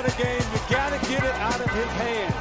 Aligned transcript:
At 0.00 0.06
the 0.16 0.26
end 0.26 0.40
of 0.40 0.48
the 0.48 0.48
game, 0.48 0.48
you 0.54 0.60
got 0.74 0.88
to 0.88 0.98
get 1.10 1.22
it 1.22 1.34
out 1.34 1.60
of 1.60 1.70
his 1.72 1.84
hands. 2.00 2.34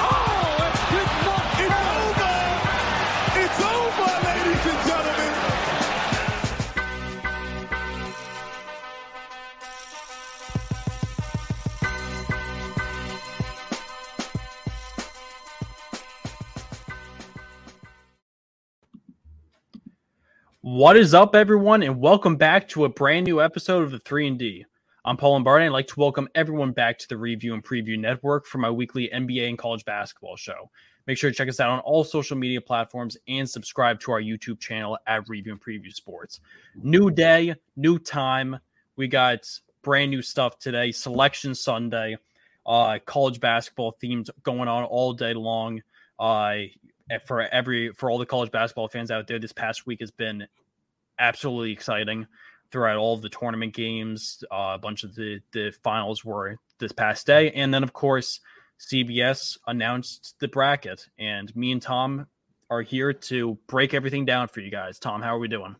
Oh, 0.00 0.56
it 0.64 0.72
did 0.88 1.08
not 1.28 1.44
It's 1.60 1.78
over! 2.00 2.32
It's 3.42 3.60
over, 3.60 4.08
ladies 4.24 4.64
and 4.72 4.80
gentlemen! 4.88 5.32
What 20.62 20.96
is 20.96 21.12
up, 21.12 21.36
everyone, 21.36 21.82
and 21.82 22.00
welcome 22.00 22.36
back 22.36 22.66
to 22.68 22.86
a 22.86 22.88
brand 22.88 23.26
new 23.26 23.42
episode 23.42 23.82
of 23.82 23.90
the 23.90 23.98
3 23.98 24.28
and 24.28 24.38
D. 24.38 24.64
I'm 25.04 25.16
Paul 25.16 25.32
Lombardi. 25.32 25.64
I'd 25.64 25.70
like 25.70 25.88
to 25.88 25.98
welcome 25.98 26.28
everyone 26.36 26.70
back 26.70 26.96
to 26.98 27.08
the 27.08 27.16
Review 27.16 27.54
and 27.54 27.64
Preview 27.64 27.98
Network 27.98 28.46
for 28.46 28.58
my 28.58 28.70
weekly 28.70 29.10
NBA 29.12 29.48
and 29.48 29.58
college 29.58 29.84
basketball 29.84 30.36
show. 30.36 30.70
Make 31.08 31.18
sure 31.18 31.28
to 31.28 31.34
check 31.34 31.48
us 31.48 31.58
out 31.58 31.70
on 31.70 31.80
all 31.80 32.04
social 32.04 32.36
media 32.36 32.60
platforms 32.60 33.16
and 33.26 33.50
subscribe 33.50 33.98
to 34.00 34.12
our 34.12 34.22
YouTube 34.22 34.60
channel 34.60 34.96
at 35.08 35.28
Review 35.28 35.50
and 35.50 35.60
Preview 35.60 35.92
Sports. 35.92 36.38
New 36.76 37.10
day, 37.10 37.56
new 37.74 37.98
time. 37.98 38.60
We 38.94 39.08
got 39.08 39.50
brand 39.82 40.12
new 40.12 40.22
stuff 40.22 40.60
today. 40.60 40.92
Selection 40.92 41.56
Sunday, 41.56 42.16
uh, 42.64 43.00
college 43.04 43.40
basketball 43.40 43.96
themes 44.00 44.30
going 44.44 44.68
on 44.68 44.84
all 44.84 45.14
day 45.14 45.34
long. 45.34 45.82
Uh, 46.16 46.58
for 47.26 47.40
every 47.40 47.90
for 47.94 48.08
all 48.08 48.18
the 48.18 48.26
college 48.26 48.52
basketball 48.52 48.86
fans 48.86 49.10
out 49.10 49.26
there, 49.26 49.40
this 49.40 49.52
past 49.52 49.84
week 49.84 49.98
has 49.98 50.12
been 50.12 50.46
absolutely 51.18 51.72
exciting 51.72 52.28
throughout 52.72 52.96
all 52.96 53.16
the 53.16 53.28
tournament 53.28 53.74
games. 53.74 54.42
Uh, 54.50 54.72
a 54.74 54.78
bunch 54.78 55.04
of 55.04 55.14
the 55.14 55.40
the 55.52 55.72
finals 55.84 56.24
were 56.24 56.56
this 56.78 56.92
past 56.92 57.26
day, 57.26 57.50
and 57.52 57.72
then 57.72 57.82
of 57.82 57.92
course 57.92 58.40
CBS 58.80 59.58
announced 59.66 60.34
the 60.40 60.48
bracket, 60.48 61.06
and 61.18 61.54
me 61.54 61.70
and 61.70 61.82
Tom 61.82 62.26
are 62.70 62.82
here 62.82 63.12
to 63.12 63.58
break 63.66 63.94
everything 63.94 64.24
down 64.24 64.48
for 64.48 64.60
you 64.60 64.70
guys. 64.70 64.98
Tom, 64.98 65.22
how 65.22 65.36
are 65.36 65.38
we 65.38 65.48
doing? 65.48 65.76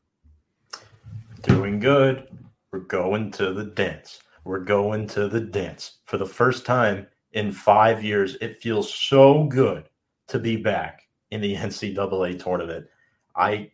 Doing 1.42 1.80
good. 1.80 2.28
We're 2.70 2.80
going 2.80 3.30
to 3.32 3.52
the 3.52 3.64
dance. 3.64 4.20
We're 4.44 4.60
going 4.60 5.06
to 5.08 5.28
the 5.28 5.40
dance. 5.40 5.98
For 6.04 6.18
the 6.18 6.26
first 6.26 6.66
time 6.66 7.06
in 7.32 7.50
five 7.50 8.04
years, 8.04 8.36
it 8.40 8.60
feels 8.60 8.92
so 8.92 9.44
good 9.44 9.88
to 10.28 10.38
be 10.38 10.56
back 10.56 11.02
in 11.30 11.40
the 11.40 11.54
NCAA 11.56 12.42
tournament. 12.42 12.86
I 13.34 13.72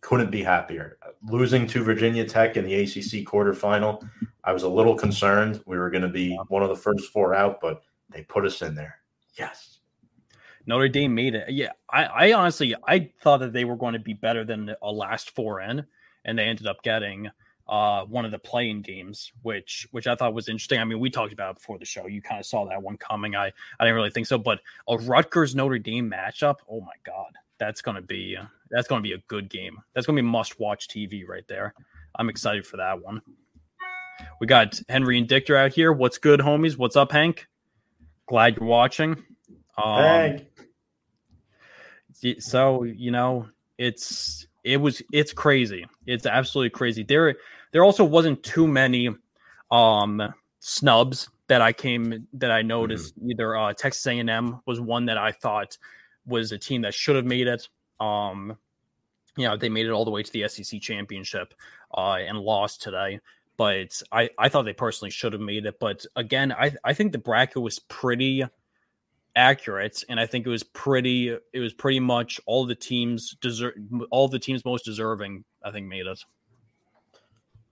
couldn't 0.00 0.30
be 0.30 0.42
happier. 0.42 0.98
Losing 1.22 1.66
to 1.68 1.82
Virginia 1.82 2.24
Tech 2.24 2.56
in 2.56 2.64
the 2.64 2.74
ACC 2.74 3.26
quarterfinal, 3.26 4.08
I 4.44 4.52
was 4.52 4.62
a 4.62 4.68
little 4.68 4.94
concerned. 4.94 5.60
We 5.66 5.78
were 5.78 5.90
going 5.90 6.02
to 6.02 6.08
be 6.08 6.36
one 6.48 6.62
of 6.62 6.68
the 6.68 6.76
first 6.76 7.10
four 7.12 7.34
out, 7.34 7.60
but 7.60 7.82
they 8.10 8.22
put 8.22 8.46
us 8.46 8.62
in 8.62 8.74
there. 8.74 9.00
Yes. 9.38 9.78
Notre 10.66 10.88
Dame 10.88 11.14
made 11.14 11.34
it. 11.34 11.50
Yeah, 11.50 11.72
I, 11.90 12.04
I 12.04 12.32
honestly 12.34 12.74
I 12.86 13.10
thought 13.22 13.38
that 13.38 13.54
they 13.54 13.64
were 13.64 13.76
going 13.76 13.94
to 13.94 13.98
be 13.98 14.12
better 14.12 14.44
than 14.44 14.74
a 14.82 14.92
last 14.92 15.30
four 15.30 15.62
in, 15.62 15.84
and 16.26 16.38
they 16.38 16.44
ended 16.44 16.66
up 16.66 16.82
getting 16.82 17.30
uh, 17.68 18.04
one 18.04 18.26
of 18.26 18.30
the 18.30 18.38
playing 18.38 18.82
games, 18.82 19.32
which 19.42 19.88
which 19.92 20.06
I 20.06 20.14
thought 20.14 20.34
was 20.34 20.48
interesting. 20.48 20.78
I 20.78 20.84
mean, 20.84 21.00
we 21.00 21.08
talked 21.08 21.32
about 21.32 21.52
it 21.52 21.56
before 21.56 21.78
the 21.78 21.86
show. 21.86 22.06
You 22.06 22.20
kind 22.20 22.38
of 22.38 22.44
saw 22.44 22.66
that 22.66 22.82
one 22.82 22.98
coming. 22.98 23.34
I 23.34 23.46
I 23.80 23.84
didn't 23.84 23.94
really 23.94 24.10
think 24.10 24.26
so, 24.26 24.36
but 24.36 24.60
a 24.88 24.98
Rutgers 24.98 25.54
Notre 25.54 25.78
Dame 25.78 26.10
matchup. 26.10 26.56
Oh 26.70 26.80
my 26.80 26.92
god, 27.04 27.32
that's 27.58 27.82
gonna 27.82 28.02
be 28.02 28.36
that's 28.70 28.88
gonna 28.88 29.02
be 29.02 29.12
a 29.12 29.18
good 29.28 29.48
game. 29.48 29.78
That's 29.94 30.06
gonna 30.06 30.16
be 30.16 30.22
must 30.26 30.58
watch 30.60 30.88
TV 30.88 31.26
right 31.26 31.46
there. 31.48 31.74
I'm 32.16 32.28
excited 32.28 32.66
for 32.66 32.76
that 32.78 33.02
one. 33.02 33.20
We 34.40 34.46
got 34.46 34.80
Henry 34.88 35.18
and 35.18 35.28
Dictor 35.28 35.56
out 35.56 35.72
here. 35.72 35.92
What's 35.92 36.18
good, 36.18 36.40
homies? 36.40 36.76
What's 36.76 36.96
up, 36.96 37.12
Hank? 37.12 37.46
Glad 38.26 38.56
you're 38.56 38.66
watching. 38.68 39.12
Um, 39.76 39.96
Hey. 39.96 40.48
y- 42.22 42.36
so 42.38 42.82
you 42.82 43.10
know 43.10 43.48
it's 43.78 44.46
it 44.64 44.76
was 44.78 45.00
it's 45.12 45.32
crazy 45.32 45.86
it's 46.06 46.26
absolutely 46.26 46.70
crazy 46.70 47.04
there 47.04 47.36
there 47.72 47.84
also 47.84 48.04
wasn't 48.04 48.42
too 48.42 48.66
many 48.66 49.08
um 49.70 50.34
snubs 50.58 51.28
that 51.46 51.62
i 51.62 51.72
came 51.72 52.26
that 52.32 52.50
i 52.50 52.60
noticed 52.60 53.14
either 53.30 53.56
uh 53.56 53.72
texas 53.72 54.04
a&m 54.08 54.60
was 54.66 54.80
one 54.80 55.06
that 55.06 55.16
i 55.16 55.30
thought 55.30 55.78
was 56.28 56.52
a 56.52 56.58
team 56.58 56.82
that 56.82 56.94
should 56.94 57.16
have 57.16 57.24
made 57.24 57.46
it 57.46 57.68
um 58.00 58.56
you 59.36 59.46
know 59.46 59.56
they 59.56 59.68
made 59.68 59.86
it 59.86 59.90
all 59.90 60.04
the 60.04 60.10
way 60.10 60.22
to 60.22 60.32
the 60.32 60.46
sec 60.48 60.80
championship 60.80 61.54
uh 61.96 62.18
and 62.20 62.38
lost 62.38 62.82
today 62.82 63.18
but 63.56 64.00
i 64.12 64.28
i 64.38 64.48
thought 64.48 64.62
they 64.62 64.72
personally 64.72 65.10
should 65.10 65.32
have 65.32 65.42
made 65.42 65.66
it 65.66 65.78
but 65.80 66.04
again 66.16 66.52
i 66.52 66.72
i 66.84 66.92
think 66.92 67.12
the 67.12 67.18
bracket 67.18 67.62
was 67.62 67.78
pretty 67.78 68.44
accurate 69.36 70.02
and 70.08 70.18
i 70.18 70.26
think 70.26 70.46
it 70.46 70.50
was 70.50 70.62
pretty 70.62 71.28
it 71.52 71.60
was 71.60 71.72
pretty 71.72 72.00
much 72.00 72.40
all 72.46 72.64
the 72.66 72.74
teams 72.74 73.36
deserve 73.40 73.74
all 74.10 74.28
the 74.28 74.38
teams 74.38 74.64
most 74.64 74.84
deserving 74.84 75.44
i 75.64 75.70
think 75.70 75.86
made 75.86 76.06
it 76.06 76.24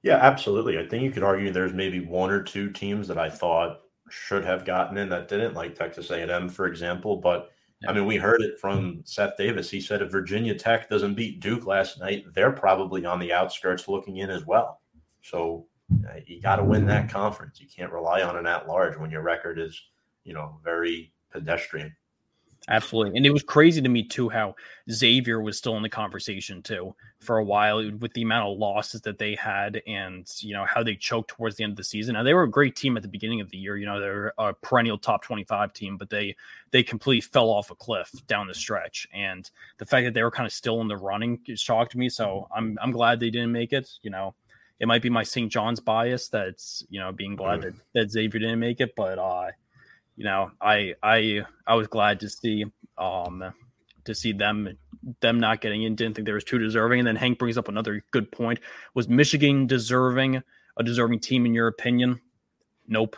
Yeah, 0.06 0.18
absolutely. 0.18 0.78
I 0.78 0.86
think 0.86 1.02
you 1.02 1.10
could 1.10 1.24
argue 1.24 1.50
there's 1.50 1.72
maybe 1.72 1.98
one 1.98 2.30
or 2.30 2.40
two 2.40 2.70
teams 2.70 3.08
that 3.08 3.18
I 3.18 3.28
thought 3.28 3.80
should 4.08 4.44
have 4.44 4.64
gotten 4.64 4.96
in 4.98 5.08
that 5.08 5.26
didn't, 5.26 5.54
like 5.54 5.74
Texas 5.74 6.12
A&M, 6.12 6.48
for 6.48 6.68
example. 6.68 7.16
But 7.16 7.50
I 7.86 7.92
mean, 7.92 8.06
we 8.06 8.16
heard 8.16 8.40
it 8.40 8.58
from 8.58 9.02
Seth 9.04 9.36
Davis. 9.36 9.70
He 9.70 9.80
said 9.80 10.00
if 10.00 10.10
Virginia 10.10 10.54
Tech 10.54 10.88
doesn't 10.88 11.14
beat 11.14 11.40
Duke 11.40 11.66
last 11.66 12.00
night, 12.00 12.24
they're 12.34 12.52
probably 12.52 13.04
on 13.04 13.18
the 13.18 13.32
outskirts 13.32 13.86
looking 13.86 14.16
in 14.18 14.30
as 14.30 14.46
well. 14.46 14.80
So 15.20 15.66
uh, 16.08 16.20
you 16.26 16.40
got 16.40 16.56
to 16.56 16.64
win 16.64 16.86
that 16.86 17.10
conference. 17.10 17.60
You 17.60 17.68
can't 17.68 17.92
rely 17.92 18.22
on 18.22 18.36
an 18.36 18.46
at-large 18.46 18.96
when 18.96 19.10
your 19.10 19.22
record 19.22 19.58
is, 19.58 19.78
you 20.24 20.32
know, 20.32 20.58
very 20.64 21.12
pedestrian. 21.30 21.94
Absolutely 22.68 23.16
and 23.16 23.26
it 23.26 23.32
was 23.32 23.42
crazy 23.42 23.80
to 23.80 23.88
me 23.88 24.02
too 24.02 24.28
how 24.28 24.54
xavier 24.90 25.40
was 25.40 25.56
still 25.56 25.76
in 25.76 25.82
the 25.82 25.88
conversation 25.88 26.62
too 26.62 26.94
for 27.20 27.38
a 27.38 27.44
while 27.44 27.78
with 27.98 28.12
the 28.12 28.22
amount 28.22 28.48
of 28.48 28.58
losses 28.58 29.00
that 29.02 29.18
they 29.18 29.34
had 29.34 29.82
and 29.86 30.30
you 30.40 30.52
know 30.52 30.64
how 30.64 30.82
they 30.82 30.94
choked 30.94 31.28
towards 31.28 31.56
the 31.56 31.64
end 31.64 31.72
of 31.72 31.76
the 31.76 31.84
season. 31.84 32.14
Now 32.14 32.22
they 32.22 32.34
were 32.34 32.42
a 32.42 32.50
great 32.50 32.76
team 32.76 32.96
at 32.96 33.02
the 33.02 33.08
beginning 33.08 33.40
of 33.40 33.50
the 33.50 33.56
year 33.56 33.76
you 33.76 33.86
know 33.86 34.00
they're 34.00 34.32
a 34.38 34.52
perennial 34.54 34.98
top 34.98 35.22
25 35.22 35.72
team 35.72 35.96
but 35.96 36.10
they 36.10 36.36
they 36.70 36.82
completely 36.82 37.20
fell 37.20 37.48
off 37.48 37.70
a 37.70 37.74
cliff 37.74 38.10
down 38.26 38.46
the 38.46 38.54
stretch 38.54 39.08
and 39.12 39.50
the 39.78 39.86
fact 39.86 40.04
that 40.04 40.14
they 40.14 40.22
were 40.22 40.30
kind 40.30 40.46
of 40.46 40.52
still 40.52 40.80
in 40.80 40.88
the 40.88 40.96
running 40.96 41.40
shocked 41.54 41.96
me 41.96 42.08
so 42.08 42.46
i'm 42.54 42.78
i'm 42.82 42.92
glad 42.92 43.18
they 43.18 43.30
didn't 43.30 43.52
make 43.52 43.72
it 43.72 43.88
you 44.02 44.10
know. 44.10 44.34
It 44.78 44.86
might 44.86 45.00
be 45.00 45.08
my 45.08 45.22
st 45.22 45.50
john's 45.50 45.80
bias 45.80 46.28
that's 46.28 46.84
you 46.90 47.00
know 47.00 47.10
being 47.10 47.34
glad 47.34 47.62
that, 47.62 47.72
that 47.94 48.10
xavier 48.10 48.38
didn't 48.38 48.60
make 48.60 48.82
it 48.82 48.94
but 48.94 49.18
uh 49.18 49.50
you 50.16 50.24
know 50.24 50.50
i 50.60 50.94
i 51.02 51.42
i 51.66 51.74
was 51.74 51.86
glad 51.86 52.18
to 52.20 52.28
see 52.28 52.64
um 52.98 53.52
to 54.06 54.14
see 54.14 54.32
them 54.32 54.76
them 55.20 55.38
not 55.38 55.60
getting 55.60 55.82
in. 55.82 55.94
Didn't 55.94 56.16
think 56.16 56.26
there 56.26 56.34
was 56.34 56.44
too 56.44 56.58
deserving. 56.58 57.00
And 57.00 57.06
then 57.06 57.16
hank 57.16 57.38
brings 57.38 57.58
up 57.58 57.68
another 57.68 58.04
good 58.10 58.30
point. 58.32 58.58
Was 58.94 59.08
michigan 59.08 59.66
deserving 59.66 60.42
a 60.78 60.82
deserving 60.82 61.20
team 61.20 61.44
in 61.44 61.52
your 61.52 61.68
opinion? 61.68 62.20
Nope. 62.88 63.16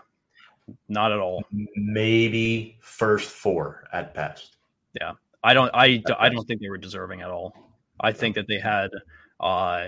Not 0.88 1.12
at 1.12 1.18
all. 1.18 1.44
Maybe 1.76 2.76
first 2.80 3.30
four 3.30 3.88
at 3.92 4.12
best. 4.12 4.56
Yeah, 5.00 5.12
I 5.44 5.54
don't 5.54 5.70
i 5.72 6.02
i 6.18 6.28
don't 6.28 6.46
think 6.46 6.60
they 6.60 6.68
were 6.68 6.78
deserving 6.78 7.22
at 7.22 7.30
all. 7.30 7.54
I 8.00 8.12
think 8.12 8.34
that 8.34 8.48
they 8.48 8.58
had 8.58 8.90
uh 9.40 9.86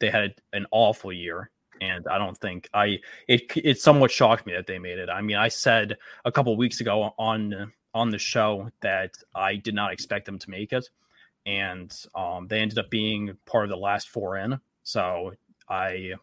they 0.00 0.10
had 0.10 0.34
an 0.52 0.66
awful 0.70 1.12
year 1.12 1.50
and 1.80 2.06
I 2.08 2.18
don't 2.18 2.36
think 2.36 2.68
I 2.74 2.98
it 3.26 3.52
it 3.56 3.80
somewhat 3.80 4.10
shocked 4.10 4.46
me 4.46 4.54
that 4.54 4.66
they 4.66 4.78
made 4.78 4.98
it. 4.98 5.08
I 5.08 5.20
mean, 5.20 5.36
I 5.36 5.48
said 5.48 5.96
a 6.24 6.32
couple 6.32 6.56
weeks 6.56 6.80
ago 6.80 7.14
on 7.18 7.72
on 7.94 8.10
the 8.10 8.18
show 8.18 8.70
that 8.80 9.14
I 9.34 9.56
did 9.56 9.74
not 9.74 9.92
expect 9.92 10.26
them 10.26 10.38
to 10.38 10.50
make 10.50 10.72
it, 10.72 10.88
and 11.46 11.94
um, 12.14 12.46
they 12.48 12.60
ended 12.60 12.78
up 12.78 12.90
being 12.90 13.36
part 13.46 13.64
of 13.64 13.70
the 13.70 13.76
last 13.76 14.08
four 14.08 14.36
in. 14.36 14.60
So 14.82 15.32
I 15.68 16.14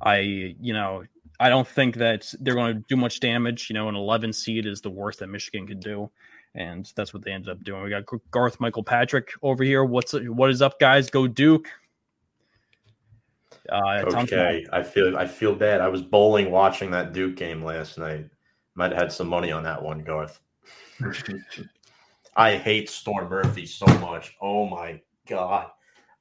I, 0.00 0.18
you 0.60 0.72
know, 0.72 1.04
I 1.40 1.48
don't 1.48 1.66
think 1.66 1.96
that 1.96 2.32
they're 2.40 2.54
going 2.54 2.76
to 2.76 2.84
do 2.88 2.96
much 2.96 3.20
damage. 3.20 3.68
You 3.68 3.74
know, 3.74 3.88
an 3.88 3.96
11 3.96 4.32
seed 4.32 4.66
is 4.66 4.80
the 4.80 4.90
worst 4.90 5.18
that 5.18 5.28
Michigan 5.28 5.66
could 5.66 5.80
do, 5.80 6.10
and 6.54 6.90
that's 6.94 7.12
what 7.12 7.24
they 7.24 7.32
ended 7.32 7.50
up 7.50 7.62
doing. 7.64 7.82
We 7.82 7.90
got 7.90 8.04
Garth 8.30 8.60
Michael 8.60 8.84
Patrick 8.84 9.32
over 9.42 9.64
here. 9.64 9.84
What's 9.84 10.12
what 10.12 10.50
is 10.50 10.62
up, 10.62 10.78
guys? 10.78 11.10
Go 11.10 11.26
Duke! 11.26 11.68
Uh, 13.70 14.02
okay, 14.06 14.66
I 14.72 14.82
feel 14.82 15.16
I 15.16 15.26
feel 15.26 15.54
bad. 15.54 15.80
I 15.80 15.88
was 15.88 16.02
bowling 16.02 16.50
watching 16.50 16.90
that 16.90 17.12
Duke 17.12 17.36
game 17.36 17.62
last 17.62 17.98
night. 17.98 18.28
Might 18.74 18.92
have 18.92 19.00
had 19.00 19.12
some 19.12 19.28
money 19.28 19.52
on 19.52 19.62
that 19.64 19.82
one, 19.82 20.02
Garth. 20.02 20.40
I 22.36 22.56
hate 22.56 22.88
Storm 22.88 23.28
Murphy 23.28 23.66
so 23.66 23.86
much. 23.98 24.34
Oh 24.40 24.66
my 24.66 25.00
god! 25.28 25.70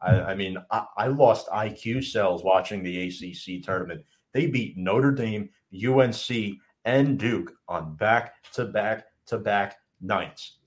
I, 0.02 0.22
I 0.22 0.36
mean, 0.36 0.58
I, 0.70 0.86
I, 0.98 1.08
lost 1.08 1.48
IQ 1.50 2.04
cells 2.04 2.44
watching 2.44 2.84
the 2.84 3.08
ACC 3.08 3.64
tournament. 3.64 4.04
They 4.34 4.48
beat 4.48 4.78
Notre 4.78 5.12
Dame, 5.12 5.50
UNC, 5.74 6.58
and 6.86 7.18
Duke 7.18 7.54
on 7.68 7.96
back 7.96 8.44
to 8.54 8.66
back 8.66 9.06
to 9.28 9.38
back 9.38 9.78
nights. 10.02 10.58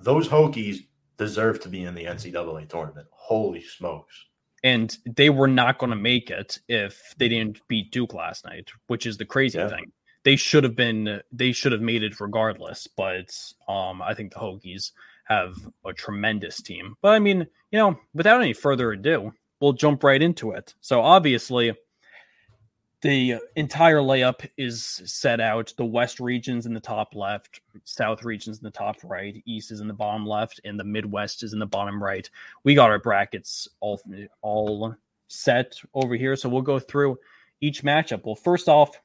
Those 0.00 0.28
Hokies 0.28 0.86
deserve 1.16 1.60
to 1.60 1.68
be 1.68 1.84
in 1.84 1.94
the 1.94 2.04
NCAA 2.04 2.68
tournament. 2.68 3.06
Holy 3.12 3.62
smokes! 3.62 4.26
And 4.64 4.96
they 5.06 5.30
were 5.30 5.48
not 5.48 5.78
going 5.78 5.90
to 5.90 5.96
make 5.96 6.30
it 6.30 6.58
if 6.68 7.14
they 7.18 7.28
didn't 7.28 7.60
beat 7.68 7.92
Duke 7.92 8.14
last 8.14 8.44
night, 8.44 8.70
which 8.88 9.06
is 9.06 9.16
the 9.16 9.24
crazy 9.24 9.58
yeah. 9.58 9.68
thing. 9.68 9.92
They 10.24 10.36
should 10.36 10.64
have 10.64 10.76
been 10.76 11.20
they 11.32 11.52
should 11.52 11.72
have 11.72 11.80
made 11.80 12.02
it 12.02 12.20
regardless, 12.20 12.86
but 12.86 13.34
um 13.68 14.02
I 14.02 14.14
think 14.14 14.32
the 14.32 14.40
Hokies 14.40 14.92
have 15.24 15.54
a 15.84 15.92
tremendous 15.92 16.60
team. 16.60 16.96
But 17.02 17.10
I 17.10 17.18
mean, 17.18 17.46
you 17.70 17.78
know, 17.78 17.98
without 18.14 18.40
any 18.40 18.52
further 18.52 18.92
ado, 18.92 19.32
we'll 19.60 19.74
jump 19.74 20.02
right 20.02 20.20
into 20.20 20.52
it. 20.52 20.74
So 20.80 21.00
obviously 21.00 21.74
the 23.00 23.36
entire 23.54 23.98
layup 23.98 24.48
is 24.56 24.84
set 25.04 25.40
out. 25.40 25.72
The 25.76 25.84
west 25.84 26.18
regions 26.18 26.66
in 26.66 26.74
the 26.74 26.80
top 26.80 27.14
left, 27.14 27.60
south 27.84 28.24
regions 28.24 28.58
in 28.58 28.64
the 28.64 28.70
top 28.70 28.96
right, 29.04 29.40
east 29.46 29.70
is 29.70 29.80
in 29.80 29.86
the 29.86 29.94
bottom 29.94 30.26
left, 30.26 30.60
and 30.64 30.78
the 30.78 30.84
Midwest 30.84 31.42
is 31.42 31.52
in 31.52 31.60
the 31.60 31.66
bottom 31.66 32.02
right. 32.02 32.28
We 32.64 32.74
got 32.74 32.90
our 32.90 32.98
brackets 32.98 33.68
all 33.80 34.00
all 34.42 34.96
set 35.28 35.78
over 35.94 36.16
here, 36.16 36.34
so 36.34 36.48
we'll 36.48 36.62
go 36.62 36.80
through 36.80 37.18
each 37.60 37.82
matchup. 37.82 38.24
Well, 38.24 38.34
first 38.34 38.68
off, 38.68 39.00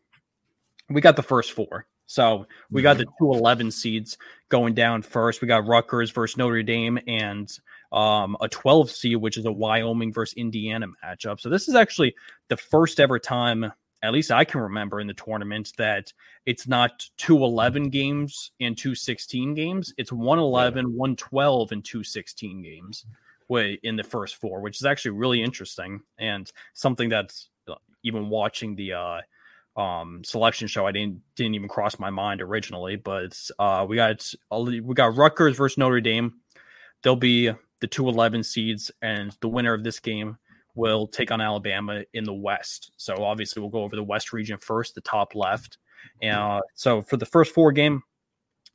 we 0.89 0.99
got 0.99 1.15
the 1.15 1.23
first 1.23 1.51
four. 1.51 1.85
So 2.05 2.47
we 2.69 2.81
got 2.81 2.97
the 2.97 3.05
two 3.05 3.31
eleven 3.31 3.69
seeds 3.69 4.17
going 4.49 4.73
down 4.73 5.03
first. 5.03 5.41
We 5.41 5.47
got 5.47 5.67
Rutgers 5.67 6.09
versus 6.11 6.37
Notre 6.37 6.63
Dame 6.63 6.99
and 7.07 7.51
um, 7.91 8.35
a 8.41 8.49
12 8.49 8.89
seed, 8.89 9.17
which 9.17 9.37
is 9.37 9.45
a 9.45 9.51
Wyoming 9.51 10.11
versus 10.11 10.33
Indiana 10.33 10.87
matchup. 11.05 11.39
So 11.39 11.47
this 11.47 11.67
is 11.67 11.75
actually 11.75 12.15
the 12.49 12.57
first 12.57 12.99
ever 12.99 13.19
time 13.19 13.71
at 14.03 14.11
least 14.11 14.31
I 14.31 14.43
can 14.43 14.61
remember 14.61 14.99
in 14.99 15.07
the 15.07 15.13
tournament 15.13 15.71
that 15.77 16.11
it's 16.45 16.67
not 16.67 17.09
two 17.17 17.37
11 17.37 17.89
games 17.89 18.51
and 18.59 18.77
two 18.77 18.93
16 18.93 19.55
games. 19.55 19.93
It's 19.97 20.11
111, 20.11 20.85
112, 20.85 21.71
and 21.71 21.83
two 21.83 22.03
16 22.03 22.61
games 22.61 23.05
in 23.83 23.95
the 23.95 24.03
first 24.03 24.35
four, 24.37 24.61
which 24.61 24.79
is 24.79 24.85
actually 24.85 25.11
really 25.11 25.41
interesting 25.41 26.01
and 26.17 26.51
something 26.73 27.07
that's 27.07 27.49
uh, 27.67 27.75
even 28.03 28.29
watching 28.29 28.75
the 28.75 28.93
uh, 28.93 29.21
um, 29.79 30.23
selection 30.23 30.67
show, 30.67 30.85
I 30.85 30.91
didn't 30.91 31.21
didn't 31.35 31.55
even 31.55 31.69
cross 31.69 31.97
my 31.99 32.09
mind 32.09 32.41
originally. 32.41 32.95
But 32.95 33.39
uh, 33.57 33.85
we 33.87 33.95
got 33.95 34.33
we 34.51 34.93
got 34.93 35.15
Rutgers 35.15 35.57
versus 35.57 35.77
Notre 35.77 36.01
Dame. 36.01 36.33
They'll 37.01 37.15
be 37.15 37.51
the 37.79 37.87
two 37.87 38.07
11 38.07 38.43
seeds, 38.43 38.91
and 39.01 39.35
the 39.41 39.49
winner 39.49 39.73
of 39.73 39.83
this 39.83 39.99
game 39.99 40.37
will 40.75 41.07
take 41.07 41.31
on 41.31 41.41
Alabama 41.41 42.03
in 42.13 42.23
the 42.23 42.33
West. 42.33 42.91
So 42.97 43.23
obviously, 43.23 43.61
we'll 43.61 43.69
go 43.69 43.83
over 43.83 43.95
the 43.95 44.03
West 44.03 44.33
region 44.33 44.57
first, 44.57 44.95
the 44.95 45.01
top 45.01 45.35
left. 45.35 45.77
And 46.21 46.35
uh, 46.35 46.61
so 46.75 47.01
for 47.01 47.17
the 47.17 47.25
first 47.25 47.53
four 47.53 47.71
game, 47.71 48.01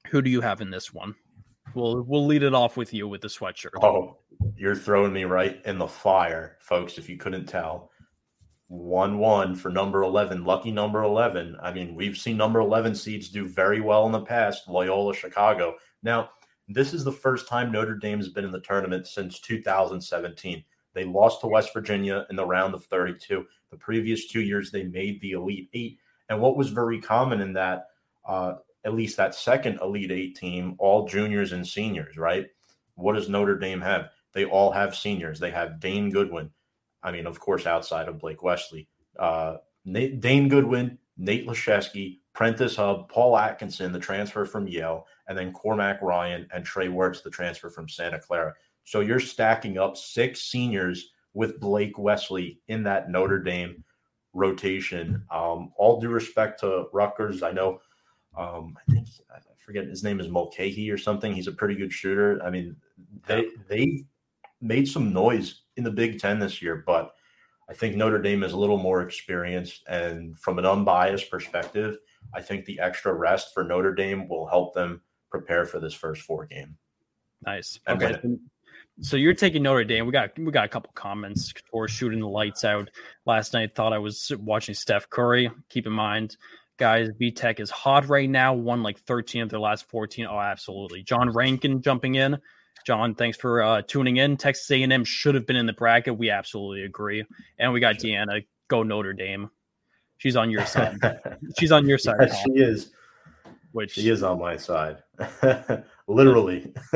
who 0.08 0.22
do 0.22 0.30
you 0.30 0.40
have 0.40 0.60
in 0.60 0.70
this 0.70 0.92
one? 0.92 1.14
We'll 1.74 2.02
we'll 2.02 2.26
lead 2.26 2.42
it 2.42 2.54
off 2.54 2.76
with 2.76 2.94
you 2.94 3.08
with 3.08 3.20
the 3.20 3.28
sweatshirt. 3.28 3.82
Oh, 3.82 4.18
you're 4.56 4.74
throwing 4.74 5.12
me 5.12 5.24
right 5.24 5.60
in 5.64 5.78
the 5.78 5.86
fire, 5.86 6.56
folks. 6.60 6.98
If 6.98 7.08
you 7.08 7.16
couldn't 7.16 7.46
tell, 7.46 7.90
one 8.68 9.18
one 9.18 9.54
for 9.54 9.68
number 9.68 10.02
eleven, 10.02 10.44
lucky 10.44 10.70
number 10.70 11.02
eleven. 11.02 11.56
I 11.62 11.72
mean, 11.72 11.94
we've 11.94 12.16
seen 12.16 12.36
number 12.36 12.60
eleven 12.60 12.94
seeds 12.94 13.28
do 13.28 13.46
very 13.46 13.80
well 13.80 14.06
in 14.06 14.12
the 14.12 14.22
past. 14.22 14.68
Loyola 14.68 15.14
Chicago. 15.14 15.74
Now, 16.02 16.30
this 16.68 16.92
is 16.92 17.04
the 17.04 17.12
first 17.12 17.48
time 17.48 17.72
Notre 17.72 17.96
Dame 17.96 18.18
has 18.18 18.28
been 18.28 18.44
in 18.44 18.52
the 18.52 18.60
tournament 18.60 19.06
since 19.06 19.40
2017. 19.40 20.62
They 20.94 21.04
lost 21.04 21.40
to 21.40 21.46
West 21.46 21.72
Virginia 21.72 22.26
in 22.30 22.36
the 22.36 22.46
round 22.46 22.74
of 22.74 22.84
32. 22.86 23.44
The 23.70 23.76
previous 23.76 24.28
two 24.28 24.40
years, 24.40 24.70
they 24.70 24.84
made 24.84 25.20
the 25.20 25.32
Elite 25.32 25.68
Eight. 25.74 25.98
And 26.28 26.40
what 26.40 26.56
was 26.56 26.70
very 26.70 27.00
common 27.00 27.40
in 27.40 27.52
that, 27.54 27.86
uh, 28.26 28.54
at 28.84 28.94
least 28.94 29.16
that 29.16 29.34
second 29.34 29.80
Elite 29.80 30.10
Eight 30.10 30.36
team, 30.36 30.74
all 30.78 31.06
juniors 31.06 31.52
and 31.52 31.66
seniors, 31.66 32.16
right? 32.16 32.46
What 32.94 33.14
does 33.14 33.28
Notre 33.28 33.58
Dame 33.58 33.80
have? 33.80 34.10
They 34.34 34.44
all 34.44 34.70
have 34.70 34.94
seniors. 34.94 35.38
They 35.38 35.50
have 35.50 35.80
Dane 35.80 36.10
Goodwin. 36.10 36.50
I 37.02 37.12
mean, 37.12 37.26
of 37.26 37.38
course, 37.38 37.66
outside 37.66 38.08
of 38.08 38.18
Blake 38.18 38.42
Wesley, 38.42 38.88
uh, 39.18 39.56
Nate, 39.84 40.20
Dane 40.20 40.48
Goodwin, 40.48 40.98
Nate 41.16 41.46
Laszewski, 41.46 42.18
Prentiss 42.34 42.76
Hubb, 42.76 43.08
Paul 43.08 43.36
Atkinson, 43.36 43.92
the 43.92 43.98
transfer 43.98 44.44
from 44.44 44.68
Yale, 44.68 45.06
and 45.26 45.36
then 45.36 45.52
Cormac 45.52 46.00
Ryan 46.02 46.46
and 46.52 46.64
Trey 46.64 46.88
Wertz, 46.88 47.20
the 47.20 47.30
transfer 47.30 47.70
from 47.70 47.88
Santa 47.88 48.18
Clara. 48.18 48.54
So 48.88 49.00
you're 49.00 49.20
stacking 49.20 49.76
up 49.76 49.98
six 49.98 50.40
seniors 50.40 51.10
with 51.34 51.60
Blake 51.60 51.98
Wesley 51.98 52.58
in 52.68 52.82
that 52.84 53.10
Notre 53.10 53.38
Dame 53.38 53.84
rotation. 54.32 55.22
Um, 55.30 55.72
all 55.76 56.00
due 56.00 56.08
respect 56.08 56.60
to 56.60 56.86
Rutgers, 56.90 57.42
I 57.42 57.52
know. 57.52 57.80
Um, 58.34 58.78
I 58.78 58.90
think 58.90 59.06
I 59.30 59.40
forget 59.58 59.84
his 59.84 60.02
name 60.02 60.20
is 60.20 60.28
Mulcahy 60.28 60.90
or 60.90 60.96
something. 60.96 61.34
He's 61.34 61.48
a 61.48 61.52
pretty 61.52 61.74
good 61.74 61.92
shooter. 61.92 62.42
I 62.42 62.48
mean, 62.48 62.76
they 63.26 63.48
they 63.68 64.04
made 64.62 64.88
some 64.88 65.12
noise 65.12 65.64
in 65.76 65.84
the 65.84 65.90
Big 65.90 66.18
Ten 66.18 66.38
this 66.38 66.62
year, 66.62 66.82
but 66.86 67.14
I 67.68 67.74
think 67.74 67.94
Notre 67.94 68.22
Dame 68.22 68.42
is 68.42 68.54
a 68.54 68.58
little 68.58 68.78
more 68.78 69.02
experienced. 69.02 69.84
And 69.86 70.38
from 70.38 70.58
an 70.58 70.64
unbiased 70.64 71.30
perspective, 71.30 71.98
I 72.32 72.40
think 72.40 72.64
the 72.64 72.80
extra 72.80 73.12
rest 73.12 73.52
for 73.52 73.64
Notre 73.64 73.92
Dame 73.94 74.30
will 74.30 74.46
help 74.46 74.72
them 74.72 75.02
prepare 75.30 75.66
for 75.66 75.78
this 75.78 75.92
first 75.92 76.22
four 76.22 76.46
game. 76.46 76.78
Nice. 77.44 77.78
Okay. 77.86 78.18
So 79.00 79.16
you're 79.16 79.34
taking 79.34 79.62
Notre 79.62 79.84
Dame. 79.84 80.06
We 80.06 80.12
got 80.12 80.36
we 80.38 80.50
got 80.50 80.64
a 80.64 80.68
couple 80.68 80.90
comments 80.94 81.52
for 81.70 81.86
shooting 81.86 82.20
the 82.20 82.28
lights 82.28 82.64
out 82.64 82.90
last 83.26 83.52
night. 83.52 83.74
Thought 83.74 83.92
I 83.92 83.98
was 83.98 84.32
watching 84.40 84.74
Steph 84.74 85.08
Curry. 85.08 85.50
Keep 85.68 85.86
in 85.86 85.92
mind, 85.92 86.36
guys, 86.78 87.08
B 87.18 87.30
Tech 87.30 87.60
is 87.60 87.70
hot 87.70 88.08
right 88.08 88.28
now. 88.28 88.54
Won 88.54 88.82
like 88.82 88.98
13 89.00 89.42
of 89.42 89.50
their 89.50 89.60
last 89.60 89.88
14. 89.88 90.26
Oh, 90.26 90.38
absolutely. 90.38 91.02
John 91.02 91.30
Rankin 91.30 91.82
jumping 91.82 92.16
in. 92.16 92.38
John, 92.86 93.14
thanks 93.14 93.36
for 93.36 93.62
uh, 93.62 93.82
tuning 93.86 94.16
in. 94.16 94.36
Texas 94.36 94.70
A&M 94.70 95.04
should 95.04 95.34
have 95.34 95.46
been 95.46 95.56
in 95.56 95.66
the 95.66 95.72
bracket. 95.72 96.16
We 96.16 96.30
absolutely 96.30 96.84
agree. 96.84 97.24
And 97.58 97.72
we 97.72 97.80
got 97.80 97.96
Deanna. 97.96 98.46
Go 98.68 98.82
Notre 98.82 99.12
Dame. 99.12 99.50
She's 100.16 100.36
on 100.36 100.50
your 100.50 100.64
side. 100.64 100.98
She's 101.58 101.72
on 101.72 101.86
your 101.86 101.98
side. 101.98 102.30
She 102.44 102.52
is. 102.60 102.90
Which 103.72 103.92
she 103.92 104.08
is 104.08 104.22
on 104.22 104.38
my 104.38 104.56
side. 104.56 105.02
literally. 106.08 106.72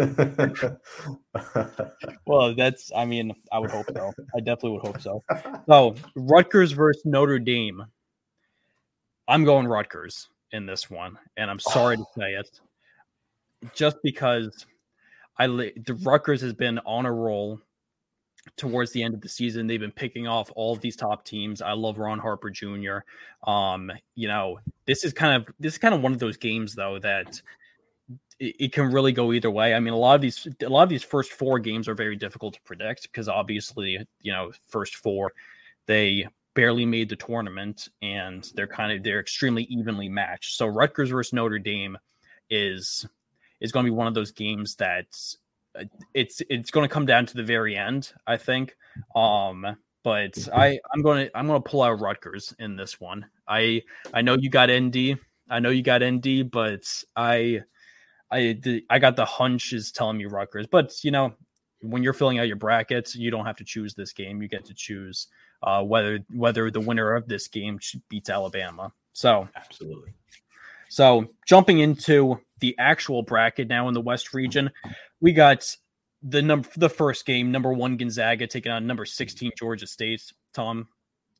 well, 2.26 2.54
that's, 2.54 2.90
I 2.96 3.04
mean, 3.04 3.32
I 3.52 3.58
would 3.58 3.70
hope 3.70 3.86
so. 3.92 4.12
I 4.34 4.40
definitely 4.40 4.72
would 4.72 4.86
hope 4.86 5.00
so. 5.00 5.22
So, 5.68 5.94
Rutgers 6.16 6.72
versus 6.72 7.02
Notre 7.04 7.38
Dame. 7.38 7.84
I'm 9.28 9.44
going 9.44 9.68
Rutgers 9.68 10.28
in 10.50 10.66
this 10.66 10.90
one, 10.90 11.16
and 11.36 11.50
I'm 11.50 11.60
sorry 11.60 11.96
to 11.98 12.04
say 12.16 12.32
it, 12.32 12.60
just 13.74 13.98
because 14.02 14.66
I 15.38 15.46
the 15.46 15.98
Rutgers 16.02 16.40
has 16.40 16.52
been 16.52 16.78
on 16.80 17.06
a 17.06 17.12
roll 17.12 17.60
towards 18.56 18.90
the 18.92 19.02
end 19.02 19.14
of 19.14 19.20
the 19.20 19.28
season. 19.28 19.66
They've 19.66 19.80
been 19.80 19.92
picking 19.92 20.26
off 20.26 20.50
all 20.56 20.72
of 20.72 20.80
these 20.80 20.96
top 20.96 21.24
teams. 21.24 21.62
I 21.62 21.72
love 21.72 21.98
Ron 21.98 22.18
Harper 22.18 22.50
Jr. 22.50 22.98
Um, 23.48 23.90
you 24.14 24.28
know, 24.28 24.58
this 24.86 25.04
is 25.04 25.12
kind 25.12 25.36
of 25.36 25.54
this 25.60 25.74
is 25.74 25.78
kind 25.78 25.94
of 25.94 26.02
one 26.02 26.12
of 26.12 26.18
those 26.18 26.36
games 26.36 26.74
though 26.74 26.98
that 26.98 27.40
it, 28.38 28.56
it, 28.58 28.72
can 28.72 28.92
really 28.92 29.12
go 29.12 29.32
either 29.32 29.50
way. 29.50 29.74
I 29.74 29.80
mean, 29.80 29.94
a 29.94 29.98
lot 29.98 30.14
of 30.14 30.20
these 30.20 30.46
a 30.60 30.68
lot 30.68 30.82
of 30.82 30.88
these 30.88 31.04
first 31.04 31.32
four 31.32 31.58
games 31.58 31.88
are 31.88 31.94
very 31.94 32.16
difficult 32.16 32.54
to 32.54 32.60
predict 32.62 33.02
because 33.02 33.28
obviously, 33.28 33.98
you 34.20 34.32
know, 34.32 34.52
first 34.68 34.96
four 34.96 35.32
they 35.86 36.26
barely 36.54 36.84
made 36.84 37.08
the 37.08 37.16
tournament 37.16 37.88
and 38.02 38.50
they're 38.54 38.66
kind 38.66 38.92
of 38.92 39.02
they're 39.02 39.20
extremely 39.20 39.64
evenly 39.64 40.08
matched. 40.08 40.56
So 40.56 40.66
Rutgers 40.66 41.10
versus 41.10 41.32
Notre 41.32 41.58
Dame 41.58 41.96
is 42.50 43.06
is 43.60 43.72
going 43.72 43.86
to 43.86 43.90
be 43.90 43.96
one 43.96 44.06
of 44.06 44.14
those 44.14 44.32
games 44.32 44.74
that 44.76 45.06
uh, 45.78 45.84
it's 46.14 46.42
it's 46.50 46.70
going 46.70 46.86
to 46.86 46.92
come 46.92 47.06
down 47.06 47.26
to 47.26 47.36
the 47.36 47.42
very 47.42 47.76
end, 47.76 48.12
I 48.26 48.36
think. 48.36 48.76
Um, 49.14 49.76
but 50.02 50.36
I 50.52 50.78
I'm 50.92 51.02
going 51.02 51.26
to 51.26 51.38
I'm 51.38 51.46
going 51.46 51.62
to 51.62 51.68
pull 51.68 51.82
out 51.82 52.00
Rutgers 52.00 52.54
in 52.58 52.76
this 52.76 53.00
one. 53.00 53.26
I 53.48 53.82
I 54.12 54.22
know 54.22 54.36
you 54.38 54.50
got 54.50 54.70
ND. 54.70 55.18
I 55.48 55.60
know 55.60 55.70
you 55.70 55.82
got 55.82 56.02
ND, 56.02 56.50
but 56.50 56.84
I 57.16 57.62
I 58.32 58.58
the, 58.60 58.84
I 58.88 58.98
got 58.98 59.16
the 59.16 59.24
hunch 59.24 59.72
is 59.72 59.92
telling 59.92 60.16
me 60.16 60.24
Rutgers, 60.24 60.66
but 60.66 60.92
you 61.04 61.10
know, 61.10 61.34
when 61.82 62.02
you're 62.02 62.12
filling 62.12 62.38
out 62.38 62.46
your 62.46 62.56
brackets, 62.56 63.14
you 63.14 63.30
don't 63.30 63.44
have 63.44 63.56
to 63.58 63.64
choose 63.64 63.94
this 63.94 64.12
game. 64.12 64.40
You 64.40 64.48
get 64.48 64.64
to 64.64 64.74
choose 64.74 65.28
uh, 65.62 65.82
whether 65.82 66.20
whether 66.30 66.70
the 66.70 66.80
winner 66.80 67.14
of 67.14 67.28
this 67.28 67.46
game 67.48 67.78
beats 68.08 68.30
Alabama. 68.30 68.92
So 69.12 69.48
absolutely. 69.54 70.14
So 70.88 71.30
jumping 71.46 71.78
into 71.78 72.40
the 72.60 72.74
actual 72.78 73.22
bracket 73.22 73.68
now 73.68 73.88
in 73.88 73.94
the 73.94 74.00
West 74.00 74.34
region, 74.34 74.70
we 75.20 75.32
got 75.32 75.76
the 76.22 76.40
number 76.40 76.68
the 76.76 76.90
first 76.90 77.26
game, 77.26 77.50
number 77.50 77.72
one 77.72 77.96
Gonzaga 77.96 78.46
taking 78.46 78.72
on 78.72 78.86
number 78.86 79.04
16 79.04 79.52
Georgia 79.58 79.86
State. 79.86 80.22
Tom, 80.54 80.88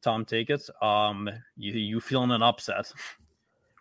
Tom, 0.02 0.24
take 0.24 0.50
it. 0.50 0.68
Um, 0.80 1.30
you 1.56 1.72
you 1.72 2.00
feeling 2.00 2.30
an 2.32 2.42
upset? 2.42 2.92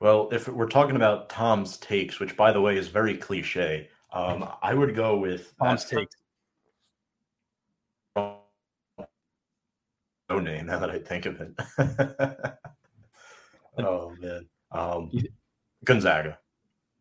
Well, 0.01 0.29
if 0.31 0.47
we're 0.47 0.67
talking 0.67 0.95
about 0.95 1.29
Tom's 1.29 1.77
takes, 1.77 2.19
which 2.19 2.35
by 2.35 2.51
the 2.51 2.59
way 2.59 2.75
is 2.75 2.87
very 2.87 3.15
cliche, 3.15 3.87
um, 4.11 4.49
I 4.63 4.73
would 4.73 4.95
go 4.95 5.15
with 5.15 5.53
Tom's 5.61 5.85
takes. 5.85 6.15
No 8.15 8.39
name 10.39 10.65
now 10.65 10.79
that 10.79 10.89
I 10.89 10.97
think 10.97 11.27
of 11.27 11.39
it. 11.39 11.53
oh 13.77 14.15
man, 14.19 14.47
um, 14.71 15.11
Gonzaga. 15.85 16.39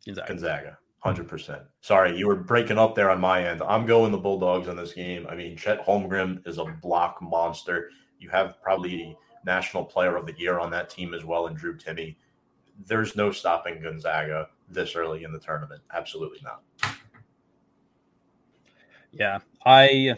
Gonzaga. 0.04 0.28
Gonzaga. 0.28 0.78
Hundred 0.98 1.26
percent. 1.26 1.62
Sorry, 1.80 2.14
you 2.18 2.26
were 2.26 2.36
breaking 2.36 2.78
up 2.78 2.94
there 2.94 3.10
on 3.10 3.18
my 3.18 3.48
end. 3.48 3.62
I'm 3.62 3.86
going 3.86 4.12
the 4.12 4.18
Bulldogs 4.18 4.68
on 4.68 4.76
this 4.76 4.92
game. 4.92 5.26
I 5.26 5.34
mean, 5.34 5.56
Chet 5.56 5.82
Holmgren 5.86 6.46
is 6.46 6.58
a 6.58 6.66
block 6.66 7.22
monster. 7.22 7.88
You 8.18 8.28
have 8.28 8.60
probably 8.60 9.16
National 9.46 9.86
Player 9.86 10.16
of 10.16 10.26
the 10.26 10.38
Year 10.38 10.58
on 10.58 10.70
that 10.72 10.90
team 10.90 11.14
as 11.14 11.24
well, 11.24 11.46
and 11.46 11.56
Drew 11.56 11.78
Timme. 11.78 12.14
There's 12.86 13.16
no 13.16 13.30
stopping 13.30 13.82
Gonzaga 13.82 14.48
this 14.68 14.94
early 14.94 15.24
in 15.24 15.32
the 15.32 15.38
tournament. 15.38 15.82
Absolutely 15.92 16.38
not. 16.42 16.62
Yeah, 19.12 19.38
I. 19.64 20.16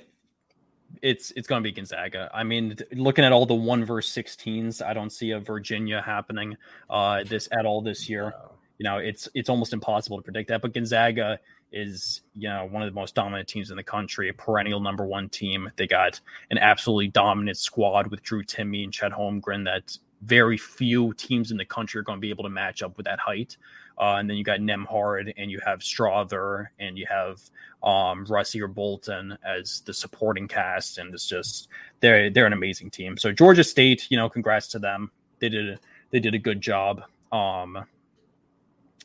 It's 1.01 1.33
it's 1.33 1.49
going 1.49 1.63
to 1.63 1.67
be 1.67 1.73
Gonzaga. 1.73 2.31
I 2.33 2.45
mean, 2.45 2.77
looking 2.93 3.25
at 3.25 3.33
all 3.33 3.47
the 3.47 3.55
one 3.55 3.85
verse 3.85 4.13
16s, 4.13 4.85
I 4.85 4.93
don't 4.93 5.11
see 5.11 5.33
a 5.33 5.41
Virginia 5.41 6.01
happening 6.01 6.57
uh, 6.91 7.25
this 7.25 7.49
at 7.51 7.67
all 7.67 7.81
this 7.81 8.09
year. 8.09 8.33
You 8.79 8.85
know, 8.85 8.99
it's 8.99 9.29
it's 9.35 9.49
almost 9.49 9.73
impossible 9.73 10.19
to 10.19 10.23
predict 10.23 10.49
that. 10.51 10.63
But 10.63 10.75
Gonzaga 10.75 11.41
is 11.73 12.21
you 12.35 12.49
know 12.49 12.69
one 12.71 12.83
of 12.83 12.87
the 12.87 12.95
most 12.95 13.15
dominant 13.15 13.49
teams 13.49 13.71
in 13.71 13.77
the 13.77 13.83
country, 13.83 14.29
a 14.29 14.35
perennial 14.35 14.81
number 14.81 15.05
one 15.07 15.29
team. 15.29 15.71
They 15.77 15.87
got 15.87 16.21
an 16.51 16.59
absolutely 16.59 17.09
dominant 17.09 17.57
squad 17.57 18.09
with 18.09 18.23
Drew 18.23 18.45
Timme 18.45 18.85
and 18.85 18.93
Chet 18.93 19.13
Holmgren 19.13 19.65
that 19.65 19.97
very 20.23 20.57
few 20.57 21.13
teams 21.15 21.51
in 21.51 21.57
the 21.57 21.65
country 21.65 21.99
are 21.99 22.03
going 22.03 22.19
to 22.19 22.21
be 22.21 22.31
able 22.31 22.45
to 22.45 22.51
match 22.51 22.83
up 22.83 22.97
with 22.97 23.07
that 23.07 23.19
height. 23.19 23.57
Uh, 23.99 24.17
and 24.17 24.31
then 24.31 24.37
you 24.37 24.45
got 24.45 24.61
Nembhard 24.61 25.33
and 25.37 25.51
you 25.51 25.61
have 25.65 25.81
Strawther 25.81 26.69
and 26.79 26.97
you 26.97 27.07
have 27.09 27.41
um, 27.83 28.25
Rasir 28.27 28.73
Bolton 28.73 29.37
as 29.45 29.81
the 29.81 29.93
supporting 29.93 30.49
cast. 30.49 30.99
And 30.99 31.13
it's 31.13 31.27
just 31.27 31.69
they're 32.01 32.31
they're 32.31 32.47
an 32.47 32.53
amazing 32.53 32.91
team. 32.91 33.17
So 33.19 33.33
Georgia 33.33 33.65
State, 33.65 34.07
you 34.11 34.17
know, 34.17 34.29
congrats 34.29 34.69
to 34.69 34.79
them. 34.79 35.11
They 35.41 35.49
did 35.49 35.69
a, 35.71 35.79
they 36.11 36.21
did 36.21 36.35
a 36.35 36.39
good 36.39 36.61
job 36.61 37.03
um, 37.33 37.85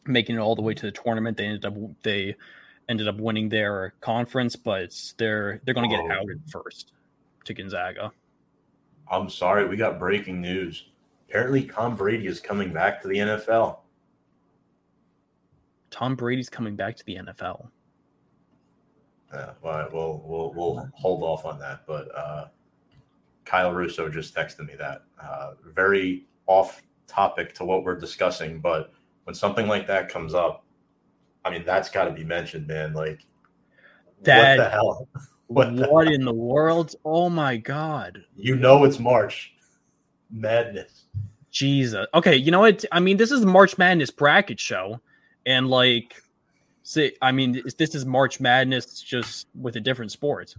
making 0.05 0.35
it 0.35 0.39
all 0.39 0.55
the 0.55 0.61
way 0.61 0.73
to 0.73 0.85
the 0.85 0.91
tournament. 0.91 1.37
They 1.37 1.45
ended 1.45 1.65
up 1.65 1.73
they 2.03 2.35
ended 2.87 3.07
up 3.07 3.17
winning 3.17 3.49
their 3.49 3.93
conference, 4.01 4.55
but 4.55 4.95
they're 5.17 5.61
they're 5.65 5.73
going 5.73 5.89
to 5.89 5.95
get 5.95 6.05
oh. 6.05 6.21
outed 6.21 6.41
first 6.49 6.93
to 7.45 7.53
Gonzaga. 7.53 8.11
I'm 9.09 9.29
sorry, 9.29 9.67
we 9.67 9.77
got 9.77 9.99
breaking 9.99 10.41
news. 10.41 10.85
Apparently, 11.29 11.63
Tom 11.63 11.95
Brady 11.95 12.27
is 12.27 12.39
coming 12.39 12.71
back 12.71 13.01
to 13.01 13.07
the 13.07 13.17
NFL. 13.17 13.79
Tom 15.89 16.15
Brady's 16.15 16.49
coming 16.49 16.75
back 16.75 16.95
to 16.97 17.05
the 17.05 17.15
NFL. 17.15 17.69
Yeah, 19.33 19.51
well, 19.61 19.89
we'll 19.91 20.23
we'll, 20.25 20.53
we'll 20.53 20.89
hold 20.93 21.23
off 21.23 21.45
on 21.45 21.59
that. 21.59 21.81
But 21.85 22.15
uh, 22.15 22.47
Kyle 23.45 23.73
Russo 23.73 24.09
just 24.09 24.33
texted 24.33 24.65
me 24.65 24.75
that. 24.77 25.03
Uh, 25.21 25.53
very 25.73 26.27
off 26.45 26.81
topic 27.07 27.53
to 27.55 27.65
what 27.65 27.83
we're 27.83 27.99
discussing, 27.99 28.59
but 28.59 28.93
when 29.25 29.33
something 29.33 29.67
like 29.67 29.87
that 29.87 30.09
comes 30.09 30.33
up, 30.33 30.65
I 31.43 31.49
mean, 31.49 31.63
that's 31.65 31.89
got 31.89 32.05
to 32.05 32.11
be 32.11 32.23
mentioned, 32.23 32.67
man. 32.67 32.93
Like, 32.93 33.25
that, 34.23 34.57
what 34.57 34.63
the 34.63 34.69
hell? 34.69 35.07
What, 35.47 35.73
what 35.73 36.05
the 36.05 36.13
in 36.13 36.21
hell? 36.21 36.33
the 36.33 36.39
world? 36.39 36.95
Oh 37.03 37.29
my 37.29 37.57
god! 37.57 38.23
You 38.35 38.55
know 38.55 38.85
it's 38.85 38.99
March 38.99 39.53
Madness. 40.31 41.06
Jesus. 41.57 42.05
Okay, 42.13 42.35
you 42.35 42.51
know 42.51 42.59
what? 42.59 42.85
I 42.91 42.99
mean, 42.99 43.17
this 43.17 43.31
is 43.31 43.45
March 43.45 43.77
Madness 43.77 44.11
bracket 44.11 44.59
show. 44.59 44.99
And 45.45 45.69
like 45.69 46.21
see 46.87 47.11
i 47.21 47.33
mean 47.33 47.61
this 47.77 47.93
is 47.93 48.05
march 48.05 48.39
madness 48.39 49.01
just 49.01 49.47
with 49.59 49.75
a 49.75 49.79
different 49.79 50.11
sport. 50.11 50.55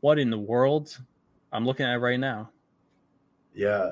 What 0.00 0.18
in 0.18 0.28
the 0.28 0.38
world? 0.38 0.98
I'm 1.52 1.64
looking 1.64 1.86
at 1.86 2.00
right 2.00 2.18
now. 2.18 2.50
Yeah. 3.54 3.90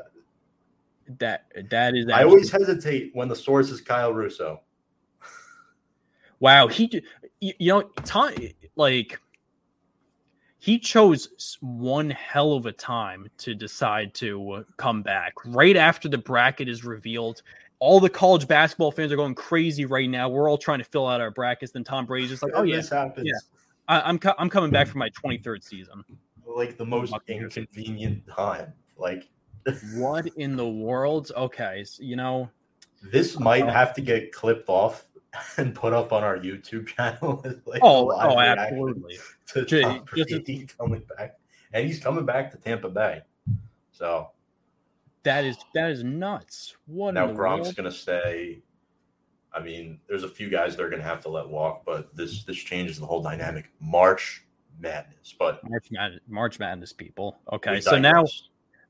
That 1.19 1.45
that 1.71 1.95
is 1.95 2.09
i 2.09 2.25
always 2.25 2.51
hesitate 2.51 3.11
when 3.15 3.29
the 3.29 3.37
source 3.37 3.71
is 3.71 3.81
kyle 3.81 4.13
russo. 4.13 4.61
Wow 6.41 6.67
he 6.67 7.03
you 7.41 7.73
know 7.73 7.83
time 8.05 8.49
like 8.75 9.21
he 10.63 10.79
chose 10.79 11.59
one 11.61 12.09
hell 12.11 12.53
of 12.53 12.67
a 12.67 12.73
time 12.73 13.29
to 13.37 13.53
decide 13.53 14.15
to 14.15 14.65
come 14.77 15.03
back 15.03 15.33
right 15.45 15.77
after 15.77 16.09
the 16.09 16.17
bracket 16.17 16.69
is 16.69 16.85
revealed 16.85 17.43
all 17.81 17.99
the 17.99 18.09
college 18.09 18.47
basketball 18.47 18.93
fans 18.93 19.11
are 19.11 19.17
going 19.17 19.35
crazy 19.35 19.87
right 19.87 20.09
now. 20.09 20.29
We're 20.29 20.49
all 20.49 20.57
trying 20.57 20.79
to 20.79 20.85
fill 20.85 21.09
out 21.09 21.21
our 21.21 21.33
brackets. 21.33 21.73
Then 21.73 21.83
Tom 21.83 22.07
Brady's 22.07 22.31
just 22.31 22.41
like, 22.41 22.53
"Oh 22.55 22.63
yeah, 22.63 22.81
happens. 22.89 23.27
yeah, 23.27 23.35
I, 23.89 24.09
am 24.09 24.21
I'm 24.39 24.49
coming 24.49 24.71
back 24.71 24.87
for 24.87 24.99
my 24.99 25.11
23rd 25.11 25.65
season." 25.65 26.05
Like 26.47 26.79
the 26.79 26.87
most 26.87 27.13
inconvenient 27.27 28.23
time. 28.29 28.73
Like, 28.97 29.29
what 29.95 30.29
in 30.37 30.55
the 30.55 30.69
world? 30.69 31.33
Okay, 31.37 31.83
so, 31.83 32.05
you 32.05 32.15
know, 32.15 32.49
this 33.03 33.37
might 33.41 33.65
uh, 33.65 33.73
have 33.73 33.95
to 33.95 34.01
get 34.01 34.31
clipped 34.31 34.69
off 34.69 35.07
and 35.57 35.75
put 35.75 35.93
up 35.93 36.13
on 36.13 36.23
our 36.23 36.39
YouTube 36.39 36.87
channel. 36.87 37.43
like 37.67 37.81
oh, 37.83 38.11
oh, 38.11 38.39
absolutely. 38.39 39.19
To 39.47 39.67
Tom 39.67 40.05
Brady 40.07 40.67
coming 40.79 41.03
back, 41.19 41.37
and 41.75 41.87
he's 41.87 42.01
coming 42.01 42.25
back 42.25 42.51
to 42.53 42.57
Tampa 42.57 42.89
Bay. 42.89 43.21
So 43.91 44.31
that 45.25 45.45
is 45.45 45.59
that 45.75 45.91
is 45.91 46.03
nuts. 46.03 46.75
What 46.87 47.13
now? 47.13 47.27
Gronk's 47.27 47.65
world? 47.65 47.77
gonna 47.77 47.93
stay. 47.93 48.63
I 49.53 49.61
mean, 49.61 50.01
there's 50.09 50.23
a 50.23 50.29
few 50.29 50.49
guys 50.49 50.75
they're 50.75 50.89
gonna 50.89 51.03
have 51.03 51.21
to 51.25 51.29
let 51.29 51.47
walk, 51.47 51.83
but 51.85 52.17
this 52.17 52.45
this 52.45 52.57
changes 52.57 52.99
the 52.99 53.05
whole 53.05 53.23
dynamic. 53.23 53.71
March 53.79 54.47
Madness, 54.81 55.35
but 55.39 55.61
March 55.69 55.89
Madness, 55.91 56.21
March 56.29 56.59
Madness 56.59 56.95
people. 56.95 57.39
Okay, 57.53 57.79
so 57.83 57.99
now 57.99 58.25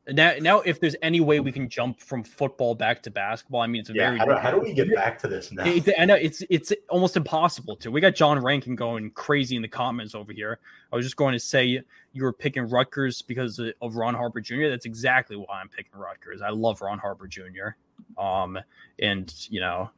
now, 0.09 0.33
now, 0.41 0.61
if 0.63 0.81
there's 0.81 0.97
any 1.01 1.21
way 1.21 1.39
we 1.39 1.53
can 1.53 1.69
jump 1.69 2.01
from 2.01 2.25
football 2.25 2.75
back 2.75 3.05
to 3.05 3.11
basketball, 3.11 3.61
I 3.61 3.69
mean, 3.69 3.83
it's 3.83 3.91
a 3.91 3.95
yeah, 3.95 4.09
very. 4.09 4.19
How 4.19 4.25
do, 4.25 4.35
how 4.35 4.51
do, 4.51 4.59
we 4.59 4.73
get 4.73 4.93
back 4.93 5.17
to 5.21 5.29
this 5.29 5.53
now? 5.53 5.65
It, 5.65 5.89
I 5.97 6.05
know 6.07 6.17
it's 6.17 6.43
it's 6.51 6.73
almost 6.89 7.17
impossible 7.17 7.77
to. 7.77 7.91
We 7.93 8.01
got 8.01 8.17
John 8.17 8.43
Rankin 8.43 8.75
going 8.75 9.13
crazy 9.13 9.55
in 9.55 9.63
the 9.63 9.69
comments 9.69 10.17
over 10.17 10.33
here. 10.33 10.59
I 10.93 10.97
was 10.97 11.07
just 11.07 11.17
going 11.17 11.35
to 11.35 11.39
say 11.39 11.81
you 12.13 12.25
were 12.25 12.33
picking 12.33 12.69
Rutgers 12.69 13.23
because 13.23 13.61
of 13.61 13.95
Ron 13.95 14.15
Harper 14.15 14.41
Jr. 14.41 14.69
That's 14.71 14.87
exactly 14.87 15.37
why 15.37 15.61
I'm 15.61 15.69
picking 15.69 15.99
Rutgers. 15.99 16.43
I 16.43 16.51
love 16.51 16.81
Ron 16.81 16.99
Harper 16.99 17.29
Jr. 17.29 17.77
Um, 18.21 18.59
and 18.99 19.33
you 19.51 19.61
know, 19.61 19.89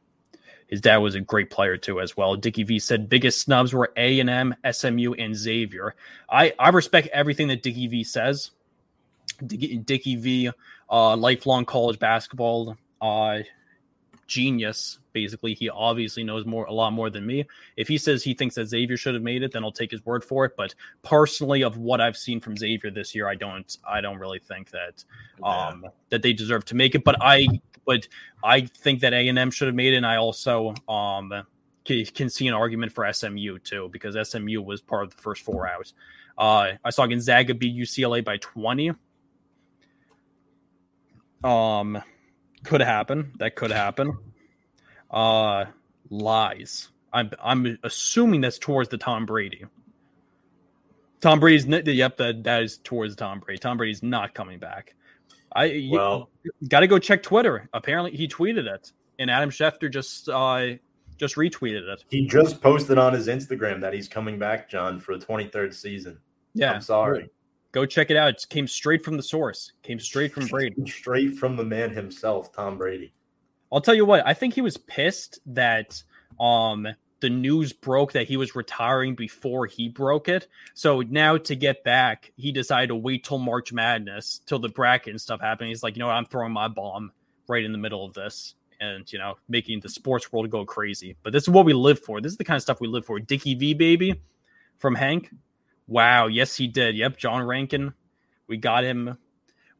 his 0.67 0.81
dad 0.81 0.97
was 0.97 1.15
a 1.15 1.19
great 1.19 1.49
player 1.49 1.77
too 1.77 1.99
as 1.99 2.15
well. 2.15 2.35
Dickie 2.35 2.63
V 2.63 2.77
said 2.77 3.09
biggest 3.09 3.41
snubs 3.41 3.73
were 3.73 3.91
A 3.97 4.19
and 4.19 4.29
M, 4.29 4.55
SMU, 4.71 5.13
and 5.13 5.35
Xavier. 5.35 5.95
I 6.29 6.53
I 6.59 6.69
respect 6.69 7.07
everything 7.07 7.47
that 7.47 7.63
Dickie 7.63 7.87
V 7.87 8.03
says. 8.03 8.51
Dickie 9.37 10.15
V, 10.15 10.51
uh, 10.89 11.15
lifelong 11.15 11.65
college 11.65 11.99
basketball 11.99 12.77
uh, 13.01 13.39
genius. 14.27 14.99
Basically, 15.13 15.53
he 15.53 15.69
obviously 15.69 16.23
knows 16.23 16.45
more, 16.45 16.65
a 16.65 16.73
lot 16.73 16.91
more 16.91 17.09
than 17.09 17.25
me. 17.25 17.45
If 17.77 17.87
he 17.87 17.97
says 17.97 18.23
he 18.23 18.33
thinks 18.33 18.55
that 18.55 18.67
Xavier 18.67 18.97
should 18.97 19.13
have 19.13 19.23
made 19.23 19.43
it, 19.43 19.53
then 19.53 19.63
I'll 19.63 19.71
take 19.71 19.91
his 19.91 20.05
word 20.05 20.23
for 20.23 20.45
it. 20.45 20.53
But 20.57 20.75
personally, 21.03 21.63
of 21.63 21.77
what 21.77 22.01
I've 22.01 22.17
seen 22.17 22.41
from 22.41 22.57
Xavier 22.57 22.91
this 22.91 23.15
year, 23.15 23.29
I 23.29 23.35
don't, 23.35 23.77
I 23.87 24.01
don't 24.01 24.17
really 24.17 24.39
think 24.39 24.71
that, 24.71 25.05
um, 25.41 25.81
yeah. 25.83 25.89
that 26.09 26.21
they 26.21 26.33
deserve 26.33 26.65
to 26.65 26.75
make 26.75 26.95
it. 26.95 27.03
But 27.05 27.15
I, 27.21 27.47
but 27.85 28.07
I 28.43 28.61
think 28.61 28.99
that 29.01 29.13
A 29.13 29.27
and 29.27 29.39
M 29.39 29.51
should 29.51 29.67
have 29.67 29.75
made 29.75 29.93
it. 29.93 29.97
And 29.97 30.05
I 30.05 30.17
also, 30.17 30.73
um, 30.89 31.31
can 31.85 32.29
see 32.29 32.47
an 32.47 32.53
argument 32.53 32.91
for 32.91 33.11
SMU 33.11 33.59
too 33.59 33.89
because 33.93 34.17
SMU 34.29 34.61
was 34.61 34.81
part 34.81 35.03
of 35.03 35.15
the 35.15 35.21
first 35.21 35.43
four 35.43 35.67
out. 35.67 35.93
Uh, 36.37 36.73
I 36.83 36.89
saw 36.89 37.05
Gonzaga 37.05 37.53
beat 37.53 37.75
UCLA 37.75 38.23
by 38.23 38.37
20. 38.37 38.91
Um, 41.45 42.01
could 42.63 42.81
happen. 42.81 43.33
That 43.37 43.55
could 43.55 43.71
happen. 43.71 44.17
Uh, 45.11 45.65
lies. 46.09 46.89
I'm 47.13 47.29
I'm 47.41 47.77
assuming 47.83 48.41
that's 48.41 48.57
towards 48.57 48.89
the 48.89 48.97
Tom 48.97 49.25
Brady. 49.25 49.63
Tom 51.21 51.39
Brady's 51.39 51.65
yep 51.65 52.17
that 52.17 52.43
that 52.43 52.63
is 52.63 52.77
towards 52.79 53.15
Tom 53.15 53.39
Brady. 53.39 53.59
Tom 53.59 53.77
Brady's 53.77 54.03
not 54.03 54.33
coming 54.33 54.59
back. 54.59 54.95
I 55.55 55.87
well 55.91 56.29
got 56.67 56.81
to 56.81 56.87
go 56.87 56.99
check 56.99 57.23
Twitter. 57.23 57.69
Apparently 57.73 58.11
he 58.11 58.27
tweeted 58.27 58.65
it, 58.65 58.91
and 59.19 59.31
Adam 59.31 59.49
Schefter 59.49 59.91
just 59.91 60.27
uh 60.27 60.73
Just 61.17 61.35
retweeted 61.35 61.87
it. 61.87 62.03
He 62.09 62.27
just 62.27 62.61
posted 62.61 62.97
on 62.97 63.13
his 63.13 63.27
Instagram 63.27 63.79
that 63.81 63.93
he's 63.93 64.09
coming 64.09 64.37
back, 64.37 64.69
John, 64.69 64.99
for 64.99 65.17
the 65.17 65.25
23rd 65.25 65.73
season. 65.73 66.17
Yeah. 66.53 66.73
I'm 66.73 66.81
sorry. 66.81 67.29
Go 67.75 67.85
check 67.85 68.09
it 68.09 68.15
out. 68.15 68.29
It 68.29 68.45
came 68.49 68.69
straight 68.69 69.03
from 69.03 69.17
the 69.17 69.21
source. 69.21 69.73
Came 69.83 69.99
straight 69.99 70.31
from 70.31 70.47
Brady. 70.47 70.89
Straight 70.89 71.35
from 71.35 71.57
the 71.57 71.65
man 71.65 71.89
himself, 71.89 72.53
Tom 72.53 72.77
Brady. 72.77 73.13
I'll 73.69 73.81
tell 73.81 73.93
you 73.93 74.05
what, 74.05 74.25
I 74.25 74.33
think 74.33 74.53
he 74.53 74.61
was 74.61 74.77
pissed 74.77 75.39
that 75.47 76.01
um 76.39 76.87
the 77.19 77.29
news 77.29 77.73
broke 77.73 78.13
that 78.13 78.27
he 78.27 78.37
was 78.37 78.55
retiring 78.55 79.13
before 79.13 79.65
he 79.65 79.89
broke 79.89 80.29
it. 80.29 80.47
So 80.73 81.01
now 81.01 81.35
to 81.35 81.53
get 81.53 81.83
back, 81.83 82.31
he 82.37 82.53
decided 82.53 82.87
to 82.87 82.95
wait 82.95 83.25
till 83.25 83.39
March 83.39 83.73
Madness, 83.73 84.39
till 84.45 84.59
the 84.59 84.69
bracket 84.69 85.11
and 85.11 85.19
stuff 85.19 85.41
happened. 85.41 85.67
He's 85.67 85.83
like, 85.83 85.97
you 85.97 85.99
know 85.99 86.07
what, 86.07 86.15
I'm 86.15 86.25
throwing 86.25 86.53
my 86.53 86.69
bomb 86.69 87.11
right 87.49 87.65
in 87.65 87.73
the 87.73 87.77
middle 87.77 88.05
of 88.05 88.13
this 88.13 88.55
and 88.79 89.11
you 89.11 89.19
know, 89.19 89.35
making 89.49 89.81
the 89.81 89.89
sports 89.89 90.31
world 90.31 90.49
go 90.49 90.63
crazy. 90.63 91.17
But 91.23 91.33
this 91.33 91.43
is 91.43 91.49
what 91.49 91.65
we 91.65 91.73
live 91.73 91.99
for. 91.99 92.21
This 92.21 92.31
is 92.31 92.37
the 92.37 92.45
kind 92.45 92.55
of 92.55 92.61
stuff 92.61 92.79
we 92.79 92.87
live 92.87 93.05
for. 93.05 93.19
Dickie 93.19 93.55
V 93.55 93.73
baby 93.73 94.21
from 94.79 94.95
Hank. 94.95 95.29
Wow, 95.87 96.27
yes 96.27 96.55
he 96.57 96.67
did. 96.67 96.95
Yep, 96.95 97.17
John 97.17 97.43
Rankin. 97.43 97.93
We 98.47 98.57
got 98.57 98.83
him 98.83 99.17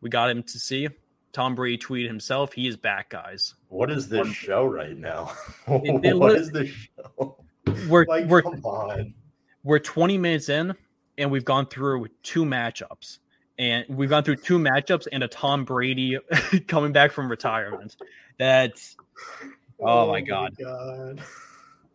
we 0.02 0.10
got 0.10 0.30
him 0.30 0.44
to 0.44 0.60
see. 0.60 0.88
Tom 1.34 1.56
Brady 1.56 1.78
tweeted 1.78 2.08
himself, 2.08 2.54
he 2.54 2.68
is 2.68 2.78
back, 2.78 3.10
guys. 3.10 3.56
What 3.68 3.92
is 3.92 4.08
this 4.08 4.28
show 4.30 4.66
right 4.66 4.96
now? 4.98 5.32
It- 5.68 6.06
it 6.06 6.18
what 6.18 6.36
is 6.36 6.52
this 6.52 6.70
show? 6.70 7.38
We're 7.90 8.06
Like, 8.06 8.26
we're 8.28 8.42
come 8.44 8.64
on. 8.64 9.14
we're 9.64 9.80
20 9.80 10.18
minutes 10.18 10.50
in 10.50 10.74
and 11.18 11.32
we've 11.32 11.44
gone 11.46 11.66
through 11.66 12.08
two 12.24 12.46
matchups 12.46 13.18
and 13.58 13.86
we've 13.90 14.10
gone 14.10 14.24
through 14.24 14.36
two 14.38 14.60
matchups 14.60 15.08
and 15.12 15.24
a 15.24 15.28
tom 15.28 15.64
brady 15.66 16.18
coming 16.68 16.92
back 16.92 17.12
from 17.12 17.30
retirement 17.30 17.96
that's 18.38 18.96
Oh 19.80 20.08
my 20.12 20.22
oh 20.22 20.26
God. 20.26 20.56
God. 20.58 21.22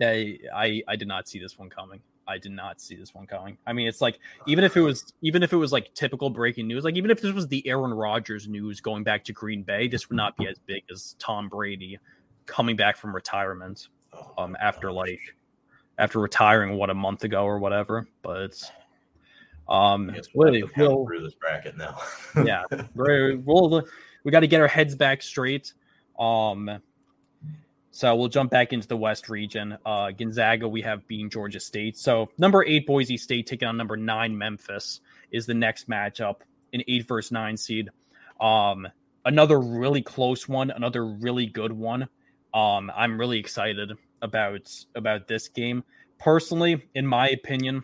I 0.03 0.83
i 0.88 0.96
did 0.96 1.07
not 1.09 1.29
see 1.29 1.38
this 1.38 1.59
one 1.59 1.70
coming 1.70 2.01
i 2.31 2.38
did 2.38 2.53
not 2.53 2.81
see 2.81 2.95
this 2.95 3.14
one 3.14 3.27
coming 3.27 3.59
i 3.66 3.73
mean 3.73 3.87
it's 3.88 4.01
like 4.01 4.19
even 4.47 4.64
if 4.64 4.77
it 4.77 4.81
was 4.81 5.12
even 5.23 5.43
if 5.43 5.53
it 5.53 5.57
was 5.57 5.73
like 5.73 5.93
typical 5.95 6.31
breaking 6.31 6.66
news 6.66 6.85
like 6.85 6.95
even 6.97 7.11
if 7.11 7.21
this 7.21 7.33
was 7.33 7.49
the 7.49 7.66
aaron 7.69 7.93
Rodgers 7.93 8.49
news 8.49 8.81
going 8.81 9.03
back 9.03 9.25
to 9.25 9.33
green 9.33 9.62
bay 9.62 9.88
this 9.88 10.09
would 10.09 10.16
not 10.16 10.37
be 10.37 10.47
as 10.47 10.59
big 10.66 10.83
as 10.90 11.16
tom 11.19 11.49
brady 11.49 11.99
coming 12.47 12.77
back 12.77 12.97
from 12.97 13.14
retirement 13.14 13.88
Oh, 14.12 14.33
um 14.38 14.57
after 14.61 14.90
like 14.90 15.21
after 15.99 16.19
retiring 16.19 16.77
what 16.77 16.90
a 16.90 16.95
month 16.95 17.25
ago 17.25 17.45
or 17.45 17.59
whatever 17.59 18.09
but 18.23 18.38
it's 18.43 18.71
um 19.69 20.11
guess 20.12 20.27
we'll, 20.35 20.51
we'll, 20.51 20.61
have 20.61 20.69
to 20.71 20.75
pound 20.75 20.88
we'll- 20.88 21.07
through 21.07 21.23
this 21.23 21.35
bracket 21.35 21.77
now. 21.77 21.97
yeah 22.45 22.64
we'll 22.95 23.85
we 24.25 24.31
got 24.33 24.40
to 24.40 24.47
get 24.49 24.61
our 24.61 24.69
heads 24.69 24.95
back 24.97 25.23
straight 25.23 25.73
um 26.19 26.81
so 27.90 28.14
we'll 28.14 28.29
jump 28.29 28.50
back 28.50 28.72
into 28.72 28.87
the 28.87 28.96
west 28.96 29.29
region. 29.29 29.76
Uh 29.85 30.11
gonzaga 30.11 30.68
we 30.68 30.83
have 30.83 31.07
being 31.07 31.29
georgia 31.29 31.61
state. 31.61 31.96
So 31.96 32.31
number 32.38 32.64
eight 32.64 32.87
boise 32.87 33.16
state 33.16 33.46
taking 33.46 33.68
on 33.68 33.76
number 33.76 33.96
nine 33.96 34.37
memphis 34.37 35.00
is 35.31 35.46
the 35.46 35.55
next 35.55 35.88
matchup 35.88 36.37
an 36.72 36.83
eight 36.87 37.07
versus 37.09 37.33
nine 37.33 37.57
seed. 37.57 37.90
Um 38.40 38.87
another 39.24 39.61
really 39.61 40.03
close 40.03 40.48
one 40.48 40.70
another 40.70 41.07
really 41.07 41.46
good 41.46 41.72
one. 41.72 42.09
Um 42.55 42.90
i'm 42.94 43.18
really 43.18 43.38
excited 43.38 43.92
about 44.22 44.72
about 44.94 45.26
this 45.26 45.48
game. 45.48 45.83
Personally 46.18 46.88
in 46.94 47.07
my 47.07 47.29
opinion 47.29 47.83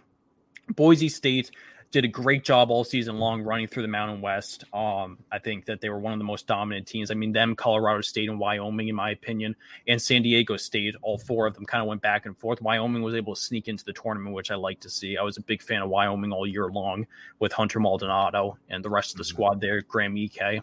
boise 0.74 1.08
state 1.08 1.50
did 1.96 2.04
a 2.04 2.08
great 2.08 2.44
job 2.44 2.70
all 2.70 2.84
season 2.84 3.16
long 3.16 3.40
running 3.40 3.66
through 3.66 3.80
the 3.80 3.88
Mountain 3.88 4.20
West. 4.20 4.64
Um, 4.74 5.16
I 5.32 5.38
think 5.38 5.64
that 5.64 5.80
they 5.80 5.88
were 5.88 5.98
one 5.98 6.12
of 6.12 6.18
the 6.18 6.26
most 6.26 6.46
dominant 6.46 6.86
teams. 6.86 7.10
I 7.10 7.14
mean, 7.14 7.32
them, 7.32 7.56
Colorado 7.56 8.02
State, 8.02 8.28
and 8.28 8.38
Wyoming, 8.38 8.88
in 8.88 8.94
my 8.94 9.12
opinion, 9.12 9.56
and 9.88 10.00
San 10.00 10.20
Diego 10.20 10.58
State, 10.58 10.94
all 11.00 11.16
four 11.16 11.46
of 11.46 11.54
them 11.54 11.64
kind 11.64 11.80
of 11.80 11.88
went 11.88 12.02
back 12.02 12.26
and 12.26 12.36
forth. 12.36 12.60
Wyoming 12.60 13.00
was 13.00 13.14
able 13.14 13.34
to 13.34 13.40
sneak 13.40 13.66
into 13.66 13.82
the 13.82 13.94
tournament, 13.94 14.34
which 14.34 14.50
I 14.50 14.56
like 14.56 14.78
to 14.80 14.90
see. 14.90 15.16
I 15.16 15.22
was 15.22 15.38
a 15.38 15.40
big 15.40 15.62
fan 15.62 15.80
of 15.80 15.88
Wyoming 15.88 16.32
all 16.32 16.46
year 16.46 16.68
long 16.68 17.06
with 17.38 17.52
Hunter 17.52 17.80
Maldonado 17.80 18.58
and 18.68 18.84
the 18.84 18.90
rest 18.90 19.12
of 19.12 19.16
the 19.16 19.24
squad 19.24 19.62
there, 19.62 19.80
Graham 19.80 20.14
Ike. 20.18 20.62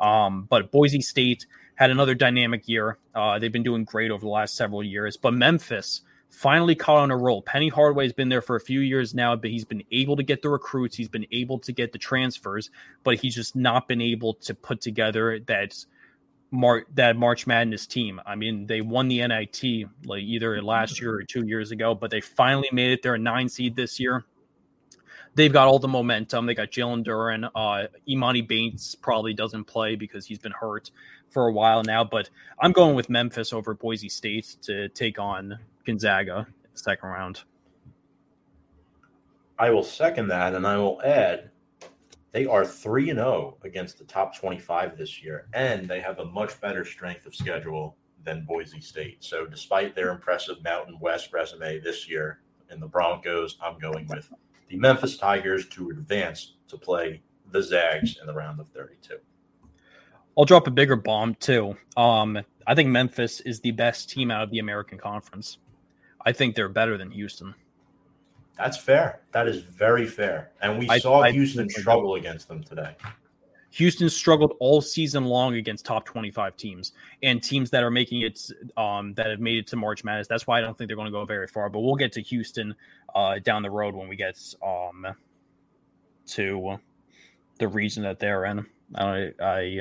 Um, 0.00 0.46
but 0.48 0.70
Boise 0.70 1.02
State 1.02 1.44
had 1.74 1.90
another 1.90 2.14
dynamic 2.14 2.66
year. 2.66 2.96
Uh, 3.14 3.38
they've 3.38 3.52
been 3.52 3.62
doing 3.62 3.84
great 3.84 4.10
over 4.10 4.22
the 4.22 4.30
last 4.30 4.56
several 4.56 4.82
years. 4.82 5.18
But 5.18 5.34
Memphis 5.34 6.00
finally 6.32 6.74
caught 6.74 6.96
on 6.96 7.10
a 7.10 7.16
roll. 7.16 7.42
Penny 7.42 7.68
Hardaway's 7.68 8.12
been 8.12 8.30
there 8.30 8.40
for 8.40 8.56
a 8.56 8.60
few 8.60 8.80
years 8.80 9.14
now, 9.14 9.36
but 9.36 9.50
he's 9.50 9.66
been 9.66 9.84
able 9.92 10.16
to 10.16 10.22
get 10.22 10.42
the 10.42 10.48
recruits, 10.48 10.96
he's 10.96 11.08
been 11.08 11.26
able 11.30 11.58
to 11.60 11.72
get 11.72 11.92
the 11.92 11.98
transfers, 11.98 12.70
but 13.04 13.16
he's 13.16 13.34
just 13.34 13.54
not 13.54 13.86
been 13.86 14.00
able 14.00 14.34
to 14.34 14.54
put 14.54 14.80
together 14.80 15.38
that 15.46 15.84
Mar- 16.50 16.86
that 16.94 17.16
March 17.16 17.46
Madness 17.46 17.86
team. 17.86 18.20
I 18.26 18.34
mean, 18.34 18.66
they 18.66 18.80
won 18.80 19.08
the 19.08 19.26
NIT 19.26 19.88
like 20.04 20.22
either 20.22 20.60
last 20.62 21.00
year 21.00 21.14
or 21.14 21.22
two 21.22 21.46
years 21.46 21.70
ago, 21.70 21.94
but 21.94 22.10
they 22.10 22.20
finally 22.20 22.68
made 22.72 22.90
it. 22.92 23.02
They're 23.02 23.14
a 23.14 23.18
nine 23.18 23.48
seed 23.48 23.76
this 23.76 24.00
year. 24.00 24.24
They've 25.34 25.52
got 25.52 25.66
all 25.66 25.78
the 25.78 25.88
momentum. 25.88 26.44
They 26.44 26.54
got 26.54 26.70
Jalen 26.70 27.06
Duren. 27.06 27.48
Uh, 27.54 27.88
Emoni 28.06 28.46
Bates 28.46 28.94
probably 28.94 29.32
doesn't 29.32 29.64
play 29.64 29.96
because 29.96 30.26
he's 30.26 30.38
been 30.38 30.52
hurt 30.52 30.90
for 31.30 31.46
a 31.46 31.52
while 31.52 31.82
now. 31.82 32.04
But 32.04 32.28
I'm 32.60 32.72
going 32.72 32.96
with 32.96 33.08
Memphis 33.08 33.54
over 33.54 33.72
Boise 33.72 34.10
State 34.10 34.56
to 34.62 34.90
take 34.90 35.18
on 35.18 35.58
Gonzaga 35.84 36.46
in 36.48 36.70
the 36.72 36.78
second 36.78 37.08
round. 37.08 37.42
I 39.58 39.70
will 39.70 39.82
second 39.82 40.28
that, 40.28 40.54
and 40.54 40.66
I 40.66 40.76
will 40.76 41.00
add 41.02 41.50
they 42.32 42.46
are 42.46 42.64
3 42.64 43.10
and 43.10 43.18
0 43.18 43.58
against 43.62 43.98
the 43.98 44.04
top 44.04 44.36
25 44.36 44.96
this 44.96 45.22
year, 45.22 45.48
and 45.52 45.86
they 45.86 46.00
have 46.00 46.18
a 46.18 46.24
much 46.24 46.58
better 46.60 46.84
strength 46.84 47.26
of 47.26 47.34
schedule 47.34 47.96
than 48.24 48.44
Boise 48.46 48.80
State. 48.80 49.22
So, 49.22 49.46
despite 49.46 49.94
their 49.94 50.10
impressive 50.10 50.62
Mountain 50.64 50.98
West 50.98 51.32
resume 51.32 51.78
this 51.80 52.08
year 52.08 52.40
in 52.70 52.80
the 52.80 52.86
Broncos, 52.86 53.58
I'm 53.62 53.78
going 53.78 54.06
with 54.08 54.32
the 54.68 54.78
Memphis 54.78 55.18
Tigers 55.18 55.68
to 55.70 55.90
advance 55.90 56.54
to 56.68 56.78
play 56.78 57.22
the 57.50 57.62
Zags 57.62 58.16
in 58.18 58.26
the 58.26 58.32
round 58.32 58.58
of 58.60 58.68
32. 58.68 59.18
I'll 60.38 60.46
drop 60.46 60.66
a 60.66 60.70
bigger 60.70 60.96
bomb 60.96 61.34
too. 61.34 61.76
Um, 61.96 62.38
I 62.66 62.74
think 62.74 62.88
Memphis 62.88 63.40
is 63.40 63.60
the 63.60 63.72
best 63.72 64.08
team 64.08 64.30
out 64.30 64.42
of 64.42 64.50
the 64.50 64.60
American 64.60 64.96
Conference. 64.96 65.58
I 66.24 66.32
think 66.32 66.54
they're 66.54 66.68
better 66.68 66.96
than 66.96 67.10
Houston. 67.10 67.54
That's 68.56 68.76
fair. 68.76 69.22
That 69.32 69.48
is 69.48 69.62
very 69.62 70.06
fair. 70.06 70.52
And 70.60 70.78
we 70.78 70.88
I- 70.88 70.98
saw 70.98 71.20
I 71.22 71.32
Houston 71.32 71.68
think- 71.68 71.80
struggle 71.80 72.14
against 72.16 72.48
them 72.48 72.62
today. 72.62 72.94
Houston 73.70 74.10
struggled 74.10 74.54
all 74.60 74.82
season 74.82 75.24
long 75.24 75.54
against 75.54 75.86
top 75.86 76.04
25 76.04 76.58
teams 76.58 76.92
and 77.22 77.42
teams 77.42 77.70
that 77.70 77.82
are 77.82 77.90
making 77.90 78.20
it 78.20 78.50
um, 78.76 79.14
that 79.14 79.28
have 79.30 79.40
made 79.40 79.56
it 79.56 79.66
to 79.68 79.76
March 79.76 80.04
Madness. 80.04 80.28
That's 80.28 80.46
why 80.46 80.58
I 80.58 80.60
don't 80.60 80.76
think 80.76 80.88
they're 80.88 80.96
going 80.96 81.06
to 81.06 81.10
go 81.10 81.24
very 81.24 81.46
far. 81.46 81.70
But 81.70 81.80
we'll 81.80 81.94
get 81.96 82.12
to 82.12 82.20
Houston 82.20 82.74
uh, 83.14 83.38
down 83.38 83.62
the 83.62 83.70
road 83.70 83.94
when 83.94 84.08
we 84.08 84.16
get 84.16 84.38
um, 84.62 85.06
to 86.26 86.78
the 87.58 87.66
region 87.68 88.02
that 88.02 88.18
they're 88.18 88.44
in. 88.44 88.66
I, 88.94 89.30
I 89.40 89.80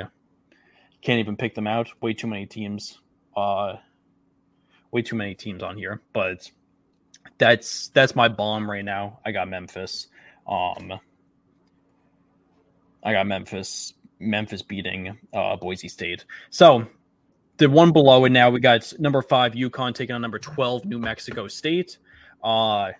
can't 1.01 1.19
even 1.19 1.36
pick 1.36 1.54
them 1.54 1.67
out. 1.67 1.89
Way 2.01 2.13
too 2.13 2.27
many 2.27 2.45
teams. 2.45 2.97
Uh, 3.36 3.73
way 4.91 5.01
too 5.01 5.15
many 5.15 5.36
teams 5.36 5.63
on 5.63 5.77
here. 5.77 6.01
But 6.13 6.49
that's 7.38 7.89
that's 7.89 8.15
my 8.15 8.27
bomb 8.27 8.69
right 8.69 8.86
now. 8.86 9.19
I 9.25 9.32
got 9.32 9.49
Memphis. 9.49 10.08
Um, 10.47 10.93
I 13.04 13.13
got 13.13 13.27
Memphis. 13.27 13.93
Memphis 14.19 14.62
beating 14.62 15.17
uh, 15.34 15.56
Boise 15.56 15.88
State. 15.88 16.25
So 16.51 16.86
the 17.58 17.67
one 17.69 17.91
below 17.91 18.25
it 18.25 18.30
now, 18.32 18.51
we 18.51 18.60
got 18.60 18.93
number 18.99 19.21
five 19.23 19.54
UConn 19.54 19.95
taking 19.95 20.13
on 20.13 20.21
number 20.21 20.38
twelve 20.39 20.86
New 20.86 20.99
Mexico 20.99 21.47
State. 21.47 21.97
Uh, 22.43 22.91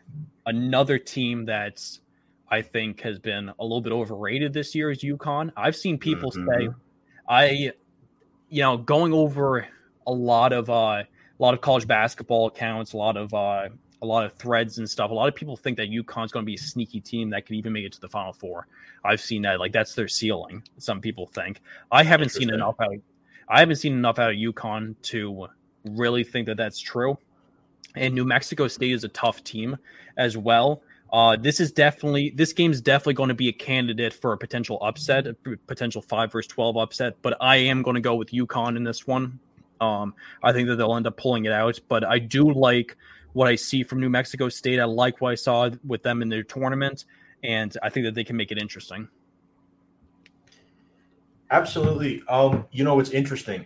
another 0.48 0.98
team 0.98 1.46
that's 1.46 2.02
I 2.50 2.62
think 2.62 3.02
has 3.02 3.18
been 3.20 3.50
a 3.60 3.64
little 3.64 3.82
bit 3.82 3.94
overrated 3.94 4.52
this 4.52 4.76
year 4.76 4.92
is 4.92 5.00
UConn. 5.04 5.52
I've 5.56 5.76
seen 5.76 5.98
people 5.98 6.32
say, 6.32 6.40
Mhm. 6.42 6.76
I, 7.28 7.72
you 8.50 8.62
know, 8.62 8.78
going 8.78 9.14
over 9.14 9.68
a 10.06 10.12
lot 10.12 10.52
of 10.52 10.70
uh, 10.70 11.04
a 11.42 11.44
lot 11.44 11.56
of 11.56 11.62
college 11.62 11.88
basketball 11.88 12.48
accounts, 12.48 12.94
a 12.94 12.98
lot 12.98 13.18
of 13.18 13.34
uh, 13.34 13.68
a 14.04 14.06
lot 14.06 14.26
of 14.26 14.34
threads 14.34 14.78
and 14.78 14.88
stuff. 14.88 15.10
A 15.10 15.14
lot 15.14 15.28
of 15.28 15.36
people 15.36 15.58
think 15.58 15.78
that 15.78 15.90
UConn's 15.90 16.32
going 16.32 16.46
to 16.46 16.48
be 16.48 16.54
a 16.54 16.60
sneaky 16.60 17.02
team 17.02 17.32
that 17.32 17.48
could 17.48 17.56
even 17.56 17.74
make 17.74 17.84
it 17.84 17.94
to 17.94 18.02
the 18.02 18.08
Final 18.08 18.32
Four. 18.32 18.68
I've 19.04 19.22
seen 19.22 19.42
that 19.42 19.60
like 19.60 19.72
that's 19.72 19.96
their 19.96 20.08
ceiling. 20.08 20.64
Some 20.78 21.02
people 21.02 21.26
think. 21.26 21.62
I 21.92 22.04
haven't 22.04 22.30
seen 22.30 22.54
enough 22.54 22.76
out. 22.80 22.94
Of, 22.94 23.02
I 23.50 23.60
haven't 23.60 23.78
seen 23.78 23.94
enough 23.94 24.20
out 24.20 24.30
of 24.30 24.36
UConn 24.36 24.96
to 25.04 25.48
really 25.84 26.24
think 26.24 26.46
that 26.46 26.58
that's 26.58 26.80
true. 26.80 27.18
And 27.96 28.14
New 28.14 28.24
Mexico 28.24 28.68
State 28.68 28.92
is 28.92 29.04
a 29.04 29.10
tough 29.10 29.44
team 29.44 29.78
as 30.18 30.38
well. 30.38 30.84
Uh, 31.12 31.36
this 31.36 31.60
is 31.60 31.72
definitely 31.72 32.32
this 32.36 32.54
game's 32.54 32.82
definitely 32.82 33.16
going 33.16 33.30
to 33.30 33.36
be 33.36 33.50
a 33.50 33.54
candidate 33.54 34.14
for 34.14 34.32
a 34.32 34.38
potential 34.38 34.78
upset, 34.82 35.26
a 35.26 35.34
potential 35.66 36.04
five 36.04 36.32
versus 36.32 36.48
twelve 36.48 36.78
upset. 36.78 37.16
But 37.24 37.36
I 37.42 37.56
am 37.58 37.82
going 37.82 37.96
to 37.96 38.02
go 38.02 38.14
with 38.14 38.30
UConn 38.30 38.78
in 38.78 38.84
this 38.84 39.08
one. 39.08 39.40
Um, 39.82 40.14
I 40.42 40.54
think 40.54 40.70
that 40.70 40.78
they'll 40.78 40.96
end 40.96 41.08
up 41.08 41.18
pulling 41.18 41.46
it 41.46 41.52
out. 41.52 41.80
But 41.90 42.06
I 42.06 42.20
do 42.20 42.54
like 42.54 42.96
what 43.34 43.48
I 43.48 43.56
see 43.56 43.84
from 43.84 44.00
New 44.00 44.10
Mexico 44.10 44.48
State. 44.48 44.80
I 44.80 44.86
like 44.86 45.20
what 45.20 45.32
I 45.32 45.36
saw 45.36 45.70
with 45.86 46.04
them 46.04 46.22
in 46.22 46.30
their 46.30 46.44
tournament, 46.44 47.06
and 47.44 47.76
I 47.84 47.90
think 47.90 48.06
that 48.06 48.16
they 48.16 48.24
can 48.24 48.38
make 48.38 48.52
it 48.52 48.58
interesting. 48.58 49.10
Absolutely. 51.50 52.24
Um, 52.30 52.66
you 52.72 52.86
know, 52.86 53.00
it's 53.02 53.10
interesting. 53.10 53.66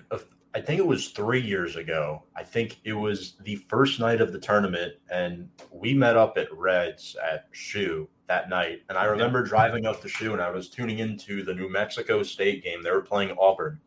I 0.55 0.61
think 0.61 0.79
it 0.79 0.87
was 0.87 1.09
three 1.09 1.41
years 1.41 1.75
ago. 1.75 2.23
I 2.35 2.41
think 2.41 2.79
it 2.85 2.93
was 2.93 3.33
the 3.43 3.57
first 3.57 3.99
night 3.99 4.21
of 4.21 4.31
the 4.31 4.39
tournament, 4.39 4.93
and 5.11 5.49
we 5.69 5.93
met 5.93 6.15
up 6.15 6.37
at 6.37 6.47
Reds 6.51 7.17
at 7.21 7.47
Shoe 7.51 8.07
that 8.27 8.49
night. 8.49 8.81
And 8.87 8.97
I 8.97 9.03
remember 9.03 9.43
driving 9.43 9.85
up 9.85 10.01
to 10.01 10.07
Shoe, 10.07 10.31
and 10.31 10.41
I 10.41 10.49
was 10.49 10.69
tuning 10.69 10.99
into 10.99 11.43
the 11.43 11.53
New 11.53 11.69
Mexico 11.69 12.23
State 12.23 12.63
game. 12.63 12.81
They 12.81 12.91
were 12.91 13.01
playing 13.01 13.35
Auburn, 13.37 13.79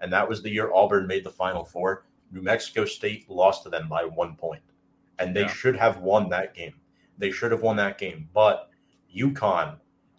and 0.00 0.12
that 0.12 0.28
was 0.28 0.42
the 0.42 0.50
year 0.50 0.72
Auburn 0.72 1.06
made 1.06 1.24
the 1.24 1.30
Final 1.30 1.64
Four. 1.64 2.06
New 2.32 2.42
Mexico 2.42 2.84
State 2.84 3.30
lost 3.30 3.62
to 3.62 3.68
them 3.68 3.88
by 3.88 4.04
one 4.04 4.36
point, 4.36 4.62
and 5.18 5.34
they 5.34 5.42
Yeah. 5.42 5.52
should 5.52 5.76
have 5.76 5.98
won 5.98 6.28
that 6.30 6.54
game. 6.54 6.74
They 7.18 7.30
should 7.30 7.52
have 7.52 7.62
won 7.62 7.76
that 7.76 7.98
game, 7.98 8.28
but 8.32 8.70
UConn, 9.14 9.78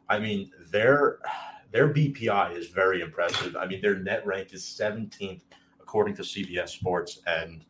I 0.10 0.20
mean, 0.20 0.52
their 0.72 1.20
their 1.72 1.90
BPI 1.94 2.54
is 2.54 2.70
very 2.70 3.02
impressive. 3.02 3.56
I 3.58 3.68
mean, 3.68 3.82
their 3.82 3.96
net 4.00 4.26
rank 4.26 4.54
is 4.54 4.64
17th 4.64 5.44
according 5.82 6.16
to 6.16 6.24
CBS 6.24 6.70
Sports, 6.70 7.22
and 7.28 7.66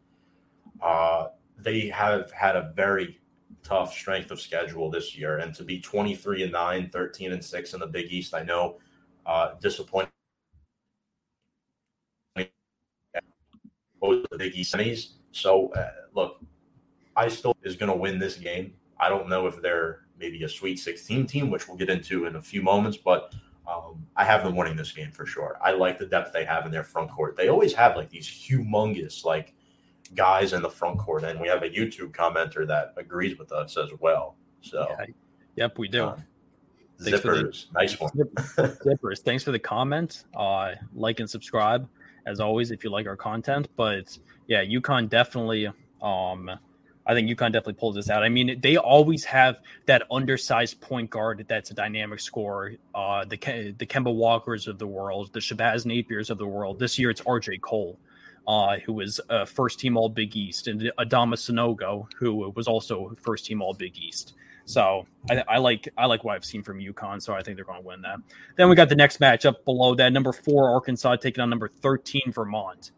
uh, 0.81 1.29
they 1.57 1.87
have 1.89 2.31
had 2.31 2.55
a 2.55 2.71
very 2.75 3.19
tough 3.63 3.91
strength 3.93 4.31
of 4.31 4.39
schedule 4.39 4.89
this 4.89 5.17
year. 5.17 5.39
And 5.39 5.53
to 5.55 5.63
be 5.63 5.81
23 5.81 6.43
and 6.43 6.51
9, 6.51 6.89
13 6.89 7.31
and 7.33 7.43
6 7.43 7.73
in 7.73 7.79
the 7.79 7.87
Big 7.87 8.11
East, 8.11 8.33
I 8.33 8.43
know 8.43 8.79
uh, 9.25 9.55
disappointing. 9.59 10.11
Both 14.07 14.25
the 14.31 14.37
Big 14.37 14.55
East 14.55 14.73
semis. 14.73 15.09
So, 15.31 15.69
uh, 15.73 15.89
look, 16.13 16.39
I 17.15 17.27
still 17.27 17.55
is 17.63 17.75
going 17.75 17.91
to 17.91 17.97
win 17.97 18.19
this 18.19 18.37
game. 18.37 18.73
I 18.99 19.09
don't 19.09 19.27
know 19.27 19.47
if 19.47 19.61
they're 19.61 20.01
maybe 20.17 20.43
a 20.43 20.49
Sweet 20.49 20.79
16 20.79 21.27
team, 21.27 21.49
which 21.49 21.67
we'll 21.67 21.77
get 21.77 21.89
into 21.89 22.25
in 22.25 22.37
a 22.37 22.41
few 22.41 22.61
moments, 22.61 22.97
but 22.97 23.33
um, 23.67 24.05
I 24.15 24.23
have 24.23 24.43
them 24.45 24.55
winning 24.55 24.77
this 24.77 24.91
game 24.93 25.11
for 25.11 25.25
sure. 25.25 25.57
I 25.61 25.71
like 25.71 25.97
the 25.97 26.05
depth 26.05 26.31
they 26.31 26.45
have 26.45 26.65
in 26.65 26.71
their 26.71 26.85
front 26.85 27.11
court. 27.11 27.35
They 27.35 27.49
always 27.49 27.73
have 27.73 27.97
like 27.97 28.09
these 28.09 28.27
humongous 28.27 29.25
like 29.25 29.53
guys 30.15 30.53
in 30.53 30.61
the 30.61 30.69
front 30.69 30.99
court, 30.99 31.23
and 31.25 31.39
we 31.39 31.49
have 31.49 31.63
a 31.63 31.69
YouTube 31.69 32.11
commenter 32.11 32.65
that 32.65 32.93
agrees 32.95 33.37
with 33.37 33.51
us 33.51 33.75
as 33.77 33.89
well. 33.99 34.37
So, 34.61 34.87
Yeah. 34.97 35.05
Yep, 35.57 35.79
we 35.79 35.87
do. 35.89 36.05
um, 36.05 36.23
Thanks 37.01 37.19
for 37.19 37.35
the- 37.35 37.43
zippers, 37.43 37.65
nice 37.73 37.99
one. 37.99 38.11
Zippers, 38.11 39.19
thanks 39.19 39.43
for 39.43 39.51
the 39.51 39.59
comment. 39.59 40.23
Uh, 40.35 40.75
like 40.95 41.19
and 41.19 41.29
subscribe 41.29 41.87
as 42.27 42.39
always 42.39 42.69
if 42.71 42.83
you 42.83 42.91
like 42.91 43.07
our 43.07 43.15
content. 43.15 43.69
But 43.75 44.17
yeah, 44.47 44.63
UConn 44.63 45.09
definitely. 45.09 45.67
Um, 46.01 46.51
I 47.07 47.13
think 47.13 47.29
UConn 47.29 47.53
definitely 47.53 47.73
pulls 47.73 47.95
this 47.95 48.09
out. 48.09 48.21
I 48.21 48.29
mean, 48.29 48.59
they 48.61 48.75
always 48.75 49.23
have 49.23 49.61
that 49.85 50.03
undersized 50.11 50.81
point 50.81 51.09
guard 51.09 51.45
that's 51.47 51.71
a 51.71 51.73
dynamic 51.73 52.19
scorer. 52.19 52.73
Uh, 52.93 53.23
the 53.23 53.37
the 53.77 53.85
Kemba 53.85 54.13
Walkers 54.13 54.67
of 54.67 54.77
the 54.77 54.87
world, 54.87 55.31
the 55.31 55.39
Shabazz 55.39 55.85
Napiers 55.85 56.29
of 56.29 56.37
the 56.37 56.45
world. 56.45 56.79
This 56.79 56.99
year 56.99 57.09
it's 57.09 57.21
R.J. 57.25 57.59
Cole. 57.59 57.97
Uh, 58.45 58.77
who 58.85 58.93
was 58.93 59.19
uh, 59.29 59.43
first 59.43 59.77
team 59.77 59.97
All 59.97 60.07
Big 60.07 60.33
East, 60.37 60.69
and 60.69 60.79
Adama 60.97 61.35
Sanogo, 61.35 62.07
who 62.15 62.49
was 62.55 62.65
also 62.65 63.13
first 63.21 63.45
team 63.45 63.61
All 63.61 63.73
Big 63.73 63.97
East. 63.97 64.35
So 64.67 65.07
I, 65.29 65.43
I 65.47 65.57
like 65.59 65.87
I 65.97 66.05
like 66.07 66.25
what 66.25 66.35
I've 66.35 66.43
seen 66.43 66.61
from 66.61 66.79
UConn. 66.79 67.21
So 67.21 67.33
I 67.33 67.41
think 67.41 67.55
they're 67.55 67.65
going 67.65 67.81
to 67.81 67.87
win 67.87 68.01
that. 68.01 68.19
Then 68.57 68.67
we 68.67 68.75
got 68.75 68.89
the 68.89 68.95
next 68.95 69.19
matchup 69.21 69.63
below 69.63 69.95
that. 69.95 70.11
Number 70.11 70.33
four 70.33 70.69
Arkansas 70.69 71.15
taking 71.15 71.41
on 71.41 71.49
number 71.49 71.69
thirteen 71.69 72.33
Vermont. 72.33 72.91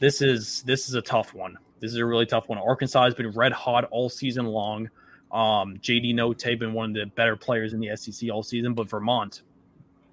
This 0.00 0.20
is 0.20 0.62
this 0.64 0.86
is 0.86 0.94
a 0.94 1.00
tough 1.00 1.32
one. 1.32 1.56
This 1.80 1.92
is 1.92 1.96
a 1.96 2.04
really 2.04 2.26
tough 2.26 2.50
one. 2.50 2.58
Arkansas 2.58 3.04
has 3.04 3.14
been 3.14 3.30
red 3.30 3.52
hot 3.52 3.84
all 3.84 4.10
season 4.10 4.44
long. 4.44 4.90
Um, 5.32 5.78
JD 5.78 6.14
Notae 6.14 6.58
been 6.58 6.74
one 6.74 6.90
of 6.90 6.94
the 6.94 7.06
better 7.06 7.36
players 7.36 7.72
in 7.72 7.80
the 7.80 7.96
SEC 7.96 8.30
all 8.30 8.42
season, 8.42 8.74
but 8.74 8.88
Vermont 8.88 9.40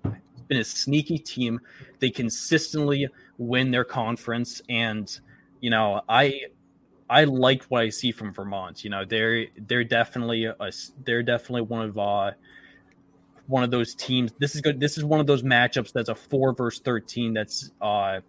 has 0.06 0.14
been 0.48 0.60
a 0.60 0.64
sneaky 0.64 1.18
team. 1.18 1.60
They 2.00 2.10
consistently 2.10 3.10
win 3.38 3.70
their 3.70 3.84
conference, 3.84 4.62
and 4.70 5.20
you 5.60 5.72
know 5.72 6.04
I 6.08 6.40
I 7.10 7.26
like 7.26 7.64
what 7.66 7.84
I 7.84 7.90
see 7.90 8.12
from 8.12 8.34
Vermont. 8.34 8.84
You 8.84 8.90
know, 8.90 9.06
they're 9.06 9.46
they're 9.68 9.84
definitely 9.84 10.46
a 10.46 10.72
they're 11.04 11.24
definitely 11.24 11.62
one 11.64 11.90
of 11.90 11.98
uh 11.98 12.32
one 13.48 13.64
of 13.64 13.72
those 13.72 13.94
teams. 13.94 14.32
This 14.40 14.56
is 14.56 14.62
good. 14.62 14.80
This 14.80 14.98
is 14.98 15.04
one 15.04 15.20
of 15.20 15.28
those 15.28 15.44
matchups 15.44 15.94
that's 15.94 16.10
a 16.10 16.16
four 16.16 16.54
versus 16.54 16.82
thirteen. 16.82 17.34
That's 17.34 17.72
uh 17.82 18.22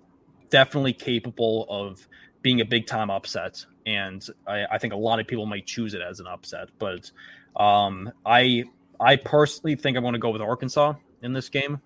definitely 0.50 0.92
capable 0.92 1.66
of 1.68 2.06
being 2.42 2.60
a 2.60 2.64
big 2.64 2.86
time 2.86 3.10
upset, 3.10 3.64
and 3.86 4.26
I, 4.46 4.64
I 4.72 4.78
think 4.78 4.92
a 4.92 4.96
lot 4.96 5.20
of 5.20 5.26
people 5.26 5.46
might 5.46 5.66
choose 5.66 5.94
it 5.94 6.02
as 6.02 6.20
an 6.20 6.26
upset. 6.26 6.68
But 6.78 7.10
um, 7.56 8.12
I 8.24 8.64
I 9.00 9.16
personally 9.16 9.76
think 9.76 9.96
I'm 9.96 10.02
going 10.02 10.12
to 10.12 10.18
go 10.18 10.30
with 10.30 10.42
Arkansas 10.42 10.94
in 11.22 11.32
this 11.32 11.48
game. 11.48 11.80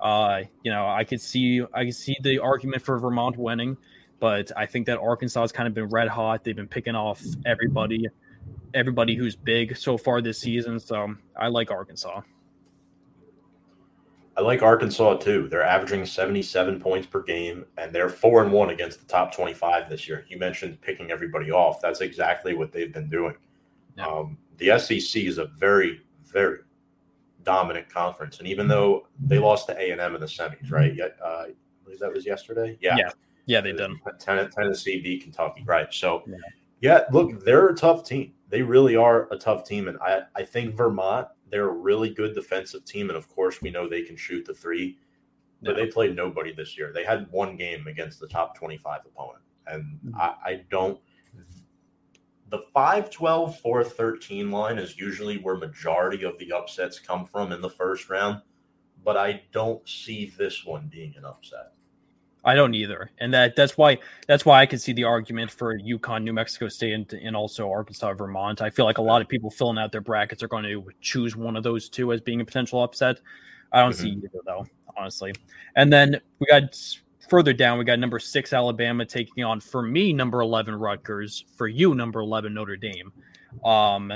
Uh, 0.00 0.42
you 0.62 0.70
know, 0.72 0.86
I 0.86 1.04
could 1.04 1.20
see 1.20 1.62
I 1.72 1.84
could 1.84 1.94
see 1.94 2.16
the 2.20 2.40
argument 2.40 2.82
for 2.82 2.98
Vermont 2.98 3.36
winning 3.36 3.76
but 4.24 4.50
I 4.56 4.64
think 4.64 4.86
that 4.86 4.96
Arkansas 5.00 5.42
has 5.42 5.52
kind 5.52 5.68
of 5.68 5.74
been 5.74 5.90
red 5.90 6.08
hot. 6.08 6.44
They've 6.44 6.56
been 6.56 6.66
picking 6.66 6.94
off 6.94 7.22
everybody, 7.44 8.08
everybody 8.72 9.14
who's 9.14 9.36
big 9.36 9.76
so 9.76 9.98
far 9.98 10.22
this 10.22 10.38
season. 10.38 10.80
So 10.80 11.14
I 11.36 11.48
like 11.48 11.70
Arkansas. 11.70 12.22
I 14.34 14.40
like 14.40 14.62
Arkansas 14.62 15.18
too. 15.18 15.46
They're 15.50 15.62
averaging 15.62 16.06
77 16.06 16.80
points 16.80 17.06
per 17.06 17.20
game, 17.22 17.66
and 17.76 17.92
they're 17.92 18.08
four 18.08 18.42
and 18.42 18.50
one 18.50 18.70
against 18.70 18.98
the 19.00 19.04
top 19.04 19.34
25 19.34 19.90
this 19.90 20.08
year. 20.08 20.24
You 20.30 20.38
mentioned 20.38 20.80
picking 20.80 21.10
everybody 21.10 21.50
off. 21.50 21.82
That's 21.82 22.00
exactly 22.00 22.54
what 22.54 22.72
they've 22.72 22.94
been 22.94 23.10
doing. 23.10 23.34
Yeah. 23.98 24.06
Um, 24.06 24.38
the 24.56 24.78
SEC 24.78 25.22
is 25.22 25.36
a 25.36 25.48
very, 25.58 26.00
very 26.22 26.60
dominant 27.42 27.90
conference, 27.90 28.38
and 28.38 28.48
even 28.48 28.68
though 28.68 29.06
they 29.22 29.38
lost 29.38 29.66
to 29.66 29.78
A 29.78 29.90
and 29.90 30.00
M 30.00 30.14
in 30.14 30.22
the 30.22 30.26
semis, 30.26 30.72
right? 30.72 30.94
Yet, 30.94 31.18
uh, 31.22 31.26
I 31.26 31.52
believe 31.84 31.98
that 32.00 32.10
was 32.10 32.24
yesterday. 32.24 32.78
Yeah, 32.80 32.96
Yeah, 32.96 33.10
Yeah, 33.46 33.60
they 33.60 33.72
did. 33.72 33.90
Ten- 34.18 34.50
Tennessee 34.50 35.00
beat 35.00 35.22
Kentucky, 35.22 35.62
right? 35.66 35.92
So, 35.92 36.22
Yeah. 36.26 36.36
yeah. 36.80 37.04
look, 37.12 37.44
they're 37.44 37.68
a 37.68 37.74
tough 37.74 38.04
team. 38.06 38.32
They 38.48 38.62
really 38.62 38.96
are 38.96 39.28
a 39.32 39.36
tough 39.36 39.64
team, 39.64 39.88
and 39.88 39.98
I, 40.00 40.22
I 40.34 40.44
think 40.44 40.74
Vermont, 40.76 41.28
they're 41.50 41.68
a 41.68 41.72
really 41.72 42.10
good 42.10 42.34
defensive 42.34 42.84
team, 42.84 43.10
and 43.10 43.16
of 43.16 43.28
course, 43.28 43.60
we 43.60 43.70
know 43.70 43.88
they 43.88 44.02
can 44.02 44.16
shoot 44.16 44.44
the 44.44 44.54
three. 44.54 44.98
But 45.62 45.76
Yeah. 45.76 45.84
they 45.84 45.90
played 45.90 46.16
nobody 46.16 46.52
this 46.52 46.76
year. 46.76 46.92
They 46.92 47.04
had 47.04 47.30
one 47.30 47.56
game 47.56 47.86
against 47.86 48.20
the 48.20 48.28
top 48.28 48.54
twenty-five 48.56 49.00
opponent, 49.06 49.44
and 49.66 49.98
mm. 50.04 50.14
I, 50.14 50.34
I 50.44 50.64
don't. 50.70 51.00
The 52.50 52.58
5 52.72 53.10
12 53.10 53.58
4 53.58 53.82
13 53.82 54.50
line 54.50 54.78
is 54.78 54.96
usually 54.98 55.38
where 55.38 55.56
majority 55.56 56.24
of 56.24 56.38
the 56.38 56.52
upsets 56.52 57.00
come 57.00 57.24
from 57.24 57.50
in 57.50 57.60
the 57.60 57.70
first 57.70 58.08
round, 58.08 58.42
but 59.02 59.16
I 59.16 59.42
don't 59.50 59.86
see 59.88 60.32
this 60.38 60.64
one 60.64 60.88
being 60.92 61.14
an 61.16 61.24
upset. 61.24 61.72
I 62.44 62.54
don't 62.54 62.74
either, 62.74 63.10
and 63.18 63.32
that 63.32 63.56
that's 63.56 63.78
why 63.78 63.98
that's 64.28 64.44
why 64.44 64.60
I 64.60 64.66
can 64.66 64.78
see 64.78 64.92
the 64.92 65.04
argument 65.04 65.50
for 65.50 65.78
UConn, 65.78 66.24
New 66.24 66.32
Mexico 66.32 66.68
State, 66.68 66.92
and, 66.92 67.10
and 67.12 67.34
also 67.34 67.70
Arkansas, 67.70 68.12
Vermont. 68.14 68.60
I 68.60 68.68
feel 68.68 68.84
like 68.84 68.98
a 68.98 69.02
lot 69.02 69.22
of 69.22 69.28
people 69.28 69.50
filling 69.50 69.78
out 69.78 69.92
their 69.92 70.02
brackets 70.02 70.42
are 70.42 70.48
going 70.48 70.64
to 70.64 70.84
choose 71.00 71.36
one 71.36 71.56
of 71.56 71.62
those 71.62 71.88
two 71.88 72.12
as 72.12 72.20
being 72.20 72.40
a 72.40 72.44
potential 72.44 72.82
upset. 72.82 73.20
I 73.72 73.80
don't 73.80 73.94
see 73.94 74.10
either 74.10 74.28
though, 74.44 74.66
honestly. 74.96 75.32
And 75.76 75.92
then 75.92 76.20
we 76.38 76.46
got 76.46 76.76
further 77.30 77.54
down, 77.54 77.78
we 77.78 77.84
got 77.84 77.98
number 77.98 78.18
six 78.18 78.52
Alabama 78.52 79.06
taking 79.06 79.42
on 79.42 79.60
for 79.60 79.82
me 79.82 80.12
number 80.12 80.40
eleven 80.40 80.74
Rutgers, 80.74 81.44
for 81.56 81.66
you 81.66 81.94
number 81.94 82.20
eleven 82.20 82.52
Notre 82.52 82.76
Dame. 82.76 83.10
Um, 83.64 84.12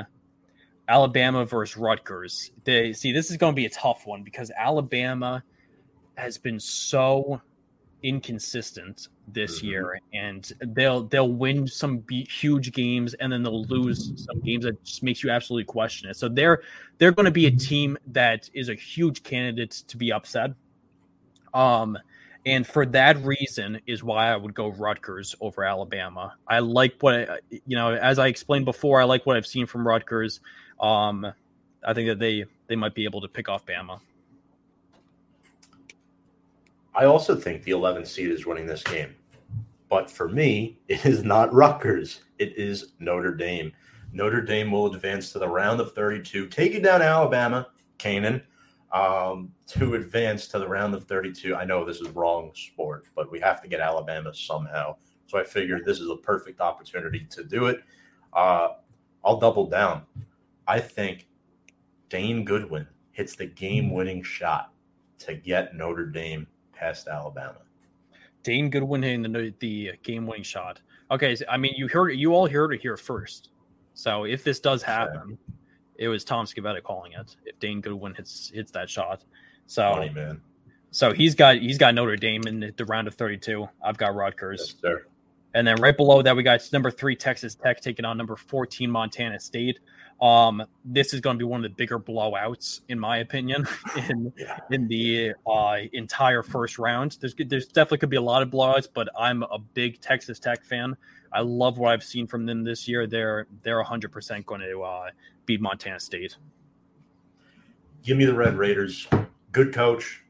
Alabama 0.88 1.44
versus 1.44 1.76
Rutgers. 1.76 2.50
They 2.64 2.92
see 2.92 3.12
this 3.12 3.30
is 3.30 3.36
going 3.36 3.52
to 3.52 3.56
be 3.56 3.66
a 3.66 3.70
tough 3.70 4.06
one 4.06 4.22
because 4.22 4.50
Alabama 4.56 5.42
has 6.16 6.38
been 6.38 6.58
so 6.58 7.40
inconsistent 8.02 9.08
this 9.28 9.60
Mhm. 9.60 9.62
year 9.64 10.00
and 10.12 10.52
they'll 10.60 11.02
they'll 11.02 11.32
win 11.32 11.66
some 11.66 11.98
be- 11.98 12.24
huge 12.24 12.72
games 12.72 13.14
and 13.14 13.32
then 13.32 13.42
they'll 13.42 13.64
lose 13.64 14.12
some 14.16 14.40
games 14.40 14.64
that 14.64 14.82
just 14.84 15.02
makes 15.02 15.22
you 15.22 15.30
absolutely 15.30 15.64
question 15.64 16.08
it 16.08 16.16
so 16.16 16.28
they're 16.28 16.62
they're 16.98 17.12
going 17.12 17.24
to 17.24 17.30
be 17.32 17.46
a 17.46 17.50
team 17.50 17.98
that 18.06 18.48
is 18.54 18.68
a 18.68 18.74
huge 18.74 19.22
candidate 19.24 19.82
to 19.88 19.96
be 19.96 20.12
upset 20.12 20.52
um 21.54 21.98
and 22.46 22.66
for 22.66 22.86
that 22.86 23.16
reason 23.24 23.80
is 23.86 24.02
why 24.02 24.32
I 24.32 24.36
would 24.36 24.54
go 24.54 24.68
Rutgers 24.68 25.34
over 25.40 25.64
Alabama. 25.64 26.34
I 26.46 26.60
like 26.60 26.94
what 27.00 27.28
I, 27.28 27.38
you 27.50 27.76
know, 27.76 27.92
as 27.94 28.18
I 28.18 28.28
explained 28.28 28.64
before, 28.64 29.00
I 29.00 29.04
like 29.04 29.26
what 29.26 29.36
I've 29.36 29.46
seen 29.46 29.66
from 29.66 29.86
Rutgers. 29.86 30.40
Um, 30.80 31.26
I 31.84 31.92
think 31.92 32.08
that 32.08 32.18
they 32.18 32.46
they 32.68 32.76
might 32.76 32.94
be 32.94 33.04
able 33.04 33.20
to 33.20 33.28
pick 33.28 33.48
off 33.50 33.66
Bama. 33.66 34.00
I 36.98 37.04
also 37.04 37.36
think 37.36 37.62
the 37.62 37.70
11th 37.70 38.08
seed 38.08 38.32
is 38.32 38.44
winning 38.44 38.66
this 38.66 38.82
game. 38.82 39.14
But 39.88 40.10
for 40.10 40.28
me, 40.28 40.80
it 40.88 41.06
is 41.06 41.22
not 41.22 41.54
Rutgers. 41.54 42.22
It 42.40 42.58
is 42.58 42.92
Notre 42.98 43.34
Dame. 43.34 43.72
Notre 44.12 44.40
Dame 44.40 44.72
will 44.72 44.92
advance 44.92 45.30
to 45.32 45.38
the 45.38 45.48
round 45.48 45.80
of 45.80 45.92
32, 45.92 46.48
taking 46.48 46.82
down 46.82 47.00
Alabama, 47.00 47.68
Canaan, 47.98 48.42
um, 48.90 49.52
to 49.68 49.94
advance 49.94 50.48
to 50.48 50.58
the 50.58 50.66
round 50.66 50.92
of 50.92 51.04
32. 51.04 51.54
I 51.54 51.64
know 51.64 51.84
this 51.84 52.00
is 52.00 52.08
wrong 52.08 52.50
sport, 52.54 53.06
but 53.14 53.30
we 53.30 53.38
have 53.38 53.62
to 53.62 53.68
get 53.68 53.80
Alabama 53.80 54.34
somehow. 54.34 54.96
So 55.26 55.38
I 55.38 55.44
figured 55.44 55.84
this 55.84 56.00
is 56.00 56.10
a 56.10 56.16
perfect 56.16 56.60
opportunity 56.60 57.26
to 57.30 57.44
do 57.44 57.66
it. 57.66 57.80
Uh, 58.32 58.70
I'll 59.24 59.38
double 59.38 59.66
down. 59.66 60.02
I 60.66 60.80
think 60.80 61.28
Dane 62.08 62.44
Goodwin 62.44 62.88
hits 63.12 63.36
the 63.36 63.46
game 63.46 63.92
winning 63.92 64.22
shot 64.22 64.72
to 65.20 65.34
get 65.34 65.76
Notre 65.76 66.06
Dame 66.06 66.46
past 66.78 67.08
Alabama. 67.08 67.58
Dane 68.42 68.70
Goodwin 68.70 69.02
hitting 69.02 69.22
the 69.22 69.54
the 69.58 69.92
game 70.02 70.26
winning 70.26 70.44
shot. 70.44 70.80
Okay, 71.10 71.36
so, 71.36 71.44
I 71.48 71.56
mean 71.56 71.74
you 71.76 71.88
heard 71.88 72.10
you 72.10 72.34
all 72.34 72.48
heard 72.48 72.72
it 72.72 72.80
here 72.80 72.96
first. 72.96 73.50
So 73.94 74.24
if 74.24 74.44
this 74.44 74.60
does 74.60 74.82
happen, 74.82 75.36
it 75.96 76.08
was 76.08 76.24
Tom 76.24 76.46
Scavetta 76.46 76.82
calling 76.82 77.12
it. 77.12 77.36
If 77.44 77.58
Dane 77.58 77.80
Goodwin 77.80 78.14
hits 78.14 78.50
hits 78.54 78.70
that 78.72 78.88
shot, 78.88 79.24
so 79.66 79.94
Funny 79.94 80.10
man. 80.10 80.40
so 80.90 81.12
he's 81.12 81.34
got 81.34 81.58
he's 81.58 81.78
got 81.78 81.94
Notre 81.94 82.16
Dame 82.16 82.46
in 82.46 82.72
the 82.76 82.84
round 82.84 83.08
of 83.08 83.14
32. 83.14 83.68
I've 83.84 83.98
got 83.98 84.14
Rutgers. 84.14 84.76
Yes. 84.82 84.98
And 85.54 85.66
then 85.66 85.76
right 85.76 85.96
below 85.96 86.22
that, 86.22 86.36
we 86.36 86.42
got 86.42 86.60
number 86.72 86.90
three 86.90 87.16
Texas 87.16 87.54
Tech 87.54 87.80
taking 87.80 88.04
on 88.04 88.16
number 88.16 88.36
14 88.36 88.90
Montana 88.90 89.40
State. 89.40 89.78
Um, 90.20 90.64
this 90.84 91.14
is 91.14 91.20
going 91.20 91.34
to 91.36 91.38
be 91.38 91.44
one 91.44 91.64
of 91.64 91.70
the 91.70 91.76
bigger 91.76 91.98
blowouts, 91.98 92.80
in 92.88 92.98
my 92.98 93.18
opinion, 93.18 93.66
in 94.08 94.32
Yeah. 94.36 94.58
in 94.70 94.88
the 94.88 95.34
uh, 95.46 95.76
entire 95.92 96.42
first 96.42 96.78
round. 96.78 97.16
There's 97.20 97.34
there's 97.46 97.66
definitely 97.68 97.98
could 97.98 98.10
be 98.10 98.16
a 98.16 98.22
lot 98.22 98.42
of 98.42 98.50
blowouts, 98.50 98.88
but 98.92 99.08
I'm 99.18 99.44
a 99.44 99.58
big 99.74 100.00
Texas 100.00 100.38
Tech 100.40 100.64
fan. 100.64 100.96
I 101.32 101.40
love 101.42 101.78
what 101.78 101.92
I've 101.92 102.02
seen 102.02 102.26
from 102.26 102.46
them 102.46 102.64
this 102.64 102.88
year. 102.88 103.06
They're 103.06 103.46
they're 103.62 103.76
100 103.76 104.10
percent 104.10 104.44
going 104.46 104.62
to 104.62 104.82
uh, 104.82 105.10
beat 105.46 105.60
Montana 105.60 106.00
State. 106.00 106.36
Give 108.02 108.16
me 108.16 108.24
the 108.24 108.34
Red 108.34 108.56
Raiders. 108.56 109.06
Good 109.52 109.72
coach, 109.72 110.22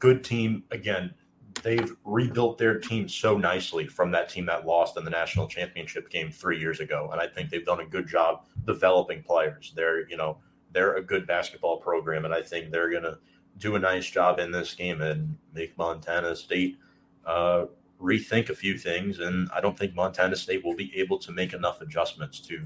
good 0.00 0.24
team. 0.24 0.64
Again, 0.72 1.14
they've 1.62 1.94
rebuilt 2.04 2.58
their 2.58 2.78
team 2.78 3.08
so 3.08 3.36
nicely 3.36 3.86
from 3.86 4.10
that 4.12 4.28
team 4.28 4.46
that 4.46 4.66
lost 4.66 4.96
in 4.96 5.04
the 5.04 5.10
national 5.10 5.46
championship 5.46 6.10
game 6.10 6.30
three 6.30 6.58
years 6.58 6.80
ago. 6.80 7.08
And 7.12 7.20
I 7.20 7.26
think 7.26 7.50
they've 7.50 7.64
done 7.64 7.80
a 7.80 7.86
good 7.86 8.06
job 8.06 8.44
developing 8.66 9.22
players. 9.22 9.72
They're, 9.74 10.08
you 10.08 10.16
know, 10.16 10.38
they're 10.72 10.96
a 10.96 11.02
good 11.02 11.26
basketball 11.26 11.78
program, 11.78 12.24
and 12.24 12.34
I 12.34 12.42
think 12.42 12.70
they're 12.70 12.90
gonna 12.90 13.18
do 13.58 13.76
a 13.76 13.78
nice 13.78 14.08
job 14.08 14.38
in 14.38 14.50
this 14.50 14.74
game 14.74 15.00
and 15.00 15.36
make 15.52 15.76
Montana 15.76 16.34
State 16.36 16.78
uh, 17.26 17.66
rethink 18.00 18.50
a 18.50 18.54
few 18.54 18.78
things. 18.78 19.18
And 19.18 19.48
I 19.54 19.60
don't 19.60 19.76
think 19.76 19.94
Montana 19.94 20.36
State 20.36 20.64
will 20.64 20.76
be 20.76 20.92
able 20.96 21.18
to 21.18 21.32
make 21.32 21.52
enough 21.52 21.80
adjustments 21.80 22.40
to 22.40 22.60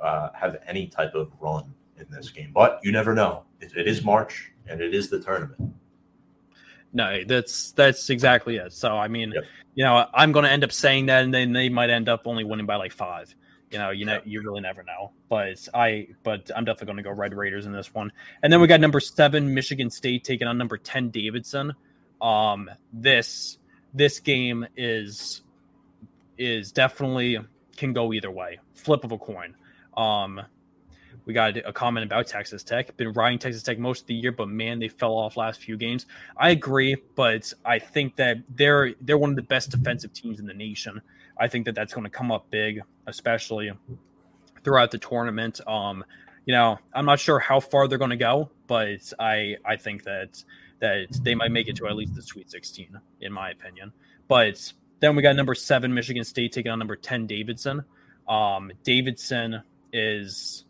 uh, 0.00 0.30
have 0.34 0.56
any 0.66 0.86
type 0.86 1.14
of 1.14 1.32
run 1.40 1.72
in 1.98 2.06
this 2.10 2.30
game. 2.30 2.50
But 2.52 2.80
you 2.82 2.92
never 2.92 3.14
know. 3.14 3.44
It, 3.60 3.72
it 3.76 3.86
is 3.86 4.04
March 4.04 4.52
and 4.66 4.80
it 4.80 4.94
is 4.94 5.08
the 5.08 5.20
tournament. 5.20 5.74
No, 6.94 7.22
that's 7.24 7.72
that's 7.72 8.08
exactly 8.08 8.56
it. 8.56 8.72
So 8.72 8.96
I 8.96 9.08
mean, 9.08 9.32
Yep. 9.34 9.44
you 9.74 9.84
know, 9.84 10.06
I'm 10.14 10.30
going 10.32 10.44
to 10.44 10.50
end 10.50 10.62
up 10.64 10.72
saying 10.72 11.06
that, 11.06 11.24
and 11.24 11.34
then 11.34 11.52
they 11.52 11.68
might 11.68 11.90
end 11.90 12.08
up 12.08 12.22
only 12.26 12.44
winning 12.44 12.66
by 12.66 12.76
like 12.76 12.92
five. 12.92 13.34
You 13.70 13.78
know, 13.78 13.90
you 13.90 14.04
know, 14.04 14.20
you 14.24 14.40
really 14.40 14.60
never 14.60 14.84
know. 14.84 15.10
But 15.28 15.66
I, 15.74 16.06
but 16.22 16.48
I'm 16.54 16.64
definitely 16.64 16.86
going 16.86 16.96
to 16.98 17.02
go 17.02 17.10
Red 17.10 17.34
Raiders 17.34 17.66
in 17.66 17.72
this 17.72 17.92
one. 17.92 18.12
And 18.44 18.52
then 18.52 18.60
we 18.60 18.68
got 18.68 18.80
number 18.80 19.00
seven 19.00 19.52
Michigan 19.52 19.90
State 19.90 20.22
taking 20.22 20.46
on 20.46 20.56
number 20.56 20.76
ten 20.78 21.10
Davidson. 21.10 21.74
Um, 22.22 22.70
this 22.92 23.58
this 23.92 24.20
game 24.20 24.64
is 24.76 25.42
is 26.38 26.70
definitely 26.70 27.38
can 27.76 27.92
go 27.92 28.12
either 28.12 28.30
way. 28.30 28.60
Flip 28.74 29.02
of 29.02 29.10
a 29.10 29.18
coin. 29.18 29.56
Um, 29.96 30.40
we 31.26 31.32
got 31.32 31.56
a 31.56 31.72
comment 31.72 32.04
about 32.04 32.26
Texas 32.26 32.62
Tech. 32.62 32.96
Been 32.96 33.12
riding 33.12 33.38
Texas 33.38 33.62
Tech 33.62 33.78
most 33.78 34.02
of 34.02 34.06
the 34.06 34.14
year, 34.14 34.32
but 34.32 34.48
man, 34.48 34.78
they 34.78 34.88
fell 34.88 35.12
off 35.12 35.36
last 35.36 35.60
few 35.60 35.76
games. 35.76 36.06
I 36.36 36.50
agree, 36.50 36.96
but 37.14 37.52
I 37.64 37.78
think 37.78 38.16
that 38.16 38.38
they're 38.50 38.94
they're 39.00 39.18
one 39.18 39.30
of 39.30 39.36
the 39.36 39.42
best 39.42 39.70
defensive 39.70 40.12
teams 40.12 40.38
in 40.38 40.46
the 40.46 40.54
nation. 40.54 41.00
I 41.38 41.48
think 41.48 41.64
that 41.64 41.74
that's 41.74 41.94
going 41.94 42.04
to 42.04 42.10
come 42.10 42.30
up 42.30 42.50
big, 42.50 42.82
especially 43.06 43.72
throughout 44.62 44.90
the 44.90 44.98
tournament. 44.98 45.60
Um, 45.66 46.04
you 46.44 46.52
know, 46.52 46.78
I'm 46.92 47.06
not 47.06 47.20
sure 47.20 47.38
how 47.38 47.58
far 47.60 47.88
they're 47.88 47.98
going 47.98 48.10
to 48.10 48.16
go, 48.16 48.50
but 48.66 49.12
I 49.18 49.56
I 49.64 49.76
think 49.76 50.04
that 50.04 50.44
that 50.80 51.18
they 51.22 51.34
might 51.34 51.52
make 51.52 51.68
it 51.68 51.76
to 51.76 51.86
at 51.86 51.96
least 51.96 52.14
the 52.14 52.22
Sweet 52.22 52.50
16, 52.50 52.98
in 53.22 53.32
my 53.32 53.50
opinion. 53.50 53.92
But 54.28 54.72
then 55.00 55.16
we 55.16 55.22
got 55.22 55.36
number 55.36 55.54
seven 55.54 55.94
Michigan 55.94 56.24
State 56.24 56.52
taking 56.52 56.70
on 56.70 56.78
number 56.78 56.96
10 56.96 57.26
Davidson. 57.26 57.84
Um, 58.28 58.70
Davidson 58.82 59.62
is 59.92 60.64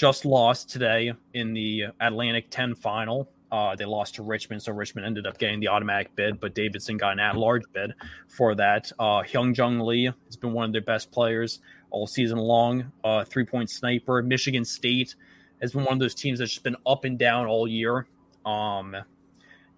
just 0.00 0.24
lost 0.24 0.70
today 0.70 1.12
in 1.34 1.52
the 1.52 1.84
Atlantic 2.00 2.46
10 2.48 2.74
final. 2.74 3.28
Uh, 3.52 3.76
they 3.76 3.84
lost 3.84 4.14
to 4.14 4.22
Richmond, 4.22 4.62
so 4.62 4.72
Richmond 4.72 5.06
ended 5.06 5.26
up 5.26 5.36
getting 5.36 5.60
the 5.60 5.68
automatic 5.68 6.16
bid, 6.16 6.40
but 6.40 6.54
Davidson 6.54 6.96
got 6.96 7.12
an 7.12 7.20
at-large 7.20 7.64
bid 7.74 7.92
for 8.26 8.54
that. 8.54 8.90
Uh, 8.98 9.20
Hyunjung 9.22 9.84
Lee 9.84 10.10
has 10.24 10.36
been 10.36 10.54
one 10.54 10.64
of 10.64 10.72
their 10.72 10.80
best 10.80 11.12
players 11.12 11.58
all 11.90 12.06
season 12.06 12.38
long. 12.38 12.92
Uh, 13.04 13.24
three-point 13.24 13.68
sniper. 13.68 14.22
Michigan 14.22 14.64
State 14.64 15.16
has 15.60 15.72
been 15.72 15.84
one 15.84 15.92
of 15.92 16.00
those 16.00 16.14
teams 16.14 16.38
that's 16.38 16.52
just 16.52 16.64
been 16.64 16.76
up 16.86 17.04
and 17.04 17.18
down 17.18 17.44
all 17.44 17.68
year. 17.68 18.06
Um, 18.46 18.96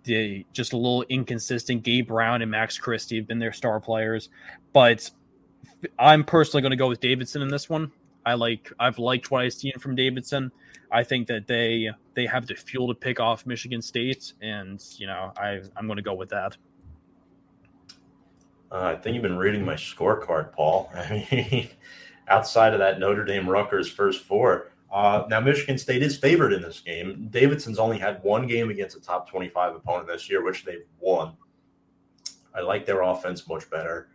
they 0.04 0.46
just 0.52 0.72
a 0.72 0.76
little 0.76 1.02
inconsistent. 1.08 1.82
Gabe 1.82 2.06
Brown 2.06 2.42
and 2.42 2.50
Max 2.52 2.78
Christie 2.78 3.16
have 3.16 3.26
been 3.26 3.40
their 3.40 3.52
star 3.52 3.80
players, 3.80 4.28
but 4.72 5.10
I'm 5.98 6.22
personally 6.22 6.62
going 6.62 6.70
to 6.70 6.76
go 6.76 6.88
with 6.88 7.00
Davidson 7.00 7.42
in 7.42 7.48
this 7.48 7.68
one. 7.68 7.90
I 8.24 8.34
like 8.34 8.72
I've 8.78 8.98
liked 8.98 9.30
what 9.30 9.42
I've 9.42 9.52
seen 9.52 9.72
from 9.78 9.94
Davidson. 9.94 10.52
I 10.90 11.02
think 11.02 11.26
that 11.28 11.46
they 11.46 11.90
they 12.14 12.26
have 12.26 12.46
the 12.46 12.54
fuel 12.54 12.88
to 12.88 12.94
pick 12.94 13.20
off 13.20 13.46
Michigan 13.46 13.82
State, 13.82 14.32
and 14.42 14.82
you 14.96 15.06
know 15.06 15.32
I 15.36 15.60
I'm 15.76 15.86
going 15.86 15.96
to 15.96 16.02
go 16.02 16.14
with 16.14 16.30
that. 16.30 16.56
Uh, 18.70 18.94
I 18.96 18.96
think 18.96 19.14
you've 19.14 19.22
been 19.22 19.36
reading 19.36 19.64
my 19.64 19.74
scorecard, 19.74 20.52
Paul. 20.52 20.90
I 20.94 21.26
mean, 21.30 21.68
outside 22.28 22.72
of 22.72 22.78
that 22.78 22.98
Notre 22.98 23.24
Dame 23.24 23.48
Rutgers 23.48 23.90
first 23.90 24.24
four, 24.24 24.72
uh, 24.92 25.24
now 25.28 25.40
Michigan 25.40 25.78
State 25.78 26.02
is 26.02 26.16
favored 26.16 26.52
in 26.52 26.62
this 26.62 26.80
game. 26.80 27.28
Davidson's 27.30 27.78
only 27.78 27.98
had 27.98 28.22
one 28.22 28.46
game 28.46 28.70
against 28.70 28.96
a 28.96 29.00
top 29.00 29.28
25 29.28 29.76
opponent 29.76 30.06
this 30.06 30.28
year, 30.30 30.44
which 30.44 30.64
they've 30.64 30.84
won. 31.00 31.32
I 32.54 32.60
like 32.60 32.84
their 32.84 33.02
offense 33.02 33.48
much 33.48 33.68
better. 33.70 34.08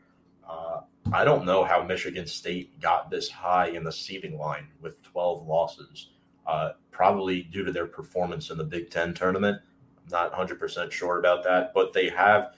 Uh, 0.48 0.82
I 1.14 1.24
don't 1.24 1.46
know 1.46 1.64
how 1.64 1.84
Michigan 1.84 2.28
State 2.28 2.80
got 2.82 3.10
this 3.10 3.30
high 3.30 3.68
in 3.68 3.84
the 3.84 3.92
seeding 3.92 4.38
line 4.38 4.68
with 4.82 5.02
12 5.04 5.48
losses. 5.48 6.10
Uh, 6.46 6.72
probably 6.92 7.44
due 7.44 7.64
to 7.64 7.72
their 7.72 7.86
performance 7.86 8.50
in 8.50 8.58
the 8.58 8.64
Big 8.64 8.90
Ten 8.90 9.14
tournament. 9.14 9.62
I'm 9.98 10.10
not 10.10 10.34
100% 10.34 10.92
sure 10.92 11.20
about 11.20 11.44
that, 11.44 11.74
but 11.74 11.94
they 11.94 12.10
have 12.10 12.56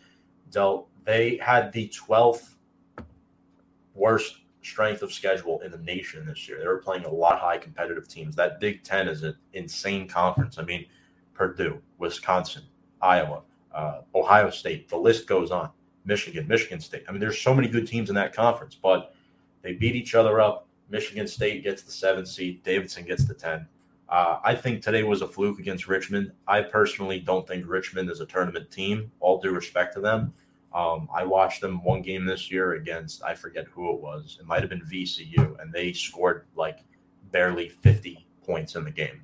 dealt 0.52 0.88
they 1.06 1.38
had 1.38 1.72
the 1.74 1.90
12th 1.90 2.56
worst 3.96 4.38
strength 4.62 5.02
of 5.02 5.12
schedule 5.12 5.60
in 5.62 5.72
the 5.72 5.78
nation 5.80 6.26
this 6.26 6.48
year. 6.48 6.60
They 6.60 6.68
were 6.68 6.78
playing 6.78 7.06
a 7.06 7.10
lot 7.10 7.40
high 7.40 7.58
competitive 7.58 8.08
teams. 8.08 8.36
That 8.36 8.60
Big 8.60 8.84
Ten 8.84 9.08
is 9.08 9.24
an 9.24 9.36
insane 9.54 10.08
conference. 10.08 10.58
I 10.58 10.64
mean, 10.64 10.86
Purdue, 11.34 11.82
Wisconsin, 11.98 12.64
Iowa, 13.02 13.42
uh, 13.74 14.02
Ohio 14.14 14.50
State, 14.50 14.90
the 14.90 14.98
list 14.98 15.28
goes 15.28 15.52
on. 15.52 15.72
Michigan, 16.10 16.46
Michigan 16.48 16.82
State. 16.82 17.06
I 17.08 17.12
mean, 17.12 17.22
there's 17.22 17.40
so 17.40 17.54
many 17.54 17.70
good 17.70 17.88
teams 17.88 18.10
in 18.10 18.16
that 18.16 18.36
conference, 18.36 18.76
but 18.76 19.16
they 19.62 19.74
beat 19.74 19.96
each 19.96 20.16
other 20.16 20.42
up. 20.42 20.68
Michigan 20.90 21.28
State 21.28 21.64
gets 21.64 21.84
the 21.84 21.92
seven 21.92 22.26
seed, 22.26 22.64
Davidson 22.64 23.06
gets 23.06 23.26
the 23.26 23.34
10. 23.34 23.66
Uh, 24.10 24.40
I 24.44 24.56
think 24.56 24.82
today 24.82 25.04
was 25.04 25.22
a 25.22 25.28
fluke 25.28 25.60
against 25.60 25.88
Richmond. 25.88 26.32
I 26.48 26.62
personally 26.62 27.20
don't 27.20 27.48
think 27.48 27.66
Richmond 27.68 28.10
is 28.10 28.22
a 28.22 28.26
tournament 28.26 28.72
team, 28.72 29.12
all 29.20 29.40
due 29.40 29.52
respect 29.52 29.94
to 29.94 30.02
them. 30.02 30.34
Um, 30.74 31.08
I 31.14 31.24
watched 31.24 31.62
them 31.62 31.84
one 31.84 32.02
game 32.02 32.26
this 32.26 32.50
year 32.52 32.74
against 32.74 33.24
I 33.24 33.36
forget 33.36 33.68
who 33.68 33.94
it 33.94 34.02
was. 34.02 34.38
It 34.40 34.48
might 34.48 34.62
have 34.62 34.70
been 34.70 34.82
VCU, 34.82 35.62
and 35.62 35.72
they 35.72 35.94
scored 35.94 36.46
like 36.56 36.80
barely 37.32 37.70
50 37.70 38.26
points 38.44 38.76
in 38.76 38.84
the 38.84 38.92
game. 38.92 39.22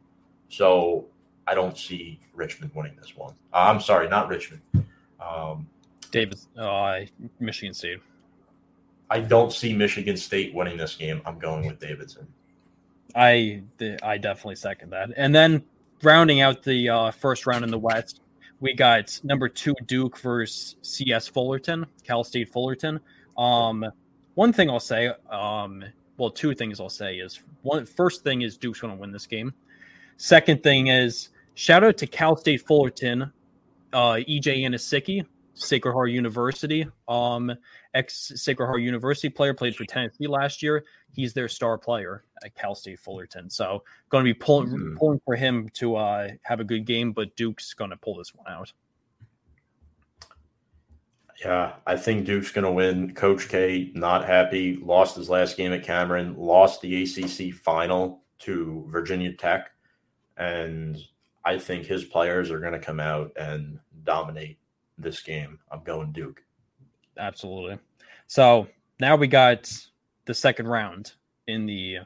So 0.50 1.06
I 1.48 1.56
don't 1.56 1.78
see 1.78 2.20
Richmond 2.34 2.72
winning 2.76 2.96
this 2.96 3.16
one. 3.18 3.34
Uh, 3.54 3.68
I'm 3.70 3.82
sorry, 3.82 4.08
not 4.08 4.30
Richmond. 4.30 4.62
Um, 5.20 5.68
David, 6.12 6.40
uh, 6.58 7.02
Michigan 7.40 7.74
State. 7.74 8.00
I 9.10 9.20
don't 9.20 9.54
see 9.54 9.74
Michigan 9.74 10.18
State 10.18 10.54
winning 10.54 10.78
this 10.78 10.96
game. 10.96 11.22
I'm 11.26 11.38
going 11.38 11.66
with 11.68 11.80
Davidson. 11.80 12.28
I 13.16 13.62
I 14.04 14.18
definitely 14.18 14.56
second 14.56 14.90
that. 14.92 15.10
And 15.16 15.34
then 15.34 15.64
rounding 16.02 16.42
out 16.42 16.64
the 16.64 16.90
uh, 16.90 17.12
first 17.12 17.46
round 17.46 17.64
in 17.64 17.72
the 17.72 17.80
West, 17.80 18.22
we 18.60 18.74
got 18.74 19.20
number 19.24 19.48
two 19.48 19.76
Duke 19.86 20.18
versus 20.20 20.76
CS 20.82 21.28
Fullerton, 21.28 21.86
Cal 22.04 22.24
State 22.24 22.50
Fullerton. 22.50 23.00
Um, 23.38 23.86
one 24.34 24.52
thing 24.52 24.70
I'll 24.70 24.80
say, 24.80 25.12
um, 25.30 25.84
well, 26.18 26.30
two 26.30 26.54
things 26.54 26.80
I'll 26.80 26.90
say 26.90 27.18
is 27.18 27.42
one 27.62 27.86
first 27.86 28.24
thing 28.24 28.42
is 28.42 28.58
Duke's 28.58 28.80
going 28.80 28.94
to 28.94 29.00
win 29.00 29.12
this 29.12 29.26
game. 29.28 29.54
Second 30.18 30.64
thing 30.64 30.88
is 30.88 31.30
shout 31.56 31.84
out 31.84 31.98
to 31.98 32.08
Cal 32.08 32.36
State 32.36 32.66
Fullerton, 32.66 33.32
uh, 33.94 34.14
EJ 34.14 34.62
Anosike, 34.62 35.26
Sacred 35.56 35.94
Heart 35.94 36.12
University, 36.12 36.86
um, 37.08 37.52
ex 37.94 38.32
Sacred 38.36 38.68
Heart 38.68 38.82
University 38.82 39.30
player, 39.30 39.54
played 39.54 39.76
for 39.76 39.86
Tennessee 39.86 40.28
last 40.28 40.62
year. 40.62 40.84
He's 41.14 41.34
their 41.34 41.48
star 41.48 41.78
player 41.78 42.24
at 42.44 42.54
Cal 42.56 42.76
State 42.76 43.00
Fullerton. 43.00 43.50
So 43.50 43.84
going 44.10 44.26
to 44.26 44.30
be 44.30 44.34
pulling 44.34 44.68
Mhm. 44.70 44.98
pulling 44.98 45.22
for 45.26 45.36
him 45.36 45.70
to 45.76 45.96
uh, 45.96 46.30
have 46.42 46.60
a 46.60 46.66
good 46.66 46.86
game, 46.86 47.14
but 47.14 47.36
Duke's 47.38 47.74
going 47.74 47.90
to 47.92 47.98
pull 47.98 48.18
this 48.18 48.36
one 48.36 48.46
out. 48.52 48.72
Yeah, 51.44 51.74
I 51.86 51.98
think 51.98 52.26
Duke's 52.26 52.52
going 52.52 52.66
to 52.66 52.72
win. 52.72 53.14
Coach 53.14 53.50
K 53.50 53.92
not 53.94 54.26
happy. 54.26 54.78
Lost 54.78 55.16
his 55.18 55.30
last 55.30 55.58
game 55.58 55.74
at 55.74 55.84
Cameron. 55.84 56.36
Lost 56.38 56.82
the 56.82 57.04
ACC 57.04 57.52
final 57.54 58.24
to 58.40 58.86
Virginia 58.90 59.34
Tech, 59.34 59.72
and 60.38 60.98
I 61.44 61.58
think 61.60 61.86
his 61.86 62.04
players 62.06 62.52
are 62.52 62.60
going 62.60 62.74
to 62.74 62.80
come 62.80 63.00
out 63.00 63.32
and 63.38 63.80
dominate 64.04 64.58
this 64.98 65.22
game. 65.22 65.60
I'm 65.72 65.84
going 65.84 66.12
Duke. 66.12 66.42
Absolutely. 67.18 67.80
So 68.28 68.68
now 69.00 69.16
we 69.16 69.28
got 69.28 69.72
the 70.26 70.34
second 70.34 70.68
round 70.68 71.14
in 71.48 71.66
the 71.66 71.98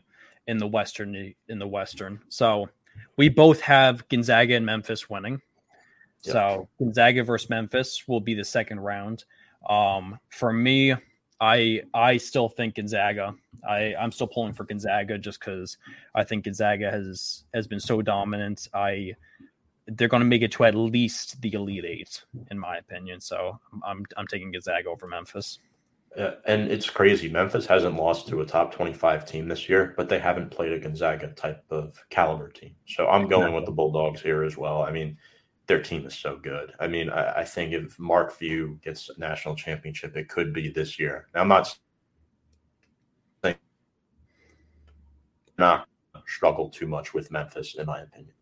in 0.48 0.58
the 0.58 0.68
western 0.68 1.34
in 1.48 1.60
the 1.60 1.68
western. 1.68 2.20
So 2.30 2.70
we 3.18 3.30
both 3.30 3.62
have 3.62 4.08
Gonzaga 4.10 4.56
and 4.56 4.66
Memphis 4.66 5.10
winning. 5.10 5.42
Yep. 6.24 6.34
So 6.34 6.68
Gonzaga 6.80 7.24
versus 7.24 7.50
Memphis 7.50 8.08
will 8.08 8.20
be 8.20 8.34
the 8.34 8.44
second 8.44 8.82
round. 8.82 9.24
Um, 9.70 10.20
for 10.30 10.52
me, 10.52 10.96
I 11.40 11.82
I 11.94 12.18
still 12.18 12.50
think 12.50 12.76
Gonzaga. 12.76 13.34
I 13.68 13.96
I'm 13.96 14.12
still 14.12 14.28
pulling 14.28 14.54
for 14.54 14.66
Gonzaga 14.66 15.18
just 15.18 15.40
because 15.40 15.78
I 16.14 16.24
think 16.24 16.46
Gonzaga 16.46 16.92
has 16.92 17.44
has 17.54 17.68
been 17.68 17.80
so 17.80 18.02
dominant. 18.02 18.68
I 18.74 19.16
they're 19.94 20.08
going 20.08 20.22
to 20.22 20.28
make 20.28 20.42
it 20.42 20.52
to 20.54 20.66
at 20.66 20.76
least 20.76 21.42
the 21.42 21.54
Elite 21.54 21.86
Eight, 21.86 22.24
in 22.52 22.60
my 22.60 22.78
opinion. 22.78 23.20
So 23.20 23.60
I'm 23.84 24.06
I'm 24.18 24.28
taking 24.28 24.52
Gonzaga 24.52 24.90
over 24.90 25.08
Memphis. 25.08 25.60
Uh, 26.18 26.32
and 26.46 26.72
it's 26.72 26.90
crazy. 26.90 27.30
Memphis 27.30 27.68
hasn't 27.68 27.96
lost 27.96 28.28
to 28.28 28.42
a 28.42 28.46
top 28.46 28.74
25 28.74 29.26
team 29.28 29.48
this 29.48 29.70
year, 29.70 29.94
but 29.96 30.10
they 30.10 30.18
haven't 30.18 30.50
played 30.50 30.74
a 30.74 30.80
Gonzaga 30.80 31.28
type 31.34 31.64
of 31.70 32.04
caliber 32.10 32.50
team. 32.50 32.74
So 32.88 33.08
I'm 33.08 33.28
going 33.28 33.54
with 33.54 33.66
the 33.66 33.72
Bulldogs 33.72 34.22
here 34.22 34.44
as 34.44 34.58
well. 34.58 34.82
I 34.82 34.92
mean, 34.92 35.18
their 35.68 35.82
team 35.82 36.08
is 36.08 36.16
so 36.16 36.36
good. 36.36 36.74
I 36.80 36.88
mean, 36.88 37.12
I, 37.12 37.42
I 37.42 37.46
think 37.46 37.74
if 37.74 38.00
Mark 38.00 38.32
Few 38.32 38.80
gets 38.84 39.10
a 39.10 39.20
national 39.20 39.56
championship, 39.56 40.18
it 40.18 40.30
could 40.30 40.52
be 40.52 40.70
this 40.70 41.00
year. 41.00 41.28
Now, 41.36 41.42
I'm 41.42 41.48
not 41.48 41.78
saying 43.44 43.56
not 45.60 45.88
struggle 46.26 46.70
too 46.70 46.88
much 46.88 47.14
with 47.14 47.32
Memphis, 47.32 47.76
in 47.76 47.86
my 47.86 48.02
opinion. 48.02 48.34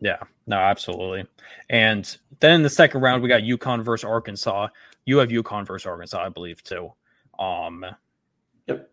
Yeah, 0.00 0.18
no, 0.46 0.56
absolutely. 0.58 1.26
And 1.70 2.16
then 2.40 2.56
in 2.56 2.62
the 2.62 2.70
second 2.70 3.00
round, 3.02 3.22
we 3.22 3.28
got 3.28 3.42
UConn 3.42 3.84
versus 3.84 4.04
Arkansas. 4.04 4.68
You 5.06 5.18
have 5.18 5.30
UConn 5.30 5.66
versus 5.66 5.86
Arkansas, 5.86 6.24
I 6.24 6.28
believe, 6.28 6.62
too. 6.62 6.92
Um, 7.38 7.84
Yep. 8.68 8.90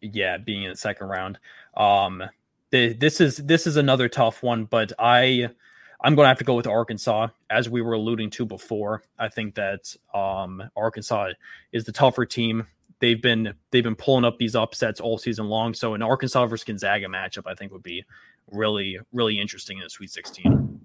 yeah, 0.00 0.38
being 0.38 0.64
in 0.64 0.70
the 0.70 0.76
second 0.76 1.08
round. 1.08 1.38
Um, 1.76 2.22
the, 2.70 2.92
this 2.94 3.20
is 3.20 3.36
this 3.38 3.66
is 3.66 3.76
another 3.76 4.08
tough 4.08 4.42
one, 4.42 4.64
but 4.64 4.92
I 4.98 5.48
I'm 6.02 6.14
going 6.14 6.24
to 6.24 6.28
have 6.28 6.38
to 6.38 6.44
go 6.44 6.54
with 6.54 6.66
Arkansas, 6.66 7.28
as 7.50 7.68
we 7.68 7.82
were 7.82 7.94
alluding 7.94 8.30
to 8.30 8.46
before. 8.46 9.02
I 9.18 9.28
think 9.28 9.56
that 9.56 9.94
um, 10.14 10.62
Arkansas 10.76 11.30
is 11.72 11.84
the 11.84 11.92
tougher 11.92 12.26
team. 12.26 12.66
They've 13.00 13.20
been 13.20 13.54
they've 13.70 13.84
been 13.84 13.96
pulling 13.96 14.24
up 14.24 14.38
these 14.38 14.56
upsets 14.56 15.00
all 15.00 15.18
season 15.18 15.46
long. 15.46 15.74
So 15.74 15.94
an 15.94 16.02
Arkansas 16.02 16.46
versus 16.46 16.64
Gonzaga 16.64 17.06
matchup, 17.06 17.46
I 17.46 17.54
think, 17.54 17.72
would 17.72 17.82
be 17.82 18.04
really 18.50 18.98
really 19.12 19.38
interesting 19.38 19.78
in 19.78 19.84
the 19.84 19.90
Sweet 19.90 20.10
16. 20.10 20.80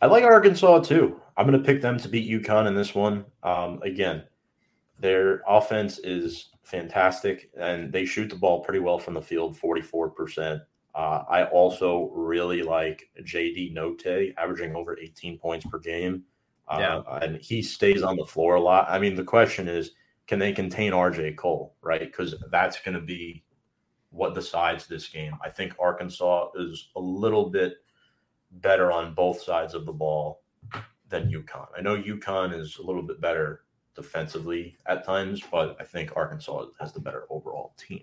I 0.00 0.06
like 0.06 0.24
Arkansas 0.24 0.80
too. 0.80 1.20
I'm 1.36 1.46
going 1.46 1.58
to 1.58 1.64
pick 1.64 1.80
them 1.80 1.96
to 1.98 2.08
beat 2.08 2.28
UConn 2.28 2.66
in 2.66 2.74
this 2.74 2.92
one. 2.92 3.24
Um, 3.44 3.80
again, 3.82 4.24
their 4.98 5.42
offense 5.46 5.98
is 6.00 6.50
fantastic 6.64 7.50
and 7.56 7.92
they 7.92 8.04
shoot 8.04 8.28
the 8.28 8.36
ball 8.36 8.64
pretty 8.64 8.80
well 8.80 8.98
from 8.98 9.14
the 9.14 9.22
field 9.22 9.56
44%. 9.56 10.60
Uh, 10.94 10.98
I 10.98 11.44
also 11.44 12.10
really 12.14 12.62
like 12.62 13.08
JD 13.22 13.74
Notae 13.74 14.34
averaging 14.36 14.74
over 14.74 14.98
18 14.98 15.38
points 15.38 15.66
per 15.66 15.78
game. 15.78 16.24
Uh, 16.68 16.76
Yeah. 16.80 17.18
And 17.22 17.36
he 17.36 17.62
stays 17.62 18.02
on 18.02 18.16
the 18.16 18.26
floor 18.26 18.56
a 18.56 18.60
lot. 18.60 18.86
I 18.88 18.98
mean, 18.98 19.14
the 19.14 19.24
question 19.24 19.68
is 19.68 19.92
can 20.26 20.38
they 20.38 20.52
contain 20.52 20.92
RJ 20.92 21.36
Cole, 21.36 21.74
right? 21.80 22.00
Because 22.00 22.34
that's 22.50 22.80
going 22.80 22.94
to 22.94 23.00
be 23.00 23.44
what 24.12 24.34
decides 24.34 24.86
this 24.86 25.08
game. 25.08 25.36
I 25.42 25.48
think 25.48 25.74
Arkansas 25.80 26.50
is 26.56 26.90
a 26.96 27.00
little 27.00 27.50
bit 27.50 27.78
better 28.52 28.92
on 28.92 29.14
both 29.14 29.42
sides 29.42 29.74
of 29.74 29.86
the 29.86 29.92
ball 29.92 30.42
than 31.08 31.30
UConn. 31.30 31.66
I 31.76 31.80
know 31.80 31.96
UConn 31.96 32.58
is 32.58 32.78
a 32.78 32.82
little 32.82 33.02
bit 33.02 33.20
better 33.20 33.64
defensively 33.94 34.76
at 34.86 35.04
times, 35.04 35.42
but 35.50 35.76
I 35.80 35.84
think 35.84 36.16
Arkansas 36.16 36.66
has 36.80 36.92
the 36.92 37.00
better 37.00 37.24
overall 37.30 37.74
team. 37.76 38.02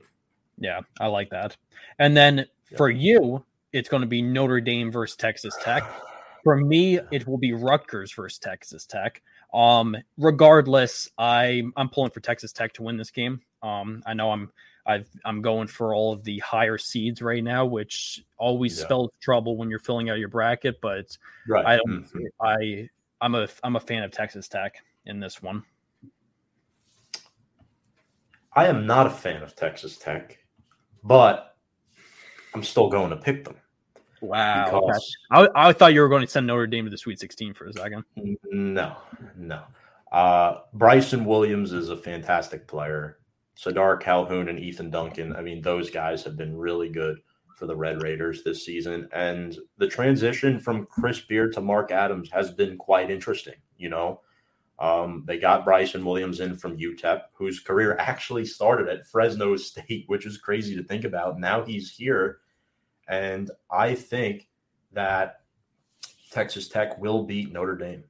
Yeah, 0.57 0.81
I 0.99 1.07
like 1.07 1.29
that. 1.29 1.55
And 1.99 2.17
then 2.17 2.45
for 2.75 2.89
you, 2.89 3.43
it's 3.71 3.89
going 3.89 4.01
to 4.01 4.07
be 4.07 4.21
Notre 4.21 4.61
Dame 4.61 4.91
versus 4.91 5.15
Texas 5.15 5.55
Tech. 5.61 5.83
For 6.43 6.55
me, 6.55 6.97
it 7.11 7.27
will 7.27 7.37
be 7.37 7.51
Rutgers 7.51 8.13
versus 8.13 8.39
Texas 8.39 8.85
Tech. 8.85 9.21
Um, 9.53 9.97
regardless, 10.17 11.09
I 11.17 11.63
I'm 11.75 11.89
pulling 11.89 12.11
for 12.11 12.21
Texas 12.21 12.53
Tech 12.53 12.71
to 12.75 12.83
win 12.83 12.95
this 12.95 13.11
game. 13.11 13.41
Um, 13.61 14.01
I 14.05 14.13
know 14.13 14.31
I'm 14.31 14.49
I've 14.89 15.07
I'm 15.23 15.41
going 15.43 15.67
for 15.67 15.93
all 15.93 16.11
of 16.11 16.23
the 16.23 16.39
higher 16.39 16.77
seeds 16.79 17.21
right 17.21 17.43
now, 17.43 17.63
which 17.65 18.25
always 18.37 18.77
Yeah. 18.77 18.85
spells 18.85 19.11
trouble 19.21 19.55
when 19.55 19.69
you're 19.69 19.77
filling 19.79 20.09
out 20.09 20.17
your 20.17 20.29
bracket. 20.29 20.81
But 20.81 21.15
Right. 21.47 21.65
I 21.65 21.77
don't 21.77 22.03
Mhm. 22.11 22.25
I 22.41 22.89
I'm 23.21 23.35
a 23.35 23.47
I'm 23.63 23.75
a 23.75 23.79
fan 23.79 24.01
of 24.03 24.11
Texas 24.11 24.47
Tech 24.47 24.83
in 25.05 25.19
this 25.19 25.41
one. 25.43 25.63
I 28.53 28.65
am 28.65 28.87
not 28.87 29.05
a 29.05 29.11
fan 29.11 29.43
of 29.43 29.55
Texas 29.55 29.97
Tech, 29.97 30.39
but 31.03 31.55
I'm 32.55 32.63
still 32.63 32.89
going 32.89 33.11
to 33.11 33.15
pick 33.15 33.43
them 33.45 33.55
Wow. 34.21 34.65
okay. 34.67 34.79
because 34.87 35.17
I, 35.29 35.47
I 35.55 35.73
thought 35.73 35.93
you 35.93 36.01
were 36.01 36.09
going 36.09 36.25
to 36.25 36.27
send 36.31 36.47
Notre 36.47 36.65
Dame 36.65 36.85
to 36.85 36.89
the 36.91 36.97
Sweet 36.97 37.19
16 37.19 37.53
for 37.53 37.67
a 37.67 37.73
second. 37.73 38.03
no, 38.51 38.97
no. 39.37 39.63
Uh, 40.11 40.61
Bryson 40.73 41.25
Williams 41.25 41.71
is 41.73 41.89
a 41.89 41.95
fantastic 41.95 42.67
player. 42.67 43.18
Sadar 43.59 43.99
Calhoun 43.99 44.47
and 44.47 44.59
Ethan 44.59 44.89
Duncan. 44.89 45.35
I 45.35 45.41
mean, 45.41 45.61
those 45.61 45.89
guys 45.89 46.23
have 46.23 46.37
been 46.37 46.55
really 46.55 46.89
good 46.89 47.19
for 47.57 47.65
the 47.65 47.75
Red 47.75 48.01
Raiders 48.01 48.41
this 48.41 48.65
season. 48.65 49.09
And 49.11 49.57
the 49.77 49.87
transition 49.87 50.59
from 50.59 50.85
Chris 50.85 51.19
Beard 51.19 51.53
to 51.53 51.61
Mark 51.61 51.91
Adams 51.91 52.29
has 52.31 52.51
been 52.51 52.77
quite 52.77 53.11
interesting. 53.11 53.55
You 53.77 53.89
know, 53.89 54.21
um, 54.79 55.25
they 55.27 55.37
got 55.37 55.65
Bryson 55.65 56.05
Williams 56.05 56.39
in 56.39 56.55
from 56.55 56.77
UTEP, 56.77 57.21
whose 57.33 57.59
career 57.59 57.97
actually 57.99 58.45
started 58.45 58.87
at 58.87 59.05
Fresno 59.05 59.55
State, 59.57 60.05
which 60.07 60.25
is 60.25 60.37
crazy 60.37 60.75
to 60.77 60.83
think 60.83 61.03
about. 61.03 61.37
Now 61.37 61.63
he's 61.63 61.91
here. 61.91 62.39
And 63.09 63.51
I 63.69 63.93
think 63.93 64.47
that 64.93 65.41
Texas 66.31 66.69
Tech 66.69 66.97
will 66.99 67.23
beat 67.23 67.51
Notre 67.51 67.75
Dame. 67.75 68.05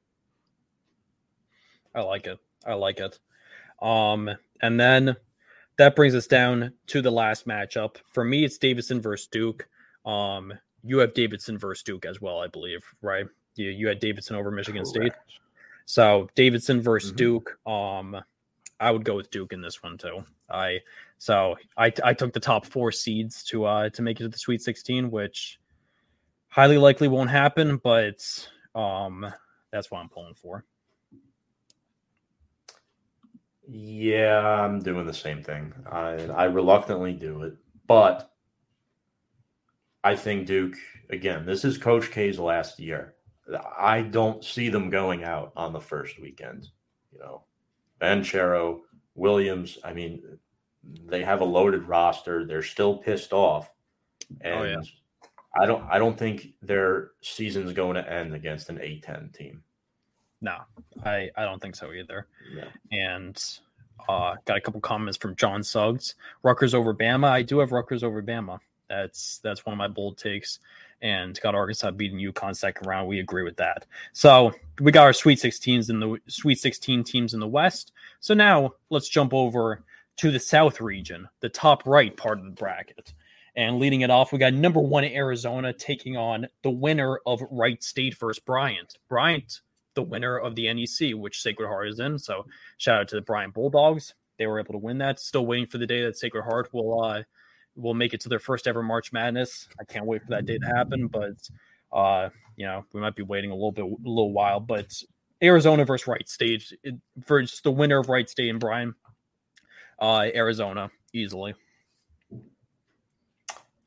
I 1.96 2.02
like 2.02 2.28
it. 2.28 2.38
I 2.68 2.74
like 2.74 3.00
it. 3.00 3.18
Um, 3.82 4.30
and 4.62 4.80
then 4.80 5.16
that 5.80 5.96
brings 5.96 6.14
us 6.14 6.28
down 6.28 6.74
to 6.88 7.02
the 7.02 7.10
last 7.10 7.48
matchup. 7.48 7.96
For 8.12 8.26
me, 8.26 8.44
it's 8.44 8.58
Davidson 8.58 9.00
versus 9.02 9.28
Duke. 9.28 9.66
Um, 10.06 10.54
you 10.84 10.98
have 10.98 11.14
Davidson 11.14 11.58
versus 11.58 11.84
Duke 11.84 12.06
as 12.06 12.20
well, 12.20 12.42
I 12.42 12.48
believe, 12.48 12.84
right? 13.02 13.26
You 13.56 13.70
you 13.70 13.88
had 13.88 14.00
Davidson 14.02 14.36
over 14.36 14.52
Michigan 14.52 14.86
State. 14.86 15.14
So 15.86 16.30
Davidson 16.36 16.82
versus 16.82 17.14
Mhm. 17.14 17.16
Duke. 17.16 17.60
Um, 17.66 18.22
I 18.82 18.92
would 18.92 19.06
go 19.06 19.16
with 19.16 19.32
Duke 19.32 19.54
in 19.54 19.62
this 19.62 19.82
one 19.82 19.98
too. 19.98 20.26
I 20.50 20.82
so 21.18 21.56
I 21.78 21.94
I 22.04 22.14
took 22.14 22.34
the 22.34 22.40
top 22.42 22.66
four 22.66 22.92
seeds 22.92 23.42
to 23.46 23.64
uh 23.64 23.90
to 23.92 24.02
make 24.02 24.20
it 24.20 24.24
to 24.24 24.30
the 24.30 24.38
Sweet 24.38 24.62
16, 24.62 25.10
which 25.10 25.60
highly 26.50 26.78
likely 26.78 27.08
won't 27.08 27.30
happen, 27.30 27.78
but 27.78 28.20
um 28.76 29.34
that's 29.72 29.90
what 29.90 30.00
I'm 30.00 30.10
pulling 30.10 30.34
for. 30.36 30.66
Yeah, 33.72 34.40
I'm 34.40 34.80
doing 34.80 35.06
the 35.06 35.14
same 35.14 35.44
thing. 35.44 35.72
I, 35.92 36.14
I 36.36 36.46
reluctantly 36.46 37.14
do 37.14 37.44
it, 37.44 37.56
but 37.86 38.32
I 40.04 40.16
think 40.16 40.48
Duke, 40.48 40.76
again, 41.12 41.46
this 41.46 41.64
is 41.64 41.78
Coach 41.78 42.10
K's 42.10 42.40
last 42.40 42.80
year. 42.80 43.14
I 43.78 44.02
don't 44.02 44.44
see 44.44 44.70
them 44.70 44.90
going 44.90 45.24
out 45.24 45.54
on 45.56 45.74
the 45.74 45.80
first 45.80 46.20
weekend. 46.20 46.70
You 47.12 47.20
know, 47.20 47.44
Banchero, 48.02 48.80
Williams, 49.16 49.78
I 49.84 49.94
mean, 49.94 50.24
they 51.06 51.24
have 51.24 51.42
a 51.42 51.46
loaded 51.46 51.84
roster. 51.84 52.46
They're 52.46 52.64
still 52.64 52.98
pissed 52.98 53.34
off. 53.34 53.70
And 54.42 54.60
Oh, 54.60 54.64
yeah. 54.64 54.82
I 55.60 55.66
don't 55.66 55.84
I 55.90 55.98
don't 55.98 56.18
think 56.18 56.48
their 56.62 57.12
season's 57.22 57.74
going 57.74 57.96
to 57.96 58.12
end 58.12 58.34
against 58.34 58.70
an 58.70 58.78
A10 58.78 59.34
team. 59.34 59.64
No, 60.42 60.58
I 61.04 61.30
I 61.36 61.44
don't 61.44 61.62
think 61.62 61.76
so 61.76 61.92
either. 61.92 62.28
And 62.92 63.42
uh, 64.08 64.36
got 64.46 64.58
a 64.58 64.62
couple 64.62 64.80
comments 64.82 65.18
from 65.18 65.36
John 65.36 65.64
Suggs. 65.64 66.16
Rutgers 66.44 66.74
over 66.74 66.94
Bama. 66.94 67.30
I 67.30 67.42
do 67.42 67.60
have 67.60 67.72
Rutgers 67.72 68.04
over 68.04 68.22
Bama. 68.22 68.60
That's 68.88 69.40
that's 69.40 69.66
one 69.66 69.74
of 69.74 69.78
my 69.78 69.88
bold 69.88 70.18
takes. 70.18 70.60
And 71.02 71.40
got 71.42 71.56
Arkansas 71.56 71.92
beating 71.92 72.20
UConn 72.20 72.56
second 72.56 72.86
round. 72.86 73.08
We 73.08 73.20
agree 73.20 73.44
with 73.44 73.56
that. 73.58 73.86
So 74.12 74.52
we 74.82 74.92
got 74.92 75.06
our 75.06 75.14
Sweet 75.14 75.40
16s 75.40 75.90
in 75.90 76.00
the 76.00 76.18
Sweet 76.28 76.60
16 76.60 77.06
teams 77.06 77.34
in 77.34 77.40
the 77.40 77.48
West. 77.48 77.94
So 78.20 78.34
now 78.34 78.74
let's 78.90 79.08
jump 79.08 79.34
over 79.34 79.84
to 80.18 80.32
the 80.32 80.40
South 80.40 80.82
region, 80.82 81.30
the 81.40 81.48
top 81.48 81.86
right 81.86 82.16
part 82.18 82.40
of 82.40 82.44
the 82.44 82.52
bracket. 82.52 83.14
And 83.56 83.80
leading 83.80 84.02
it 84.02 84.10
off, 84.10 84.34
we 84.34 84.40
got 84.40 84.54
number 84.54 84.82
one 84.82 85.06
Arizona 85.06 85.72
taking 85.72 86.18
on 86.18 86.48
the 86.64 86.70
winner 86.70 87.20
of 87.26 87.42
Wright 87.50 87.82
State 87.82 88.18
versus 88.18 88.42
Bryant. 88.44 88.98
Bryant 89.08 89.62
the 90.00 90.10
winner 90.10 90.38
of 90.38 90.56
the 90.56 90.74
NEC, 90.74 91.12
which 91.14 91.42
Sacred 91.42 91.68
Heart 91.68 91.90
is 91.90 92.00
in. 92.00 92.18
So 92.18 92.46
shout 92.78 93.02
out 93.02 93.08
to 93.10 93.16
the 93.16 93.22
Bryant 93.22 93.54
Bulldogs. 93.54 94.14
They 94.38 94.48
were 94.48 94.60
able 94.60 94.74
to 94.74 94.80
win 94.80 94.98
that. 95.00 95.20
Still 95.20 95.46
waiting 95.46 95.68
for 95.68 95.78
the 95.78 95.86
day 95.86 96.04
that 96.04 96.18
Sacred 96.18 96.44
Heart 96.44 96.74
will 96.74 97.04
uh 97.04 97.24
will 97.76 97.94
make 97.94 98.14
it 98.14 98.22
to 98.22 98.30
their 98.30 98.40
first 98.40 98.68
ever 98.68 98.82
March 98.82 99.12
Madness. 99.12 99.68
I 99.80 99.84
can't 99.84 100.06
wait 100.06 100.24
for 100.24 100.30
that 100.30 100.46
day 100.46 100.58
to 100.58 100.66
happen, 100.66 101.08
but 101.08 101.36
uh, 101.92 102.30
you 102.56 102.66
know, 102.66 102.86
we 102.94 103.02
might 103.02 103.16
be 103.16 103.24
waiting 103.24 103.52
a 103.52 103.54
little 103.54 103.72
bit 103.72 103.86
a 103.86 103.88
little 103.88 104.32
while, 104.32 104.60
but 104.60 104.94
Arizona 105.44 105.86
versus 105.86 106.08
Wright 106.08 106.28
State 106.28 106.72
versus 107.18 107.62
the 107.62 107.72
winner 107.72 108.00
of 108.00 108.10
Wright 108.10 108.30
State 108.30 108.50
and 108.50 108.60
Bryant. 108.60 108.96
Uh, 110.00 110.28
Arizona 110.34 110.90
easily. 111.14 111.54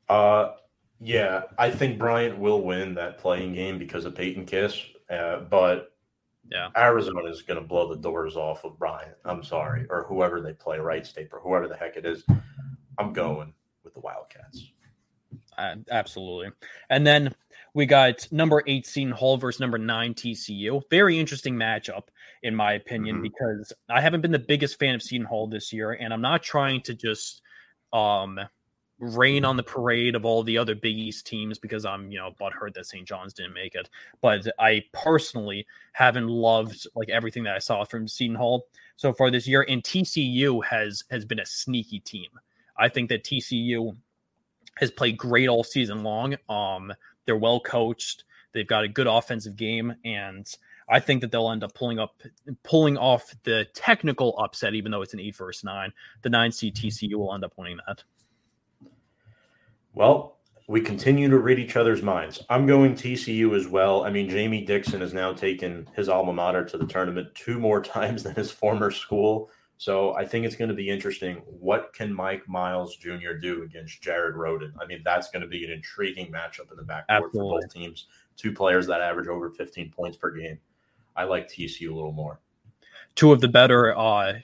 Uh, 0.07 0.51
yeah, 0.99 1.43
I 1.57 1.71
think 1.71 1.97
Bryant 1.97 2.37
will 2.37 2.61
win 2.61 2.93
that 2.95 3.17
playing 3.17 3.53
game 3.53 3.79
because 3.79 4.05
of 4.05 4.15
Peter 4.15 4.43
Kiss. 4.43 4.79
Uh, 5.09 5.39
but 5.39 5.92
yeah, 6.53 6.69
Arizona 6.77 7.25
is 7.25 7.41
going 7.41 7.59
to 7.59 7.67
blow 7.67 7.89
the 7.89 7.99
doors 7.99 8.35
off 8.35 8.63
of 8.63 8.77
Bryant. 8.77 9.15
I'm 9.25 9.43
sorry, 9.43 9.87
or 9.89 10.05
whoever 10.07 10.39
they 10.39 10.53
play, 10.53 10.77
Wright 10.77 11.05
State 11.05 11.29
or 11.33 11.39
whoever 11.39 11.67
the 11.67 11.75
heck 11.75 11.97
it 11.97 12.05
is. 12.05 12.23
I'm 12.99 13.11
going 13.11 13.53
with 13.83 13.95
the 13.95 13.99
Wildcats. 13.99 14.71
Uh, 15.57 15.75
absolutely. 15.89 16.51
And 16.89 17.05
then 17.05 17.33
we 17.73 17.87
got 17.87 18.31
number 18.31 18.63
eight 18.67 18.85
Seton 18.85 19.13
Hall 19.13 19.37
versus 19.37 19.59
number 19.59 19.79
nine 19.79 20.13
TCU. 20.13 20.81
Very 20.91 21.19
interesting 21.19 21.55
matchup, 21.55 22.03
in 22.43 22.55
my 22.55 22.73
opinion, 22.73 23.15
mm-hmm. 23.15 23.23
because 23.23 23.73
I 23.89 24.01
haven't 24.01 24.21
been 24.21 24.31
the 24.31 24.39
biggest 24.39 24.77
fan 24.77 24.93
of 24.93 25.01
Seton 25.01 25.25
Hall 25.25 25.47
this 25.47 25.73
year, 25.73 25.91
and 25.91 26.13
I'm 26.13 26.21
not 26.21 26.43
trying 26.43 26.81
to 26.81 26.93
just 26.93 27.41
um 27.91 28.39
rain 29.03 29.43
on 29.43 29.57
the 29.57 29.63
parade 29.63 30.15
of 30.15 30.25
all 30.25 30.43
the 30.43 30.57
other 30.57 30.75
Big 30.75 30.97
East 30.97 31.27
teams 31.27 31.59
because 31.59 31.85
I'm, 31.85 32.11
you 32.11 32.17
know, 32.17 32.31
butthurt 32.39 32.73
that 32.75 32.85
St. 32.85 33.07
John's 33.07 33.33
didn't 33.33 33.53
make 33.53 33.75
it. 33.75 33.89
But 34.21 34.47
I 34.59 34.83
personally 34.93 35.67
haven't 35.91 36.27
loved 36.27 36.87
like 36.95 37.09
everything 37.09 37.43
that 37.43 37.55
I 37.55 37.59
saw 37.59 37.83
from 37.83 38.07
Seton 38.07 38.35
Hall 38.35 38.67
so 38.95 39.13
far 39.13 39.29
this 39.29 39.47
year. 39.47 39.65
And 39.67 39.83
TCU 39.83 40.63
has 40.65 41.03
has 41.11 41.25
been 41.25 41.39
a 41.39 41.45
sneaky 41.45 41.99
team. 41.99 42.29
I 42.77 42.89
think 42.89 43.09
that 43.09 43.23
TCU 43.23 43.95
has 44.75 44.91
played 44.91 45.17
great 45.17 45.49
all 45.49 45.63
season 45.63 46.03
long. 46.03 46.35
Um, 46.49 46.93
they're 47.25 47.37
well 47.37 47.59
coached. 47.59 48.23
They've 48.53 48.67
got 48.67 48.83
a 48.83 48.87
good 48.87 49.07
offensive 49.07 49.55
game, 49.55 49.95
and 50.05 50.47
I 50.87 50.99
think 50.99 51.21
that 51.21 51.31
they'll 51.31 51.49
end 51.49 51.63
up 51.63 51.73
pulling 51.73 51.99
up, 51.99 52.21
pulling 52.63 52.97
off 52.97 53.33
the 53.43 53.67
technical 53.73 54.37
upset, 54.37 54.75
even 54.75 54.91
though 54.91 55.01
it's 55.01 55.13
an 55.13 55.19
eight 55.19 55.35
versus 55.35 55.63
nine. 55.63 55.91
The 56.21 56.29
nine 56.29 56.51
seed 56.51 56.75
TCU 56.75 57.15
will 57.15 57.33
end 57.33 57.43
up 57.43 57.53
winning 57.57 57.79
that. 57.87 58.03
Well, 59.93 60.37
we 60.67 60.81
continue 60.81 61.29
to 61.29 61.37
read 61.37 61.59
each 61.59 61.75
other's 61.75 62.01
minds. 62.01 62.43
I'm 62.49 62.65
going 62.65 62.95
TCU 62.95 63.55
as 63.55 63.67
well. 63.67 64.03
I 64.03 64.09
mean, 64.09 64.29
Jamie 64.29 64.63
Dixon 64.63 65.01
has 65.01 65.13
now 65.13 65.33
taken 65.33 65.89
his 65.95 66.09
alma 66.09 66.33
mater 66.33 66.63
to 66.65 66.77
the 66.77 66.87
tournament 66.87 67.33
two 67.35 67.59
more 67.59 67.81
times 67.83 68.23
than 68.23 68.35
his 68.35 68.51
former 68.51 68.89
school. 68.91 69.49
So 69.77 70.13
I 70.13 70.25
think 70.25 70.45
it's 70.45 70.55
going 70.55 70.69
to 70.69 70.75
be 70.75 70.89
interesting. 70.89 71.41
What 71.45 71.91
can 71.93 72.13
Mike 72.13 72.47
Miles 72.47 72.95
Jr. 72.95 73.33
do 73.41 73.63
against 73.63 74.01
Jared 74.01 74.35
Rhoden? 74.35 74.71
I 74.81 74.85
mean, 74.85 75.01
that's 75.03 75.29
going 75.29 75.41
to 75.41 75.47
be 75.47 75.65
an 75.65 75.71
intriguing 75.71 76.31
matchup 76.31 76.71
in 76.71 76.77
the 76.77 76.83
backcourt 76.83 77.31
for 77.31 77.59
both 77.59 77.73
teams. 77.73 78.07
Two 78.37 78.53
players 78.53 78.87
that 78.87 79.01
average 79.01 79.27
over 79.27 79.49
15 79.49 79.91
points 79.91 80.17
per 80.17 80.31
game. 80.31 80.57
I 81.15 81.25
like 81.25 81.49
TCU 81.49 81.91
a 81.91 81.93
little 81.93 82.13
more. 82.13 82.39
Two 83.15 83.31
of 83.31 83.41
the 83.41 83.47
better, 83.47 83.95
uh, 83.97 84.35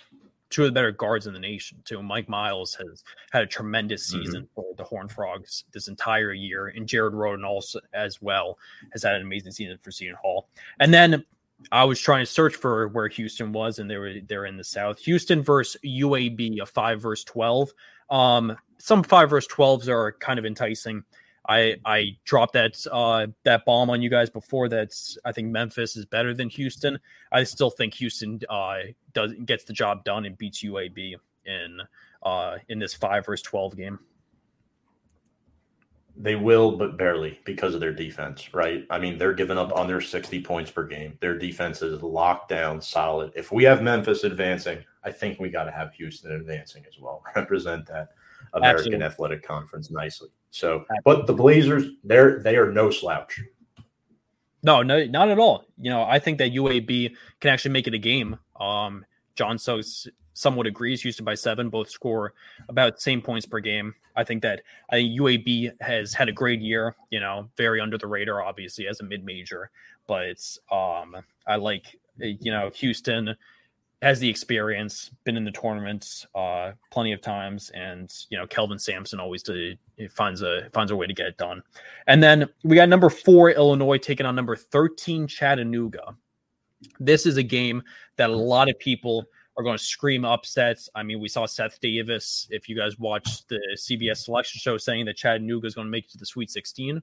two 0.50 0.64
of 0.64 0.68
the 0.68 0.74
better 0.74 0.92
guards 0.92 1.28
in 1.28 1.34
the 1.34 1.40
nation. 1.40 1.80
Too. 1.86 2.02
Mike 2.02 2.30
Miles 2.30 2.76
has 2.76 3.04
had 3.32 3.44
a 3.44 3.48
tremendous 3.48 4.12
mm-hmm. 4.12 4.24
season 4.24 4.42
mm-hmm. 4.44 4.54
for 4.56 4.74
the 4.76 4.84
Horn 4.84 5.08
Frogs 5.08 5.66
this 5.72 5.88
entire 5.88 6.34
year, 6.34 6.68
and 6.68 6.88
Jared 6.88 7.14
Rhoden 7.14 7.46
also 7.46 7.80
as 7.94 8.22
well 8.22 8.58
has 8.92 9.04
had 9.04 9.16
an 9.16 9.22
amazing 9.22 9.52
season 9.52 9.78
for 9.82 9.92
Seton 9.92 10.16
Hall. 10.22 10.50
And 10.80 10.94
then 10.94 11.24
I 11.72 11.84
was 11.84 12.00
trying 12.00 12.26
to 12.26 12.32
search 12.32 12.56
for 12.56 12.88
where 12.90 13.08
Houston 13.08 13.52
was, 13.52 13.80
and 13.80 13.90
they 13.90 13.98
were 13.98 14.14
they're 14.28 14.46
in 14.46 14.58
the 14.58 14.64
South. 14.64 15.00
Houston 15.00 15.42
versus 15.42 15.80
UAB, 15.84 16.62
a 16.62 16.66
five 16.66 17.02
versus 17.02 17.26
twelve. 17.26 17.72
Um, 18.10 18.56
some 18.78 19.04
five 19.04 19.30
versus 19.30 19.48
twelves 19.48 19.90
are 19.90 20.14
kind 20.14 20.40
of 20.40 20.46
enticing. 20.46 21.04
I 21.48 21.78
I 21.86 22.18
dropped 22.26 22.54
that 22.54 22.76
uh, 22.92 23.28
that 23.44 23.66
bomb 23.66 23.90
on 23.90 24.02
you 24.02 24.10
guys 24.10 24.30
before. 24.30 24.70
That's 24.70 25.18
I 25.26 25.32
think 25.32 25.50
Memphis 25.50 25.96
is 25.96 26.06
better 26.06 26.34
than 26.34 26.50
Houston. 26.50 27.00
I 27.32 27.44
still 27.44 27.70
think 27.70 27.94
Houston 27.96 28.40
uh, 28.50 28.80
does 29.14 29.34
gets 29.46 29.64
the 29.64 29.74
job 29.74 30.04
done 30.04 30.26
and 30.26 30.38
beats 30.38 30.64
UAB 30.64 31.16
in 31.46 31.82
uh, 32.24 32.58
in 32.68 32.80
this 32.80 32.94
five 32.94 33.26
versus 33.26 33.44
twelve 33.44 33.78
game. 33.78 34.00
They 36.22 36.36
will, 36.36 36.76
but 36.76 36.98
barely 36.98 37.40
because 37.46 37.74
of 37.74 37.80
their 37.80 37.94
defense, 37.94 38.54
right? 38.54 38.86
I 38.90 39.00
mean, 39.00 39.18
they're 39.18 39.34
giving 39.34 39.58
up 39.58 39.72
under 39.74 40.02
60 40.02 40.42
points 40.42 40.70
per 40.70 40.86
game. 40.86 41.18
Their 41.22 41.38
defense 41.38 41.82
is 41.82 42.04
locked 42.04 42.50
down, 42.50 42.82
solid. 42.82 43.32
If 43.38 43.54
we 43.54 43.64
have 43.64 43.82
Memphis 43.82 44.26
advancing, 44.26 44.84
I 45.06 45.12
think 45.12 45.40
we 45.40 45.50
got 45.50 45.64
to 45.64 45.72
have 45.72 45.94
Houston 45.94 46.34
advancing 46.34 46.84
as 46.86 47.00
well. 47.00 47.24
Represent 47.38 47.86
that 47.86 48.10
American 48.54 48.78
Absolutely. 48.80 49.06
Athletic 49.06 49.44
Conference 49.44 49.92
nicely. 49.92 50.28
So, 50.52 50.86
but 51.06 51.28
the 51.28 51.34
Blazers, 51.34 51.86
they're 52.04 52.40
they 52.40 52.56
are 52.56 52.72
no 52.72 52.90
slouch. 52.90 53.42
No, 54.64 54.82
no, 54.82 55.06
not 55.06 55.30
at 55.30 55.40
all. 55.40 55.66
You 55.78 55.90
know, 55.90 56.04
I 56.04 56.20
think 56.20 56.38
that 56.40 56.52
UAB 56.52 57.16
can 57.40 57.52
actually 57.52 57.72
make 57.72 57.88
it 57.88 57.94
a 57.94 58.00
game. 58.00 58.38
Um, 58.60 59.06
John 59.36 59.58
Suggs 59.58 60.08
somewhat 60.34 60.68
agrees. 60.68 61.02
Houston 61.02 61.26
by 61.26 61.36
seven, 61.36 61.70
both 61.70 61.90
score 61.90 62.34
about 62.68 63.02
same 63.02 63.22
points 63.22 63.46
per 63.46 63.60
game. 63.60 63.94
I 64.16 64.24
think 64.24 64.42
that 64.42 64.62
I 64.90 64.98
think 64.98 65.20
UAB 65.20 65.82
has 65.82 66.14
had 66.14 66.30
a 66.30 66.34
great 66.34 66.62
year. 66.62 66.96
You 67.10 67.20
know, 67.20 67.50
very 67.58 67.80
under 67.80 67.98
the 67.98 68.08
radar, 68.08 68.42
obviously 68.42 68.88
as 68.88 69.00
a 69.00 69.04
mid 69.04 69.24
major, 69.24 69.70
but 70.08 70.40
um, 70.72 71.16
I 71.48 71.56
like 71.56 71.98
you 72.18 72.52
know 72.52 72.72
Houston 72.76 73.36
has 74.02 74.20
the 74.20 74.30
experience, 74.30 75.12
been 75.26 75.36
in 75.36 75.44
the 75.44 75.52
tournaments 75.52 76.26
uh, 76.34 76.72
plenty 76.90 77.12
of 77.12 77.22
times, 77.22 77.70
and 77.72 78.14
you 78.30 78.38
know 78.38 78.48
Kelvin 78.48 78.80
Sampson 78.80 79.20
always 79.20 79.44
to, 80.00 80.10
finds 80.10 80.42
a 80.42 80.70
finds 80.74 80.92
a 80.92 80.96
way 80.96 81.08
to 81.08 81.14
get 81.14 81.28
it 81.28 81.38
done. 81.38 81.62
And 82.08 82.22
then 82.22 82.48
we 82.64 82.76
got 82.76 82.90
number 82.90 83.10
four 83.10 83.52
Illinois 83.52 83.98
taking 83.98 84.26
on 84.26 84.36
number 84.36 84.56
thirteen 84.56 85.28
Chattanooga. 85.28 86.16
This 87.00 87.26
is 87.26 87.38
a 87.38 87.44
game 87.44 87.84
that 88.16 88.30
a 88.30 88.36
lot 88.36 88.70
of 88.70 88.80
people 88.80 89.26
are 89.58 89.64
going 89.64 89.78
to 89.78 89.84
scream 89.84 90.24
upsets. 90.24 90.90
I 90.96 91.04
mean, 91.04 91.20
we 91.20 91.28
saw 91.28 91.46
Seth 91.46 91.82
Davis, 91.82 92.48
if 92.50 92.70
you 92.70 92.78
guys 92.78 92.98
watched 92.98 93.50
the 93.50 93.60
CBS 93.78 94.24
selection 94.24 94.60
show, 94.60 94.78
saying 94.78 95.06
that 95.06 95.18
Chattanooga 95.18 95.68
is 95.68 95.76
going 95.76 95.88
to 95.88 95.92
make 95.92 96.06
it 96.06 96.12
to 96.12 96.18
the 96.18 96.26
Sweet 96.26 96.50
16. 96.50 97.02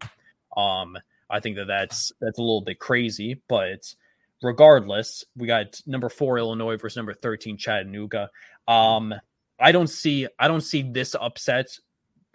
Um, 0.57 0.97
I 1.28 1.40
think 1.40 1.57
that 1.57 1.66
that's 1.66 2.12
that's 2.20 2.38
a 2.38 2.42
little 2.42 2.62
bit 2.62 2.78
crazy, 2.78 3.42
but 3.49 3.94
regardless, 4.42 5.24
we 5.36 5.47
got 5.47 5.80
number 5.86 6.09
four 6.09 6.38
Illinois 6.38 6.76
versus 6.76 6.97
number 6.97 7.12
13 7.12 7.59
Chattanooga. 7.59 8.30
Um, 8.66 9.14
I 9.59 9.72
don't 9.72 9.88
see 9.88 10.26
I 10.38 10.49
don't 10.49 10.61
see 10.62 10.82
this 10.82 11.14
upset 11.14 11.78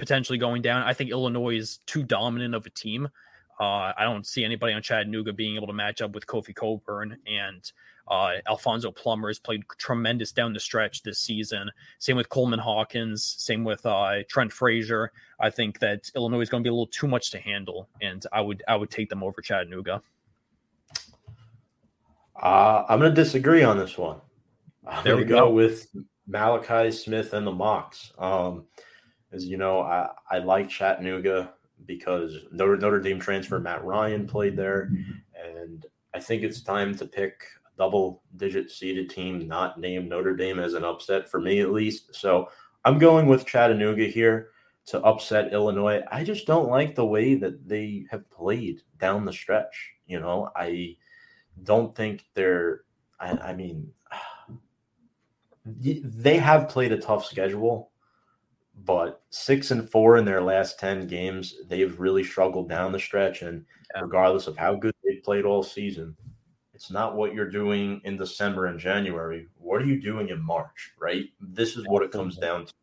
potentially 0.02 0.40
going 0.40 0.64
down. 0.64 0.82
I 0.82 0.94
think 0.94 1.12
Illinois 1.12 1.56
is 1.56 1.78
too 1.86 2.02
dominant 2.02 2.56
of 2.56 2.66
a 2.66 2.72
team. 2.72 3.08
Uh, 3.60 3.94
I 3.96 4.04
don't 4.04 4.26
see 4.26 4.44
anybody 4.44 4.74
on 4.74 4.82
Chattanooga 4.82 5.32
being 5.32 5.56
able 5.58 5.68
to 5.68 5.74
match 5.74 6.02
up 6.02 6.16
with 6.16 6.26
Kofi 6.26 6.56
Cockburn 6.56 7.18
and 7.28 7.72
uh, 8.08 8.38
Alfonso 8.48 8.92
Plummer 8.92 9.28
has 9.28 9.38
played 9.38 9.62
tremendous 9.78 10.32
down 10.32 10.54
the 10.54 10.60
stretch 10.60 11.04
this 11.04 11.20
season. 11.20 11.70
Same 12.00 12.18
with 12.18 12.30
Coleman 12.30 12.58
Hawkins. 12.58 13.24
Same 13.24 13.64
with 13.64 13.86
uh, 13.86 14.24
Trent 14.28 14.52
Frazier. 14.52 15.12
I 15.40 15.52
think 15.52 15.78
that 15.82 16.10
Illinois 16.16 16.42
is 16.42 16.50
going 16.50 16.64
to 16.64 16.68
be 16.68 16.72
a 16.72 16.74
little 16.74 16.88
too 16.88 17.08
much 17.08 17.30
to 17.32 17.40
handle, 17.40 17.88
and 18.02 18.26
I 18.34 18.42
would 18.42 18.64
I 18.68 18.76
would 18.76 18.90
take 18.90 19.08
them 19.08 19.22
over 19.22 19.40
Chattanooga. 19.40 20.02
Uh, 22.42 22.86
I'm 22.90 22.98
going 23.00 23.14
to 23.14 23.24
disagree 23.24 23.62
on 23.62 23.78
this 23.78 24.00
one. 24.00 24.20
I'm 24.88 25.06
going 25.06 25.20
to 25.20 25.26
go, 25.26 25.46
go 25.46 25.50
with 25.52 25.88
Malachi 26.26 26.90
Smith 26.90 27.34
and 27.34 27.46
the 27.46 27.52
Mocs. 27.52 28.20
Um, 28.20 28.66
as 29.32 29.46
you 29.46 29.58
know, 29.58 29.82
I, 29.82 30.10
I 30.30 30.40
like 30.40 30.70
Chattanooga 30.70 31.54
because 31.86 32.36
Notre, 32.52 32.78
Notre 32.78 33.00
Dame 33.00 33.20
transfer 33.20 33.60
Matt 33.60 33.84
Ryan 33.84 34.28
played 34.28 34.56
there, 34.56 34.92
and 35.36 35.86
I 36.14 36.20
think 36.20 36.44
it's 36.44 36.62
time 36.62 36.96
to 36.98 37.06
pick 37.06 37.44
double 37.78 38.22
digit 38.36 38.70
seeded 38.70 39.10
team 39.10 39.48
not 39.48 39.80
named 39.80 40.10
Notre 40.10 40.36
Dame 40.36 40.60
as 40.60 40.74
an 40.74 40.84
upset 40.84 41.30
for 41.30 41.40
me 41.40 41.62
at 41.62 41.72
least. 41.72 42.14
So 42.14 42.50
I'm 42.86 43.00
going 43.00 43.28
with 43.28 43.46
Chattanooga 43.46 44.06
here 44.06 44.50
to 44.88 45.02
upset 45.02 45.54
Illinois. 45.54 46.02
I 46.12 46.24
just 46.24 46.48
don't 46.48 46.70
like 46.70 46.96
the 46.96 47.06
way 47.06 47.36
that 47.36 47.68
they 47.68 48.06
have 48.12 48.30
played 48.30 48.82
down 49.00 49.26
the 49.26 49.34
stretch. 49.34 49.94
You 50.08 50.20
know, 50.20 50.50
I 50.56 50.98
don't 51.64 51.96
think 51.96 52.26
they're, 52.34 52.82
I, 53.20 53.32
I 53.32 53.54
mean, 53.54 53.92
they 55.66 56.38
have 56.38 56.70
played 56.70 56.92
a 56.92 56.98
tough 56.98 57.26
schedule, 57.26 57.91
but 58.86 59.22
six 59.30 59.72
and 59.72 59.90
four 59.90 60.18
in 60.18 60.26
their 60.26 60.42
last 60.42 60.80
10 60.80 61.08
games, 61.08 61.56
they've 61.68 62.00
really 62.00 62.24
struggled 62.24 62.70
down 62.70 62.92
the 62.92 63.00
stretch. 63.00 63.42
And 63.42 63.66
regardless 64.00 64.48
of 64.48 64.58
how 64.58 64.76
good 64.76 64.96
they've 65.04 65.24
played 65.24 65.46
all 65.46 65.64
season, 65.64 66.16
it's 66.74 66.90
not 66.90 67.16
what 67.16 67.34
you're 67.34 67.50
doing 67.50 68.02
in 68.06 68.18
December 68.18 68.68
and 68.68 68.80
January. 68.80 69.48
What 69.58 69.82
are 69.82 69.86
you 69.86 70.02
doing 70.02 70.30
in 70.30 70.42
March, 70.42 70.92
right? 71.00 71.26
This 71.40 71.76
is 71.76 71.86
what 71.88 72.04
it 72.04 72.12
comes 72.12 72.38
down 72.38 72.66
to. 72.66 72.74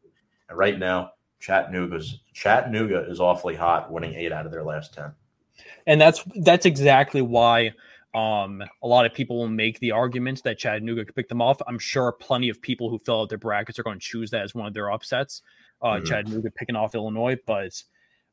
And 0.49 0.57
right 0.57 0.79
now, 0.79 1.13
Chattanooga's 1.41 2.21
Chattanooga 2.33 3.07
is 3.09 3.21
awfully 3.21 3.55
hot, 3.55 3.91
winning 3.91 4.15
eight 4.15 4.33
out 4.33 4.47
of 4.47 4.53
their 4.53 4.65
last 4.65 4.95
ten. 4.95 5.13
And 5.87 6.01
that's 6.01 6.25
that's 6.37 6.67
exactly 6.67 7.23
why 7.23 7.73
um, 8.15 8.63
a 8.83 8.87
lot 8.87 9.07
of 9.07 9.13
people 9.13 9.39
will 9.39 9.49
make 9.49 9.79
the 9.81 9.93
argument 9.93 10.43
that 10.45 10.59
Chattanooga 10.59 11.05
could 11.05 11.15
pick 11.15 11.29
them 11.29 11.43
off. 11.43 11.61
I'm 11.67 11.79
sure 11.79 12.13
plenty 12.13 12.49
of 12.49 12.61
people 12.61 12.91
who 12.91 12.99
fill 12.99 13.23
out 13.23 13.29
their 13.29 13.39
brackets 13.39 13.79
are 13.79 13.83
going 13.83 13.99
to 13.99 14.05
choose 14.05 14.31
that 14.31 14.43
as 14.43 14.55
one 14.55 14.67
of 14.67 14.75
their 14.75 14.91
upsets. 14.91 15.43
Uh, 15.81 15.87
mm-hmm. 15.87 16.05
Chattanooga 16.05 16.51
picking 16.51 16.77
off 16.77 16.95
Illinois, 16.95 17.37
but 17.47 17.83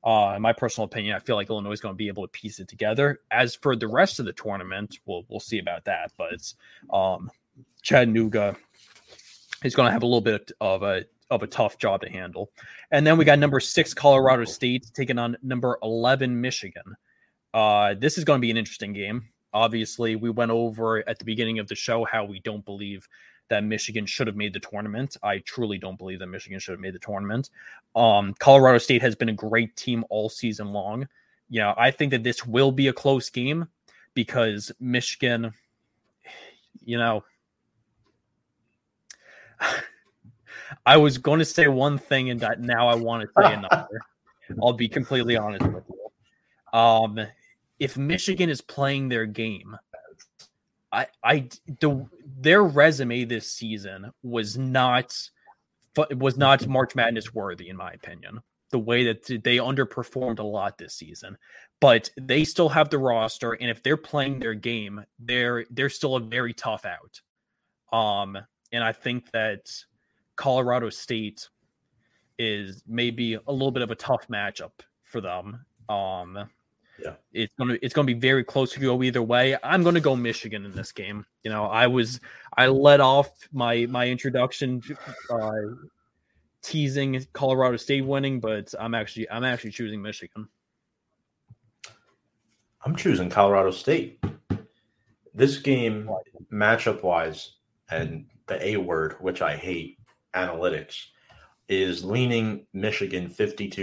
Uh, 0.05 0.35
in 0.35 0.41
my 0.41 0.53
personal 0.53 0.85
opinion, 0.85 1.15
I 1.15 1.19
feel 1.19 1.35
like 1.35 1.49
Illinois 1.49 1.71
is 1.71 1.81
going 1.81 1.95
to 1.95 1.97
be 1.97 2.09
able 2.09 2.27
to 2.27 2.39
piece 2.39 2.59
it 2.59 2.67
together. 2.67 3.21
As 3.31 3.55
for 3.55 3.75
the 3.75 3.87
rest 3.87 4.19
of 4.19 4.27
the 4.27 4.33
tournament, 4.33 4.99
we'll 5.07 5.25
we'll 5.29 5.39
see 5.39 5.57
about 5.57 5.83
that. 5.85 6.11
But 6.15 6.33
it's 6.33 6.53
um, 6.93 7.31
Chattanooga 7.81 8.55
is 9.63 9.75
going 9.75 9.87
to 9.87 9.91
have 9.91 10.03
a 10.03 10.05
little 10.05 10.21
bit 10.21 10.51
of 10.61 10.83
a 10.83 11.05
of 11.31 11.41
a 11.41 11.47
tough 11.47 11.79
job 11.79 12.01
to 12.01 12.09
handle. 12.09 12.51
And 12.91 13.05
then 13.05 13.17
we 13.17 13.25
got 13.25 13.39
number 13.39 13.59
six 13.59 13.95
Colorado 13.95 14.45
State 14.45 14.91
taking 14.93 15.17
on 15.17 15.37
number 15.41 15.79
eleven 15.81 16.39
Michigan. 16.39 16.95
Uh, 17.51 17.95
this 17.95 18.19
is 18.19 18.23
going 18.25 18.39
to 18.39 18.45
be 18.45 18.51
an 18.51 18.57
interesting 18.57 18.93
game. 18.93 19.29
Obviously, 19.53 20.15
we 20.15 20.29
went 20.29 20.51
over 20.51 21.09
at 21.09 21.17
the 21.17 21.25
beginning 21.25 21.57
of 21.57 21.67
the 21.67 21.75
show 21.75 22.05
how 22.05 22.25
we 22.25 22.39
don't 22.41 22.63
believe 22.63 23.07
that 23.49 23.63
Michigan 23.63 24.05
should 24.05 24.27
have 24.27 24.35
made 24.35 24.53
the 24.53 24.59
tournament. 24.59 25.17
I 25.23 25.39
truly 25.39 25.77
don't 25.77 25.97
believe 25.97 26.19
that 26.19 26.27
Michigan 26.27 26.59
should 26.59 26.71
have 26.71 26.79
made 26.79 26.93
the 26.93 26.99
tournament. 26.99 27.49
Um, 27.95 28.33
Colorado 28.39 28.77
State 28.77 29.01
has 29.01 29.15
been 29.15 29.29
a 29.29 29.33
great 29.33 29.75
team 29.75 30.03
all 30.09 30.29
season 30.29 30.71
long. 30.71 31.07
You 31.49 31.61
know, 31.61 31.73
I 31.77 31.91
think 31.91 32.11
that 32.11 32.23
this 32.23 32.45
will 32.45 32.71
be 32.71 32.87
a 32.87 32.93
close 32.93 33.29
game 33.29 33.67
because 34.13 34.71
Michigan, 34.79 35.53
you 36.83 36.97
know, 36.97 37.23
I 40.85 40.97
was 40.97 41.17
going 41.17 41.39
to 41.39 41.45
say 41.45 41.67
one 41.67 41.97
thing 41.97 42.31
and 42.31 42.43
now 42.59 42.87
I 42.87 42.95
want 42.95 43.23
to 43.23 43.29
say 43.41 43.53
another. 43.69 44.01
I'll 44.61 44.73
be 44.73 44.87
completely 44.87 45.37
honest 45.37 45.65
with 45.65 45.83
you. 45.89 46.79
Um, 46.79 47.19
if 47.79 47.97
Michigan 47.97 48.49
is 48.49 48.61
playing 48.61 49.09
their 49.09 49.25
game, 49.25 49.75
I, 50.95 51.07
I, 51.23 51.49
the 51.81 52.07
their 52.39 52.63
resume 52.63 53.25
this 53.25 53.51
season 53.51 54.11
was 54.23 54.57
not 54.57 55.13
was 56.15 56.37
not 56.37 56.67
March 56.67 56.95
Madness 56.95 57.33
worthy, 57.33 57.69
in 57.69 57.77
my 57.77 57.91
opinion. 57.91 58.39
The 58.71 58.79
way 58.79 59.05
that 59.05 59.25
they 59.25 59.57
underperformed 59.57 60.39
a 60.39 60.43
lot 60.43 60.77
this 60.77 60.95
season, 60.95 61.37
but 61.81 62.09
they 62.19 62.43
still 62.45 62.69
have 62.69 62.89
the 62.89 62.97
roster, 62.97 63.53
and 63.53 63.69
if 63.69 63.83
they're 63.83 63.97
playing 63.97 64.39
their 64.39 64.53
game, 64.53 65.03
they're 65.19 65.65
they're 65.69 65.89
still 65.89 66.15
a 66.15 66.21
very 66.21 66.53
tough 66.53 66.85
out. 66.85 67.21
Um, 67.97 68.37
and 68.71 68.83
I 68.83 68.91
think 68.91 69.31
that 69.31 69.71
Colorado 70.35 70.89
State 70.89 71.49
is 72.39 72.83
maybe 72.87 73.35
a 73.35 73.51
little 73.51 73.71
bit 73.71 73.83
of 73.83 73.91
a 73.91 73.95
tough 73.95 74.27
matchup 74.27 74.71
for 75.03 75.21
them. 75.21 75.65
Um, 75.87 76.49
yeah, 77.03 77.13
it's 77.33 77.53
gonna 77.55 77.77
it's 77.81 77.93
gonna 77.93 78.05
be 78.05 78.13
very 78.13 78.43
close 78.43 78.71
to 78.73 78.79
go 78.79 79.01
either 79.03 79.21
way. 79.21 79.57
I'm 79.63 79.83
gonna 79.83 79.99
go 79.99 80.15
Michigan 80.15 80.65
in 80.65 80.71
this 80.71 80.91
game. 80.91 81.25
You 81.43 81.51
know, 81.51 81.65
I 81.65 81.87
was 81.87 82.19
I 82.57 82.67
let 82.67 83.01
off 83.01 83.29
my 83.51 83.85
my 83.87 84.07
introduction 84.07 84.81
uh, 85.29 85.51
teasing 86.61 87.25
Colorado 87.33 87.77
State 87.77 88.05
winning, 88.05 88.39
but 88.39 88.73
I'm 88.79 88.95
actually 88.95 89.29
I'm 89.29 89.43
actually 89.43 89.71
choosing 89.71 90.01
Michigan. 90.01 90.47
I'm 92.83 92.95
choosing 92.95 93.29
Colorado 93.29 93.71
State. 93.71 94.23
This 95.33 95.57
game, 95.57 96.09
matchup 96.51 97.03
wise, 97.03 97.53
and 97.89 98.25
the 98.47 98.65
A 98.65 98.77
word, 98.77 99.17
which 99.19 99.41
I 99.41 99.57
hate, 99.57 99.99
analytics, 100.33 101.07
is 101.67 102.05
leaning 102.05 102.65
Michigan 102.73 103.27
52% 103.27 103.73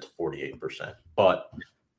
to 0.00 0.06
48%. 0.18 0.94
But 1.16 1.50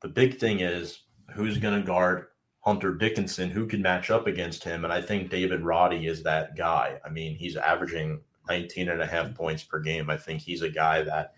the 0.06 0.12
big 0.12 0.38
thing 0.38 0.60
is 0.60 1.00
who's 1.32 1.58
going 1.58 1.74
to 1.80 1.84
guard 1.84 2.26
Hunter 2.60 2.94
Dickinson, 2.94 3.50
who 3.50 3.66
can 3.66 3.82
match 3.82 4.08
up 4.08 4.28
against 4.28 4.62
him. 4.62 4.84
And 4.84 4.92
I 4.92 5.02
think 5.02 5.30
David 5.30 5.62
Roddy 5.62 6.06
is 6.06 6.22
that 6.22 6.56
guy. 6.56 7.00
I 7.04 7.08
mean, 7.08 7.34
he's 7.34 7.56
averaging 7.56 8.20
19 8.48 8.88
and 8.88 9.02
a 9.02 9.06
half 9.06 9.34
points 9.34 9.64
per 9.64 9.80
game. 9.80 10.08
I 10.08 10.16
think 10.16 10.40
he's 10.40 10.62
a 10.62 10.70
guy 10.70 11.02
that, 11.02 11.34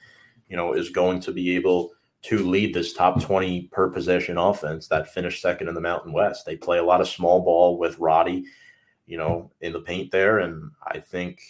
you 0.50 0.56
know, 0.58 0.74
is 0.74 0.90
going 0.90 1.20
to 1.20 1.32
be 1.32 1.56
able 1.56 1.92
to 2.24 2.46
lead 2.46 2.74
this 2.74 2.92
top 2.92 3.22
20 3.22 3.68
per 3.72 3.88
possession 3.88 4.36
offense 4.36 4.86
that 4.88 5.14
finished 5.14 5.40
second 5.40 5.68
in 5.68 5.74
the 5.74 5.80
Mountain 5.80 6.12
West. 6.12 6.44
They 6.44 6.56
play 6.56 6.76
a 6.76 6.84
lot 6.84 7.00
of 7.00 7.08
small 7.08 7.40
ball 7.40 7.78
with 7.78 7.98
Roddy, 7.98 8.44
you 9.06 9.16
know, 9.16 9.50
in 9.62 9.72
the 9.72 9.80
paint 9.80 10.10
there. 10.10 10.40
And 10.40 10.72
I 10.86 11.00
think 11.00 11.40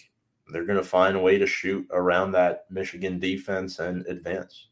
they're 0.52 0.66
going 0.66 0.78
to 0.78 0.84
find 0.84 1.16
a 1.16 1.20
way 1.20 1.36
to 1.36 1.48
shoot 1.48 1.84
around 1.90 2.30
that 2.30 2.66
Michigan 2.70 3.18
defense 3.18 3.80
and 3.80 4.06
advance. 4.06 4.68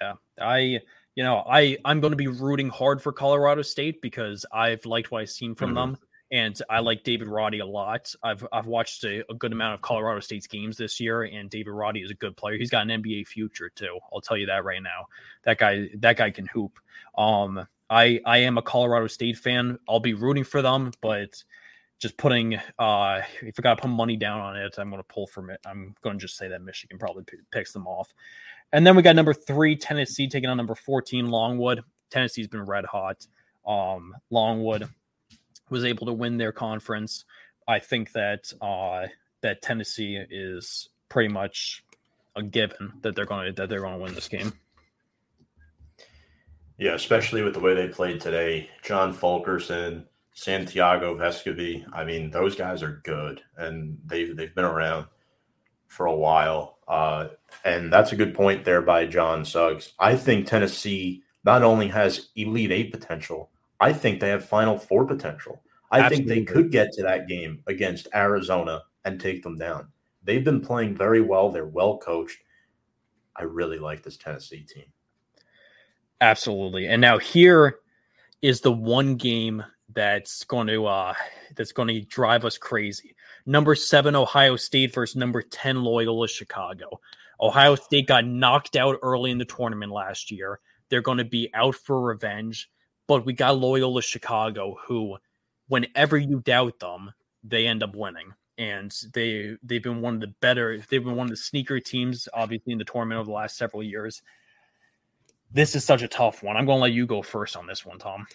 Yeah. 0.00 0.14
I 0.40 0.80
you 1.14 1.22
know, 1.22 1.44
I 1.48 1.78
I'm 1.84 2.00
going 2.00 2.12
to 2.12 2.16
be 2.16 2.28
rooting 2.28 2.68
hard 2.68 3.00
for 3.00 3.12
Colorado 3.12 3.62
State 3.62 4.02
because 4.02 4.44
I've 4.52 4.84
liked 4.84 5.10
what 5.10 5.22
I've 5.22 5.30
seen 5.30 5.54
from 5.54 5.70
mm-hmm. 5.70 5.92
them, 5.92 5.98
and 6.32 6.60
I 6.68 6.80
like 6.80 7.04
David 7.04 7.28
Roddy 7.28 7.60
a 7.60 7.66
lot. 7.66 8.12
I've 8.22 8.46
I've 8.52 8.66
watched 8.66 9.04
a, 9.04 9.24
a, 9.30 9.34
good 9.34 9.52
amount 9.52 9.74
of 9.74 9.82
Colorado 9.82 10.20
State's 10.20 10.46
games 10.46 10.76
this 10.76 10.98
year, 10.98 11.22
and 11.22 11.48
David 11.48 11.70
Roddy 11.70 12.00
is 12.00 12.10
a 12.10 12.14
good 12.14 12.36
player. 12.36 12.56
He's 12.56 12.70
got 12.70 12.88
an 12.88 13.02
NBA 13.02 13.28
future 13.28 13.70
too. 13.70 13.98
I'll 14.12 14.20
tell 14.20 14.36
you 14.36 14.46
that 14.46 14.64
right 14.64 14.82
now. 14.82 15.06
That 15.44 15.58
guy 15.58 15.88
that 15.98 16.16
guy 16.16 16.30
can 16.30 16.46
hoop. 16.46 16.78
Um, 17.16 17.66
I 17.88 18.20
I 18.26 18.38
am 18.38 18.58
a 18.58 18.62
Colorado 18.62 19.06
State 19.06 19.38
fan. 19.38 19.78
I'll 19.88 20.00
be 20.00 20.14
rooting 20.14 20.44
for 20.44 20.62
them, 20.62 20.90
but 21.00 21.42
just 22.00 22.16
putting 22.16 22.56
uh 22.78 23.20
if 23.40 23.54
I 23.58 23.62
got 23.62 23.76
to 23.76 23.82
put 23.82 23.88
money 23.88 24.16
down 24.16 24.40
on 24.40 24.56
it, 24.56 24.74
I'm 24.78 24.90
going 24.90 25.00
to 25.00 25.14
pull 25.14 25.26
from 25.26 25.50
it. 25.50 25.60
I'm 25.64 25.94
going 26.02 26.18
to 26.18 26.20
just 26.20 26.36
say 26.36 26.48
that 26.48 26.62
Michigan 26.62 26.98
probably 26.98 27.24
p- 27.24 27.38
picks 27.52 27.72
them 27.72 27.86
off. 27.86 28.12
And 28.74 28.84
then 28.84 28.96
we 28.96 29.02
got 29.02 29.14
number 29.14 29.32
three, 29.32 29.76
Tennessee 29.76 30.26
taking 30.26 30.50
on 30.50 30.56
number 30.56 30.74
14, 30.74 31.28
Longwood. 31.28 31.84
Tennessee's 32.10 32.48
been 32.48 32.64
red 32.64 32.84
hot. 32.84 33.24
Um, 33.64 34.16
Longwood 34.30 34.88
was 35.70 35.84
able 35.84 36.06
to 36.06 36.12
win 36.12 36.38
their 36.38 36.50
conference. 36.50 37.24
I 37.68 37.78
think 37.78 38.10
that 38.12 38.52
uh, 38.60 39.06
that 39.42 39.62
Tennessee 39.62 40.18
is 40.28 40.88
pretty 41.08 41.32
much 41.32 41.84
a 42.34 42.42
given 42.42 42.92
that 43.02 43.14
they're 43.14 43.24
going 43.24 43.46
to 43.46 43.52
that 43.52 43.68
they're 43.68 43.80
going 43.80 43.94
to 43.94 44.00
win 44.00 44.12
this 44.12 44.26
game. 44.26 44.52
Yeah, 46.76 46.94
especially 46.94 47.42
with 47.42 47.54
the 47.54 47.60
way 47.60 47.74
they 47.74 47.86
played 47.86 48.20
today. 48.20 48.68
John 48.82 49.12
Fulkerson, 49.12 50.04
Santiago 50.32 51.16
Vescovi. 51.16 51.84
I 51.92 52.02
mean, 52.02 52.28
those 52.28 52.56
guys 52.56 52.82
are 52.82 53.00
good, 53.04 53.40
and 53.56 53.96
they've 54.04 54.36
they've 54.36 54.54
been 54.54 54.64
around 54.64 55.06
for 55.86 56.06
a 56.06 56.14
while. 56.14 56.78
Uh, 56.88 57.28
and 57.64 57.92
that's 57.92 58.12
a 58.12 58.16
good 58.16 58.34
point 58.34 58.64
there 58.64 58.82
by 58.82 59.06
John 59.06 59.44
Suggs. 59.44 59.92
I 59.98 60.16
think 60.16 60.46
Tennessee 60.46 61.22
not 61.44 61.62
only 61.62 61.88
has 61.88 62.30
Elite 62.36 62.72
Eight 62.72 62.92
potential, 62.92 63.50
I 63.80 63.92
think 63.92 64.20
they 64.20 64.30
have 64.30 64.44
Final 64.44 64.78
Four 64.78 65.06
potential. 65.06 65.62
I 65.90 66.00
Absolutely. 66.00 66.34
think 66.34 66.48
they 66.48 66.52
could 66.52 66.72
get 66.72 66.92
to 66.92 67.02
that 67.02 67.28
game 67.28 67.62
against 67.66 68.08
Arizona 68.14 68.82
and 69.04 69.20
take 69.20 69.42
them 69.42 69.56
down. 69.56 69.88
They've 70.24 70.44
been 70.44 70.60
playing 70.60 70.96
very 70.96 71.20
well. 71.20 71.50
They're 71.50 71.66
well 71.66 71.98
coached. 71.98 72.38
I 73.36 73.44
really 73.44 73.78
like 73.78 74.02
this 74.02 74.16
Tennessee 74.16 74.62
team. 74.62 74.86
Absolutely. 76.20 76.86
And 76.86 77.00
now 77.00 77.18
here 77.18 77.80
is 78.42 78.60
the 78.60 78.72
one 78.72 79.16
game 79.16 79.62
that's 79.94 80.44
going 80.44 80.66
to 80.66 80.86
uh 80.86 81.14
that's 81.54 81.72
going 81.72 81.88
to 81.88 82.00
drive 82.00 82.44
us 82.44 82.58
crazy. 82.58 83.14
Number 83.46 83.74
7 83.74 84.16
Ohio 84.16 84.56
State 84.56 84.94
versus 84.94 85.16
number 85.16 85.42
10 85.42 85.82
Loyola 85.82 86.26
Chicago. 86.26 87.00
Ohio 87.44 87.74
State 87.74 88.08
got 88.08 88.24
knocked 88.24 88.74
out 88.74 88.98
early 89.02 89.30
in 89.30 89.36
the 89.36 89.44
tournament 89.44 89.92
last 89.92 90.30
year. 90.30 90.60
They're 90.88 91.02
going 91.02 91.18
to 91.18 91.24
be 91.24 91.50
out 91.52 91.74
for 91.74 92.00
revenge. 92.00 92.70
But 93.06 93.26
we 93.26 93.34
got 93.34 93.58
Loyola 93.58 94.00
Chicago, 94.00 94.78
who, 94.86 95.18
whenever 95.68 96.16
you 96.16 96.40
doubt 96.40 96.78
them, 96.80 97.12
they 97.42 97.66
end 97.66 97.82
up 97.82 97.94
winning. 97.94 98.32
And 98.56 98.96
they 99.12 99.56
they've 99.62 99.82
been 99.82 100.00
one 100.00 100.14
of 100.14 100.20
the 100.20 100.34
better. 100.40 100.78
They've 100.78 101.04
been 101.04 101.16
one 101.16 101.26
of 101.26 101.30
the 101.30 101.36
sneaker 101.36 101.80
teams, 101.80 102.28
obviously, 102.32 102.72
in 102.72 102.78
the 102.78 102.84
tournament 102.84 103.18
over 103.18 103.26
the 103.26 103.32
last 103.32 103.58
several 103.58 103.82
years. 103.82 104.22
This 105.52 105.74
is 105.74 105.84
such 105.84 106.02
a 106.02 106.08
tough 106.08 106.42
one. 106.42 106.56
I'm 106.56 106.64
going 106.64 106.78
to 106.78 106.82
let 106.82 106.92
you 106.92 107.04
go 107.06 107.20
first 107.20 107.56
on 107.56 107.66
this 107.66 107.84
one, 107.84 107.98
Tom. 107.98 108.26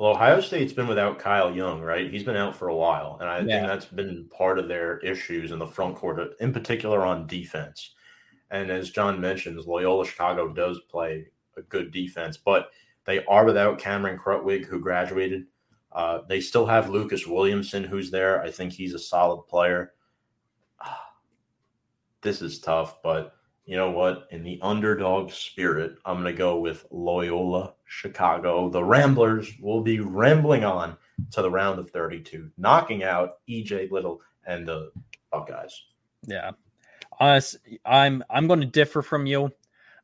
Well, 0.00 0.12
Ohio 0.12 0.40
State's 0.40 0.72
been 0.72 0.88
without 0.88 1.18
Kyle 1.18 1.54
Young, 1.54 1.82
right? 1.82 2.10
He's 2.10 2.22
been 2.22 2.34
out 2.34 2.56
for 2.56 2.68
a 2.68 2.74
while, 2.74 3.18
and 3.20 3.28
I 3.28 3.40
yeah. 3.40 3.44
think 3.44 3.66
that's 3.66 3.84
been 3.84 4.30
part 4.34 4.58
of 4.58 4.66
their 4.66 4.96
issues 5.00 5.50
in 5.50 5.58
the 5.58 5.66
front 5.66 5.94
court, 5.94 6.36
in 6.40 6.54
particular 6.54 7.04
on 7.04 7.26
defense. 7.26 7.92
And 8.50 8.70
as 8.70 8.88
John 8.88 9.20
mentions, 9.20 9.66
Loyola 9.66 10.06
Chicago 10.06 10.54
does 10.54 10.80
play 10.90 11.26
a 11.58 11.60
good 11.60 11.92
defense, 11.92 12.38
but 12.38 12.70
they 13.04 13.22
are 13.26 13.44
without 13.44 13.78
Cameron 13.78 14.18
Krutwig, 14.18 14.64
who 14.64 14.80
graduated. 14.80 15.44
Uh, 15.92 16.20
they 16.26 16.40
still 16.40 16.64
have 16.64 16.88
Lucas 16.88 17.26
Williamson, 17.26 17.84
who's 17.84 18.10
there. 18.10 18.40
I 18.40 18.50
think 18.50 18.72
he's 18.72 18.94
a 18.94 18.98
solid 18.98 19.42
player. 19.48 19.92
This 22.22 22.40
is 22.40 22.58
tough, 22.58 23.02
but 23.02 23.34
you 23.66 23.76
know 23.76 23.90
what? 23.90 24.28
In 24.30 24.44
the 24.44 24.58
underdog 24.62 25.30
spirit, 25.30 25.96
I'm 26.06 26.22
going 26.22 26.32
to 26.34 26.38
go 26.38 26.58
with 26.58 26.86
Loyola 26.90 27.74
Chicago. 27.90 28.70
The 28.70 28.82
Ramblers 28.82 29.52
will 29.60 29.82
be 29.82 29.98
rambling 29.98 30.62
on 30.62 30.96
to 31.32 31.42
the 31.42 31.50
round 31.50 31.80
of 31.80 31.90
32, 31.90 32.48
knocking 32.56 33.02
out 33.02 33.38
EJ 33.48 33.90
Liddell 33.90 34.20
and 34.46 34.66
the 34.66 34.92
Buckeyes. 35.32 35.86
Yeah. 36.24 36.52
Honest, 37.18 37.56
I'm 37.84 38.22
I'm 38.30 38.46
going 38.46 38.60
to 38.60 38.66
differ 38.66 39.02
from 39.02 39.26
you. 39.26 39.50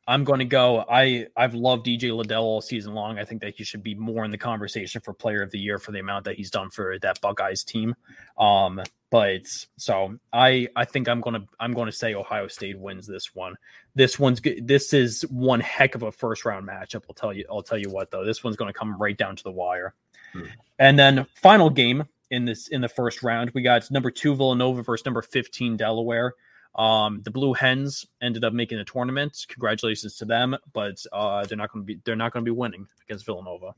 I'm 0.07 0.23
going 0.23 0.39
to 0.39 0.45
go. 0.45 0.85
I 0.89 1.27
I've 1.35 1.53
loved 1.53 1.85
DJ 1.85 2.15
Liddell 2.15 2.43
all 2.43 2.61
season 2.61 2.93
long. 2.93 3.19
I 3.19 3.25
think 3.25 3.41
that 3.41 3.55
he 3.55 3.65
should 3.65 3.83
be 3.83 3.93
more 3.93 4.23
in 4.23 4.31
the 4.31 4.37
conversation 4.37 5.01
for 5.01 5.13
Player 5.13 5.41
of 5.41 5.51
the 5.51 5.59
Year 5.59 5.79
for 5.79 5.91
the 5.91 5.99
amount 5.99 6.23
that 6.25 6.35
he's 6.35 6.49
done 6.49 6.69
for 6.69 6.97
that 6.99 7.19
Buckeyes 7.19 7.63
team. 7.63 7.93
Um, 8.37 8.81
but 9.09 9.45
so 9.75 10.17
I 10.31 10.69
I 10.77 10.85
think 10.85 11.09
I'm 11.09 11.19
gonna 11.19 11.45
I'm 11.59 11.73
going 11.73 11.87
to 11.87 11.91
say 11.91 12.13
Ohio 12.13 12.47
State 12.47 12.79
wins 12.79 13.05
this 13.05 13.35
one. 13.35 13.55
This 13.95 14.17
one's 14.17 14.39
good. 14.39 14.65
This 14.65 14.93
is 14.93 15.23
one 15.23 15.59
heck 15.59 15.93
of 15.93 16.03
a 16.03 16.11
first 16.11 16.45
round 16.45 16.65
matchup. 16.65 17.03
I'll 17.09 17.15
tell 17.15 17.33
you. 17.33 17.45
I'll 17.49 17.63
tell 17.63 17.77
you 17.77 17.89
what 17.89 18.09
though. 18.09 18.25
This 18.25 18.45
one's 18.45 18.55
going 18.55 18.71
to 18.71 18.77
come 18.77 18.97
right 18.97 19.17
down 19.17 19.35
to 19.35 19.43
the 19.43 19.51
wire. 19.51 19.93
Hmm. 20.31 20.43
And 20.79 20.97
then 20.97 21.27
final 21.35 21.69
game 21.69 22.05
in 22.31 22.45
this 22.45 22.69
in 22.69 22.79
the 22.79 22.89
first 22.89 23.23
round, 23.23 23.51
we 23.53 23.61
got 23.61 23.89
number 23.91 24.11
two 24.11 24.35
Villanova 24.35 24.83
versus 24.83 25.05
number 25.05 25.21
15 25.21 25.75
Delaware. 25.75 26.33
Um, 26.75 27.21
the 27.23 27.31
Blue 27.31 27.53
Hens 27.53 28.05
ended 28.21 28.43
up 28.43 28.53
making 28.53 28.77
the 28.77 28.83
tournament. 28.83 29.45
Congratulations 29.49 30.15
to 30.17 30.25
them, 30.25 30.55
but 30.73 31.03
uh, 31.11 31.45
they're 31.45 31.57
not 31.57 31.71
going 31.71 31.83
to 31.83 31.87
be 31.87 31.99
they're 32.03 32.15
not 32.15 32.33
going 32.33 32.45
to 32.45 32.51
be 32.51 32.55
winning 32.55 32.87
against 33.03 33.25
Villanova. 33.25 33.73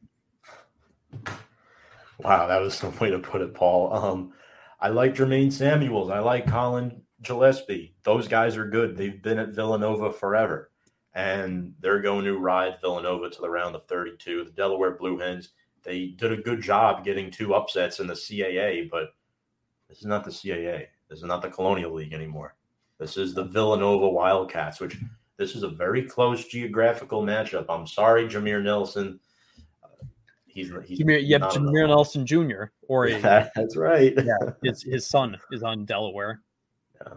Wow, 2.19 2.47
that 2.47 2.59
was 2.59 2.75
some 2.75 2.97
way 2.99 3.09
to 3.09 3.19
put 3.19 3.41
it, 3.41 3.53
Paul. 3.53 3.93
Um, 3.93 4.33
I 4.79 4.89
like 4.89 5.15
Jermaine 5.15 5.51
Samuels. 5.51 6.09
I 6.09 6.19
like 6.19 6.47
Collin 6.47 7.01
Gillespie. 7.21 7.95
Those 8.03 8.27
guys 8.27 8.57
are 8.57 8.69
good. 8.69 8.97
They've 8.97 9.21
been 9.21 9.39
at 9.39 9.55
Villanova 9.55 10.11
forever, 10.11 10.71
and 11.13 11.73
they're 11.79 12.01
going 12.01 12.25
to 12.25 12.37
ride 12.37 12.79
Villanova 12.81 13.29
to 13.29 13.41
the 13.41 13.49
round 13.49 13.75
of 13.75 13.87
32. 13.87 14.45
The 14.45 14.51
Delaware 14.51 14.91
Blue 14.91 15.17
Hens 15.17 15.49
they 15.83 16.07
did 16.07 16.31
a 16.31 16.37
good 16.37 16.61
job 16.61 17.03
getting 17.03 17.31
two 17.31 17.53
upsets 17.53 17.99
in 17.99 18.07
the 18.07 18.13
CAA, 18.13 18.89
but 18.89 19.13
this 19.87 19.99
is 19.99 20.05
not 20.05 20.23
the 20.23 20.31
CAA. 20.31 20.87
This 21.09 21.19
is 21.19 21.25
not 21.25 21.41
the 21.41 21.49
Colonial 21.49 21.93
League 21.93 22.13
anymore. 22.13 22.55
This 23.00 23.16
is 23.16 23.34
the 23.34 23.45
Villanova 23.45 24.10
Wildcats, 24.10 24.80
which 24.80 24.97
this 25.38 25.56
is 25.56 25.64
a 25.64 25.70
very 25.70 26.04
close 26.04 26.45
geographical 26.45 27.24
matchup. 27.24 27.66
I'm 27.70 27.88
sorry, 27.88 28.28
Jameer 28.28 28.62
Nelson. 28.62 29.20
Uh, 29.82 29.88
he's, 30.45 30.70
he's 30.86 31.00
Jameer, 31.00 31.22
yep, 31.24 31.43
Jameer 31.43 31.88
Nelson 31.88 32.26
Jr. 32.26 32.66
Or 32.89 33.06
a, 33.06 33.12
yeah, 33.20 33.50
that's 33.56 33.78
right. 33.78 34.14
yeah, 34.18 34.52
his, 34.62 34.84
his 34.84 35.08
son 35.08 35.38
is 35.52 35.64
on 35.64 35.86
Delaware. 35.86 36.41
Yeah. 37.02 37.14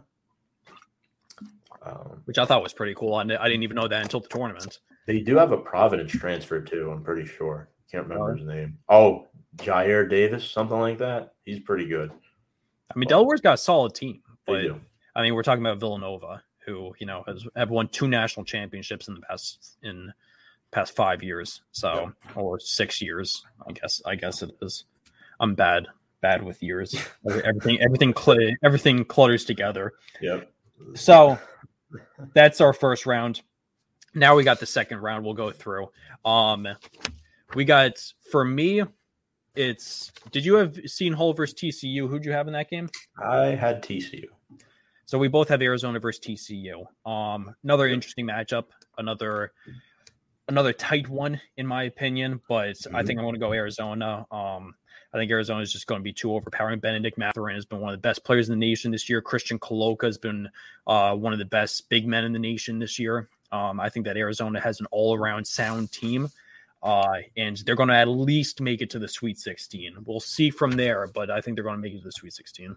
Um, 1.85 2.23
which 2.27 2.39
I 2.39 2.45
thought 2.45 2.63
was 2.63 2.73
pretty 2.73 2.95
cool. 2.95 3.17
I 3.17 3.25
didn't 3.25 3.65
even 3.65 3.75
know 3.75 3.89
that 3.89 4.03
until 4.03 4.21
the 4.21 4.29
tournament. 4.29 4.79
They 5.07 5.19
do 5.19 5.37
have 5.37 5.51
a 5.51 5.57
Providence 5.57 6.13
transfer 6.13 6.61
too. 6.61 6.93
I'm 6.93 7.03
pretty 7.03 7.27
sure. 7.27 7.69
Can't 7.91 8.05
remember 8.07 8.37
his 8.37 8.47
name. 8.47 8.79
Oh, 8.89 9.27
Jyare 9.57 10.09
Davis, 10.09 10.49
something 10.49 10.79
like 10.79 10.99
that. 10.99 11.35
He's 11.45 11.59
pretty 11.59 11.89
good. 11.89 12.13
I 12.95 12.99
mean, 12.99 13.09
Delaware's 13.09 13.41
got 13.41 13.55
a 13.55 13.59
solid 13.59 13.95
team, 13.95 14.23
but 14.47 14.65
I 15.15 15.23
mean, 15.23 15.35
we're 15.35 15.43
talking 15.43 15.65
about 15.65 15.79
Villanova, 15.79 16.43
who 16.65 16.95
you 16.99 17.07
know 17.07 17.25
has 17.27 17.47
have 17.57 17.71
won 17.71 17.89
two 17.89 18.09
national 18.09 18.45
championships 18.45 19.09
in 19.09 19.15
the 19.15 19.21
past 19.21 19.77
in 19.83 20.13
past 20.71 20.97
five 20.97 21.23
years, 21.23 21.61
so 21.71 22.13
yeah. 22.27 22.33
or 22.35 22.59
six 22.59 23.01
years, 23.01 23.45
I 23.67 23.73
guess. 23.73 24.03
I 24.05 24.17
guess 24.17 24.43
it 24.43 24.51
is. 24.61 24.85
I'm 25.39 25.55
bad, 25.55 25.87
bad 26.21 26.43
with 26.43 26.63
years. 26.63 26.95
everything, 27.27 27.81
everything, 27.81 28.15
cl- 28.17 28.57
everything 28.65 29.05
clutters 29.05 29.45
together. 29.45 29.93
Yep. 30.21 30.51
So 30.95 31.39
that's 32.35 32.61
our 32.61 32.73
first 32.73 33.07
round. 33.07 33.43
Now 34.15 34.35
we 34.35 34.45
got 34.45 34.61
the 34.61 34.67
second 34.67 34.99
round. 34.99 35.25
We'll 35.25 35.35
go 35.35 35.51
through. 35.51 35.89
Um, 36.25 36.67
we 37.55 37.65
got 37.65 38.03
for 38.31 38.45
me. 38.45 38.83
It's. 39.55 40.11
Did 40.31 40.45
you 40.47 40.55
have 40.55 40.79
Seton 40.87 41.13
Hall 41.13 41.35
versus 41.35 41.55
TCU? 41.55 42.09
Who'd 42.09 42.25
you 42.25 42.33
have 42.33 42.47
in 42.47 42.55
that 42.55 42.71
game? 42.71 42.89
I 43.23 43.49
had 43.49 43.83
TCU. 43.83 44.25
So 45.13 45.19
we 45.19 45.29
both 45.29 45.51
have 45.51 45.61
Arizona 45.61 46.01
versus 46.01 46.25
TCU. 46.25 46.87
Um, 47.07 47.55
another 47.65 47.87
interesting 47.87 48.27
matchup, 48.27 48.69
another 48.97 49.53
another 50.49 50.73
tight 50.73 51.07
one 51.07 51.39
in 51.59 51.67
my 51.67 51.83
opinion, 51.83 52.41
but 52.49 52.77
mm-hmm. 52.77 52.97
I 52.97 53.03
think 53.03 53.19
I'm 53.19 53.27
going 53.27 53.35
to 53.35 53.39
go 53.39 53.53
Arizona. 53.53 54.27
Um, 54.31 54.75
I 55.13 55.19
think 55.19 55.31
Arizona 55.31 55.61
is 55.61 55.71
just 55.71 55.87
going 55.87 55.99
to 55.99 56.03
be 56.03 56.15
too 56.15 56.35
overpowering. 56.35 56.79
Benedict 56.79 57.19
Mathurin 57.19 57.57
has 57.57 57.67
been 57.67 57.81
one 57.81 57.93
of 57.93 57.99
the 57.99 58.01
best 58.01 58.25
players 58.25 58.49
in 58.49 58.59
the 58.59 58.67
nation 58.67 58.91
this 58.91 59.07
year. 59.11 59.21
Christian 59.21 59.59
Koloko 59.59 60.05
has 60.05 60.17
been 60.17 60.49
uh, 60.87 61.15
one 61.15 61.35
of 61.35 61.39
the 61.39 61.45
best 61.45 61.91
big 61.91 62.07
men 62.07 62.25
in 62.25 62.33
the 62.33 62.39
nation 62.39 62.79
this 62.79 62.99
year. 62.99 63.29
Um, 63.53 63.81
I 63.81 63.91
think 63.91 64.07
that 64.07 64.17
Arizona 64.17 64.61
has 64.61 64.81
an 64.81 64.87
all 64.93 65.15
around 65.15 65.47
sound 65.47 65.93
team. 65.93 66.31
Uh, 66.83 67.19
and 67.37 67.59
they're 67.59 67.77
going 67.77 67.91
to 67.91 67.95
at 67.95 68.09
least 68.09 68.63
make 68.63 68.81
it 68.81 68.89
to 68.89 68.99
the 68.99 69.09
Sweet 69.09 69.39
16. 69.39 70.05
We'll 70.07 70.21
see 70.21 70.49
from 70.49 70.71
there, 70.71 71.07
but 71.07 71.31
I 71.31 71.43
think 71.43 71.59
they're 71.59 71.65
going 71.65 71.77
to 71.77 71.83
make 71.83 71.93
it 71.93 71.99
to 71.99 72.05
the 72.05 72.13
Sweet 72.13 72.33
16. 72.33 72.75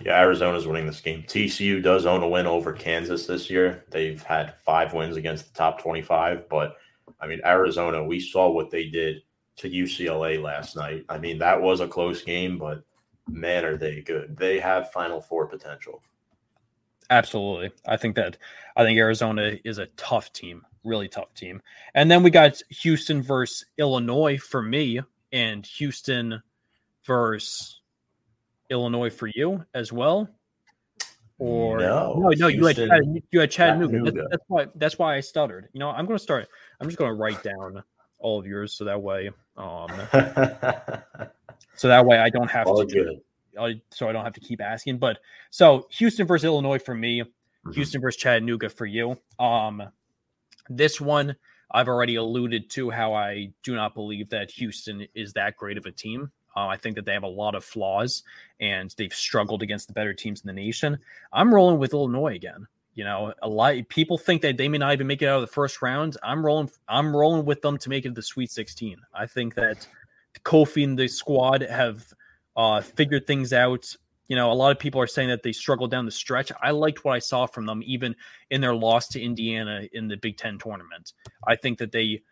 Yeah, 0.00 0.20
Arizona's 0.20 0.66
winning 0.66 0.86
this 0.86 1.00
game. 1.00 1.22
TCU 1.22 1.82
does 1.82 2.06
own 2.06 2.22
a 2.22 2.28
win 2.28 2.46
over 2.46 2.72
Kansas 2.72 3.26
this 3.26 3.48
year. 3.48 3.84
They've 3.90 4.22
had 4.22 4.54
five 4.64 4.92
wins 4.92 5.16
against 5.16 5.46
the 5.46 5.58
top 5.58 5.80
25, 5.80 6.48
but 6.48 6.76
I 7.20 7.26
mean, 7.26 7.40
Arizona, 7.44 8.04
we 8.04 8.20
saw 8.20 8.50
what 8.50 8.70
they 8.70 8.88
did 8.88 9.22
to 9.56 9.70
UCLA 9.70 10.42
last 10.42 10.76
night. 10.76 11.04
I 11.08 11.18
mean, 11.18 11.38
that 11.38 11.60
was 11.60 11.80
a 11.80 11.88
close 11.88 12.22
game, 12.22 12.58
but 12.58 12.82
man, 13.28 13.64
are 13.64 13.76
they 13.76 14.00
good. 14.00 14.36
They 14.36 14.58
have 14.58 14.92
Final 14.92 15.20
Four 15.20 15.46
potential. 15.46 16.02
Absolutely. 17.10 17.70
I 17.86 17.96
think 17.96 18.16
that 18.16 18.38
I 18.76 18.82
think 18.82 18.98
Arizona 18.98 19.58
is 19.64 19.78
a 19.78 19.86
tough 19.96 20.32
team, 20.32 20.64
really 20.84 21.08
tough 21.08 21.32
team. 21.34 21.62
And 21.94 22.10
then 22.10 22.22
we 22.22 22.30
got 22.30 22.60
Houston 22.70 23.22
versus 23.22 23.66
Illinois 23.78 24.38
for 24.38 24.62
me, 24.62 25.00
and 25.32 25.64
Houston 25.66 26.42
versus 27.06 27.80
Illinois 28.70 29.10
for 29.10 29.28
you 29.34 29.64
as 29.74 29.92
well? 29.92 30.28
Or 31.38 31.78
no, 31.78 32.14
no, 32.16 32.28
no 32.28 32.46
you 32.46 32.64
had 32.64 32.76
Chad, 32.76 33.22
you 33.30 33.40
had 33.40 33.50
Chattanooga. 33.50 34.12
That's, 34.12 34.28
that's, 34.30 34.44
why 34.46 34.66
that's 34.76 34.98
why 34.98 35.16
I 35.16 35.20
stuttered. 35.20 35.68
You 35.72 35.80
know, 35.80 35.90
I'm 35.90 36.06
going 36.06 36.16
to 36.16 36.22
start. 36.22 36.48
I'm 36.80 36.86
just 36.86 36.98
going 36.98 37.10
to 37.10 37.14
write 37.14 37.42
down 37.42 37.82
all 38.18 38.38
of 38.38 38.46
yours 38.46 38.72
so 38.72 38.84
that 38.84 39.02
way, 39.02 39.30
um, 39.56 39.88
so 41.74 41.88
that 41.88 42.06
way 42.06 42.18
I 42.18 42.30
don't 42.30 42.50
have 42.50 42.66
all 42.66 42.86
to. 42.86 42.86
Good. 42.86 43.20
I, 43.58 43.80
so 43.90 44.08
I 44.08 44.12
don't 44.12 44.24
have 44.24 44.32
to 44.34 44.40
keep 44.40 44.60
asking. 44.60 44.98
But 44.98 45.18
so 45.50 45.86
Houston 45.90 46.26
versus 46.26 46.44
Illinois 46.44 46.78
for 46.78 46.94
me, 46.94 47.22
mm-hmm. 47.22 47.72
Houston 47.72 48.00
versus 48.00 48.20
Chattanooga 48.20 48.68
for 48.68 48.86
you. 48.86 49.18
Um, 49.38 49.82
this 50.68 51.00
one 51.00 51.34
I've 51.70 51.88
already 51.88 52.14
alluded 52.14 52.70
to 52.70 52.90
how 52.90 53.14
I 53.14 53.50
do 53.64 53.74
not 53.74 53.94
believe 53.94 54.30
that 54.30 54.52
Houston 54.52 55.06
is 55.14 55.32
that 55.32 55.56
great 55.56 55.76
of 55.76 55.86
a 55.86 55.92
team. 55.92 56.30
Uh, 56.56 56.66
I 56.66 56.76
think 56.76 56.96
that 56.96 57.04
they 57.04 57.12
have 57.12 57.22
a 57.24 57.28
lot 57.28 57.54
of 57.54 57.64
flaws 57.64 58.22
and 58.60 58.94
they've 58.96 59.12
struggled 59.12 59.62
against 59.62 59.88
the 59.88 59.94
better 59.94 60.14
teams 60.14 60.42
in 60.42 60.46
the 60.46 60.52
nation. 60.52 60.98
I'm 61.32 61.52
rolling 61.52 61.78
with 61.78 61.92
Illinois 61.92 62.34
again. 62.34 62.66
You 62.94 63.02
know, 63.02 63.34
a 63.42 63.48
lot 63.48 63.74
people 63.88 64.16
think 64.16 64.42
that 64.42 64.56
they 64.56 64.68
may 64.68 64.78
not 64.78 64.92
even 64.92 65.08
make 65.08 65.20
it 65.20 65.26
out 65.26 65.36
of 65.36 65.40
the 65.40 65.52
first 65.52 65.82
round. 65.82 66.16
I'm 66.22 66.46
rolling. 66.46 66.70
I'm 66.88 67.14
rolling 67.14 67.44
with 67.44 67.60
them 67.60 67.76
to 67.78 67.88
make 67.88 68.04
it 68.04 68.10
to 68.10 68.14
the 68.14 68.22
Sweet 68.22 68.52
16. 68.52 68.98
I 69.12 69.26
think 69.26 69.56
that 69.56 69.86
Kofi 70.44 70.84
and 70.84 70.96
the 70.96 71.08
squad 71.08 71.62
have 71.62 72.06
uh, 72.56 72.80
figured 72.80 73.26
things 73.26 73.52
out. 73.52 73.92
You 74.28 74.36
know, 74.36 74.50
a 74.50 74.54
lot 74.54 74.70
of 74.70 74.78
people 74.78 75.00
are 75.00 75.08
saying 75.08 75.28
that 75.28 75.42
they 75.42 75.52
struggled 75.52 75.90
down 75.90 76.04
the 76.04 76.12
stretch. 76.12 76.52
I 76.62 76.70
liked 76.70 77.04
what 77.04 77.14
I 77.14 77.18
saw 77.18 77.46
from 77.46 77.66
them, 77.66 77.82
even 77.84 78.14
in 78.50 78.60
their 78.60 78.74
loss 78.74 79.08
to 79.08 79.20
Indiana 79.20 79.88
in 79.92 80.06
the 80.06 80.16
Big 80.16 80.36
Ten 80.36 80.56
tournament. 80.58 81.12
I 81.46 81.56
think 81.56 81.78
that 81.78 81.90
they 81.90 82.22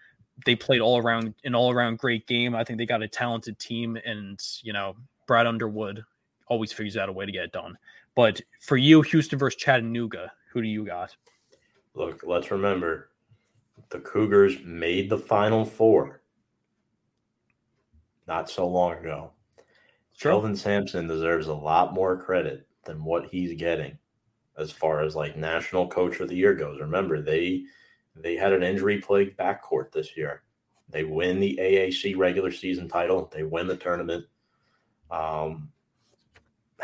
they 0.44 0.56
played 0.56 0.80
all 0.80 0.98
around 0.98 1.34
an 1.44 1.54
all 1.54 1.70
around 1.70 1.98
great 1.98 2.26
game. 2.26 2.54
I 2.54 2.64
think 2.64 2.78
they 2.78 2.86
got 2.86 3.02
a 3.02 3.08
talented 3.08 3.58
team, 3.58 3.98
and 4.04 4.40
you 4.62 4.72
know 4.72 4.96
Brad 5.26 5.46
Underwood 5.46 6.02
always 6.48 6.72
figures 6.72 6.96
out 6.96 7.08
a 7.08 7.12
way 7.12 7.26
to 7.26 7.32
get 7.32 7.44
it 7.44 7.52
done. 7.52 7.76
But 8.14 8.40
for 8.60 8.76
you, 8.76 9.02
Houston 9.02 9.38
versus 9.38 9.60
Chattanooga, 9.60 10.32
who 10.52 10.60
do 10.60 10.68
you 10.68 10.84
got? 10.84 11.16
Look, 11.94 12.22
let's 12.26 12.50
remember 12.50 13.10
the 13.90 14.00
Cougars 14.00 14.56
made 14.64 15.08
the 15.08 15.18
Final 15.18 15.64
Four 15.64 16.22
not 18.26 18.48
so 18.48 18.66
long 18.66 18.94
ago. 18.94 19.30
Kelvin 20.18 20.54
Sampson 20.54 21.08
deserves 21.08 21.48
a 21.48 21.54
lot 21.54 21.94
more 21.94 22.16
credit 22.16 22.66
than 22.84 23.04
what 23.04 23.26
he's 23.26 23.58
getting 23.58 23.98
as 24.58 24.70
far 24.70 25.02
as 25.02 25.16
like 25.16 25.36
national 25.36 25.88
coach 25.88 26.20
of 26.20 26.28
the 26.28 26.36
year 26.36 26.54
goes. 26.54 26.80
Remember, 26.80 27.20
they 27.20 27.64
they 28.14 28.36
had 28.36 28.52
an 28.52 28.62
injury 28.62 28.98
plagued 28.98 29.36
backcourt 29.36 29.92
this 29.92 30.16
year. 30.16 30.42
They 30.88 31.04
win 31.04 31.40
the 31.40 31.58
AAC 31.60 32.16
regular 32.16 32.50
season 32.50 32.88
title. 32.88 33.30
They 33.32 33.42
win 33.42 33.66
the 33.66 33.76
tournament. 33.76 34.26
Um, 35.10 35.70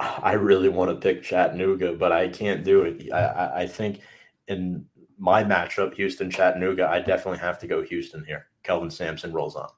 I 0.00 0.32
really 0.32 0.68
want 0.68 0.90
to 0.90 0.96
pick 0.96 1.22
Chattanooga, 1.22 1.92
but 1.92 2.10
I 2.10 2.28
can't 2.28 2.64
do 2.64 2.82
it. 2.82 3.12
I, 3.12 3.62
I 3.62 3.66
think 3.66 4.00
in 4.48 4.86
my 5.18 5.44
matchup, 5.44 5.94
Houston 5.94 6.30
Chattanooga, 6.30 6.88
I 6.88 7.00
definitely 7.00 7.38
have 7.38 7.58
to 7.60 7.66
go 7.66 7.82
Houston 7.82 8.24
here. 8.24 8.46
Kelvin 8.62 8.90
Sampson 8.90 9.32
rolls 9.32 9.56
on. 9.56 9.68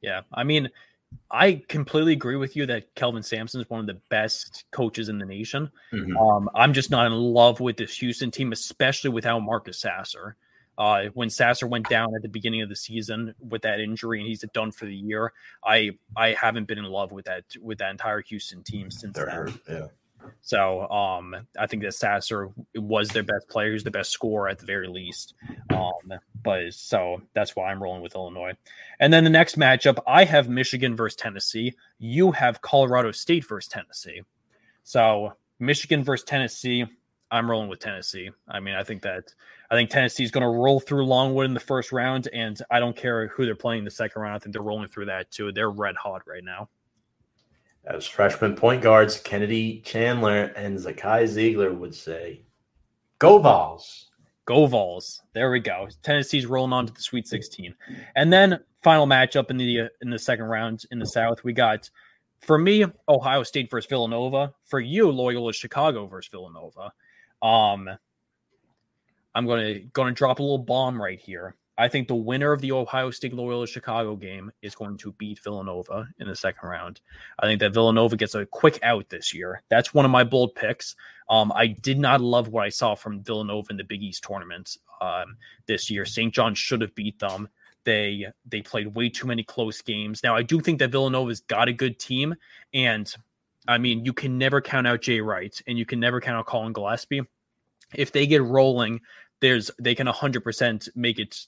Yeah, 0.00 0.20
I 0.32 0.44
mean, 0.44 0.70
I 1.30 1.62
completely 1.68 2.12
agree 2.12 2.36
with 2.36 2.56
you 2.56 2.66
that 2.66 2.94
Kelvin 2.94 3.22
Sampson 3.22 3.60
is 3.60 3.68
one 3.68 3.80
of 3.80 3.86
the 3.86 4.00
best 4.08 4.64
coaches 4.70 5.08
in 5.08 5.18
the 5.18 5.26
nation. 5.26 5.70
Mm-hmm. 5.92 6.16
Um, 6.16 6.50
I'm 6.54 6.72
just 6.72 6.90
not 6.90 7.06
in 7.06 7.12
love 7.12 7.60
with 7.60 7.76
this 7.76 7.96
Houston 7.98 8.30
team, 8.30 8.52
especially 8.52 9.10
without 9.10 9.40
Marcus 9.40 9.78
Sasser. 9.78 10.36
Uh, 10.78 11.06
when 11.14 11.28
Sasser 11.28 11.66
went 11.66 11.88
down 11.88 12.14
at 12.14 12.22
the 12.22 12.28
beginning 12.28 12.62
of 12.62 12.68
the 12.68 12.76
season 12.76 13.34
with 13.40 13.62
that 13.62 13.80
injury 13.80 14.20
and 14.20 14.28
he's 14.28 14.44
done 14.54 14.70
for 14.70 14.86
the 14.86 14.94
year, 14.94 15.32
I 15.64 15.90
I 16.16 16.34
haven't 16.34 16.68
been 16.68 16.78
in 16.78 16.84
love 16.84 17.10
with 17.10 17.24
that 17.24 17.44
with 17.60 17.78
that 17.78 17.90
entire 17.90 18.20
Houston 18.22 18.62
team 18.62 18.90
since 18.90 19.16
then. 19.26 19.58
Yeah. 19.68 19.86
So 20.40 20.88
um, 20.88 21.34
I 21.58 21.66
think 21.66 21.82
that 21.82 21.94
Sasser 21.94 22.50
was 22.74 23.08
their 23.08 23.22
best 23.22 23.48
player, 23.48 23.70
who's 23.70 23.84
the 23.84 23.90
best 23.90 24.10
scorer 24.10 24.48
at 24.48 24.58
the 24.58 24.66
very 24.66 24.88
least. 24.88 25.34
Um, 25.70 26.18
but 26.42 26.72
so 26.72 27.22
that's 27.34 27.54
why 27.54 27.70
I'm 27.70 27.82
rolling 27.82 28.02
with 28.02 28.14
Illinois. 28.14 28.52
And 29.00 29.12
then 29.12 29.24
the 29.24 29.30
next 29.30 29.58
matchup, 29.58 29.98
I 30.06 30.24
have 30.24 30.48
Michigan 30.48 30.96
versus 30.96 31.16
Tennessee. 31.16 31.74
You 31.98 32.32
have 32.32 32.62
Colorado 32.62 33.12
State 33.12 33.46
versus 33.46 33.68
Tennessee. 33.68 34.22
So 34.84 35.34
Michigan 35.58 36.02
versus 36.04 36.24
Tennessee. 36.24 36.86
I'm 37.30 37.50
rolling 37.50 37.68
with 37.68 37.80
Tennessee. 37.80 38.30
I 38.48 38.60
mean, 38.60 38.74
I 38.74 38.84
think 38.84 39.02
that 39.02 39.34
I 39.70 39.74
think 39.74 39.90
Tennessee 39.90 40.24
is 40.24 40.30
going 40.30 40.44
to 40.44 40.48
roll 40.48 40.80
through 40.80 41.04
Longwood 41.04 41.44
in 41.44 41.52
the 41.52 41.60
first 41.60 41.92
round, 41.92 42.26
and 42.32 42.58
I 42.70 42.80
don't 42.80 42.96
care 42.96 43.26
who 43.28 43.44
they're 43.44 43.54
playing 43.54 43.80
in 43.80 43.84
the 43.84 43.90
second 43.90 44.22
round. 44.22 44.36
I 44.36 44.38
think 44.38 44.54
they're 44.54 44.62
rolling 44.62 44.88
through 44.88 45.06
that 45.06 45.30
too. 45.30 45.52
They're 45.52 45.70
red 45.70 45.94
hot 45.96 46.22
right 46.26 46.42
now. 46.42 46.70
As 47.88 48.06
freshman 48.06 48.54
point 48.54 48.82
guards 48.82 49.18
Kennedy 49.18 49.80
Chandler 49.80 50.52
and 50.56 50.78
Zakai 50.78 51.24
Zeigler 51.24 51.74
would 51.74 51.94
say, 51.94 52.42
"Go 53.18 53.38
Vols." 53.38 54.10
Go 54.44 54.66
Vols. 54.66 55.22
There 55.32 55.50
we 55.50 55.60
go. 55.60 55.88
Tennessee's 56.02 56.46
rolling 56.46 56.72
on 56.72 56.86
to 56.86 56.92
the 56.92 57.00
Sweet 57.00 57.26
16. 57.26 57.74
And 58.14 58.32
then 58.32 58.60
final 58.82 59.06
matchup 59.06 59.50
in 59.50 59.56
the 59.56 59.88
in 60.02 60.10
the 60.10 60.18
second 60.18 60.46
round 60.46 60.84
in 60.90 60.98
the 60.98 61.06
South, 61.06 61.44
we 61.44 61.54
got 61.54 61.88
for 62.40 62.58
me 62.58 62.84
Ohio 63.08 63.42
State 63.42 63.70
versus 63.70 63.88
Villanova. 63.88 64.52
For 64.64 64.80
you, 64.80 65.10
Loyola 65.10 65.52
Chicago 65.52 66.06
versus 66.06 66.30
Villanova. 66.30 66.92
Um, 67.42 67.88
I'm 69.34 69.46
gonna 69.46 69.80
gonna 69.92 70.12
drop 70.12 70.40
a 70.40 70.42
little 70.42 70.58
bomb 70.58 71.00
right 71.00 71.18
here. 71.18 71.54
I 71.78 71.86
think 71.86 72.08
the 72.08 72.16
winner 72.16 72.50
of 72.50 72.60
the 72.60 72.72
Ohio 72.72 73.10
State 73.12 73.32
Loyola 73.32 73.66
Chicago 73.66 74.16
game 74.16 74.50
is 74.62 74.74
going 74.74 74.96
to 74.98 75.12
beat 75.12 75.38
Villanova 75.38 76.08
in 76.18 76.26
the 76.26 76.34
second 76.34 76.68
round. 76.68 77.00
I 77.38 77.46
think 77.46 77.60
that 77.60 77.72
Villanova 77.72 78.16
gets 78.16 78.34
a 78.34 78.44
quick 78.46 78.80
out 78.82 79.08
this 79.08 79.32
year. 79.32 79.62
That's 79.68 79.94
one 79.94 80.04
of 80.04 80.10
my 80.10 80.24
bold 80.24 80.56
picks. 80.56 80.96
Um, 81.30 81.52
I 81.54 81.68
did 81.68 82.00
not 82.00 82.20
love 82.20 82.48
what 82.48 82.64
I 82.64 82.68
saw 82.68 82.96
from 82.96 83.22
Villanova 83.22 83.70
in 83.70 83.76
the 83.76 83.84
Big 83.84 84.02
East 84.02 84.24
tournament 84.24 84.76
um, 85.00 85.36
this 85.66 85.88
year. 85.88 86.04
St. 86.04 86.34
John 86.34 86.52
should 86.52 86.80
have 86.80 86.96
beat 86.96 87.20
them. 87.20 87.48
They 87.84 88.26
they 88.44 88.60
played 88.60 88.94
way 88.94 89.08
too 89.08 89.28
many 89.28 89.44
close 89.44 89.80
games. 89.80 90.22
Now 90.24 90.34
I 90.34 90.42
do 90.42 90.60
think 90.60 90.80
that 90.80 90.90
Villanova's 90.90 91.40
got 91.40 91.68
a 91.68 91.72
good 91.72 91.98
team, 92.00 92.34
and 92.74 93.10
I 93.68 93.78
mean 93.78 94.04
you 94.04 94.12
can 94.12 94.36
never 94.36 94.60
count 94.60 94.88
out 94.88 95.00
Jay 95.00 95.20
Wright, 95.20 95.58
and 95.66 95.78
you 95.78 95.86
can 95.86 96.00
never 96.00 96.20
count 96.20 96.38
out 96.38 96.46
Collin 96.46 96.72
Gillespie. 96.72 97.22
If 97.94 98.10
they 98.12 98.26
get 98.26 98.42
rolling, 98.42 99.00
there's 99.40 99.70
they 99.78 99.94
can 99.94 100.06
100% 100.08 100.88
make 100.96 101.18
it 101.18 101.46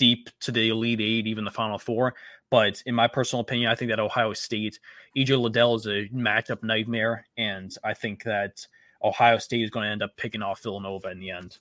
deep 0.00 0.30
to 0.40 0.50
the 0.50 0.70
Elite 0.70 1.00
Eight, 1.00 1.26
even 1.26 1.44
the 1.44 1.50
Final 1.50 1.78
Four. 1.78 2.14
But 2.48 2.82
in 2.86 2.94
my 2.94 3.06
personal 3.06 3.42
opinion, 3.42 3.70
I 3.70 3.74
think 3.74 3.90
that 3.90 4.00
Ohio 4.00 4.32
State, 4.32 4.80
EJ 5.16 5.38
Liddell 5.38 5.76
is 5.76 5.86
a 5.86 6.08
matchup 6.08 6.62
nightmare, 6.62 7.26
and 7.36 7.72
I 7.84 7.92
think 7.92 8.24
that 8.24 8.66
Ohio 9.04 9.36
State 9.36 9.62
is 9.62 9.70
going 9.70 9.84
to 9.84 9.92
end 9.92 10.02
up 10.02 10.16
picking 10.16 10.42
off 10.42 10.62
Villanova 10.62 11.10
in 11.10 11.20
the 11.20 11.30
end. 11.30 11.58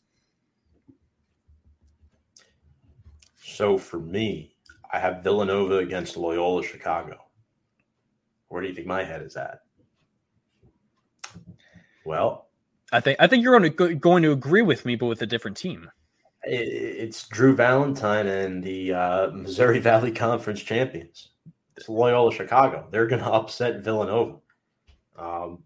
So 3.43 3.77
for 3.77 3.99
me, 3.99 4.55
I 4.91 4.99
have 4.99 5.21
Villanova 5.21 5.77
against 5.77 6.15
Loyola 6.15 6.63
Chicago. 6.63 7.25
Where 8.47 8.61
do 8.61 8.69
you 8.69 8.73
think 8.73 8.87
my 8.87 9.03
head 9.03 9.21
is 9.21 9.35
at? 9.35 9.59
Well, 12.05 12.47
I 12.93 13.01
think 13.01 13.17
I 13.19 13.27
think 13.27 13.43
you're 13.43 13.59
going 13.59 13.71
to 13.71 13.95
going 13.95 14.23
to 14.23 14.31
agree 14.31 14.61
with 14.61 14.85
me, 14.85 14.95
but 14.95 15.07
with 15.07 15.21
a 15.21 15.27
different 15.27 15.57
team. 15.57 15.91
It's 16.43 17.27
Drew 17.27 17.55
Valentine 17.55 18.27
and 18.27 18.63
the 18.63 18.93
uh, 18.93 19.31
Missouri 19.31 19.79
Valley 19.89 20.11
Conference 20.11 20.61
champions. 20.61 21.29
It's 21.75 21.89
Loyola 21.89 22.33
Chicago. 22.33 22.87
They're 22.91 23.07
going 23.07 23.21
to 23.23 23.31
upset 23.31 23.83
Villanova. 23.83 24.37
Um, 25.17 25.63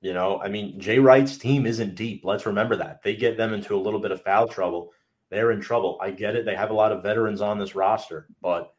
you 0.00 0.14
know, 0.14 0.40
I 0.40 0.48
mean, 0.48 0.80
Jay 0.80 0.98
Wright's 0.98 1.36
team 1.36 1.66
isn't 1.66 1.94
deep. 1.94 2.22
Let's 2.24 2.46
remember 2.46 2.76
that. 2.76 3.02
They 3.02 3.16
get 3.16 3.36
them 3.36 3.52
into 3.52 3.74
a 3.74 3.80
little 3.80 4.00
bit 4.00 4.10
of 4.10 4.22
foul 4.22 4.48
trouble. 4.48 4.92
They're 5.30 5.50
in 5.50 5.60
trouble. 5.60 5.98
I 6.00 6.10
get 6.10 6.36
it. 6.36 6.44
They 6.44 6.54
have 6.54 6.70
a 6.70 6.74
lot 6.74 6.92
of 6.92 7.02
veterans 7.02 7.40
on 7.40 7.58
this 7.58 7.74
roster, 7.74 8.28
but 8.40 8.72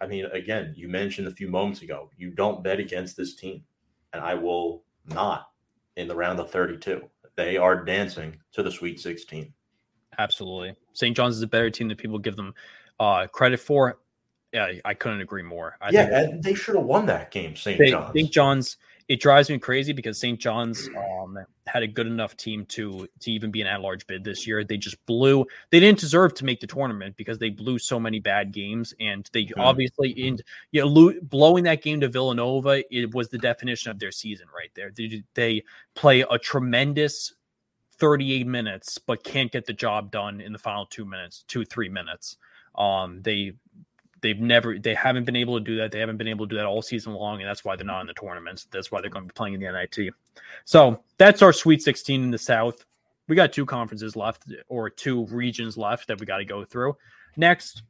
I 0.00 0.06
mean, 0.06 0.26
again, 0.26 0.72
you 0.76 0.88
mentioned 0.88 1.28
a 1.28 1.32
few 1.32 1.48
moments 1.48 1.82
ago, 1.82 2.10
you 2.16 2.30
don't 2.30 2.64
bet 2.64 2.80
against 2.80 3.16
this 3.16 3.36
team, 3.36 3.62
and 4.12 4.22
I 4.22 4.34
will 4.34 4.84
not 5.06 5.50
in 5.96 6.08
the 6.08 6.16
round 6.16 6.40
of 6.40 6.50
32. 6.50 7.02
They 7.36 7.56
are 7.56 7.84
dancing 7.84 8.38
to 8.52 8.62
the 8.62 8.70
Sweet 8.70 9.00
16. 9.00 9.52
Absolutely. 10.18 10.74
St. 10.92 11.16
John's 11.16 11.36
is 11.36 11.42
a 11.42 11.46
better 11.46 11.70
team 11.70 11.88
than 11.88 11.96
people 11.96 12.18
give 12.18 12.36
them 12.36 12.54
uh, 13.00 13.26
credit 13.26 13.60
for. 13.60 13.98
Yeah, 14.52 14.70
I 14.84 14.94
couldn't 14.94 15.20
agree 15.20 15.42
more. 15.42 15.76
I 15.80 15.90
yeah, 15.90 16.26
they 16.38 16.54
should 16.54 16.76
have 16.76 16.84
won 16.84 17.06
that 17.06 17.32
game, 17.32 17.56
St. 17.56 17.76
John's. 17.88 18.12
St. 18.14 18.30
John's, 18.30 18.76
it 19.08 19.20
drives 19.20 19.50
me 19.50 19.58
crazy 19.58 19.92
because 19.92 20.16
St. 20.16 20.38
John's 20.38 20.88
um, 20.96 21.36
had 21.66 21.82
a 21.82 21.88
good 21.88 22.06
enough 22.06 22.36
team 22.36 22.64
to 22.66 23.08
to 23.18 23.32
even 23.32 23.50
be 23.50 23.60
an 23.62 23.66
at-large 23.66 24.06
bid 24.06 24.22
this 24.22 24.46
year. 24.46 24.62
They 24.62 24.76
just 24.76 25.04
blew. 25.06 25.44
They 25.70 25.80
didn't 25.80 25.98
deserve 25.98 26.34
to 26.34 26.44
make 26.44 26.60
the 26.60 26.68
tournament 26.68 27.16
because 27.16 27.38
they 27.38 27.50
blew 27.50 27.80
so 27.80 27.98
many 27.98 28.20
bad 28.20 28.52
games, 28.52 28.94
and 29.00 29.28
they 29.32 29.46
mm. 29.46 29.54
obviously 29.58 30.10
in 30.10 30.38
you 30.70 30.82
know 30.82 30.86
lo- 30.86 31.20
blowing 31.22 31.64
that 31.64 31.82
game 31.82 32.00
to 32.02 32.08
Villanova. 32.08 32.82
It 32.94 33.12
was 33.12 33.30
the 33.30 33.38
definition 33.38 33.90
of 33.90 33.98
their 33.98 34.12
season 34.12 34.46
right 34.56 34.70
there. 34.76 34.92
They, 34.94 35.24
they 35.34 35.64
play 35.96 36.20
a 36.20 36.38
tremendous 36.38 37.34
38 37.98 38.46
minutes, 38.46 38.98
but 38.98 39.24
can't 39.24 39.50
get 39.50 39.66
the 39.66 39.72
job 39.72 40.10
done 40.10 40.40
in 40.40 40.52
the 40.52 40.58
final 40.58 40.86
two 40.86 41.04
minutes, 41.04 41.44
two 41.48 41.64
three 41.64 41.88
minutes. 41.88 42.36
Um, 42.76 43.22
they 43.22 43.54
they've 44.20 44.40
never 44.40 44.78
they 44.78 44.94
haven't 44.94 45.24
been 45.24 45.36
able 45.36 45.58
to 45.58 45.64
do 45.64 45.76
that. 45.76 45.92
They 45.92 46.00
haven't 46.00 46.16
been 46.16 46.28
able 46.28 46.46
to 46.46 46.50
do 46.50 46.56
that 46.56 46.64
all 46.64 46.82
season 46.82 47.12
long, 47.12 47.40
and 47.40 47.48
that's 47.48 47.64
why 47.64 47.76
they're 47.76 47.84
not 47.84 48.00
in 48.00 48.06
the 48.06 48.14
tournaments. 48.14 48.66
That's 48.70 48.90
why 48.90 49.00
they're 49.00 49.10
going 49.10 49.24
to 49.24 49.32
be 49.32 49.36
playing 49.36 49.54
in 49.54 49.60
the 49.60 49.70
NIT. 49.70 50.14
So 50.64 51.02
that's 51.18 51.42
our 51.42 51.52
Sweet 51.52 51.82
16 51.82 52.22
in 52.22 52.30
the 52.30 52.38
South. 52.38 52.84
We 53.28 53.36
got 53.36 53.52
two 53.52 53.66
conferences 53.66 54.16
left, 54.16 54.44
or 54.68 54.88
two 54.90 55.26
regions 55.26 55.76
left 55.76 56.08
that 56.08 56.18
we 56.18 56.26
got 56.26 56.38
to 56.38 56.44
go 56.44 56.64
through. 56.64 56.96
Next, 57.36 57.82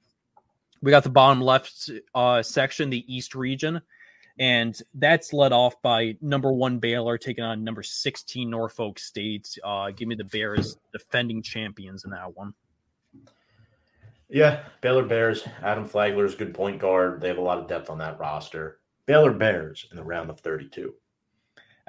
we 0.83 0.91
got 0.91 1.05
the 1.05 1.11
bottom 1.11 1.41
left 1.41 1.89
uh, 2.15 2.43
section, 2.43 2.91
the 2.91 3.05
East 3.13 3.35
region. 3.35 3.81
And 4.39 4.77
that's 4.95 5.33
led 5.33 5.53
off 5.53 5.81
by 5.83 6.17
number 6.21 6.53
one 6.53 6.79
Baylor 6.79 7.19
taking 7.19 7.45
on 7.45 7.63
number 7.63 7.83
16 7.83 8.51
Norfolk 8.51 8.99
State. 8.99 9.57
Uh, 9.63 9.91
give 9.91 10.09
me 10.09 10.17
the 10.17 10.25
Bears 10.25 10.77
defending 10.93 11.41
champions 11.41 12.05
in 12.05 12.11
that 12.11 12.37
one. 12.37 12.53
Yeah, 14.29 14.65
Baylor 14.81 15.05
Bears. 15.05 15.47
Adam 15.63 15.85
Flagler 15.85 16.25
is 16.25 16.35
good 16.35 16.55
point 16.55 16.81
guard. 16.81 17.21
They 17.21 17.29
have 17.29 17.39
a 17.39 17.43
lot 17.43 17.59
of 17.59 17.69
depth 17.69 17.91
on 17.91 17.99
that 17.99 18.19
roster. 18.19 18.81
Baylor 19.07 19.33
Bears 19.33 19.87
in 19.91 19.97
the 19.97 20.03
round 20.03 20.31
of 20.31 20.41
32. 20.41 20.95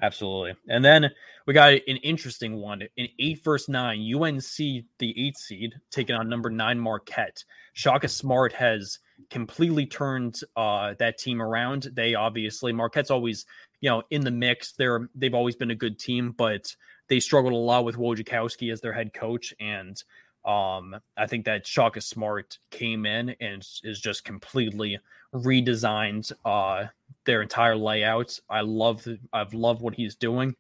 Absolutely. 0.02 0.56
And 0.68 0.84
then 0.84 1.10
we 1.48 1.54
got 1.54 1.74
an 1.74 1.98
interesting 1.98 2.58
one 2.58 2.82
in 2.98 3.08
eight 3.18 3.44
versus 3.44 3.70
nine. 3.70 4.00
UNC, 4.14 4.58
the 4.58 4.84
eight 5.02 5.38
seed, 5.38 5.74
taking 5.90 6.16
on 6.16 6.28
number 6.28 6.50
nine 6.50 6.80
Marquette. 6.80 7.44
Shaka 7.74 8.10
Smart 8.10 8.52
has 8.54 9.00
completely 9.30 9.86
turned 9.86 10.40
uh, 10.56 10.94
that 11.00 11.18
team 11.18 11.42
around. 11.42 11.90
They 11.94 12.16
obviously 12.16 12.74
Marquette's 12.74 13.12
always 13.12 13.46
you 13.82 13.90
know 13.90 14.04
in 14.10 14.22
the 14.22 14.32
mix. 14.32 14.74
They're 14.74 15.10
they've 15.16 15.34
always 15.34 15.56
been 15.56 15.72
a 15.72 15.76
good 15.76 16.00
team, 16.00 16.34
but 16.38 16.76
they 17.08 17.20
struggled 17.20 17.54
a 17.54 17.58
lot 17.58 17.86
with 17.86 17.98
Wojciechowski 17.98 18.72
as 18.72 18.82
their 18.82 18.94
head 18.94 19.14
coach, 19.14 19.54
and 19.60 20.02
um, 20.46 20.96
I 21.18 21.26
think 21.28 21.46
that 21.46 21.66
Shaka 21.66 22.02
Smart 22.02 22.60
came 22.70 23.06
in 23.06 23.36
and 23.42 23.66
is 23.84 24.00
just 24.00 24.24
completely 24.24 25.00
redesigned 25.34 26.32
uh, 26.46 26.86
their 27.26 27.42
entire 27.42 27.76
layout. 27.76 28.40
I 28.50 28.62
love 28.62 29.08
I've 29.34 29.54
loved 29.54 29.82
what 29.82 29.96
he's 29.96 30.16
doing, 30.16 30.56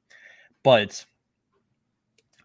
but 0.63 1.05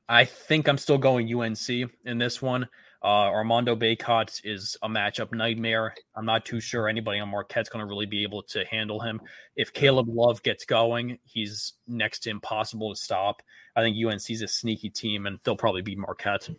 I 0.09 0.25
think 0.25 0.69
I'm 0.69 0.79
still 0.79 0.99
going 0.99 1.33
UNC 1.33 1.69
in 1.69 2.19
this 2.19 2.43
one. 2.43 2.69
Uh, 3.03 3.29
Armando 3.33 3.75
Bacot 3.75 4.43
is 4.45 4.77
a 4.83 4.89
matchup 4.89 5.33
nightmare. 5.33 5.95
I'm 6.15 6.27
not 6.27 6.45
too 6.45 6.61
sure 6.61 6.87
anybody 6.87 7.19
on 7.19 7.31
Marquette's 7.31 7.71
going 7.71 7.83
to 7.83 7.89
really 7.89 8.05
be 8.05 8.23
able 8.23 8.43
to 8.45 8.65
handle 8.67 9.01
him. 9.01 9.23
If 9.57 9.73
Caleb 9.73 10.09
Love 10.11 10.43
gets 10.43 10.67
going, 10.67 11.19
he's 11.25 11.75
next 11.89 12.21
to 12.21 12.31
impossible 12.31 12.95
to 12.95 13.01
stop. 13.01 13.43
I 13.75 13.81
think 13.81 13.97
UNC's 13.97 14.43
a 14.43 14.49
sneaky 14.49 14.91
team, 14.91 15.27
and 15.27 15.39
they'll 15.45 15.57
probably 15.57 15.81
beat 15.81 15.99
Marquette. 15.99 16.51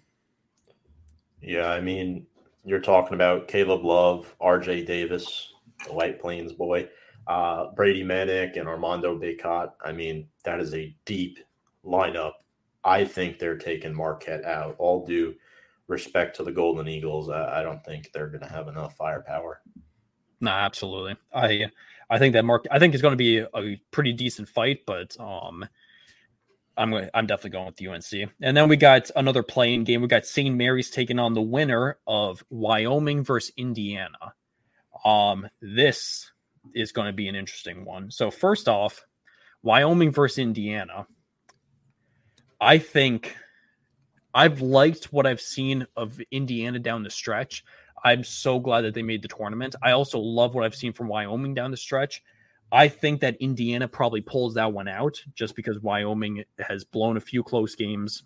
Yeah, 1.42 1.70
I 1.70 1.80
mean, 1.80 2.26
you're 2.66 2.80
talking 2.80 3.14
about 3.14 3.48
Caleb 3.48 3.86
Love, 3.86 4.36
RJ 4.42 4.88
Davis, 4.88 5.54
the 5.86 5.94
White 5.94 6.20
Plains 6.20 6.54
boy, 6.54 6.90
uh, 7.28 7.68
Brady 7.76 8.04
Manek, 8.04 8.58
and 8.58 8.68
Armando 8.68 9.16
Bacot. 9.16 9.74
I 9.86 9.92
mean, 9.92 10.28
that 10.44 10.60
is 10.60 10.74
a 10.74 10.96
deep 11.06 11.38
lineup. 11.86 12.34
I 12.84 13.06
think 13.06 13.38
they're 13.38 13.58
taking 13.58 13.94
Marquette 13.94 14.44
out, 14.44 14.76
all 14.80 15.06
due– 15.06 15.36
respect 15.92 16.36
to 16.38 16.44
the 16.44 16.52
Golden 16.52 16.88
Eagles, 16.88 17.30
I, 17.30 17.60
I 17.60 17.64
don't 17.64 17.84
think 17.84 18.12
they're 18.12 18.30
going 18.30 18.42
to 18.42 18.50
have 18.50 18.68
enough 18.68 18.96
firepower. 18.96 19.62
No, 20.40 20.52
absolutely. 20.52 21.16
I 21.34 21.70
I 22.10 22.18
think 22.18 22.34
that 22.34 22.44
Mark. 22.44 22.66
I 22.72 22.80
think 22.80 22.94
it's 22.94 23.02
going 23.02 23.14
to 23.14 23.18
be 23.18 23.38
a 23.40 23.80
pretty 23.92 24.12
decent 24.12 24.50
fight, 24.50 24.80
but 24.86 25.16
um, 25.20 25.66
I'm 26.78 26.94
I'm 27.14 27.28
definitely 27.28 27.52
going 27.52 27.68
with 27.68 27.78
the 27.78 27.88
UNC. 27.88 28.32
And 28.42 28.58
then 28.58 28.68
we 28.68 28.76
got 28.76 29.12
another 29.16 29.44
playing 29.44 29.84
game. 29.84 30.02
We 30.02 30.08
got 30.08 30.26
St. 30.26 30.56
Mary's 30.56 30.90
taking 30.90 31.20
on 31.20 31.34
the 31.34 31.42
winner 31.42 32.00
of 32.08 32.44
Wyoming 32.50 33.24
versus 33.24 33.54
Indiana. 33.56 34.34
Um, 35.06 35.48
this 35.62 36.32
is 36.74 36.92
going 36.92 37.08
to 37.08 37.14
be 37.14 37.28
an 37.28 37.36
interesting 37.36 37.86
one. 37.86 38.12
So 38.12 38.32
first 38.32 38.68
off, 38.68 39.06
Wyoming 39.64 40.12
versus 40.12 40.40
Indiana. 40.40 41.08
I 42.60 42.78
think 42.78 43.36
I've 44.34 44.62
liked 44.62 45.12
what 45.12 45.26
I've 45.26 45.42
seen 45.42 45.86
of 45.96 46.20
Indiana 46.32 46.80
down 46.80 47.04
the 47.04 47.10
stretch. 47.10 47.64
I'm 48.04 48.24
so 48.24 48.60
glad 48.60 48.82
that 48.82 48.94
they 48.94 49.04
made 49.04 49.22
the 49.22 49.28
tournament. 49.28 49.76
I 49.84 49.92
also 49.92 50.20
love 50.20 50.56
what 50.56 50.64
I've 50.64 50.76
seen 50.76 50.94
from 50.94 51.08
Wyoming 51.08 51.54
down 51.54 51.72
the 51.72 51.78
stretch. 51.78 52.24
I 52.72 52.88
think 52.88 53.20
that 53.22 53.36
Indiana 53.40 53.88
probably 53.88 54.22
pulls 54.22 54.54
that 54.54 54.72
one 54.72 54.88
out 54.88 55.22
just 55.36 55.56
because 55.56 55.80
Wyoming 55.80 56.44
has 56.60 56.84
blown 56.86 57.18
a 57.18 57.22
few 57.22 57.44
close 57.44 57.76
games. 57.76 58.24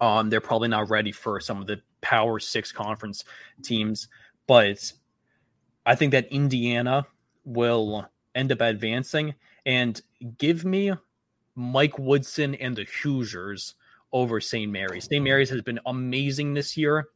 Um, 0.00 0.30
they're 0.30 0.40
probably 0.40 0.68
not 0.68 0.90
ready 0.90 1.12
for 1.12 1.40
some 1.40 1.60
of 1.60 1.66
the 1.66 1.80
Power 2.00 2.40
Six 2.40 2.72
conference 2.72 3.24
teams, 3.62 4.08
but 4.46 4.92
I 5.84 5.94
think 5.94 6.10
that 6.12 6.32
Indiana 6.32 7.06
will 7.44 8.08
end 8.34 8.50
up 8.50 8.60
advancing 8.60 9.34
and 9.64 10.00
give 10.38 10.64
me 10.64 10.92
Mike 11.54 11.98
Woodson 11.98 12.54
and 12.56 12.76
the 12.76 12.86
Hoosiers 13.02 13.74
over 14.12 14.40
St. 14.40 14.70
Mary's. 14.70 15.04
St. 15.04 15.22
Mary's 15.22 15.50
has 15.50 15.62
been 15.62 15.80
amazing 15.86 16.54
this 16.54 16.76
year, 16.76 17.08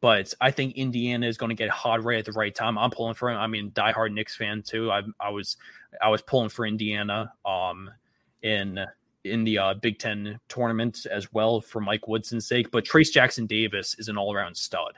but 0.00 0.32
I 0.40 0.50
think 0.50 0.76
Indiana 0.76 1.26
is 1.26 1.36
going 1.36 1.50
to 1.50 1.56
get 1.56 1.70
hot 1.70 2.04
right 2.04 2.18
at 2.18 2.24
the 2.24 2.32
right 2.32 2.54
time. 2.54 2.78
I'm 2.78 2.90
pulling 2.90 3.14
for 3.14 3.30
him. 3.30 3.38
I 3.38 3.46
mean, 3.46 3.70
diehard 3.72 4.12
Knicks 4.12 4.36
fan 4.36 4.62
too. 4.62 4.90
I, 4.90 5.02
I 5.20 5.30
was 5.30 5.56
I 6.00 6.08
was 6.08 6.22
pulling 6.22 6.48
for 6.48 6.66
Indiana 6.66 7.32
um 7.44 7.90
in 8.42 8.78
in 9.24 9.44
the 9.44 9.58
uh, 9.58 9.74
Big 9.74 9.98
Ten 9.98 10.38
tournament 10.48 11.06
as 11.10 11.32
well 11.32 11.60
for 11.60 11.80
Mike 11.80 12.08
Woodson's 12.08 12.46
sake. 12.46 12.70
But 12.70 12.84
Trayce 12.84 13.12
Jackson 13.12 13.46
Davis 13.46 13.96
is 13.98 14.08
an 14.08 14.16
all 14.16 14.34
around 14.34 14.56
stud, 14.56 14.94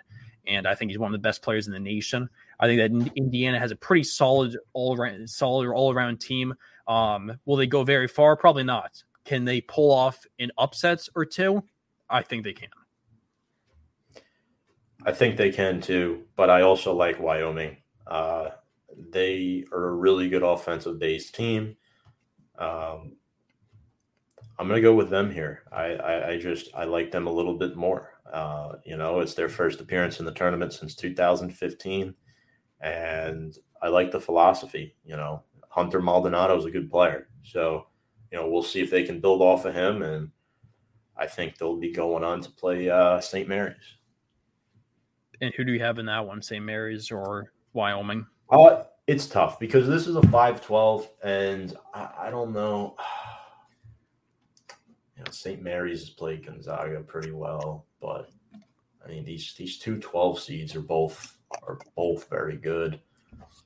and 0.47 0.67
I 0.67 0.75
think 0.75 0.91
he's 0.91 0.99
one 0.99 1.13
of 1.15 1.21
the 1.21 1.27
best 1.27 1.43
players 1.43 1.67
in 1.67 1.73
the 1.73 1.81
nation. 1.81 2.29
I 2.59 2.67
think 2.67 2.79
that 2.79 3.13
Indiana 3.17 3.59
has 3.59 3.71
a 3.71 3.77
pretty 3.77 4.05
solid 4.05 4.57
all 4.73 4.97
around 4.97 5.29
solid 5.29 5.69
all 5.71 5.93
around 5.93 6.21
team. 6.21 6.55
Um, 6.87 7.39
will 7.45 7.57
they 7.57 7.67
go 7.67 7.85
very 7.85 8.09
far? 8.09 8.37
Probably 8.37 8.65
not. 8.65 9.03
Can 9.31 9.45
they 9.45 9.61
pull 9.61 9.93
off 9.93 10.27
an 10.41 10.51
upsets 10.59 11.09
or 11.15 11.25
two? 11.25 11.63
I 12.09 12.21
think 12.21 12.43
they 12.43 12.53
can. 12.53 12.69
I 15.07 15.13
think 15.13 15.37
they 15.37 15.53
can 15.53 15.81
too, 15.81 16.25
but 16.35 16.51
I 16.51 16.63
also 16.63 16.93
like 16.93 17.21
Wyoming. 17.21 17.77
Uh, 18.09 18.49
they 19.13 19.67
are 19.71 19.91
a 19.91 19.95
really 19.95 20.29
good 20.29 20.43
offensive 20.43 20.99
based 20.99 21.33
team. 21.33 21.77
Um, 22.59 23.13
I'm 24.59 24.67
going 24.67 24.75
to 24.75 24.81
go 24.81 24.97
with 24.97 25.11
them 25.11 25.31
here. 25.31 25.63
I, 25.71 25.85
I, 25.85 26.29
I, 26.31 26.37
just 26.37 26.75
I 26.75 26.83
like 26.83 27.13
them 27.13 27.29
a 27.29 27.33
little 27.33 27.57
bit 27.57 27.77
more. 27.77 28.15
Uh, 28.33 28.73
you 28.85 28.97
know, 28.97 29.21
it's 29.21 29.35
their 29.35 29.49
first 29.49 29.81
appearance 29.81 30.19
in 30.19 30.27
the 30.27 30.35
tournament 30.35 30.73
since 30.73 30.97
2015, 30.97 32.13
and 32.81 33.57
I 33.81 33.87
like 33.91 34.11
the 34.11 34.19
philosophy. 34.19 34.97
You 35.05 35.15
know, 35.15 35.45
Hunter 35.69 36.03
Maldonado 36.03 36.59
is 36.59 36.65
a 36.65 36.71
good 36.73 36.91
player, 36.91 37.29
so 37.45 37.87
you 38.31 38.39
know 38.39 38.49
we'll 38.49 38.63
see 38.63 38.81
if 38.81 38.91
they 38.91 39.05
can 39.05 39.21
build 39.21 39.43
off 39.43 39.65
of 39.65 39.75
him, 39.75 40.03
and 40.03 40.31
I 41.17 41.27
think 41.27 41.59
they'll 41.59 41.77
be 41.77 41.93
going 41.93 42.25
on 42.25 42.41
to 42.43 42.51
play 42.51 42.89
uh, 42.89 43.21
St. 43.21 43.49
Mary's. 43.49 43.97
And 45.41 45.55
who 45.55 45.65
do 45.65 45.73
you 45.73 45.81
have 45.81 45.99
in 45.99 46.07
that 46.07 46.27
one, 46.27 46.43
St. 46.43 46.65
Mary's 46.65 47.11
or 47.11 47.53
Wyoming? 47.73 48.27
Uh, 48.51 48.85
it's 49.07 49.27
tough 49.27 49.59
because 49.59 49.89
this 49.89 50.07
is 50.07 50.17
a 50.17 50.21
5-12, 50.21 51.09
and 51.25 51.77
I, 51.95 52.09
I 52.19 52.31
don't 52.31 52.53
know. 52.53 52.97
You 55.17 55.27
know, 55.27 55.33
St. 55.33 55.61
Mary's 55.61 56.01
has 56.01 56.09
played 56.09 56.47
Gonzaga 56.47 57.01
pretty 57.01 57.33
well, 57.33 57.85
but 58.01 58.31
I 59.05 59.09
mean 59.09 59.23
these 59.23 59.53
these 59.53 59.77
two 59.77 59.99
12 59.99 60.41
seeds 60.41 60.75
are 60.75 60.81
both 60.81 61.37
are 61.63 61.79
both 61.95 62.27
very 62.31 62.57
good. 62.57 62.99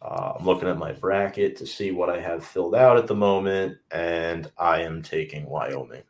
Uh, 0.02 0.34
I'm 0.38 0.44
looking 0.44 0.68
at 0.68 0.76
my 0.76 0.92
bracket 0.92 1.56
to 1.56 1.66
see 1.66 1.90
what 1.90 2.10
I 2.10 2.20
have 2.20 2.44
filled 2.44 2.74
out 2.74 2.98
at 2.98 3.06
the 3.06 3.14
moment, 3.14 3.78
and 3.90 4.50
I 4.58 4.82
am 4.82 5.02
taking 5.02 5.46
Wyoming. 5.46 6.02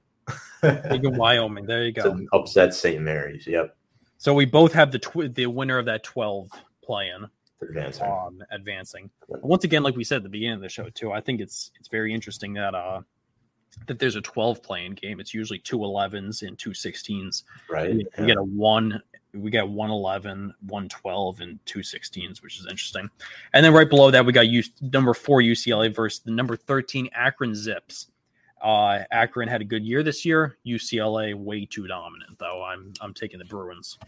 taking 0.63 1.17
Wyoming. 1.17 1.67
There 1.67 1.85
you 1.85 1.93
go. 1.93 2.19
upset 2.33 2.75
St. 2.75 3.01
Mary's. 3.01 3.47
Yep. 3.47 3.77
So 4.19 4.35
we 4.35 4.47
both 4.47 4.73
have 4.73 4.91
the 4.91 4.99
tw- 4.99 5.33
the 5.33 5.47
winner 5.47 5.79
of 5.79 5.87
that 5.87 6.03
12 6.03 6.51
playing 6.83 7.27
advancing. 7.69 8.07
Um, 8.07 8.43
advancing. 8.51 9.11
Once 9.29 9.65
again, 9.65 9.83
like 9.83 9.97
we 9.97 10.05
said 10.05 10.17
at 10.17 10.23
the 10.23 10.29
beginning 10.29 10.57
of 10.57 10.61
the 10.61 10.69
show 10.69 10.89
too, 10.91 11.13
I 11.13 11.21
think 11.21 11.41
it's 11.41 11.71
it's 11.79 11.89
very 11.89 12.13
interesting 12.15 12.55
that 12.55 12.75
uh 12.75 13.03
that 13.87 13.99
there's 13.99 14.17
a 14.17 14.21
12 14.21 14.63
playing 14.63 14.93
game. 14.93 15.19
It's 15.19 15.35
usually 15.35 15.59
two 15.59 15.79
11s 15.79 16.47
and 16.47 16.57
two 16.59 16.71
16s. 16.71 17.43
Right. 17.69 17.93
You, 17.93 18.07
yeah. 18.15 18.21
we 18.21 18.27
get 18.27 18.37
a 18.37 18.43
one, 18.43 19.03
we 19.35 19.51
got 19.51 19.69
111, 19.69 20.55
112, 20.61 21.41
and 21.41 21.65
216s, 21.65 22.43
which 22.43 22.59
is 22.59 22.67
interesting. 22.67 23.09
And 23.53 23.65
then 23.65 23.73
right 23.73 23.89
below 23.89 24.11
that, 24.11 24.25
we 24.25 24.33
got 24.33 24.49
U, 24.49 24.63
number 24.81 25.15
four 25.15 25.41
UCLA 25.41 25.95
versus 25.95 26.21
the 26.21 26.31
number 26.31 26.57
13 26.57 27.09
Akron 27.15 27.55
Zips. 27.55 28.09
Uh, 28.63 29.01
Akron 29.11 29.49
had 29.49 29.61
a 29.61 29.65
good 29.65 29.85
year 29.85 30.03
this 30.03 30.25
year. 30.25 30.57
UCLA 30.67 31.35
way 31.35 31.67
too 31.67 31.87
dominant, 31.87 32.39
though. 32.39 32.65
I'm 32.65 32.95
I'm 33.01 33.13
taking 33.13 33.39
the 33.39 33.45
Bruins. 33.45 33.99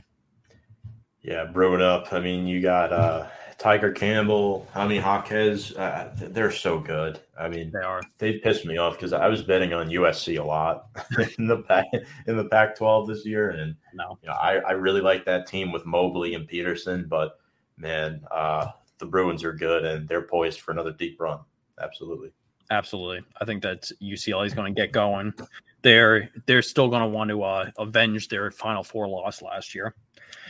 Yeah, 1.26 1.44
brewing 1.44 1.82
up. 1.82 2.12
I 2.12 2.20
mean, 2.20 2.46
you 2.46 2.60
got 2.60 2.92
uh, 2.92 3.26
Tiger 3.58 3.90
Campbell, 3.90 4.68
Jaime 4.72 4.94
Jaquez. 4.94 5.74
Uh, 5.74 6.14
they're 6.14 6.52
so 6.52 6.78
good. 6.78 7.18
I 7.36 7.48
mean, 7.48 7.72
they 7.72 7.84
are. 7.84 8.00
They 8.18 8.34
pissed 8.34 8.64
me 8.64 8.76
off 8.76 8.94
because 8.94 9.12
I 9.12 9.26
was 9.26 9.42
betting 9.42 9.72
on 9.72 9.88
USC 9.88 10.38
a 10.38 10.44
lot 10.44 10.86
in 11.38 11.48
the 11.48 11.58
pack 11.58 11.86
in 12.28 12.36
the 12.36 12.44
Pac-12 12.44 13.08
this 13.08 13.26
year, 13.26 13.50
and 13.50 13.74
no, 13.92 14.16
you 14.22 14.28
know, 14.28 14.34
I 14.34 14.58
I 14.58 14.72
really 14.72 15.00
like 15.00 15.24
that 15.24 15.48
team 15.48 15.72
with 15.72 15.84
Mobley 15.84 16.34
and 16.34 16.46
Peterson, 16.46 17.06
but 17.08 17.40
man, 17.76 18.22
uh, 18.30 18.68
the 18.98 19.06
Bruins 19.06 19.42
are 19.42 19.52
good 19.52 19.84
and 19.84 20.08
they're 20.08 20.22
poised 20.22 20.60
for 20.60 20.70
another 20.70 20.92
deep 20.92 21.20
run. 21.20 21.40
Absolutely. 21.80 22.30
Absolutely. 22.70 23.24
I 23.40 23.44
think 23.44 23.62
that 23.64 23.90
UCLA 24.00 24.46
is 24.46 24.54
going 24.54 24.72
to 24.72 24.80
get 24.80 24.92
going. 24.92 25.34
They're 25.82 26.30
they're 26.46 26.62
still 26.62 26.88
going 26.88 27.02
to 27.02 27.08
want 27.08 27.30
to 27.30 27.42
uh, 27.42 27.70
avenge 27.78 28.28
their 28.28 28.52
Final 28.52 28.84
Four 28.84 29.08
loss 29.08 29.42
last 29.42 29.74
year. 29.74 29.94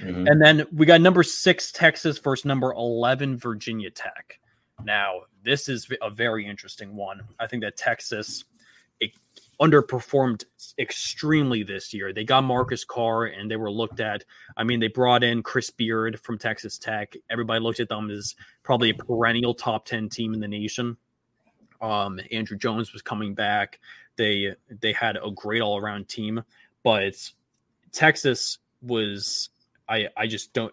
Mm-hmm. 0.00 0.26
And 0.26 0.40
then 0.40 0.66
we 0.72 0.86
got 0.86 1.00
number 1.00 1.22
six 1.22 1.72
Texas 1.72 2.18
versus 2.18 2.44
number 2.44 2.72
eleven 2.72 3.36
Virginia 3.36 3.90
Tech. 3.90 4.38
Now 4.84 5.22
this 5.42 5.68
is 5.68 5.88
a 6.02 6.10
very 6.10 6.46
interesting 6.46 6.94
one. 6.94 7.22
I 7.38 7.46
think 7.46 7.62
that 7.62 7.76
Texas 7.76 8.44
it 9.00 9.12
underperformed 9.60 10.44
extremely 10.78 11.62
this 11.62 11.94
year. 11.94 12.12
They 12.12 12.24
got 12.24 12.44
Marcus 12.44 12.84
Carr 12.84 13.24
and 13.24 13.50
they 13.50 13.56
were 13.56 13.70
looked 13.70 14.00
at. 14.00 14.24
I 14.56 14.64
mean, 14.64 14.80
they 14.80 14.88
brought 14.88 15.22
in 15.24 15.42
Chris 15.42 15.70
Beard 15.70 16.20
from 16.20 16.38
Texas 16.38 16.78
Tech. 16.78 17.14
Everybody 17.30 17.60
looked 17.60 17.80
at 17.80 17.88
them 17.88 18.10
as 18.10 18.34
probably 18.62 18.90
a 18.90 18.94
perennial 18.94 19.54
top 19.54 19.86
ten 19.86 20.08
team 20.08 20.34
in 20.34 20.40
the 20.40 20.48
nation 20.48 20.96
um, 21.80 22.20
Andrew 22.32 22.56
Jones 22.56 22.92
was 22.92 23.02
coming 23.02 23.34
back. 23.34 23.80
They 24.16 24.54
they 24.80 24.92
had 24.92 25.16
a 25.16 25.30
great 25.30 25.62
all 25.62 25.78
around 25.78 26.08
team, 26.08 26.42
but 26.82 27.14
Texas 27.92 28.58
was 28.82 29.50
I 29.88 30.08
I 30.16 30.26
just 30.26 30.52
don't 30.52 30.72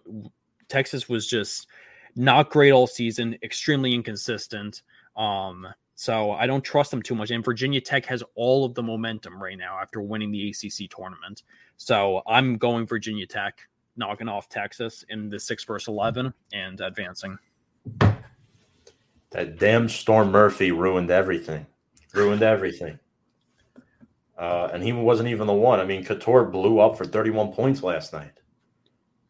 Texas 0.68 1.08
was 1.08 1.26
just 1.26 1.68
not 2.16 2.50
great 2.50 2.72
all 2.72 2.86
season, 2.86 3.36
extremely 3.42 3.94
inconsistent. 3.94 4.82
Um, 5.16 5.66
so 5.96 6.32
I 6.32 6.46
don't 6.46 6.64
trust 6.64 6.90
them 6.90 7.02
too 7.02 7.14
much. 7.14 7.30
And 7.30 7.44
Virginia 7.44 7.80
Tech 7.80 8.04
has 8.06 8.22
all 8.34 8.64
of 8.64 8.74
the 8.74 8.82
momentum 8.82 9.40
right 9.40 9.58
now 9.58 9.78
after 9.80 10.00
winning 10.00 10.32
the 10.32 10.50
ACC 10.50 10.90
tournament. 10.90 11.42
So 11.76 12.22
I'm 12.26 12.56
going 12.56 12.86
Virginia 12.86 13.26
Tech, 13.26 13.60
knocking 13.96 14.28
off 14.28 14.48
Texas 14.48 15.04
in 15.08 15.28
the 15.28 15.38
six 15.38 15.64
versus 15.64 15.88
eleven 15.88 16.32
and 16.52 16.80
advancing. 16.80 17.38
That 19.30 19.58
damn 19.58 19.88
Storm 19.88 20.30
Murphy 20.30 20.70
ruined 20.70 21.10
everything. 21.10 21.66
Ruined 22.12 22.42
everything. 22.42 22.98
Uh, 24.38 24.68
and 24.72 24.82
he 24.82 24.92
wasn't 24.92 25.28
even 25.28 25.46
the 25.46 25.52
one. 25.52 25.80
I 25.80 25.84
mean, 25.84 26.04
Cattoor 26.04 26.50
blew 26.50 26.80
up 26.80 26.96
for 26.96 27.04
31 27.04 27.52
points 27.52 27.82
last 27.82 28.12
night. 28.12 28.32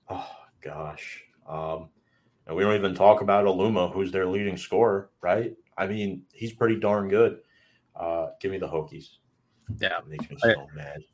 Oh 0.09 0.31
gosh. 0.61 1.25
Um, 1.49 1.89
and 2.47 2.57
we 2.57 2.63
don't 2.63 2.75
even 2.75 2.95
talk 2.95 3.21
about 3.21 3.47
Aluma, 3.47 3.93
who's 3.93 4.13
their 4.13 4.27
leading 4.27 4.57
scorer, 4.57 5.11
right? 5.21 5.55
I 5.77 5.87
mean, 5.87 6.23
he's 6.33 6.53
pretty 6.53 6.79
darn 6.79 7.09
good. 7.09 7.39
Uh, 7.97 8.29
give 8.41 8.51
me 8.51 8.59
the 8.59 8.69
Hokies. 8.69 9.09
Yeah, 9.81 9.99
it 9.99 10.07
makes 10.09 10.29
me 10.29 10.37
so 10.39 10.51
I, 10.51 10.75
mad. 10.75 11.05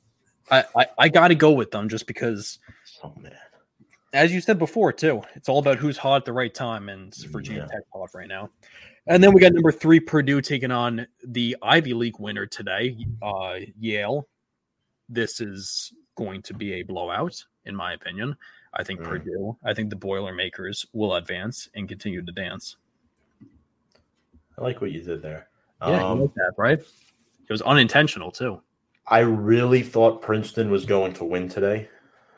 I 0.50 0.64
I, 0.76 0.86
I 0.98 1.08
got 1.08 1.28
to 1.28 1.34
go 1.34 1.52
with 1.52 1.70
them 1.70 1.88
just 1.88 2.06
because. 2.06 2.58
So 2.84 3.14
mad. 3.20 3.36
As 4.12 4.32
you 4.32 4.40
said 4.40 4.58
before, 4.58 4.92
too, 4.92 5.22
it's 5.34 5.48
all 5.48 5.60
about 5.60 5.78
who's 5.78 5.96
hot 5.96 6.16
at 6.16 6.24
the 6.24 6.32
right 6.32 6.52
time, 6.52 6.88
and 6.88 7.14
Virginia 7.28 7.62
yeah. 7.62 7.76
Tech 7.76 7.84
hot 7.92 8.10
right 8.12 8.26
now. 8.26 8.50
And 9.06 9.22
then 9.22 9.32
we 9.32 9.40
got 9.40 9.52
number 9.52 9.72
three, 9.72 10.00
Purdue 10.00 10.40
taking 10.40 10.70
on 10.70 11.06
the 11.26 11.56
Ivy 11.62 11.94
League 11.94 12.18
winner 12.18 12.44
today, 12.46 12.96
uh, 13.22 13.56
Yale. 13.78 14.26
This 15.08 15.40
is 15.40 15.92
going 16.16 16.42
to 16.42 16.54
be 16.54 16.74
a 16.74 16.82
blowout, 16.82 17.44
in 17.64 17.74
my 17.74 17.92
opinion. 17.92 18.36
I 18.74 18.84
think 18.84 19.00
mm. 19.00 19.04
Purdue, 19.04 19.56
I 19.64 19.74
think 19.74 19.90
the 19.90 19.96
Boilermakers 19.96 20.86
will 20.92 21.14
advance 21.14 21.68
and 21.74 21.88
continue 21.88 22.24
to 22.24 22.32
dance. 22.32 22.76
I 24.58 24.62
like 24.62 24.80
what 24.80 24.92
you 24.92 25.02
did 25.02 25.22
there. 25.22 25.48
Yeah, 25.82 26.04
um, 26.04 26.20
like 26.20 26.34
that, 26.34 26.52
right? 26.56 26.78
It 26.78 27.52
was 27.52 27.62
unintentional 27.62 28.30
too. 28.30 28.60
I 29.06 29.20
really 29.20 29.82
thought 29.82 30.22
Princeton 30.22 30.70
was 30.70 30.84
going 30.84 31.14
to 31.14 31.24
win 31.24 31.48
today 31.48 31.88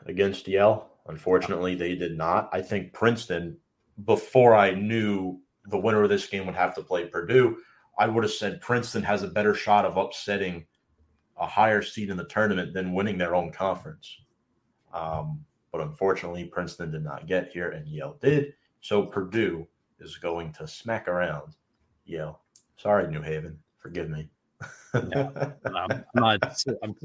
against 0.05 0.47
Yale. 0.47 0.89
Unfortunately, 1.07 1.75
they 1.75 1.95
did 1.95 2.17
not. 2.17 2.49
I 2.51 2.61
think 2.61 2.93
Princeton, 2.93 3.57
before 4.05 4.55
I 4.55 4.71
knew 4.71 5.39
the 5.69 5.77
winner 5.77 6.03
of 6.03 6.09
this 6.09 6.27
game 6.27 6.45
would 6.45 6.55
have 6.55 6.75
to 6.75 6.81
play 6.81 7.05
Purdue. 7.05 7.57
I 7.97 8.07
would 8.07 8.23
have 8.23 8.33
said 8.33 8.61
Princeton 8.61 9.03
has 9.03 9.23
a 9.23 9.27
better 9.27 9.53
shot 9.53 9.85
of 9.85 9.97
upsetting 9.97 10.65
a 11.37 11.45
higher 11.45 11.81
seed 11.81 12.09
in 12.09 12.17
the 12.17 12.25
tournament 12.25 12.73
than 12.73 12.93
winning 12.93 13.17
their 13.17 13.35
own 13.35 13.51
conference. 13.51 14.17
Um, 14.93 15.45
but 15.73 15.81
unfortunately, 15.81 16.45
Princeton 16.45 16.91
did 16.91 17.03
not 17.03 17.27
get 17.27 17.51
here, 17.51 17.71
and 17.71 17.87
Yale 17.87 18.15
did. 18.21 18.53
So 18.79 19.07
Purdue 19.07 19.67
is 19.99 20.17
going 20.17 20.53
to 20.53 20.67
smack 20.67 21.07
around 21.07 21.55
Yale. 22.05 22.39
Sorry, 22.77 23.07
New 23.07 23.21
Haven. 23.21 23.57
Forgive 23.79 24.09
me. 24.09 24.29
no, 24.93 25.31
um, 25.65 25.87
I'm 25.89 26.03
not. 26.15 26.63
I'm, 26.83 26.95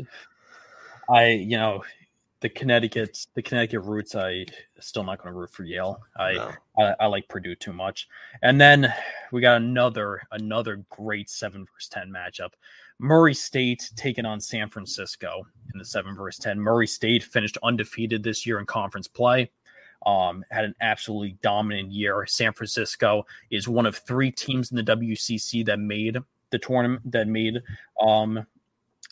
I, 1.11 1.29
you 1.29 1.57
know, 1.57 1.83
the 2.41 2.51
Connecticut, 2.51 3.27
the 3.35 3.43
Connecticut 3.43 3.81
roots. 3.81 4.15
I 4.15 4.45
still 4.79 5.03
not 5.03 5.19
going 5.19 5.33
to 5.33 5.41
root 5.41 5.51
for 5.51 5.65
Yale. 5.65 6.01
I, 6.17 6.33
No. 6.35 6.53
I, 6.79 6.95
I 7.01 7.07
like 7.07 7.27
Purdue 7.29 7.55
too 7.55 7.73
much. 7.73 8.07
And 8.43 8.61
then 8.61 8.93
we 9.33 9.41
got 9.41 9.57
another, 9.57 10.21
another 10.31 10.85
great 10.91 11.31
seven 11.31 11.67
versus 11.73 11.89
ten 11.89 12.13
matchup. 12.13 12.51
Murray 12.99 13.35
State 13.35 13.91
taking 13.97 14.27
on 14.27 14.41
San 14.41 14.69
Francisco 14.69 15.47
in 15.73 15.79
the 15.79 15.85
seven 15.85 16.17
versus 16.17 16.43
ten. 16.43 16.59
Murray 16.59 16.87
State 16.87 17.23
finished 17.23 17.59
undefeated 17.63 18.23
this 18.23 18.47
year 18.47 18.59
in 18.59 18.67
conference 18.67 19.07
play. 19.07 19.51
Um, 20.07 20.45
had 20.51 20.65
an 20.65 20.75
absolutely 20.81 21.37
dominant 21.43 21.91
year. 21.91 22.25
San 22.27 22.53
Francisco 22.53 23.27
is 23.51 23.69
one 23.69 23.87
of 23.87 23.97
three 23.97 24.31
teams 24.31 24.71
in 24.71 24.77
the 24.77 24.97
WCC 24.97 25.65
that 25.67 25.79
made 25.79 26.19
the 26.51 26.59
tournament 26.59 27.13
that 27.13 27.29
made 27.29 27.63
um 28.01 28.45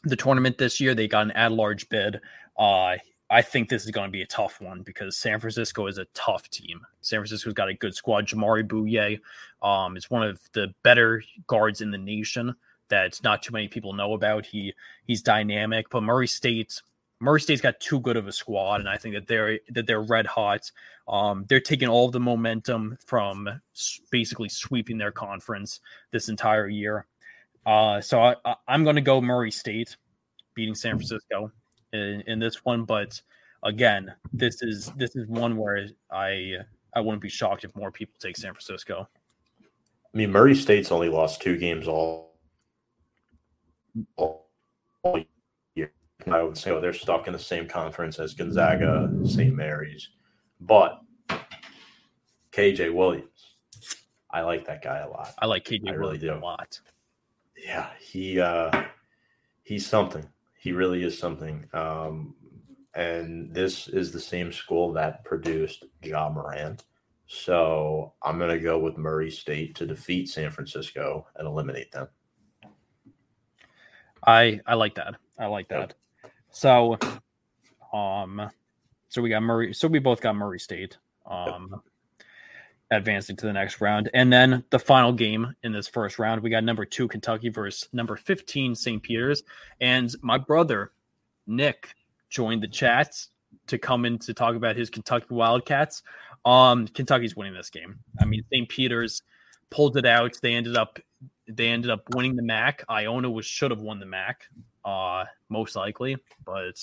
the 0.05 0.17
tournament 0.17 0.59
this 0.59 0.81
year. 0.81 0.95
They 0.95 1.09
got 1.09 1.27
an 1.27 1.33
at 1.33 1.53
large 1.53 1.89
bid. 1.89 2.21
Uh 2.59 2.97
I 3.29 3.43
think 3.43 3.69
this 3.69 3.85
is 3.85 3.91
going 3.91 4.07
to 4.07 4.13
be 4.13 4.23
a 4.23 4.27
tough 4.27 4.61
one 4.61 4.83
because 4.83 5.17
San 5.17 5.41
Francisco 5.41 5.89
is 5.89 5.99
a 5.99 6.07
tough 6.15 6.49
team. 6.49 6.81
San 7.01 7.19
Francisco's 7.19 7.55
got 7.55 7.69
a 7.69 7.75
good 7.75 7.95
squad. 7.95 8.27
Jamaree 8.27 8.67
Bouyea 8.67 9.19
um, 9.67 9.97
is 9.97 10.09
one 10.09 10.23
of 10.23 10.39
the 10.53 10.73
better 10.85 11.23
guards 11.49 11.81
in 11.81 11.91
the 11.91 11.99
nation 11.99 12.55
that 12.89 13.21
not 13.23 13.43
too 13.43 13.53
many 13.53 13.69
people 13.69 13.93
know 13.93 14.15
about. 14.15 14.47
He 14.47 14.75
he's 15.07 15.23
dynamic, 15.23 15.91
but 15.91 16.03
Murray 16.03 16.27
State 16.27 16.81
Murray 17.21 17.41
State's 17.41 17.63
got 17.63 17.81
too 17.81 18.01
good 18.01 18.17
of 18.17 18.27
a 18.27 18.33
squad, 18.33 18.81
and 18.81 18.89
I 18.89 18.97
think 18.99 19.15
that 19.15 19.27
they're 19.27 19.59
that 19.71 19.87
they're 19.87 20.03
red 20.03 20.27
hot. 20.27 20.71
Um, 21.09 21.45
they're 21.49 21.61
taking 21.61 21.89
all 21.89 22.11
the 22.11 22.21
momentum 22.21 22.99
from 23.05 23.49
basically 24.11 24.49
sweeping 24.49 24.99
their 24.99 25.13
conference 25.13 25.81
this 26.11 26.29
entire 26.29 26.69
year. 26.69 27.07
Uh, 27.65 28.01
so 28.01 28.21
I, 28.21 28.37
I, 28.45 28.55
I'm 28.69 28.85
going 28.85 28.97
to 28.97 29.03
go 29.03 29.21
Murray 29.21 29.51
State 29.51 29.97
beating 30.55 30.75
San 30.75 30.97
Francisco 30.97 31.51
in, 31.93 32.23
in 32.27 32.39
this 32.39 32.65
one, 32.65 32.85
but 32.85 33.21
again, 33.63 34.13
this 34.33 34.63
is 34.63 34.93
this 34.97 35.17
is 35.17 35.27
one 35.27 35.57
where 35.57 35.87
I 36.11 36.57
I 36.95 37.01
wouldn't 37.01 37.23
be 37.23 37.29
shocked 37.29 37.65
if 37.65 37.75
more 37.75 37.91
people 37.91 38.15
take 38.19 38.37
San 38.37 38.53
Francisco. 38.53 39.09
I 39.63 40.17
mean, 40.17 40.33
Murray 40.33 40.55
State's 40.55 40.93
only 40.93 41.09
lost 41.09 41.43
two 41.43 41.57
games 41.57 41.89
all, 41.89 42.36
all, 44.17 44.51
all 45.03 45.21
year. 45.75 45.93
I 46.31 46.43
would 46.43 46.57
say 46.57 46.71
oh, 46.71 46.81
they're 46.81 46.93
stuck 46.93 47.27
in 47.27 47.33
the 47.33 47.39
same 47.39 47.69
conference 47.69 48.19
as 48.19 48.35
Gonzaga, 48.35 49.11
St. 49.25 49.55
Mary's, 49.55 50.11
but 50.61 51.01
KJ 52.53 52.95
Williams, 52.95 53.55
I 54.31 54.43
like 54.43 54.67
that 54.67 54.83
guy 54.83 54.99
a 54.99 55.09
lot. 55.09 55.35
I 55.39 55.47
like 55.47 55.65
KJ 55.65 55.89
I 55.89 55.93
really 55.93 56.19
Williams 56.19 56.21
do. 56.21 56.35
a 56.35 56.39
lot. 56.39 56.81
Yeah, 57.57 57.91
he 58.01 58.41
uh, 58.41 58.85
he's 59.63 59.87
something. 59.87 60.27
He 60.59 60.73
really 60.73 61.03
is 61.05 61.19
something. 61.19 61.67
Um, 61.73 62.35
and 62.95 63.55
this 63.55 63.89
is 63.89 64.11
the 64.13 64.21
same 64.21 64.53
school 64.53 64.93
that 64.95 65.25
produced 65.25 65.85
Ja 66.03 66.31
Morant. 66.31 66.85
So 67.27 68.15
I'm 68.23 68.39
going 68.39 68.51
to 68.51 68.59
go 68.59 68.79
with 68.79 68.97
Murray 68.97 69.31
State 69.31 69.75
to 69.77 69.87
defeat 69.87 70.29
San 70.29 70.51
Francisco 70.51 71.27
and 71.37 71.47
eliminate 71.47 71.93
them. 71.93 72.09
I 74.27 74.61
I 74.67 74.75
like 74.75 74.95
that. 74.97 75.15
I 75.39 75.47
like 75.47 75.69
that. 75.69 75.95
So, 76.51 76.99
um, 77.93 78.51
so 79.09 79.23
we 79.23 79.29
got 79.29 79.43
Murray. 79.43 79.73
So 79.73 79.89
we 79.89 79.99
both 79.99 80.21
got 80.21 80.37
Murray 80.37 80.59
State. 80.59 80.99
Um, 81.29 81.83
advancing 82.93 83.35
to 83.37 83.47
the 83.47 83.53
next 83.53 83.81
round, 83.81 84.09
and 84.15 84.33
then 84.33 84.63
the 84.71 84.79
final 84.79 85.13
game 85.13 85.53
in 85.65 85.73
this 85.73 85.89
first 85.89 86.21
round, 86.21 86.41
we 86.41 86.51
got 86.51 86.63
number 86.63 86.85
two 86.85 87.09
Kentucky 87.09 87.49
versus 87.49 87.89
number 87.93 88.17
fifteen 88.17 88.75
St. 88.75 89.03
Peter's, 89.03 89.43
and 89.81 90.15
my 90.23 90.39
brother 90.39 90.93
Nick 91.47 91.95
joined 92.29 92.63
the 92.63 92.69
chat 92.69 93.17
to 93.67 93.79
come 93.79 94.05
in 94.05 94.19
to 94.21 94.35
talk 94.35 94.55
about 94.55 94.77
his 94.77 94.91
Kentucky 94.91 95.27
Wildcats. 95.31 96.03
Um, 96.45 96.87
Kentucky's 96.89 97.35
winning 97.35 97.55
this 97.55 97.71
game. 97.71 97.99
I 98.21 98.25
mean, 98.25 98.45
St. 98.53 98.69
Peter's 98.69 99.23
pulled 99.71 99.97
it 99.97 100.07
out. 100.07 100.37
They 100.43 100.55
ended 100.55 100.77
up 100.77 100.99
they 101.49 101.69
ended 101.69 101.91
up 101.91 102.03
winning 102.15 102.37
the 102.37 102.43
MAAC. 102.43 102.81
Iona 102.91 103.31
was 103.31 103.47
should 103.47 103.71
have 103.71 103.81
won 103.81 104.01
the 104.01 104.07
MAAC, 104.07 104.35
uh, 104.85 105.25
most 105.49 105.77
likely, 105.77 106.17
but 106.45 106.81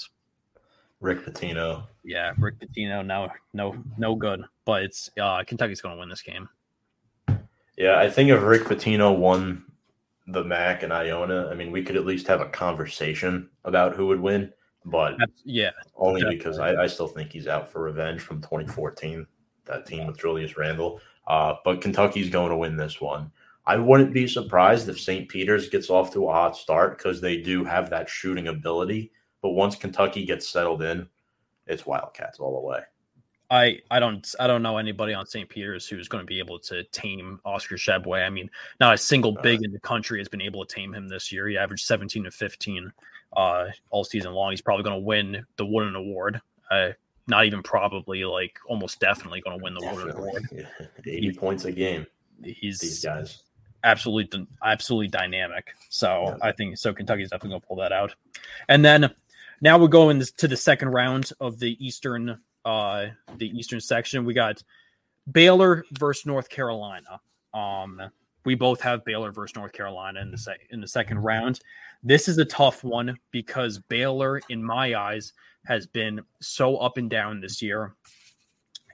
Rick 1.02 1.26
Pitino. 1.26 1.86
yeah, 2.04 2.34
Rick 2.38 2.60
Pitino 2.60 3.06
no 3.06 3.30
no 3.54 3.76
no 3.98 4.16
good. 4.16 4.44
But 4.66 4.84
it's 4.84 5.10
uh, 5.20 5.44
Kentucky's 5.44 5.82
going 5.82 5.96
to 5.96 6.00
win 6.00 6.10
this 6.10 6.22
game. 6.22 6.48
Yeah, 7.78 7.98
I 7.98 8.10
think 8.10 8.30
if 8.30 8.42
Rick 8.42 8.64
Pitino 8.64 9.18
won 9.18 9.66
the 10.28 10.44
MAAC 10.44 10.84
and 10.84 10.94
Iona, 10.94 11.48
I 11.50 11.56
mean, 11.56 11.72
we 11.72 11.84
could 11.84 11.98
at 11.98 12.06
least 12.06 12.28
have 12.28 12.40
a 12.40 12.46
conversation 12.46 13.50
about 13.66 13.96
who 13.96 14.08
would 14.08 14.22
win, 14.22 14.54
but 14.86 15.16
That's, 15.18 15.42
yeah, 15.44 15.72
only 15.98 16.22
Definitely. 16.22 16.38
because 16.38 16.60
I, 16.60 16.84
I 16.84 16.88
still 16.88 17.08
think 17.08 17.32
he's 17.32 17.48
out 17.48 17.70
for 17.70 17.82
revenge 17.82 18.22
from 18.22 18.42
2014, 18.42 19.26
that 19.66 19.86
team 19.86 20.08
with 20.08 20.20
Julius 20.20 20.56
Randle. 20.56 21.02
Uh, 21.28 21.56
but 21.64 21.82
Kentucky's 21.82 22.30
going 22.30 22.50
to 22.50 22.58
win 22.58 22.76
this 22.76 23.00
one. 23.00 23.32
I 23.66 23.78
wouldn't 23.78 24.14
be 24.14 24.28
surprised 24.28 24.90
if 24.90 25.00
St. 25.00 25.30
Peter's 25.30 25.70
gets 25.70 25.90
off 25.90 26.12
to 26.14 26.28
a 26.28 26.34
hot 26.34 26.58
start 26.58 26.98
because 26.98 27.22
they 27.22 27.38
do 27.38 27.64
have 27.64 27.90
that 27.90 28.10
shooting 28.10 28.50
ability. 28.50 29.12
But 29.42 29.52
once 29.52 29.76
Kentucky 29.76 30.26
gets 30.26 30.50
settled 30.50 30.82
in, 30.82 31.08
it's 31.66 31.86
Wildcats 31.86 32.40
all 32.40 32.60
the 32.60 32.68
way. 32.68 32.82
I 33.50 33.80
I 33.92 34.00
don't 34.00 34.28
I 34.40 34.48
don't 34.48 34.64
know 34.64 34.78
anybody 34.78 35.14
on 35.14 35.28
St. 35.28 35.48
Peter's 35.48 35.88
who's 35.88 36.08
going 36.08 36.24
to 36.24 36.26
be 36.26 36.40
able 36.40 36.60
to 36.60 36.84
tame 36.86 37.40
Oscar 37.46 37.76
Tshiebwe. 37.76 38.26
I 38.26 38.30
mean, 38.30 38.50
not 38.80 38.96
a 38.96 38.98
single 38.98 39.34
big 39.44 39.64
in 39.64 39.72
the 39.72 39.80
country 39.80 40.20
has 40.20 40.28
been 40.28 40.42
able 40.42 40.66
to 40.66 40.76
tame 40.76 40.94
him 40.94 41.08
this 41.08 41.32
year. 41.32 41.48
He 41.48 41.58
averaged 41.58 41.86
17 41.86 42.24
to 42.24 42.32
15 42.32 42.92
uh, 43.36 43.66
all 43.92 44.04
season 44.04 44.34
long. 44.34 44.52
He's 44.52 44.62
probably 44.62 44.84
going 44.84 45.00
to 45.00 45.06
win 45.06 45.46
the 45.58 45.66
Wooden 45.66 45.96
Award. 45.96 46.42
Uh, 46.72 46.90
not 47.28 47.46
even 47.46 47.64
probably, 47.64 48.26
like 48.26 48.60
almost 48.68 49.00
definitely 49.00 49.42
going 49.42 49.58
to 49.58 49.64
win 49.64 49.74
the 49.74 49.82
Wooden 49.82 50.16
Award. 50.18 50.44
Yeah. 50.52 50.66
80 51.06 51.34
points 51.34 51.66
a 51.66 51.72
game, 51.72 52.06
He's 52.44 52.80
these 52.80 53.04
guys. 53.04 53.44
absolutely 53.84 54.46
absolutely 54.64 55.08
dynamic. 55.08 55.74
So 55.90 56.26
Yeah. 56.28 56.38
I 56.42 56.52
think 56.52 56.78
so. 56.78 56.94
Kentucky's 56.94 57.30
definitely 57.30 57.52
going 57.52 57.62
to 57.62 57.68
pull 57.68 57.78
that 57.78 57.92
out. 57.92 58.14
And 58.68 58.84
then 58.84 59.14
now 59.62 59.78
we're 59.78 59.88
going 59.88 60.22
to 60.22 60.48
the 60.48 60.58
second 60.58 60.90
round 60.90 61.32
of 61.40 61.60
the 61.60 61.78
Eastern 61.86 62.40
uh 62.66 63.08
the 63.38 63.48
Eastern 63.58 63.80
section. 63.82 64.26
We 64.26 64.34
got 64.34 64.62
Baylor 65.32 65.86
versus 65.92 66.26
North 66.26 66.50
Carolina. 66.50 67.20
Um, 67.54 68.02
we 68.46 68.56
both 68.56 68.82
have 68.82 69.06
Baylor 69.06 69.32
versus 69.32 69.56
North 69.56 69.72
Carolina 69.72 70.20
in 70.22 70.32
the 70.32 70.38
se- 70.38 70.68
in 70.70 70.82
the 70.82 70.88
second 70.88 71.20
round. 71.20 71.60
This 72.04 72.28
is 72.28 72.38
a 72.38 72.46
tough 72.46 72.84
one 72.84 73.18
because 73.32 73.80
Baylor, 73.80 74.42
in 74.50 74.64
my 74.64 74.94
eyes, 74.94 75.34
has 75.66 75.88
been 75.88 76.22
so 76.42 76.78
up 76.78 76.98
and 76.98 77.10
down 77.10 77.40
this 77.40 77.62
year. 77.62 77.96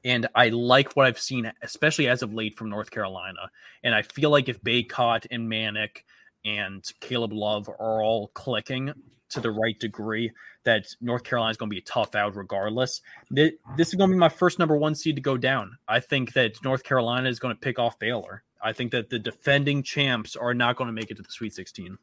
And 0.06 0.28
I 0.36 0.50
like 0.50 0.94
what 0.94 1.08
I've 1.08 1.20
seen, 1.20 1.52
especially 1.62 2.08
as 2.08 2.22
of 2.22 2.34
late 2.34 2.56
from 2.56 2.70
North 2.70 2.92
Carolina. 2.92 3.50
And 3.84 3.96
I 3.96 4.04
feel 4.04 4.30
like 4.30 4.48
if 4.48 4.62
Bacot 4.62 5.26
and 5.32 5.52
Manek 5.52 6.04
and 6.46 6.86
Caleb 7.02 7.34
Love 7.34 7.68
are 7.68 8.04
all 8.04 8.30
clicking 8.30 8.94
to 9.30 9.42
the 9.42 9.52
right 9.52 9.78
degree, 9.80 10.32
that 10.64 10.86
North 11.02 11.24
Carolina 11.24 11.52
is 11.52 11.58
going 11.58 11.70
to 11.70 11.74
be 11.74 11.80
a 11.80 11.84
tough 11.84 12.16
out 12.16 12.36
regardless. 12.36 13.02
This 13.32 13.54
is 13.78 13.96
going 13.96 14.10
to 14.10 14.16
be 14.16 14.20
my 14.20 14.30
first 14.30 14.60
number 14.60 14.78
one 14.78 14.96
seed 14.96 15.16
to 15.16 15.22
go 15.22 15.36
down. 15.36 15.78
I 15.88 16.00
think 16.00 16.34
that 16.34 16.64
North 16.64 16.84
Carolina 16.84 17.28
is 17.28 17.40
going 17.40 17.56
to 17.56 17.60
pick 17.60 17.80
off 17.80 18.00
Baylor. 18.00 18.44
I 18.62 18.74
think 18.74 18.92
that 18.92 19.10
the 19.10 19.20
defending 19.20 19.84
champs 19.84 20.36
are 20.36 20.54
not 20.54 20.76
going 20.76 20.88
to 20.88 20.94
make 20.94 21.12
it 21.12 21.18
to 21.18 21.24
the 21.24 21.32
Sweet 21.32 21.54
16. 21.54 21.98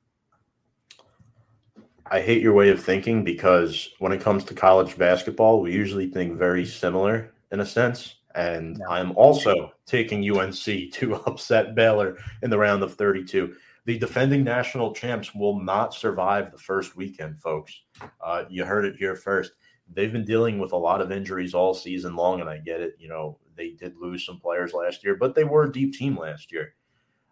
I 2.10 2.20
hate 2.20 2.42
your 2.42 2.52
way 2.52 2.70
of 2.70 2.82
thinking 2.82 3.24
because 3.24 3.90
when 3.98 4.12
it 4.12 4.20
comes 4.20 4.44
to 4.44 4.54
college 4.54 4.96
basketball, 4.96 5.60
we 5.60 5.72
usually 5.72 6.08
think 6.08 6.38
very 6.38 6.64
similar 6.64 7.32
in 7.50 7.60
a 7.60 7.66
sense. 7.66 8.16
And 8.34 8.78
Yeah. 8.78 8.88
I'm 8.88 9.12
also 9.16 9.72
taking 9.86 10.28
UNC 10.30 10.92
to 10.92 11.14
upset 11.26 11.74
Baylor 11.74 12.16
in 12.42 12.50
the 12.50 12.58
round 12.58 12.82
of 12.82 12.94
32. 12.94 13.56
The 13.86 13.98
defending 13.98 14.44
national 14.44 14.94
champs 14.94 15.34
will 15.34 15.60
not 15.60 15.94
survive 15.94 16.50
the 16.50 16.58
first 16.58 16.96
weekend, 16.96 17.40
folks. 17.40 17.82
Uh, 18.20 18.44
you 18.48 18.64
heard 18.64 18.84
it 18.84 18.96
here 18.96 19.14
first. 19.14 19.52
They've 19.92 20.12
been 20.12 20.24
dealing 20.24 20.58
with 20.58 20.72
a 20.72 20.76
lot 20.76 21.00
of 21.00 21.12
injuries 21.12 21.54
all 21.54 21.72
season 21.72 22.16
long, 22.16 22.40
and 22.40 22.50
I 22.50 22.58
get 22.58 22.80
it. 22.80 22.96
You 22.98 23.08
know, 23.08 23.38
they 23.56 23.70
did 23.70 23.96
lose 23.96 24.26
some 24.26 24.40
players 24.40 24.72
last 24.72 25.04
year, 25.04 25.14
but 25.14 25.34
they 25.34 25.44
were 25.44 25.64
a 25.64 25.72
deep 25.72 25.94
team 25.94 26.16
last 26.16 26.50
year. 26.50 26.74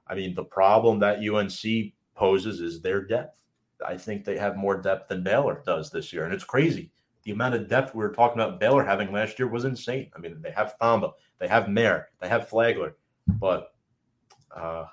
I 0.06 0.14
mean, 0.14 0.34
the 0.34 0.44
problem 0.44 1.00
that 1.00 1.18
UNC 1.18 1.92
poses 2.14 2.60
is 2.60 2.80
their 2.80 3.02
depth. 3.02 3.43
I 3.86 3.96
think 3.96 4.24
they 4.24 4.38
have 4.38 4.56
more 4.56 4.80
depth 4.80 5.08
than 5.08 5.22
Baylor 5.22 5.62
does 5.66 5.90
this 5.90 6.12
year, 6.12 6.24
and 6.24 6.34
it's 6.34 6.44
crazy. 6.44 6.90
The 7.24 7.32
amount 7.32 7.54
of 7.54 7.68
depth 7.68 7.94
we 7.94 8.04
were 8.04 8.12
talking 8.12 8.40
about 8.40 8.60
Baylor 8.60 8.84
having 8.84 9.12
last 9.12 9.38
year 9.38 9.48
was 9.48 9.64
insane. 9.64 10.10
I 10.14 10.18
mean, 10.18 10.40
they 10.42 10.50
have 10.50 10.74
Thamba, 10.80 11.12
they 11.38 11.48
have 11.48 11.68
Mayer, 11.68 12.08
they 12.20 12.28
have 12.28 12.48
Flagler, 12.48 12.96
but 13.26 13.74
uh, 14.54 14.86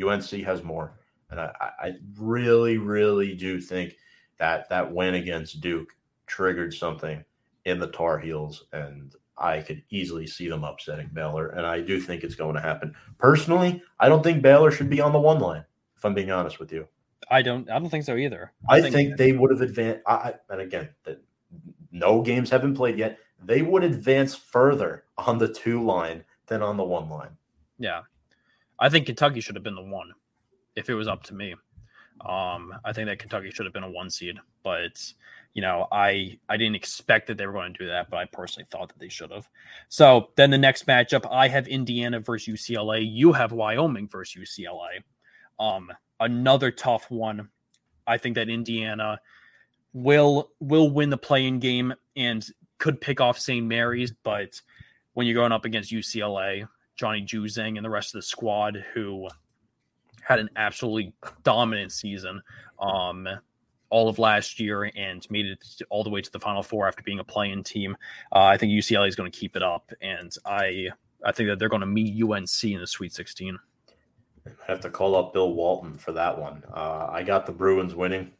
UNC 0.00 0.30
has 0.44 0.62
more, 0.62 0.98
and 1.30 1.40
I, 1.40 1.52
I 1.60 1.92
really, 2.16 2.78
really 2.78 3.34
do 3.34 3.60
think 3.60 3.96
that 4.38 4.68
that 4.68 4.92
win 4.92 5.14
against 5.14 5.60
Duke 5.60 5.90
triggered 6.26 6.72
something 6.72 7.24
in 7.64 7.78
the 7.78 7.88
Tar 7.88 8.18
Heels, 8.18 8.66
and 8.72 9.14
I 9.36 9.60
could 9.60 9.82
easily 9.90 10.26
see 10.26 10.48
them 10.48 10.64
upsetting 10.64 11.10
Baylor, 11.12 11.48
and 11.48 11.66
I 11.66 11.80
do 11.80 12.00
think 12.00 12.22
it's 12.22 12.34
going 12.34 12.54
to 12.54 12.60
happen. 12.60 12.94
Personally, 13.18 13.82
I 13.98 14.08
don't 14.08 14.22
think 14.22 14.42
Baylor 14.42 14.70
should 14.70 14.90
be 14.90 15.00
on 15.00 15.12
the 15.12 15.18
one 15.18 15.38
line. 15.38 15.64
If 15.96 16.04
I'm 16.04 16.14
being 16.14 16.30
honest 16.30 16.60
with 16.60 16.72
you, 16.72 16.86
I 17.30 17.42
don't. 17.42 17.70
I 17.70 17.78
don't 17.78 17.90
think 17.90 18.04
so 18.04 18.16
either. 18.16 18.52
I, 18.68 18.76
I 18.76 18.82
think, 18.82 18.94
think, 18.94 19.16
they 19.16 19.32
would 19.32 19.50
have 19.50 19.60
advanced. 19.60 20.02
I, 20.06 20.34
and 20.48 20.60
again, 20.60 20.88
the, 21.04 21.20
no 21.92 22.22
games 22.22 22.50
have 22.50 22.62
been 22.62 22.74
played 22.74 22.98
yet. 22.98 23.18
They 23.44 23.62
would 23.62 23.84
advance 23.84 24.34
further 24.34 25.04
on 25.16 25.38
the 25.38 25.48
two 25.52 25.84
line 25.84 26.24
than 26.46 26.62
on 26.62 26.76
the 26.76 26.84
one 26.84 27.08
line. 27.08 27.36
Yeah, 27.78 28.02
I 28.78 28.88
think 28.88 29.06
Kentucky 29.06 29.40
should 29.40 29.56
have 29.56 29.64
been 29.64 29.74
the 29.74 29.82
one 29.82 30.12
if 30.76 30.88
it 30.88 30.94
was 30.94 31.08
up 31.08 31.22
to 31.24 31.34
me. 31.34 31.54
Um, 32.20 32.74
I 32.84 32.92
think 32.92 33.08
that 33.08 33.18
Kentucky 33.18 33.50
should 33.50 33.66
have 33.66 33.72
been 33.72 33.84
a 33.84 33.90
one 33.90 34.10
seed, 34.10 34.38
but 34.64 35.12
you 35.54 35.62
know, 35.62 35.86
I 35.92 36.38
I 36.48 36.56
didn't 36.56 36.76
expect 36.76 37.26
that 37.28 37.38
they 37.38 37.46
were 37.46 37.52
going 37.52 37.72
to 37.72 37.78
do 37.78 37.86
that, 37.86 38.10
but 38.10 38.16
I 38.16 38.24
personally 38.26 38.66
thought 38.70 38.88
that 38.88 38.98
they 38.98 39.08
should 39.08 39.30
have. 39.30 39.48
So 39.88 40.30
then 40.36 40.50
the 40.50 40.58
next 40.58 40.86
matchup, 40.86 41.26
I 41.30 41.48
have 41.48 41.68
Indiana 41.68 42.20
versus 42.20 42.60
UCLA. 42.60 43.06
You 43.08 43.32
have 43.32 43.52
Wyoming 43.52 44.08
versus 44.08 44.42
UCLA. 44.42 45.02
Um, 45.60 45.92
another 46.20 46.70
tough 46.70 47.10
one. 47.10 47.48
I 48.06 48.18
think 48.18 48.34
that 48.36 48.48
Indiana 48.48 49.20
will 49.92 50.50
will 50.60 50.90
win 50.90 51.10
the 51.10 51.18
play-in 51.18 51.58
game 51.58 51.94
and 52.16 52.46
could 52.78 53.00
pick 53.00 53.20
off 53.20 53.38
St. 53.38 53.66
Mary's, 53.66 54.12
but 54.22 54.60
when 55.14 55.26
you're 55.26 55.34
going 55.34 55.52
up 55.52 55.64
against 55.64 55.92
UCLA, 55.92 56.66
Johnny 56.94 57.22
Juzang 57.22 57.76
and 57.76 57.84
the 57.84 57.90
rest 57.90 58.14
of 58.14 58.18
the 58.18 58.22
squad 58.22 58.84
who 58.94 59.28
had 60.22 60.38
an 60.38 60.50
absolutely 60.56 61.12
dominant 61.42 61.92
season 61.92 62.42
um, 62.78 63.26
all 63.90 64.08
of 64.08 64.18
last 64.18 64.60
year 64.60 64.90
and 64.94 65.26
made 65.30 65.46
it 65.46 65.64
all 65.90 66.04
the 66.04 66.10
way 66.10 66.20
to 66.20 66.30
the 66.30 66.38
final 66.38 66.62
four 66.62 66.86
after 66.86 67.02
being 67.02 67.18
a 67.18 67.24
play-in 67.24 67.64
team. 67.64 67.96
Uh, 68.32 68.44
I 68.44 68.56
think 68.58 68.72
UCLA 68.72 69.08
is 69.08 69.16
going 69.16 69.30
to 69.30 69.38
keep 69.38 69.56
it 69.56 69.62
up, 69.62 69.90
and 70.00 70.34
I 70.44 70.88
I 71.24 71.32
think 71.32 71.48
that 71.48 71.58
they're 71.58 71.68
going 71.68 71.80
to 71.80 71.86
meet 71.86 72.22
UNC 72.22 72.64
in 72.64 72.80
the 72.80 72.86
Sweet 72.86 73.12
16. 73.12 73.58
I 74.66 74.70
have 74.70 74.80
to 74.80 74.90
call 74.90 75.16
up 75.16 75.32
Bill 75.32 75.52
Walton 75.52 75.94
for 75.94 76.12
that 76.12 76.38
one. 76.38 76.62
Uh, 76.72 77.08
I 77.10 77.22
got 77.22 77.46
the 77.46 77.52
Bruins 77.52 77.94
winning. 77.94 78.32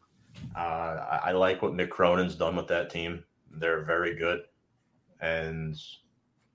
Uh, 0.56 0.58
I, 0.58 1.20
I, 1.26 1.32
like 1.32 1.62
what 1.62 1.72
Mick 1.72 1.90
Cronin's 1.90 2.34
done 2.34 2.56
with 2.56 2.68
that 2.68 2.90
team. 2.90 3.24
They're 3.50 3.82
very 3.82 4.14
good, 4.14 4.42
and 5.20 5.76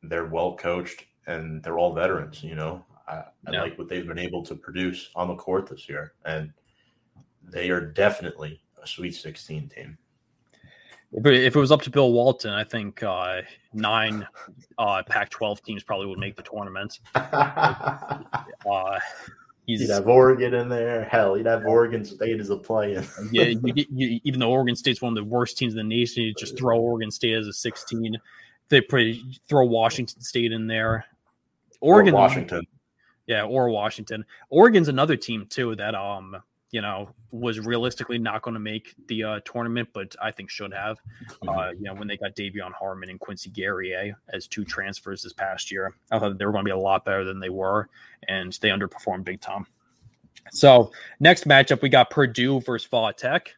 they're 0.03 0.27
well 0.27 0.55
coached, 0.55 1.05
and 1.27 1.61
they're 1.63 1.77
all 1.77 1.93
veterans. 1.93 2.43
You 2.43 2.55
know, 2.55 2.85
I, 3.07 3.15
I 3.15 3.25
yeah. 3.51 3.61
like 3.61 3.77
what 3.77 3.89
they've 3.89 4.07
been 4.07 4.19
able 4.19 4.43
to 4.43 4.55
produce 4.55 5.09
on 5.15 5.27
the 5.27 5.35
court 5.35 5.67
this 5.69 5.89
year, 5.89 6.13
and 6.25 6.53
they 7.43 7.69
are 7.69 7.81
definitely 7.81 8.61
a 8.81 8.87
Sweet 8.87 9.15
16 9.15 9.69
team. 9.69 9.97
If 11.15 11.55
it 11.55 11.59
was 11.59 11.71
up 11.71 11.83
to 11.83 11.91
Bill 11.91 12.11
Walton, 12.11 12.51
I 12.51 12.63
think 12.63 13.03
uh, 13.03 13.41
nine 13.71 14.27
uh, 14.79 15.03
Pac-12 15.03 15.61
teams 15.63 15.83
probably 15.83 16.07
would 16.07 16.17
make 16.17 16.35
the 16.35 16.41
tournament. 16.41 17.01
uh, 17.15 18.99
He's, 19.65 19.81
you'd 19.81 19.91
have 19.91 20.07
Oregon 20.07 20.53
in 20.53 20.67
there. 20.67 21.05
Hell, 21.05 21.37
you'd 21.37 21.45
have 21.45 21.65
Oregon 21.65 22.03
State 22.03 22.39
as 22.39 22.49
a 22.49 22.57
play-in. 22.57 23.05
yeah, 23.31 23.45
you, 23.45 23.85
you, 23.91 24.19
even 24.23 24.39
though 24.39 24.51
Oregon 24.51 24.75
State's 24.75 25.01
one 25.01 25.17
of 25.17 25.23
the 25.23 25.29
worst 25.29 25.57
teams 25.57 25.73
in 25.73 25.77
the 25.77 25.83
nation, 25.83 26.23
you 26.23 26.33
just 26.37 26.57
throw 26.57 26.79
Oregon 26.79 27.09
State 27.09 27.35
as 27.35 27.47
a 27.47 27.53
16. 27.53 28.17
They 28.69 28.81
pretty 28.81 29.23
throw 29.47 29.65
Washington 29.65 30.21
State 30.21 30.51
in 30.51 30.67
there. 30.67 31.05
Oregon, 31.79 32.13
or 32.13 32.17
Washington, 32.17 32.65
yeah, 33.27 33.43
or 33.43 33.69
Washington. 33.69 34.25
Oregon's 34.49 34.87
another 34.87 35.15
team 35.15 35.45
too 35.49 35.75
that 35.75 35.95
um 35.95 36.37
you 36.73 36.81
know 36.81 37.07
was 37.31 37.59
realistically 37.59 38.17
not 38.17 38.41
going 38.41 38.55
to 38.55 38.59
make 38.59 38.95
the 39.07 39.23
uh, 39.23 39.39
tournament, 39.45 39.87
but 39.93 40.15
I 40.21 40.31
think 40.31 40.49
should 40.49 40.73
have. 40.73 40.97
Mm-hmm. 40.97 41.49
Uh, 41.49 41.69
you 41.71 41.83
know 41.83 41.93
when 41.93 42.07
they 42.07 42.17
got 42.17 42.35
De'Vion 42.35 42.73
Harmon 42.73 43.09
and 43.11 43.19
Quincy 43.19 43.51
Guerrier 43.51 44.15
as 44.33 44.47
two 44.47 44.65
transfers 44.65 45.21
this 45.21 45.33
past 45.33 45.71
year, 45.71 45.95
I 46.11 46.17
thought 46.17 46.37
they 46.37 46.45
were 46.45 46.51
going 46.51 46.65
to 46.65 46.67
be 46.69 46.71
a 46.71 46.77
lot 46.77 47.05
better 47.05 47.23
than 47.23 47.39
they 47.39 47.49
were, 47.49 47.89
and 48.27 48.51
they 48.59 48.69
underperformed 48.69 49.23
big 49.23 49.39
time. 49.39 49.67
So 50.51 50.91
next 51.19 51.47
matchup 51.47 51.83
we 51.83 51.89
got 51.89 52.09
Purdue 52.09 52.59
versus 52.59 52.89
Va 52.89 53.13
Tech. 53.15 53.53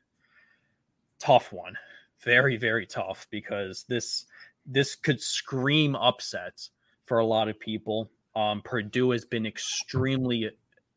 Tough 1.18 1.54
one, 1.54 1.78
very 2.20 2.58
very 2.58 2.86
tough 2.86 3.28
because 3.32 3.86
this 3.88 4.26
this 4.66 4.94
could 4.94 5.22
scream 5.22 5.96
upsets 5.96 6.72
for 7.06 7.20
a 7.20 7.26
lot 7.26 7.48
of 7.48 7.58
people. 7.62 8.12
Um, 8.36 8.62
Purdue 8.62 9.12
has 9.12 9.24
been 9.24 9.46
extremely. 9.46 10.52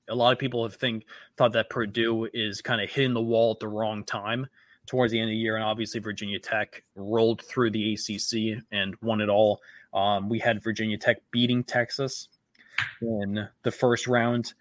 A 0.09 0.15
lot 0.15 0.33
of 0.33 0.39
people 0.39 0.63
have 0.63 0.75
think 0.75 1.05
thought 1.37 1.53
that 1.53 1.71
Purdue 1.71 2.29
is 2.33 2.61
kind 2.61 2.81
of 2.81 2.91
hitting 2.91 3.15
the 3.15 3.21
wall 3.21 3.53
at 3.53 3.61
the 3.61 3.69
wrong 3.69 4.05
time 4.05 4.47
towards 4.87 5.13
the 5.13 5.21
end 5.21 5.29
of 5.29 5.33
the 5.33 5.37
year, 5.37 5.57
and 5.57 5.65
obviously 5.65 6.01
Virginia 6.01 6.39
Tech 6.39 6.83
rolled 6.97 7.43
through 7.43 7.71
the 7.71 7.95
ACC 7.95 8.63
and 8.73 8.97
won 9.03 9.21
it 9.21 9.29
all. 9.29 9.61
Um, 9.93 10.29
we 10.29 10.39
had 10.39 10.63
Virginia 10.63 10.99
Tech 10.99 11.19
beating 11.31 11.63
Texas 11.63 12.29
in 13.03 13.49
the 13.63 13.71
first 13.71 14.07
round. 14.07 14.55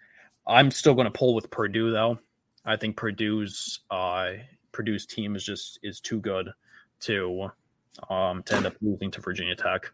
I'm 0.46 0.70
still 0.70 0.94
going 0.94 1.06
to 1.06 1.10
pull 1.10 1.34
with 1.34 1.50
Purdue 1.50 1.90
though. 1.90 2.18
I 2.64 2.76
think 2.76 2.96
Purdue's 2.96 3.80
uh, 3.90 4.32
Purdue's 4.72 5.06
team 5.06 5.36
is 5.36 5.44
just 5.44 5.78
is 5.82 6.00
too 6.00 6.20
good 6.20 6.50
to 7.00 7.48
um, 8.10 8.42
to 8.44 8.56
end 8.56 8.66
up 8.66 8.74
losing 8.80 9.10
to 9.12 9.20
Virginia 9.20 9.54
Tech. 9.54 9.92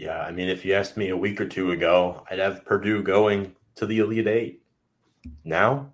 Yeah, 0.00 0.22
I 0.22 0.32
mean, 0.32 0.48
if 0.48 0.64
you 0.64 0.72
asked 0.72 0.96
me 0.96 1.10
a 1.10 1.16
week 1.16 1.42
or 1.42 1.46
two 1.46 1.72
ago, 1.72 2.24
I'd 2.30 2.38
have 2.38 2.64
Purdue 2.64 3.02
going 3.02 3.54
to 3.74 3.84
the 3.84 3.98
Elite 3.98 4.26
Eight. 4.26 4.62
Now, 5.44 5.92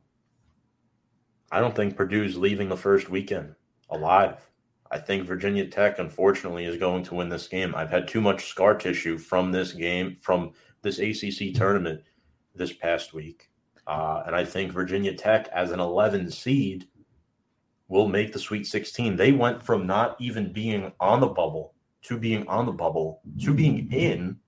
I 1.51 1.59
don't 1.59 1.74
think 1.74 1.97
Purdue's 1.97 2.37
leaving 2.37 2.69
the 2.69 2.77
first 2.77 3.11
weekend 3.11 3.57
alive. 3.91 4.49
I 4.93 4.99
think 4.99 5.27
Virginia 5.27 5.66
Tech, 5.66 5.99
unfortunately, 5.99 6.66
is 6.66 6.77
going 6.77 7.03
to 7.03 7.16
win 7.16 7.31
this 7.31 7.49
game. 7.49 7.74
I've 7.74 7.91
had 7.91 8.07
too 8.07 8.20
much 8.20 8.47
scar 8.47 8.77
tissue 8.77 9.19
from 9.19 9.51
this 9.51 9.73
game, 9.73 10.16
from 10.20 10.53
this 10.83 11.01
ACC 11.01 11.53
tournament 11.53 12.03
this 12.55 12.73
past 12.73 13.12
week. 13.12 13.51
Uh, 13.89 14.23
and 14.24 14.37
I 14.37 14.45
think 14.45 14.70
Virginia 14.70 15.16
Tech, 15.16 15.49
as 15.49 15.73
an 15.73 15.81
11 15.81 16.31
seed, 16.31 16.87
will 17.89 18.07
make 18.07 18.33
the 18.33 18.39
Sweet 18.39 18.69
16. 18.69 19.16
They 19.16 19.33
went 19.33 19.65
from 19.65 19.85
not 19.85 20.15
even 20.20 20.53
being 20.53 20.93
on 21.01 21.19
the 21.19 21.27
bubble 21.27 21.74
to 22.07 22.19
being 22.19 22.47
on 22.49 22.66
the 22.66 22.73
bubble 22.73 23.20
to 23.41 23.55
being 23.55 23.93
in 23.93 24.39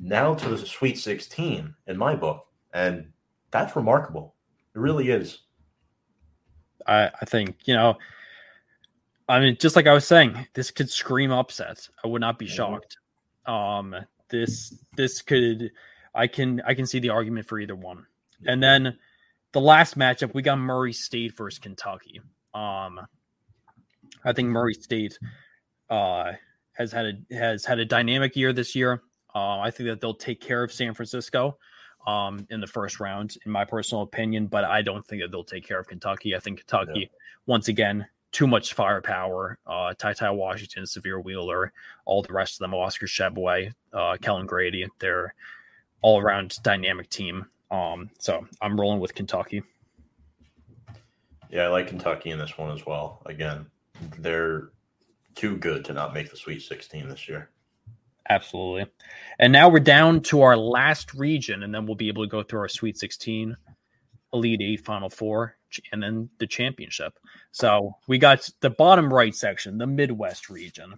now 0.00 0.34
to 0.34 0.48
the 0.48 0.58
Sweet 0.58 0.98
16 0.98 1.74
in 1.86 1.96
my 1.96 2.14
book. 2.14 2.46
And 2.72 3.12
that's 3.50 3.76
remarkable. 3.76 4.34
It 4.74 4.78
really 4.78 5.10
is. 5.10 5.40
I, 6.86 7.10
I 7.20 7.24
think, 7.24 7.56
you 7.64 7.74
know, 7.74 7.96
I 9.28 9.40
mean, 9.40 9.56
just 9.58 9.76
like 9.76 9.86
I 9.86 9.92
was 9.92 10.06
saying, 10.06 10.46
this 10.54 10.70
could 10.70 10.90
scream 10.90 11.30
upsets. 11.30 11.90
I 12.04 12.08
would 12.08 12.20
not 12.20 12.38
be 12.38 12.46
mm-hmm. 12.46 12.54
shocked. 12.54 12.98
Um, 13.46 13.94
this 14.30 14.82
this 14.96 15.22
could 15.22 15.70
I 16.14 16.26
can 16.26 16.60
I 16.66 16.74
can 16.74 16.86
see 16.86 16.98
the 16.98 17.10
argument 17.10 17.46
for 17.46 17.58
either 17.58 17.76
one. 17.76 18.06
And 18.46 18.62
then 18.62 18.98
the 19.52 19.60
last 19.60 19.98
matchup, 19.98 20.34
we 20.34 20.42
got 20.42 20.58
Murray 20.58 20.92
State 20.92 21.36
versus 21.36 21.58
Kentucky. 21.58 22.20
Um, 22.52 23.00
I 24.24 24.32
think 24.32 24.48
Murray 24.48 24.74
State 24.74 25.18
uh, 25.94 26.32
has 26.72 26.90
had 26.90 27.06
a 27.06 27.34
has 27.34 27.64
had 27.64 27.78
a 27.78 27.84
dynamic 27.84 28.34
year 28.34 28.52
this 28.52 28.74
year. 28.74 29.02
Uh, 29.34 29.60
I 29.60 29.70
think 29.70 29.88
that 29.88 30.00
they'll 30.00 30.14
take 30.14 30.40
care 30.40 30.62
of 30.62 30.72
San 30.72 30.94
Francisco 30.94 31.58
um, 32.06 32.46
in 32.50 32.60
the 32.60 32.66
first 32.66 33.00
round, 33.00 33.36
in 33.44 33.52
my 33.52 33.64
personal 33.64 34.02
opinion. 34.02 34.46
But 34.46 34.64
I 34.64 34.82
don't 34.82 35.06
think 35.06 35.22
that 35.22 35.30
they'll 35.30 35.44
take 35.44 35.66
care 35.66 35.78
of 35.78 35.86
Kentucky. 35.86 36.34
I 36.34 36.40
think 36.40 36.58
Kentucky, 36.58 37.00
yeah. 37.00 37.18
once 37.46 37.68
again, 37.68 38.06
too 38.32 38.46
much 38.46 38.74
firepower. 38.74 39.58
Uh, 39.66 39.94
Ty 39.96 40.14
Ty 40.14 40.30
Washington, 40.30 40.84
Sahvir 40.84 41.22
Wheeler, 41.22 41.72
all 42.04 42.22
the 42.22 42.32
rest 42.32 42.54
of 42.54 42.58
them, 42.58 42.74
Oscar 42.74 43.06
Tshiebwe, 43.06 43.72
uh, 43.92 44.16
Kellan 44.20 44.46
Grady. 44.46 44.86
They're 44.98 45.34
all 46.02 46.20
around 46.20 46.58
dynamic 46.62 47.08
team. 47.08 47.46
Um, 47.70 48.10
so 48.18 48.46
I'm 48.60 48.78
rolling 48.80 49.00
with 49.00 49.14
Kentucky. 49.14 49.62
Yeah, 51.50 51.64
I 51.64 51.68
like 51.68 51.86
Kentucky 51.86 52.30
in 52.30 52.38
this 52.38 52.58
one 52.58 52.72
as 52.72 52.84
well. 52.84 53.22
Again, 53.26 53.66
they're 54.18 54.70
too 55.34 55.56
good 55.56 55.84
to 55.86 55.92
not 55.92 56.14
make 56.14 56.30
the 56.30 56.36
Sweet 56.36 56.62
16 56.62 57.08
this 57.08 57.28
year. 57.28 57.50
Absolutely. 58.28 58.86
And 59.38 59.52
now 59.52 59.68
we're 59.68 59.80
down 59.80 60.20
to 60.22 60.42
our 60.42 60.56
last 60.56 61.12
region, 61.14 61.62
and 61.62 61.74
then 61.74 61.86
we'll 61.86 61.94
be 61.94 62.08
able 62.08 62.24
to 62.24 62.30
go 62.30 62.42
through 62.42 62.60
our 62.60 62.68
Sweet 62.68 62.96
16, 62.96 63.56
Elite 64.32 64.62
Eight, 64.62 64.84
Final 64.84 65.10
Four, 65.10 65.56
and 65.92 66.02
then 66.02 66.30
the 66.38 66.46
championship. 66.46 67.18
So 67.52 67.96
we 68.08 68.18
got 68.18 68.48
the 68.60 68.70
bottom 68.70 69.12
right 69.12 69.34
section, 69.34 69.78
the 69.78 69.86
Midwest 69.86 70.48
region. 70.48 70.94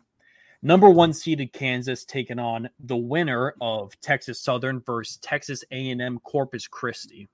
Number 0.63 0.89
one 0.89 1.13
seeded 1.13 1.53
Kansas 1.53 2.05
taking 2.05 2.39
on 2.39 2.69
the 2.81 2.97
winner 2.97 3.55
of 3.61 3.99
Texas 4.01 4.41
Southern 4.41 4.81
versus 4.81 5.19
Texas 5.19 5.65
A&M 5.71 6.19
Corpus 6.21 6.67
Christi. 6.67 7.29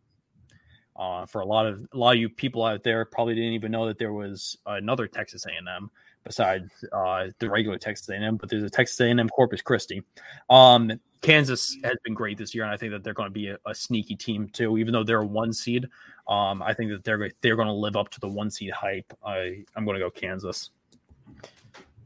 Uh, 0.95 1.24
for 1.24 1.41
a 1.41 1.47
lot 1.47 1.66
of 1.66 1.87
a 1.93 1.97
lot 1.97 2.15
of 2.15 2.20
you 2.20 2.29
people 2.29 2.65
out 2.65 2.83
there, 2.83 3.05
probably 3.07 3.35
didn't 3.35 3.55
even 3.55 3.73
know 3.73 3.87
that 3.87 3.99
there 3.99 4.12
was 4.12 4.59
another 4.66 5.07
Texas 5.07 5.47
A&M, 5.47 5.91
besides 6.24 6.70
uh, 6.93 7.27
the 7.39 7.49
regular 7.51 7.78
Texas 7.78 8.09
A&M, 8.09 8.36
but 8.36 8.49
there's 8.49 8.62
a 8.62 8.70
Texas 8.70 9.01
A&M 9.01 9.28
Corpus 9.28 9.62
Christi. 9.62 10.03
Um, 10.51 10.93
Kansas 11.20 11.77
has 11.85 11.97
been 12.05 12.15
great 12.15 12.36
this 12.36 12.55
year, 12.55 12.65
and 12.65 12.73
I 12.73 12.77
think 12.77 12.93
that 12.93 13.05
they're 13.05 13.15
going 13.15 13.28
to 13.28 13.32
be 13.32 13.49
a, 13.49 13.59
a 13.66 13.74
sneaky 13.74 14.16
team 14.16 14.49
too. 14.49 14.77
Even 14.77 14.93
though 14.93 15.05
they're 15.05 15.23
a 15.23 15.27
one 15.27 15.53
seed, 15.53 15.86
um, 16.28 16.62
I 16.62 16.74
think 16.74 16.90
that 16.90 17.05
they're 17.05 17.31
they're 17.40 17.57
going 17.57 17.69
to 17.69 17.73
live 17.73 17.97
up 17.97 18.11
to 18.11 18.20
the 18.20 18.28
one 18.28 18.51
seed 18.51 18.73
hype. 18.73 19.12
I 19.24 19.65
I'm 19.77 19.85
going 19.85 19.94
to 19.94 20.01
go 20.01 20.11
Kansas. 20.11 20.70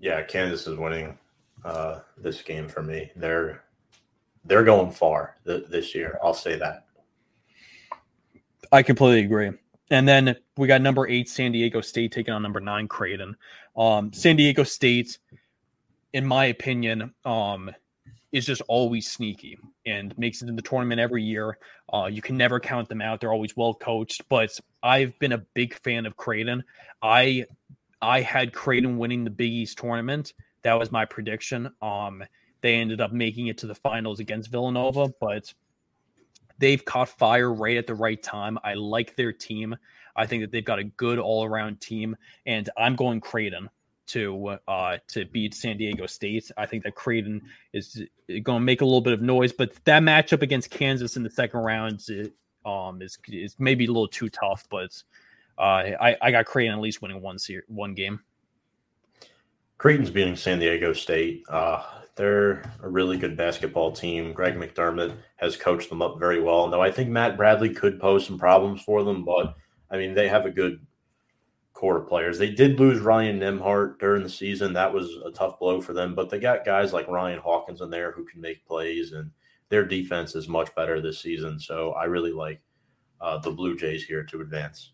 Yeah, 0.01 0.23
Kansas 0.23 0.67
is 0.67 0.77
winning 0.77 1.19
uh, 1.65 2.01
this 2.19 2.43
game 2.43 2.69
for 2.69 2.83
me. 2.83 3.11
They're 3.17 3.65
they're 4.45 4.65
going 4.65 4.93
far 4.93 5.37
th- 5.47 5.65
this 5.69 5.95
year. 5.95 6.19
I'll 6.23 6.35
say 6.35 6.57
that. 6.59 6.85
I 8.73 8.83
completely 8.83 9.25
agree. 9.25 9.53
And 9.91 10.07
then 10.07 10.37
we 10.57 10.67
got 10.67 10.83
number 10.83 11.07
eight 11.09 11.29
San 11.29 11.53
Diego 11.53 11.81
State 11.81 12.13
taking 12.13 12.35
on 12.35 12.43
number 12.43 12.61
nine 12.61 12.89
Creighton. 12.89 13.37
Um, 13.77 14.13
San 14.13 14.37
Diego 14.37 14.65
State, 14.65 15.19
in 16.13 16.27
my 16.27 16.47
opinion, 16.47 17.15
um, 17.25 17.71
is 18.33 18.47
just 18.47 18.63
always 18.69 19.11
sneaky 19.11 19.59
and 19.87 20.17
makes 20.19 20.43
it 20.43 20.49
in 20.49 20.57
the 20.57 20.63
tournament 20.63 21.01
every 21.01 21.23
year. 21.23 21.59
Uh, 21.93 22.09
you 22.11 22.21
can 22.21 22.37
never 22.37 22.59
count 22.59 22.89
them 22.89 23.01
out; 23.01 23.21
they're 23.21 23.33
always 23.33 23.57
well 23.57 23.75
coached. 23.75 24.29
But 24.29 24.51
I've 24.83 25.17
been 25.21 25.33
a 25.33 25.39
big 25.55 25.75
fan 25.75 26.05
of 26.05 26.17
Creighton. 26.17 26.65
I 27.01 27.47
I 28.03 28.23
had 28.23 28.53
Creighton 28.53 28.99
winning 28.99 29.25
the 29.25 29.31
Big 29.31 29.53
East 29.53 29.79
tournament. 29.79 30.33
That 30.63 30.75
was 30.75 30.91
my 30.91 31.05
prediction. 31.05 31.71
Um, 31.81 32.25
they 32.61 32.75
ended 32.75 33.01
up 33.01 33.13
making 33.13 33.47
it 33.47 33.59
to 33.59 33.67
the 33.67 33.75
finals 33.75 34.19
against 34.19 34.51
Villanova, 34.51 35.09
but 35.21 35.53
they've 36.59 36.85
caught 36.85 37.09
fire 37.09 37.53
right 37.53 37.77
at 37.77 37.87
the 37.87 37.95
right 37.95 38.23
time. 38.23 38.59
I 38.65 38.75
like 38.75 39.17
their 39.17 39.33
team. 39.33 39.77
I 40.17 40.27
think 40.27 40.43
that 40.43 40.51
they've 40.51 40.65
got 40.65 40.79
a 40.79 40.85
good 40.85 41.19
all 41.19 41.45
around 41.45 41.81
team, 41.81 42.17
and 42.47 42.69
I'm 42.77 42.97
going 42.97 43.21
Creighton 43.21 43.69
to 44.09 44.59
uh, 44.69 44.99
to 45.09 45.25
beat 45.27 45.55
San 45.55 45.77
Diego 45.77 46.07
State. 46.07 46.51
I 46.57 46.67
think 46.67 46.85
that 46.85 46.95
Creighton 46.95 47.43
is 47.73 48.03
going 48.29 48.61
to 48.61 48.65
make 48.65 48.81
a 48.81 48.85
little 48.85 49.01
bit 49.01 49.13
of 49.13 49.21
noise, 49.21 49.53
but 49.53 49.75
that 49.85 50.03
matchup 50.03 50.43
against 50.43 50.71
Kansas 50.71 51.17
in 51.17 51.23
the 51.23 51.31
second 51.31 51.61
round 51.61 52.03
um, 52.65 53.03
is 53.03 53.19
is 53.29 53.57
maybe 53.59 53.85
a 53.85 53.89
little 53.89 54.09
too 54.09 54.29
tough. 54.29 54.65
But 54.71 54.91
uh, 55.59 55.93
I 56.01 56.17
I 56.23 56.31
got 56.31 56.47
Creighton 56.47 56.75
at 56.75 56.81
least 56.81 57.03
winning 57.03 57.21
one 57.21 57.39
ser- 57.39 57.65
one 57.69 57.95
game. 57.95 58.21
Creighton's 59.79 60.11
beating 60.11 60.37
San 60.37 60.59
Diego 60.59 60.93
State. 60.93 61.43
Uh, 61.49 61.83
they're 62.17 62.63
a 62.83 62.89
really 62.89 63.19
good 63.19 63.37
basketball 63.37 63.93
team. 63.93 64.33
Greg 64.33 64.55
McDermott 64.55 65.17
has 65.37 65.57
coached 65.57 65.91
them 65.91 66.01
up 66.01 66.19
very 66.19 66.41
well. 66.41 66.69
Though 66.69 66.81
I 66.81 66.91
think 66.91 67.11
Matt 67.11 67.37
Bradley 67.37 67.71
could 67.71 68.01
pose 68.01 68.27
some 68.27 68.39
problems 68.39 68.83
for 68.83 69.05
them, 69.05 69.25
but 69.25 69.55
I 69.91 69.99
mean 69.99 70.15
they 70.15 70.29
have 70.29 70.47
a 70.47 70.51
good 70.51 70.85
core 71.75 71.99
of 71.99 72.09
players. 72.09 72.39
They 72.39 72.51
did 72.51 72.81
lose 72.81 73.01
Ryan 73.01 73.39
Nembhard 73.39 73.99
during 73.99 74.23
the 74.23 74.31
season. 74.31 74.73
That 74.73 74.95
was 74.95 75.11
a 75.27 75.31
tough 75.31 75.59
blow 75.59 75.83
for 75.83 75.93
them, 75.93 76.15
but 76.15 76.31
they 76.31 76.41
got 76.41 76.65
guys 76.65 76.95
like 76.95 77.07
Ryan 77.07 77.39
Hawkins 77.39 77.83
in 77.83 77.91
there 77.91 78.13
who 78.13 78.25
can 78.25 78.41
make 78.41 78.67
plays, 78.67 79.13
and 79.13 79.31
their 79.69 79.85
defense 79.85 80.35
is 80.35 80.49
much 80.49 80.75
better 80.75 81.03
this 81.03 81.21
season. 81.21 81.61
So 81.61 81.93
I 81.93 82.05
really 82.05 82.33
like 82.33 82.63
uh, 83.21 83.39
the 83.39 83.51
Blue 83.51 83.77
Jays 83.77 84.05
here 84.05 84.25
to 84.25 84.41
advance. 84.41 84.93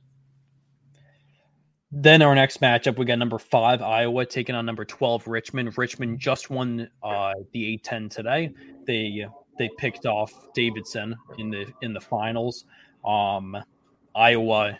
Then 1.94 2.22
our 2.22 2.34
next 2.34 2.62
matchup, 2.62 2.96
we 2.96 3.04
got 3.04 3.18
number 3.18 3.38
five 3.38 3.82
Iowa 3.82 4.24
taking 4.24 4.54
on 4.54 4.64
number 4.64 4.84
twelve 4.84 5.28
Richmond. 5.28 5.76
Richmond 5.76 6.18
just 6.18 6.48
won 6.48 6.88
uh, 7.02 7.34
the 7.52 7.78
A10 7.78 8.10
today. 8.10 8.50
They 8.86 9.26
they 9.58 9.68
picked 9.76 10.06
off 10.06 10.32
Davidson 10.54 11.14
in 11.36 11.50
the 11.50 11.66
in 11.82 11.92
the 11.92 12.00
finals. 12.00 12.64
Um, 13.04 13.56
Iowa 14.14 14.78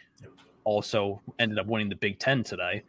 also 0.65 1.21
ended 1.39 1.59
up 1.59 1.67
winning 1.67 1.91
the 1.91 1.97
Big 1.97 2.19
Ten 2.19 2.43
today. 2.43 2.83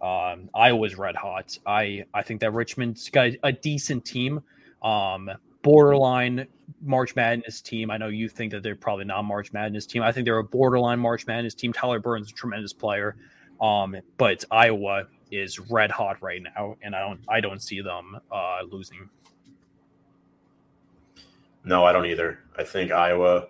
Um, 0.00 0.48
Iowa's 0.54 0.96
red 0.96 1.14
hot. 1.14 1.58
I 1.66 2.04
I 2.14 2.22
think 2.22 2.40
that 2.40 2.52
Richmond's 2.52 3.10
got 3.10 3.32
a 3.42 3.52
decent 3.52 4.06
team. 4.06 4.40
Um, 4.82 5.30
borderline 5.60 6.46
March 6.80 7.14
Madness 7.14 7.60
team. 7.60 7.90
I 7.90 7.98
know 7.98 8.08
you 8.08 8.30
think 8.30 8.52
that 8.52 8.62
they're 8.62 8.74
probably 8.74 9.04
not 9.04 9.22
March 9.22 9.52
Madness 9.52 9.84
team. 9.84 10.02
I 10.02 10.12
think 10.12 10.24
they're 10.24 10.38
a 10.38 10.44
borderline 10.44 10.98
March 10.98 11.26
Madness 11.26 11.54
team. 11.54 11.74
Tyler 11.74 11.98
Burton's 11.98 12.30
a 12.30 12.34
tremendous 12.34 12.72
player. 12.72 13.16
Um, 13.60 13.96
but 14.18 14.44
Iowa 14.50 15.06
is 15.30 15.58
red 15.58 15.90
hot 15.90 16.22
right 16.22 16.42
now, 16.42 16.76
and 16.82 16.94
I 16.94 17.00
don't 17.00 17.20
I 17.28 17.40
don't 17.40 17.62
see 17.62 17.80
them 17.80 18.18
uh, 18.30 18.58
losing. 18.68 19.08
No, 21.64 21.84
I 21.84 21.92
don't 21.92 22.06
either. 22.06 22.38
I 22.56 22.62
think 22.62 22.92
Iowa 22.92 23.48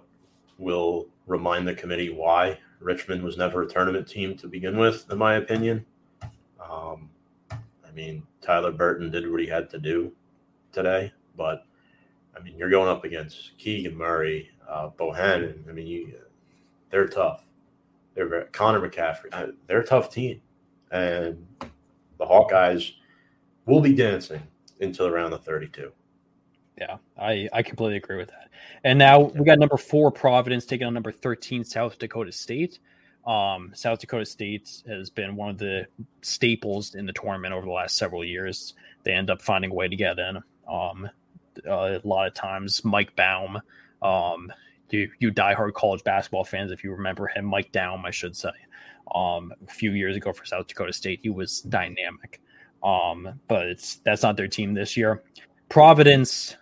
will 0.59 1.07
remind 1.27 1.69
the 1.69 1.75
committee 1.75 2.09
why 2.11 2.59
Richmond 2.81 3.23
was 3.23 3.37
never 3.37 3.63
a 3.63 3.67
tournament 3.67 4.09
team 4.09 4.37
to 4.39 4.49
begin 4.49 4.79
with, 4.79 5.11
in 5.11 5.19
my 5.19 5.35
opinion. 5.35 5.85
Um, 6.23 7.11
I 7.51 7.91
mean, 7.95 8.23
Tyler 8.41 8.73
Burton 8.73 9.11
did 9.11 9.31
what 9.31 9.41
he 9.41 9.47
had 9.47 9.69
to 9.71 9.79
do 9.79 10.13
today, 10.73 11.13
but 11.37 11.67
I 12.37 12.43
mean, 12.43 12.57
you're 12.57 12.71
going 12.71 12.89
up 12.89 13.05
against 13.05 13.57
Keegan 13.59 13.97
Murray, 13.97 14.51
uh, 14.69 14.91
Bohannon. 14.91 15.69
I 15.69 15.73
mean, 15.73 15.87
you, 15.87 16.15
they're 16.91 17.09
tough. 17.09 17.46
They're 18.17 18.45
Connor 18.47 18.81
McCaffery. 18.81 19.29
Uh, 19.31 19.49
they're 19.67 19.81
a 19.81 19.87
tough 19.87 20.11
team, 20.11 20.41
and 20.91 21.47
the 22.19 22.25
Hawkeyes 22.25 22.95
will 23.67 23.83
be 23.83 23.95
dancing 23.95 24.43
until 24.81 25.07
around 25.07 25.31
the 25.31 25.39
32. 25.39 25.93
Yeah, 26.79 26.97
I, 27.19 27.49
I 27.53 27.63
completely 27.63 27.99
agree 27.99 28.17
with 28.17 28.29
that. 28.29 28.49
And 28.85 28.99
now 28.99 29.21
we 29.21 29.45
got 29.45 29.59
number 29.59 29.77
four 29.77 30.11
Providence 30.11 30.65
taking 30.65 30.87
on 30.87 30.95
number 30.95 31.13
13 31.13 31.63
South 31.63 31.99
Dakota 31.99 32.33
State. 32.33 32.79
Um, 33.27 33.73
South 33.75 33.99
Dakota 33.99 34.25
State 34.25 34.83
has 34.87 35.11
been 35.11 35.37
one 35.37 35.51
of 35.51 35.59
the 35.59 35.87
staples 36.23 36.95
in 36.95 37.05
the 37.07 37.13
tournament 37.13 37.53
over 37.53 37.67
the 37.67 37.73
last 37.73 37.97
several 37.97 38.25
years. 38.25 38.75
They 39.03 39.13
end 39.13 39.31
up 39.31 39.43
finding 39.43 39.71
a 39.71 39.75
way 39.75 39.89
to 39.89 39.97
get 39.97 40.19
in. 40.19 40.39
Um, 40.69 41.11
a 41.67 42.01
lot 42.05 42.29
of 42.29 42.35
times, 42.35 42.85
Mike 42.85 43.15
Baum 43.17 43.61
um, 44.03 44.53
you 44.93 45.11
you 45.19 45.33
diehard 45.33 45.75
college 45.75 46.05
basketball 46.05 46.45
fans, 46.45 46.71
if 46.71 46.85
you 46.85 46.93
remember 46.93 47.29
him, 47.29 47.45
Mike 47.45 47.73
Daum, 47.73 48.05
I 48.05 48.11
should 48.11 48.37
say, 48.37 48.51
um, 49.15 49.53
a 49.67 49.73
few 49.73 49.93
years 49.93 50.17
ago 50.17 50.33
for 50.33 50.45
South 50.45 50.67
Dakota 50.67 50.93
State, 50.93 51.21
he 51.23 51.31
was 51.31 51.61
dynamic. 51.63 52.41
Um, 52.83 53.41
but 53.49 53.67
it's 53.67 53.97
that's 53.97 54.23
not 54.23 54.37
their 54.37 54.49
team 54.49 54.75
this 54.75 54.97
year. 54.97 55.23
Providence 55.69 56.57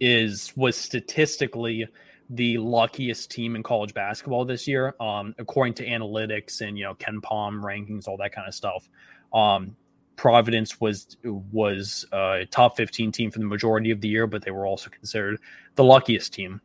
is 0.00 0.52
was 0.56 0.76
statistically 0.76 1.86
the 2.30 2.58
luckiest 2.58 3.30
team 3.30 3.54
in 3.54 3.62
college 3.62 3.92
basketball 3.94 4.44
this 4.44 4.66
year, 4.66 4.94
um, 5.00 5.34
according 5.38 5.74
to 5.74 5.86
analytics 5.86 6.60
and 6.66 6.78
you 6.78 6.84
know 6.84 6.94
KenPom 6.94 7.60
rankings, 7.60 8.08
all 8.08 8.16
that 8.16 8.32
kind 8.32 8.48
of 8.48 8.54
stuff. 8.54 8.88
Um, 9.32 9.76
Providence 10.16 10.80
was 10.80 11.16
was 11.24 12.06
a 12.12 12.46
top 12.50 12.76
15 12.76 13.12
team 13.12 13.30
for 13.30 13.38
the 13.38 13.44
majority 13.44 13.90
of 13.90 14.00
the 14.00 14.08
year, 14.08 14.26
but 14.26 14.42
they 14.42 14.50
were 14.50 14.66
also 14.66 14.90
considered 14.90 15.40
the 15.74 15.84
luckiest 15.84 16.32
team 16.32 16.60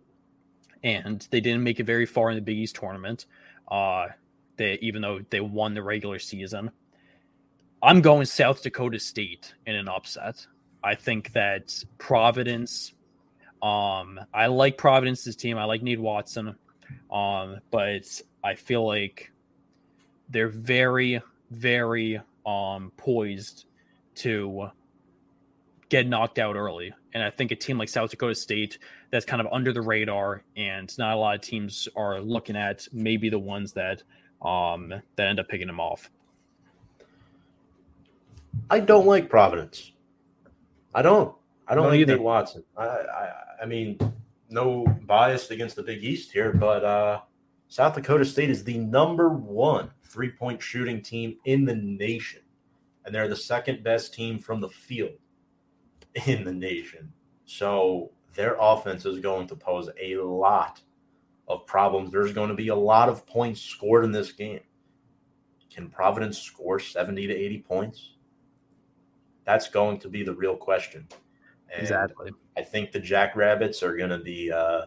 and 0.87 1.27
they 1.31 1.41
didn't 1.41 1.63
make 1.63 1.79
it 1.79 1.85
very 1.85 2.05
far 2.05 2.29
in 2.29 2.35
the 2.35 2.41
Big 2.41 2.57
East 2.57 2.75
tournament. 2.75 3.25
Uh, 3.69 4.07
they 4.55 4.79
even 4.81 5.01
though 5.01 5.19
they 5.29 5.41
won 5.41 5.73
the 5.73 5.83
regular 5.83 6.19
season. 6.19 6.71
I'm 7.83 8.01
going 8.01 8.25
South 8.25 8.63
Dakota 8.63 8.99
State 8.99 9.53
in 9.67 9.75
an 9.75 9.87
upset. 9.87 10.47
I 10.83 10.95
think 10.95 11.33
that 11.33 11.83
Providence. 11.97 12.93
Um, 13.61 14.19
I 14.33 14.47
like 14.47 14.77
Providence's 14.77 15.35
team. 15.35 15.57
I 15.57 15.65
like 15.65 15.83
Nate 15.83 15.99
Watson. 15.99 16.55
Um, 17.11 17.59
but 17.69 18.21
I 18.43 18.55
feel 18.55 18.85
like 18.87 19.31
they're 20.29 20.49
very, 20.49 21.21
very 21.51 22.21
um 22.45 22.93
poised 22.95 23.65
to 24.15 24.69
get 25.89 26.07
knocked 26.07 26.39
out 26.39 26.55
early. 26.55 26.93
And 27.13 27.23
I 27.23 27.29
think 27.29 27.51
a 27.51 27.55
team 27.55 27.77
like 27.77 27.89
South 27.89 28.09
Dakota 28.09 28.35
State 28.35 28.77
that's 29.11 29.25
kind 29.25 29.41
of 29.41 29.47
under 29.51 29.71
the 29.71 29.81
radar 29.81 30.43
and 30.55 30.95
not 30.97 31.13
a 31.13 31.19
lot 31.19 31.35
of 31.35 31.41
teams 31.41 31.87
are 31.95 32.19
looking 32.19 32.55
at 32.55 32.87
maybe 32.91 33.29
the 33.29 33.39
ones 33.39 33.73
that 33.73 34.03
um 34.41 34.93
that 35.15 35.27
end 35.27 35.39
up 35.39 35.47
picking 35.47 35.67
them 35.67 35.79
off. 35.79 36.09
I 38.69 38.79
don't 38.79 39.07
like 39.07 39.29
Providence. 39.29 39.91
I 40.93 41.01
don't. 41.01 41.33
I 41.67 41.75
don't, 41.75 41.83
Don't 41.83 41.93
like 41.93 42.01
either. 42.01 42.13
Nate 42.13 42.23
Watson. 42.23 42.63
I, 42.77 42.85
I 42.85 43.33
I 43.63 43.65
mean, 43.65 43.99
no 44.49 44.85
bias 45.05 45.51
against 45.51 45.75
the 45.75 45.83
Big 45.83 46.03
East 46.03 46.31
here, 46.31 46.53
but 46.53 46.83
uh, 46.83 47.21
South 47.67 47.95
Dakota 47.95 48.25
State 48.25 48.49
is 48.49 48.63
the 48.63 48.77
number 48.77 49.29
one 49.29 49.91
three 50.05 50.29
point 50.29 50.61
shooting 50.61 51.01
team 51.01 51.37
in 51.45 51.65
the 51.65 51.75
nation, 51.75 52.41
and 53.05 53.13
they're 53.13 53.27
the 53.27 53.35
second 53.35 53.83
best 53.83 54.13
team 54.13 54.39
from 54.39 54.61
the 54.61 54.69
field 54.69 55.17
in 56.25 56.43
the 56.43 56.53
nation. 56.53 57.11
So 57.45 58.11
their 58.33 58.55
offense 58.59 59.05
is 59.05 59.19
going 59.19 59.47
to 59.47 59.55
pose 59.55 59.89
a 60.01 60.17
lot 60.17 60.81
of 61.47 61.65
problems. 61.65 62.11
There's 62.11 62.33
going 62.33 62.49
to 62.49 62.55
be 62.55 62.67
a 62.69 62.75
lot 62.75 63.09
of 63.09 63.25
points 63.25 63.61
scored 63.61 64.03
in 64.03 64.11
this 64.11 64.31
game. 64.31 64.59
Can 65.73 65.89
Providence 65.89 66.39
score 66.39 66.79
70 66.79 67.27
to 67.27 67.33
80 67.35 67.59
points? 67.61 68.13
That's 69.45 69.69
going 69.69 69.99
to 69.99 70.09
be 70.09 70.23
the 70.23 70.33
real 70.35 70.55
question. 70.55 71.07
And 71.71 71.81
Exactly. 71.81 72.31
I 72.57 72.63
think 72.63 72.91
the 72.91 72.99
Jackrabbits 72.99 73.83
are 73.83 73.95
going 73.95 74.09
to 74.09 74.17
be 74.19 74.51
uh, 74.51 74.85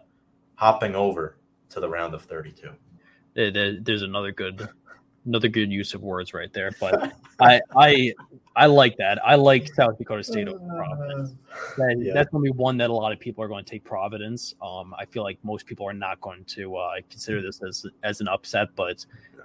hopping 0.57 0.95
over 0.95 1.39
to 1.71 1.81
the 1.81 1.89
round 1.89 2.15
of 2.15 2.23
32. 2.23 2.71
There- 3.35 3.51
there- 3.51 3.81
There's 3.81 4.03
another 4.03 4.33
good 4.33 4.69
another 5.27 5.49
good 5.49 5.71
use 5.71 5.95
of 5.95 6.03
words 6.03 6.35
right 6.35 6.53
there. 6.53 6.71
But 6.81 7.13
I 7.41 7.61
I 7.77 8.15
I 8.57 8.67
like 8.67 8.97
that. 8.97 9.25
I 9.25 9.37
like 9.37 9.73
South 9.75 9.97
Dakota 9.99 10.23
State 10.25 10.49
over 10.49 10.59
Providence. 10.59 11.33
That, 11.77 11.97
yeah. 11.99 12.13
That's 12.15 12.31
gonna 12.31 12.43
be 12.43 12.51
one 12.51 12.77
that 12.79 12.91
a 12.91 12.93
lot 12.93 13.13
of 13.13 13.21
people 13.21 13.45
are 13.45 13.49
going 13.49 13.65
to 13.65 13.71
take 13.71 13.85
Providence. 13.85 14.55
Um, 14.61 14.95
I 14.99 15.05
feel 15.07 15.23
like 15.23 15.39
most 15.43 15.67
people 15.67 15.89
are 15.89 15.95
not 15.95 16.21
going 16.21 16.45
to 16.47 16.77
uh, 16.77 16.95
consider 17.09 17.43
this 17.43 17.63
as 17.63 17.87
as 18.03 18.21
an 18.21 18.29
upset, 18.29 18.69
but 18.77 19.05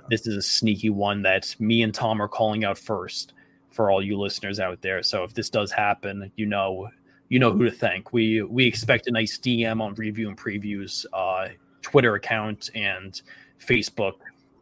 this 0.10 0.28
is 0.28 0.36
a 0.36 0.42
sneaky 0.42 0.90
one 0.90 1.22
that 1.24 1.56
me 1.60 1.84
and 1.84 1.94
Tom 1.94 2.22
are 2.22 2.28
calling 2.28 2.66
out 2.66 2.78
first 2.78 3.34
for 3.72 3.92
all 3.92 4.02
you 4.02 4.18
listeners 4.18 4.60
out 4.60 4.82
there. 4.82 5.04
So 5.04 5.24
if 5.24 5.34
this 5.34 5.50
does 5.50 5.72
happen, 5.72 6.32
you 6.36 6.46
know 6.46 6.90
you 7.30 7.40
know 7.40 7.52
who 7.52 7.66
to 7.66 7.72
thank. 7.72 8.14
We 8.14 8.42
we 8.42 8.66
expect 8.66 9.08
a 9.08 9.12
nice 9.12 9.38
DM 9.38 9.82
on 9.82 9.94
review 9.96 10.30
and 10.30 10.38
previews, 10.38 11.06
uh, 11.14 11.50
Twitter 11.82 12.16
account 12.16 12.70
and 12.76 13.22
Facebook 13.60 14.14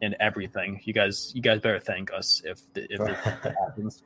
and 0.04 0.16
everything. 0.20 0.80
You 0.84 0.92
guys, 0.92 1.32
you 1.34 1.42
guys 1.42 1.60
better 1.60 1.80
thank 1.80 2.12
us 2.12 2.42
if 2.44 2.60
if 2.74 3.00
it 3.00 3.16
happens. 3.60 4.02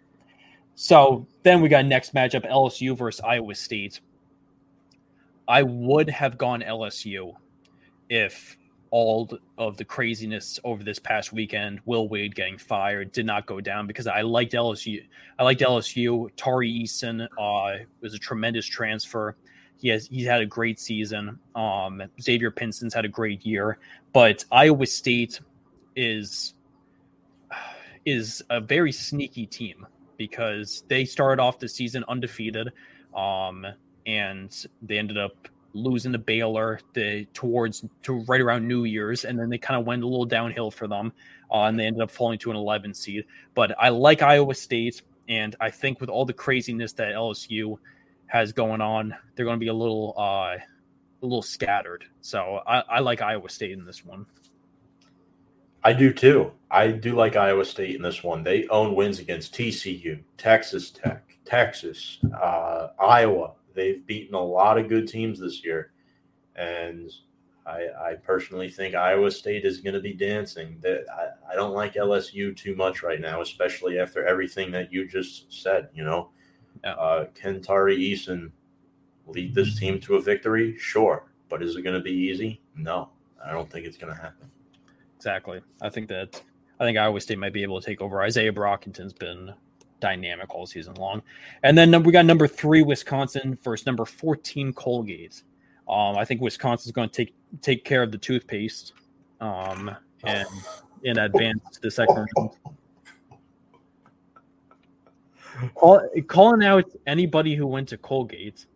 So 0.74 1.26
then 1.42 1.60
we 1.60 1.68
got 1.68 1.84
next 1.84 2.14
matchup: 2.14 2.48
LSU 2.48 2.96
versus 2.96 3.20
Iowa 3.20 3.54
State. 3.54 4.00
I 5.46 5.62
would 5.62 6.10
have 6.10 6.36
gone 6.36 6.60
LSU 6.60 7.34
if 8.10 8.56
all 8.90 9.28
of 9.56 9.76
the 9.76 9.84
craziness 9.84 10.58
over 10.64 10.82
this 10.82 10.98
past 10.98 11.32
weekend, 11.32 11.80
Will 11.84 12.08
Wade 12.08 12.34
getting 12.34 12.58
fired, 12.58 13.12
did 13.12 13.26
not 13.26 13.46
go 13.46 13.60
down 13.60 13.86
because 13.86 14.06
I 14.06 14.22
liked 14.22 14.52
LSU. 14.52 15.04
I 15.38 15.42
liked 15.42 15.60
LSU. 15.60 16.30
Tari 16.36 16.70
Eason 16.70 17.26
uh, 17.38 17.84
was 18.00 18.14
a 18.14 18.18
tremendous 18.18 18.66
transfer. 18.66 19.36
He 19.76 19.88
has 19.88 20.06
he's 20.08 20.26
had 20.26 20.40
a 20.40 20.46
great 20.46 20.80
season. 20.80 21.38
Um, 21.54 22.02
Xavier 22.20 22.50
Pinson's 22.50 22.94
had 22.94 23.04
a 23.04 23.08
great 23.08 23.44
year, 23.46 23.78
but 24.12 24.44
Iowa 24.50 24.86
State 24.86 25.40
is 25.98 26.54
is 28.06 28.42
a 28.48 28.60
very 28.60 28.92
sneaky 28.92 29.44
team 29.44 29.86
because 30.16 30.84
they 30.88 31.04
started 31.04 31.42
off 31.42 31.58
the 31.58 31.68
season 31.68 32.04
undefeated, 32.08 32.72
um, 33.14 33.66
and 34.06 34.66
they 34.80 34.96
ended 34.96 35.18
up 35.18 35.48
losing 35.74 36.12
to 36.12 36.18
Baylor 36.18 36.80
the 36.94 37.26
towards 37.34 37.84
to 38.04 38.24
right 38.28 38.40
around 38.40 38.66
New 38.66 38.84
Year's, 38.84 39.24
and 39.24 39.38
then 39.38 39.50
they 39.50 39.58
kind 39.58 39.78
of 39.78 39.86
went 39.86 40.02
a 40.02 40.06
little 40.06 40.24
downhill 40.24 40.70
for 40.70 40.86
them, 40.86 41.12
uh, 41.52 41.64
and 41.64 41.78
they 41.78 41.84
ended 41.84 42.02
up 42.02 42.10
falling 42.10 42.38
to 42.38 42.50
an 42.50 42.56
11 42.56 42.94
seed. 42.94 43.24
But 43.54 43.74
I 43.78 43.90
like 43.90 44.22
Iowa 44.22 44.54
State, 44.54 45.02
and 45.28 45.54
I 45.60 45.70
think 45.70 46.00
with 46.00 46.08
all 46.08 46.24
the 46.24 46.32
craziness 46.32 46.92
that 46.94 47.12
LSU 47.12 47.76
has 48.26 48.52
going 48.52 48.80
on, 48.80 49.14
they're 49.34 49.44
going 49.44 49.58
to 49.58 49.64
be 49.64 49.68
a 49.68 49.74
little 49.74 50.14
uh, 50.16 50.56
a 51.22 51.26
little 51.26 51.42
scattered. 51.42 52.04
So 52.20 52.60
I, 52.66 52.82
I 52.88 53.00
like 53.00 53.20
Iowa 53.20 53.48
State 53.48 53.72
in 53.72 53.84
this 53.84 54.04
one. 54.04 54.26
I 55.88 55.94
do 55.94 56.12
too. 56.12 56.52
I 56.70 56.88
do 56.88 57.14
like 57.14 57.34
Iowa 57.34 57.64
State 57.64 57.96
in 57.96 58.02
this 58.02 58.22
one. 58.22 58.42
They 58.44 58.66
own 58.68 58.94
wins 58.94 59.20
against 59.20 59.54
TCU, 59.54 60.20
Texas 60.36 60.90
Tech, 60.90 61.38
Texas, 61.46 62.18
uh, 62.38 62.88
Iowa, 63.00 63.52
They've 63.74 64.04
beaten 64.04 64.34
a 64.34 64.44
lot 64.44 64.76
of 64.76 64.90
good 64.90 65.08
teams 65.08 65.40
this 65.40 65.64
year, 65.64 65.92
and 66.56 67.10
I, 67.64 67.86
I 68.08 68.14
personally 68.14 68.68
think 68.68 68.94
Iowa 68.94 69.30
State 69.30 69.64
is 69.64 69.80
going 69.80 69.94
to 69.94 70.00
be 70.00 70.12
dancing. 70.12 70.76
That 70.82 71.04
I, 71.10 71.52
I 71.52 71.54
don't 71.54 71.72
like 71.72 71.94
LSU 71.94 72.54
too 72.54 72.76
much 72.76 73.02
right 73.02 73.20
now, 73.20 73.40
especially 73.40 73.98
after 73.98 74.26
everything 74.26 74.70
that 74.72 74.92
you 74.92 75.06
just 75.06 75.50
said. 75.50 75.88
You 75.94 76.04
know, 76.04 76.30
yeah. 76.84 76.94
uh, 76.96 77.26
can 77.34 77.62
Tari 77.62 77.96
Eason 77.96 78.50
lead 79.26 79.54
this 79.54 79.78
team 79.78 80.00
to 80.00 80.16
a 80.16 80.20
victory? 80.20 80.76
Sure, 80.76 81.30
but 81.48 81.62
is 81.62 81.76
it 81.76 81.82
going 81.82 81.96
to 81.96 82.02
be 82.02 82.12
easy? 82.12 82.60
No, 82.76 83.08
I 83.42 83.52
don't 83.52 83.70
think 83.70 83.86
it's 83.86 83.96
going 83.96 84.14
to 84.14 84.20
happen. 84.20 84.50
Exactly. 85.18 85.60
I 85.82 85.88
think 85.88 86.08
that 86.10 86.40
I 86.78 86.84
think 86.84 86.96
Iowa 86.96 87.20
State 87.20 87.40
might 87.40 87.52
be 87.52 87.64
able 87.64 87.80
to 87.80 87.84
take 87.84 88.00
over. 88.00 88.22
Isaiah 88.22 88.52
Brockington's 88.52 89.12
been 89.12 89.52
dynamic 89.98 90.54
all 90.54 90.64
season 90.64 90.94
long. 90.94 91.22
And 91.64 91.76
then 91.76 92.04
we 92.04 92.12
got 92.12 92.24
number 92.24 92.46
three, 92.46 92.82
Wisconsin 92.82 93.58
versus 93.64 93.84
number 93.84 94.04
14, 94.04 94.72
Colgate. 94.72 95.42
Um, 95.88 96.16
I 96.16 96.24
think 96.24 96.40
Wisconsin's 96.40 96.92
going 96.92 97.08
to 97.08 97.24
take 97.24 97.34
take 97.62 97.84
care 97.84 98.02
of 98.02 98.12
the 98.12 98.18
toothpaste 98.18 98.92
um, 99.40 99.90
and 100.22 100.46
in 101.02 101.18
advance 101.18 101.62
to 101.72 101.80
the 101.80 101.90
second 101.90 102.28
round. 102.36 102.50
Call, 105.74 106.08
calling 106.28 106.62
out 106.62 106.84
anybody 107.08 107.56
who 107.56 107.66
went 107.66 107.88
to 107.88 107.98
Colgate. 107.98 108.66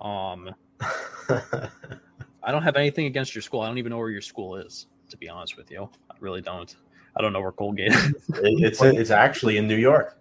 Um, 0.00 0.54
I 1.28 2.52
don't 2.52 2.62
have 2.62 2.76
anything 2.76 3.04
against 3.06 3.34
your 3.34 3.42
school. 3.42 3.60
I 3.60 3.66
don't 3.66 3.76
even 3.76 3.90
know 3.90 3.98
where 3.98 4.08
your 4.08 4.22
school 4.22 4.56
is, 4.56 4.86
to 5.10 5.16
be 5.16 5.28
honest 5.28 5.56
with 5.56 5.70
you. 5.70 5.88
I 6.10 6.14
really 6.20 6.40
don't. 6.40 6.74
I 7.16 7.22
don't 7.22 7.32
know 7.32 7.40
where 7.40 7.52
Colgate 7.52 7.92
is. 7.92 8.14
it's 8.28 8.82
it's 8.82 9.10
actually 9.10 9.56
in 9.56 9.66
New 9.66 9.76
York. 9.76 10.18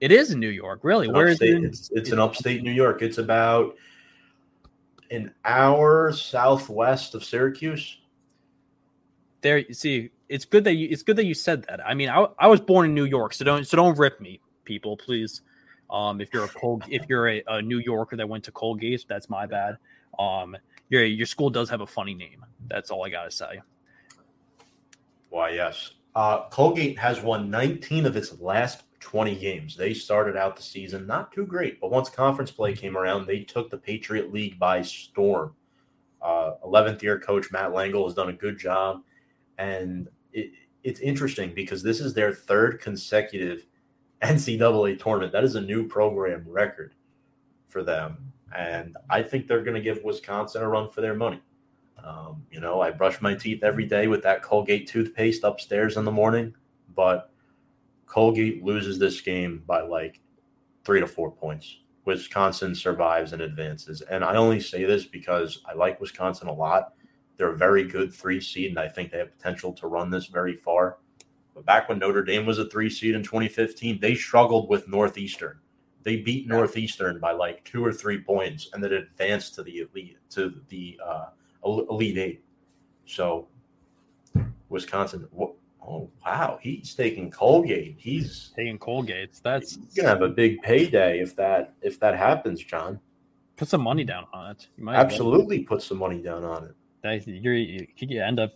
It 0.00 0.10
is 0.10 0.32
in 0.32 0.40
New 0.40 0.48
York. 0.48 0.80
Really? 0.82 1.08
Where 1.08 1.28
upstate, 1.28 1.50
is 1.50 1.62
it? 1.62 1.64
It's, 1.64 1.90
it's 1.92 2.10
in 2.10 2.18
upstate 2.18 2.62
New 2.62 2.72
York. 2.72 3.02
It's 3.02 3.18
about 3.18 3.76
an 5.12 5.32
hour 5.44 6.12
southwest 6.12 7.14
of 7.14 7.22
Syracuse. 7.22 7.98
There, 9.42 9.58
you 9.58 9.74
see, 9.74 10.10
it's 10.28 10.44
good 10.44 10.64
that 10.64 10.74
you 10.74 10.88
it's 10.90 11.02
good 11.02 11.16
that 11.16 11.26
you 11.26 11.34
said 11.34 11.64
that. 11.68 11.86
I 11.86 11.94
mean, 11.94 12.08
I, 12.08 12.26
I 12.38 12.48
was 12.48 12.60
born 12.60 12.86
in 12.86 12.94
New 12.94 13.04
York, 13.04 13.34
so 13.34 13.44
don't 13.44 13.66
so 13.66 13.76
don't 13.76 13.96
rip 13.98 14.20
me, 14.20 14.40
people, 14.64 14.96
please. 14.96 15.42
Um, 15.90 16.20
if 16.20 16.32
you're 16.32 16.44
a 16.44 16.48
Col- 16.48 16.82
if 16.88 17.02
you're 17.08 17.28
a, 17.28 17.42
a 17.46 17.62
New 17.62 17.78
Yorker 17.78 18.16
that 18.16 18.28
went 18.28 18.44
to 18.44 18.52
Colgate, 18.52 19.04
that's 19.08 19.28
my 19.28 19.46
bad. 19.46 19.76
Um, 20.18 20.56
your 20.88 21.04
your 21.04 21.26
school 21.26 21.50
does 21.50 21.68
have 21.68 21.82
a 21.82 21.86
funny 21.86 22.14
name. 22.14 22.44
That's 22.68 22.90
all 22.90 23.04
I 23.04 23.10
gotta 23.10 23.30
say. 23.30 23.60
Why, 25.32 25.48
yes. 25.48 25.92
Uh, 26.14 26.46
Colgate 26.50 26.98
has 26.98 27.22
won 27.22 27.48
19 27.48 28.04
of 28.04 28.18
its 28.18 28.38
last 28.38 28.82
20 29.00 29.34
games. 29.36 29.74
They 29.74 29.94
started 29.94 30.36
out 30.36 30.56
the 30.56 30.62
season 30.62 31.06
not 31.06 31.32
too 31.32 31.46
great, 31.46 31.80
but 31.80 31.90
once 31.90 32.10
conference 32.10 32.50
play 32.50 32.74
came 32.74 32.98
around, 32.98 33.26
they 33.26 33.40
took 33.40 33.70
the 33.70 33.78
Patriot 33.78 34.30
League 34.30 34.58
by 34.58 34.82
storm. 34.82 35.54
Uh, 36.20 36.56
11th 36.62 37.00
year 37.00 37.18
coach 37.18 37.50
Matt 37.50 37.70
Langel 37.70 38.04
has 38.04 38.12
done 38.12 38.28
a 38.28 38.34
good 38.34 38.58
job. 38.58 39.00
And 39.56 40.06
it, 40.34 40.50
it's 40.84 41.00
interesting 41.00 41.54
because 41.54 41.82
this 41.82 42.00
is 42.00 42.12
their 42.12 42.34
third 42.34 42.82
consecutive 42.82 43.64
NCAA 44.22 44.98
tournament. 44.98 45.32
That 45.32 45.44
is 45.44 45.54
a 45.54 45.62
new 45.62 45.88
program 45.88 46.44
record 46.46 46.92
for 47.68 47.82
them. 47.82 48.34
And 48.54 48.98
I 49.08 49.22
think 49.22 49.46
they're 49.46 49.64
going 49.64 49.76
to 49.76 49.80
give 49.80 50.04
Wisconsin 50.04 50.60
a 50.60 50.68
run 50.68 50.90
for 50.90 51.00
their 51.00 51.14
money. 51.14 51.40
Um, 52.04 52.44
you 52.50 52.60
know, 52.60 52.80
I 52.80 52.90
brush 52.90 53.20
my 53.20 53.34
teeth 53.34 53.62
every 53.62 53.86
day 53.86 54.06
with 54.06 54.22
that 54.22 54.42
Colgate 54.42 54.88
toothpaste 54.88 55.44
upstairs 55.44 55.96
in 55.96 56.04
the 56.04 56.10
morning, 56.10 56.54
but 56.94 57.30
Colgate 58.06 58.62
loses 58.62 58.98
this 58.98 59.20
game 59.20 59.62
by 59.66 59.82
like 59.82 60.20
three 60.84 61.00
to 61.00 61.06
four 61.06 61.30
points. 61.30 61.78
Wisconsin 62.04 62.74
survives 62.74 63.32
and 63.32 63.42
advances. 63.42 64.02
And 64.02 64.24
I 64.24 64.34
only 64.34 64.60
say 64.60 64.84
this 64.84 65.04
because 65.04 65.62
I 65.66 65.74
like 65.74 66.00
Wisconsin 66.00 66.48
a 66.48 66.52
lot. 66.52 66.94
They're 67.36 67.52
a 67.52 67.56
very 67.56 67.84
good 67.84 68.12
three 68.12 68.40
seed, 68.40 68.70
and 68.70 68.78
I 68.78 68.88
think 68.88 69.10
they 69.10 69.18
have 69.18 69.36
potential 69.36 69.72
to 69.74 69.86
run 69.86 70.10
this 70.10 70.26
very 70.26 70.54
far. 70.54 70.98
But 71.54 71.66
back 71.66 71.88
when 71.88 71.98
Notre 71.98 72.24
Dame 72.24 72.46
was 72.46 72.58
a 72.58 72.68
three 72.68 72.90
seed 72.90 73.14
in 73.14 73.22
2015, 73.22 74.00
they 74.00 74.14
struggled 74.14 74.68
with 74.68 74.88
Northeastern. 74.88 75.58
They 76.02 76.16
beat 76.16 76.48
Northeastern 76.48 77.20
by 77.20 77.32
like 77.32 77.64
two 77.64 77.84
or 77.84 77.92
three 77.92 78.20
points, 78.20 78.70
and 78.72 78.82
then 78.82 78.92
advanced 78.92 79.54
to 79.54 79.62
the 79.62 79.78
elite 79.78 80.18
to 80.30 80.60
the 80.68 80.98
uh, 81.04 81.26
Elite 81.64 82.18
Eight. 82.18 82.44
So 83.06 83.48
Wisconsin. 84.68 85.28
Oh 85.84 86.10
wow, 86.24 86.58
he's 86.60 86.94
taking 86.94 87.30
Colgate. 87.30 87.96
He's 87.98 88.52
taking 88.56 88.78
Colgate. 88.78 89.40
That's 89.42 89.76
gonna 89.76 90.08
have 90.08 90.22
a 90.22 90.28
big 90.28 90.62
payday 90.62 91.20
if 91.20 91.34
that 91.36 91.74
if 91.82 91.98
that 92.00 92.16
happens, 92.16 92.62
John. 92.62 93.00
Put 93.56 93.68
some 93.68 93.82
money 93.82 94.04
down 94.04 94.26
on 94.32 94.52
it. 94.52 94.68
You 94.76 94.84
might 94.84 94.96
absolutely 94.96 95.60
put 95.60 95.82
some 95.82 95.98
money 95.98 96.22
down 96.22 96.44
on 96.44 96.64
it. 96.64 96.74
That 97.02 97.26
you're, 97.26 97.54
you 97.54 97.86
could 97.98 98.12
end 98.12 98.38
up 98.38 98.54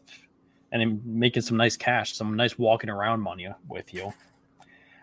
and 0.72 1.04
making 1.04 1.42
some 1.42 1.56
nice 1.56 1.76
cash, 1.76 2.14
some 2.14 2.34
nice 2.36 2.58
walking 2.58 2.90
around 2.90 3.20
money 3.20 3.48
with 3.68 3.92
you. 3.92 4.12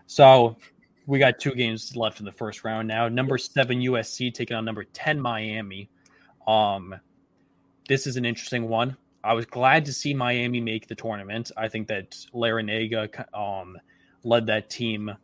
So 0.08 0.58
we 1.06 1.20
got 1.20 1.40
two 1.40 1.54
games 1.54 1.96
left 1.96 2.20
in 2.20 2.26
the 2.26 2.32
first 2.32 2.64
round 2.64 2.88
now. 2.88 3.10
Number 3.10 3.38
seven 3.38 3.80
USC 3.80 4.34
taking 4.34 4.56
on 4.56 4.66
number 4.66 4.86
ten 4.86 5.20
Miami. 5.20 5.90
Um, 6.48 6.96
this 7.88 8.08
is 8.08 8.18
an 8.18 8.26
interesting 8.26 8.68
one. 8.68 8.98
I 9.24 9.34
was 9.34 9.46
glad 9.46 9.86
to 9.86 9.94
see 9.94 10.14
Miami 10.14 10.60
make 10.60 10.88
the 10.88 10.96
tournament. 10.96 11.52
I 11.56 11.70
think 11.70 11.88
that 11.88 12.12
Larrañaga 12.34 13.34
um, 13.34 13.78
led 14.24 14.48
that 14.48 14.70
team 14.70 15.16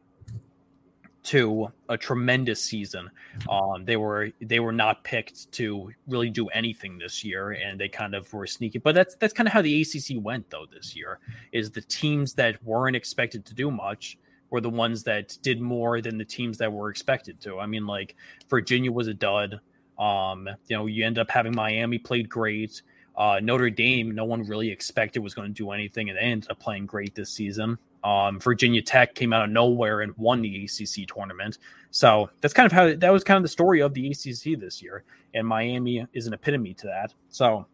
to 1.22 1.72
a 1.90 1.98
tremendous 1.98 2.64
season. 2.64 3.12
Um, 3.50 3.84
they 3.86 3.98
were 3.98 4.32
they 4.42 4.60
were 4.60 4.72
not 4.72 5.04
picked 5.04 5.52
to 5.54 5.92
really 6.08 6.30
do 6.30 6.48
anything 6.48 6.98
this 6.98 7.24
year, 7.24 7.52
and 7.52 7.80
they 7.80 7.90
kind 7.90 8.16
of 8.16 8.32
were 8.34 8.48
sneaky. 8.48 8.80
But 8.80 8.96
that's 8.96 9.16
that's 9.16 9.34
kind 9.34 9.48
of 9.48 9.54
how 9.54 9.62
the 9.62 9.82
ACC 9.82 10.24
went 10.24 10.50
though 10.50 10.66
this 10.72 10.96
year. 10.96 11.20
Is 11.52 11.72
the 11.72 11.82
teams 11.82 12.34
that 12.36 12.64
weren't 12.64 12.96
expected 12.96 13.46
to 13.48 13.54
do 13.54 13.70
much 13.70 14.18
were 14.50 14.62
the 14.62 14.70
ones 14.70 15.04
that 15.04 15.38
did 15.42 15.62
more 15.62 16.02
than 16.02 16.18
the 16.18 16.26
teams 16.26 16.58
that 16.58 16.72
were 16.72 16.90
expected 16.90 17.40
to. 17.42 17.60
I 17.60 17.66
mean, 17.66 17.86
like 17.86 18.16
Virginia 18.50 18.92
was 18.92 19.08
a 19.08 19.14
dud. 19.14 19.60
Um, 20.00 20.50
you 20.68 20.78
know, 20.78 20.86
you 20.86 21.06
end 21.06 21.20
up 21.20 21.30
having 21.30 21.56
Miami 21.56 21.98
played 21.98 22.30
great. 22.30 22.82
Uh, 23.16 23.40
Notre 23.42 23.70
Dame, 23.70 24.16
no 24.16 24.24
one 24.24 24.44
really 24.44 24.72
expected 24.72 25.20
was 25.20 25.34
going 25.34 25.50
to 25.50 25.54
do 25.54 25.72
anything, 25.72 26.10
and 26.10 26.18
they 26.18 26.22
ended 26.22 26.50
up 26.50 26.60
playing 26.60 26.86
great 26.86 27.14
this 27.16 27.30
season. 27.30 27.78
Um, 28.04 28.40
Virginia 28.40 28.82
Tech 28.82 29.14
came 29.14 29.34
out 29.34 29.44
of 29.44 29.50
nowhere 29.50 30.02
and 30.02 30.16
won 30.18 30.42
the 30.42 30.64
ACC 30.66 31.08
tournament. 31.08 31.58
So 31.92 32.30
that's 32.42 32.54
kind 32.54 32.66
of 32.66 32.72
how 32.72 32.94
that 32.94 33.12
was 33.12 33.24
kind 33.24 33.38
of 33.38 33.44
the 33.44 33.50
story 33.50 33.82
of 33.82 33.94
the 33.94 34.08
ACC 34.08 34.60
this 34.60 34.82
year. 34.82 35.04
And 35.34 35.46
Miami 35.46 36.08
is 36.14 36.28
an 36.28 36.34
epitome 36.34 36.74
to 36.76 36.88
that. 36.88 37.14
So 37.30 37.66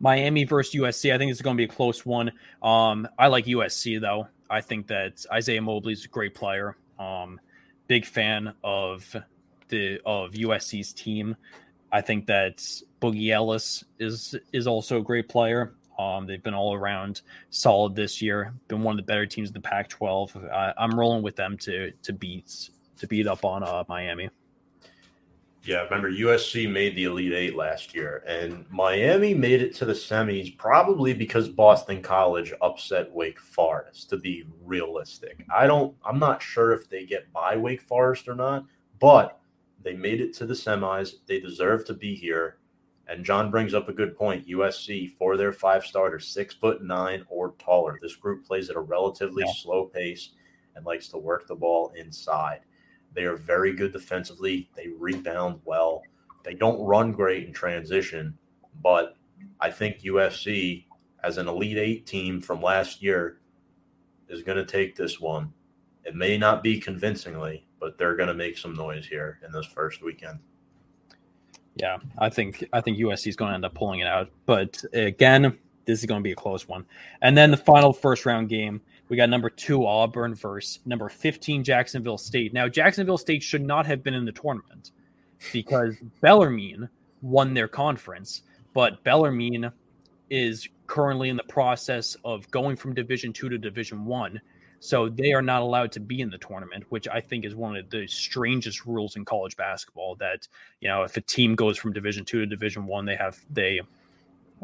Miami 0.00 0.44
versus 0.44 0.74
USC, 0.74 1.14
I 1.14 1.18
think 1.18 1.30
it's 1.30 1.42
going 1.42 1.56
to 1.56 1.58
be 1.58 1.64
a 1.64 1.74
close 1.74 2.04
one. 2.04 2.32
Um, 2.62 3.08
I 3.18 3.28
like 3.28 3.46
USC 3.46 4.00
though. 4.00 4.28
I 4.50 4.60
think 4.60 4.88
that 4.88 5.24
Isaiah 5.32 5.62
Mobley 5.62 5.92
is 5.92 6.04
a 6.04 6.08
great 6.08 6.34
player. 6.34 6.76
Um, 6.98 7.40
big 7.86 8.04
fan 8.04 8.54
of 8.62 9.14
the 9.74 10.00
of 10.06 10.32
USC's 10.32 10.92
team. 10.92 11.36
I 11.92 12.00
think 12.00 12.26
that 12.26 12.58
Boogie 13.00 13.30
Ellis 13.30 13.84
is 13.98 14.34
is 14.52 14.66
also 14.66 14.98
a 14.98 15.02
great 15.02 15.28
player. 15.28 15.74
Um, 15.98 16.26
they've 16.26 16.42
been 16.42 16.54
all 16.54 16.74
around 16.74 17.22
solid 17.50 17.94
this 17.94 18.20
year. 18.20 18.52
Been 18.66 18.82
one 18.82 18.98
of 18.98 19.04
the 19.04 19.10
better 19.10 19.26
teams 19.26 19.50
in 19.50 19.54
the 19.54 19.60
Pac-12. 19.60 20.52
I, 20.52 20.74
I'm 20.76 20.98
rolling 20.98 21.22
with 21.22 21.36
them 21.36 21.56
to 21.58 21.92
to 22.02 22.12
beat 22.12 22.70
to 22.98 23.06
beat 23.06 23.26
up 23.26 23.44
on 23.44 23.62
uh, 23.62 23.84
Miami. 23.88 24.30
Yeah, 25.64 25.82
remember 25.84 26.10
USC 26.10 26.70
made 26.70 26.94
the 26.94 27.04
Elite 27.04 27.32
Eight 27.32 27.56
last 27.56 27.94
year, 27.94 28.22
and 28.26 28.66
Miami 28.70 29.32
made 29.32 29.62
it 29.62 29.74
to 29.76 29.86
the 29.86 29.94
semis 29.94 30.58
probably 30.58 31.14
because 31.14 31.48
Boston 31.48 32.02
College 32.02 32.52
upset 32.60 33.10
Wake 33.10 33.40
Forest. 33.40 34.10
To 34.10 34.18
be 34.18 34.44
realistic, 34.62 35.46
I 35.54 35.66
don't. 35.66 35.94
I'm 36.04 36.18
not 36.18 36.42
sure 36.42 36.72
if 36.72 36.90
they 36.90 37.06
get 37.06 37.32
by 37.32 37.56
Wake 37.56 37.80
Forest 37.80 38.28
or 38.28 38.34
not, 38.34 38.66
but 38.98 39.40
they 39.84 39.92
made 39.92 40.20
it 40.20 40.32
to 40.34 40.46
the 40.46 40.54
semis. 40.54 41.16
They 41.26 41.38
deserve 41.38 41.84
to 41.84 41.94
be 41.94 42.14
here. 42.14 42.56
And 43.06 43.24
John 43.24 43.50
brings 43.50 43.74
up 43.74 43.88
a 43.88 43.92
good 43.92 44.16
point. 44.16 44.48
USC 44.48 45.14
for 45.18 45.36
their 45.36 45.52
five 45.52 45.84
starters, 45.84 46.26
six 46.26 46.54
foot 46.54 46.82
nine 46.82 47.24
or 47.28 47.54
taller. 47.58 47.98
This 48.00 48.16
group 48.16 48.46
plays 48.46 48.70
at 48.70 48.76
a 48.76 48.80
relatively 48.80 49.44
yeah. 49.46 49.52
slow 49.52 49.84
pace 49.84 50.30
and 50.74 50.86
likes 50.86 51.08
to 51.08 51.18
work 51.18 51.46
the 51.46 51.54
ball 51.54 51.92
inside. 51.96 52.60
They 53.12 53.24
are 53.24 53.36
very 53.36 53.74
good 53.74 53.92
defensively. 53.92 54.70
They 54.74 54.88
rebound 54.88 55.60
well. 55.64 56.02
They 56.44 56.54
don't 56.54 56.80
run 56.80 57.12
great 57.12 57.46
in 57.46 57.52
transition, 57.52 58.36
but 58.82 59.16
I 59.60 59.70
think 59.70 60.00
USC, 60.00 60.86
as 61.22 61.38
an 61.38 61.46
Elite 61.46 61.78
Eight 61.78 62.06
team 62.06 62.40
from 62.40 62.60
last 62.60 63.02
year, 63.02 63.38
is 64.28 64.42
going 64.42 64.58
to 64.58 64.64
take 64.64 64.96
this 64.96 65.20
one. 65.20 65.52
It 66.04 66.14
may 66.14 66.36
not 66.36 66.62
be 66.62 66.80
convincingly, 66.80 67.66
but 67.84 67.98
they're 67.98 68.16
going 68.16 68.28
to 68.28 68.34
make 68.34 68.56
some 68.56 68.72
noise 68.72 69.06
here 69.06 69.38
in 69.44 69.52
this 69.52 69.66
first 69.66 70.02
weekend. 70.02 70.38
Yeah, 71.76 71.98
I 72.16 72.30
think 72.30 72.66
I 72.72 72.80
think 72.80 72.96
USC 72.96 73.26
is 73.26 73.36
going 73.36 73.50
to 73.50 73.54
end 73.56 73.64
up 73.66 73.74
pulling 73.74 74.00
it 74.00 74.06
out, 74.06 74.30
but 74.46 74.82
again, 74.94 75.58
this 75.84 76.00
is 76.00 76.06
going 76.06 76.20
to 76.20 76.24
be 76.24 76.32
a 76.32 76.36
close 76.36 76.66
one. 76.66 76.86
And 77.20 77.36
then 77.36 77.50
the 77.50 77.58
final 77.58 77.92
first 77.92 78.24
round 78.24 78.48
game, 78.48 78.80
we 79.10 79.18
got 79.18 79.28
number 79.28 79.50
two 79.50 79.86
Auburn 79.86 80.34
versus 80.34 80.78
number 80.86 81.10
fifteen 81.10 81.62
Jacksonville 81.62 82.16
State. 82.16 82.54
Now, 82.54 82.68
Jacksonville 82.68 83.18
State 83.18 83.42
should 83.42 83.60
not 83.62 83.84
have 83.84 84.02
been 84.02 84.14
in 84.14 84.24
the 84.24 84.32
tournament 84.32 84.92
because 85.52 85.96
Bellarmine 86.22 86.88
won 87.20 87.52
their 87.52 87.68
conference, 87.68 88.44
but 88.72 89.04
Bellarmine 89.04 89.72
is 90.30 90.66
currently 90.86 91.28
in 91.28 91.36
the 91.36 91.44
process 91.44 92.16
of 92.24 92.50
going 92.50 92.76
from 92.76 92.94
Division 92.94 93.34
two 93.34 93.50
to 93.50 93.58
Division 93.58 94.06
one. 94.06 94.40
So 94.84 95.08
they 95.08 95.32
are 95.32 95.40
not 95.40 95.62
allowed 95.62 95.92
to 95.92 96.00
be 96.00 96.20
in 96.20 96.28
the 96.28 96.36
tournament, 96.36 96.84
which 96.90 97.08
I 97.08 97.18
think 97.18 97.46
is 97.46 97.54
one 97.54 97.74
of 97.74 97.88
the 97.88 98.06
strangest 98.06 98.84
rules 98.84 99.16
in 99.16 99.24
college 99.24 99.56
basketball. 99.56 100.14
That 100.16 100.46
you 100.82 100.88
know, 100.88 101.04
if 101.04 101.16
a 101.16 101.22
team 101.22 101.54
goes 101.54 101.78
from 101.78 101.94
Division 101.94 102.22
two 102.26 102.40
to 102.40 102.46
Division 102.46 102.84
one, 102.84 103.06
they 103.06 103.16
have 103.16 103.38
they 103.48 103.80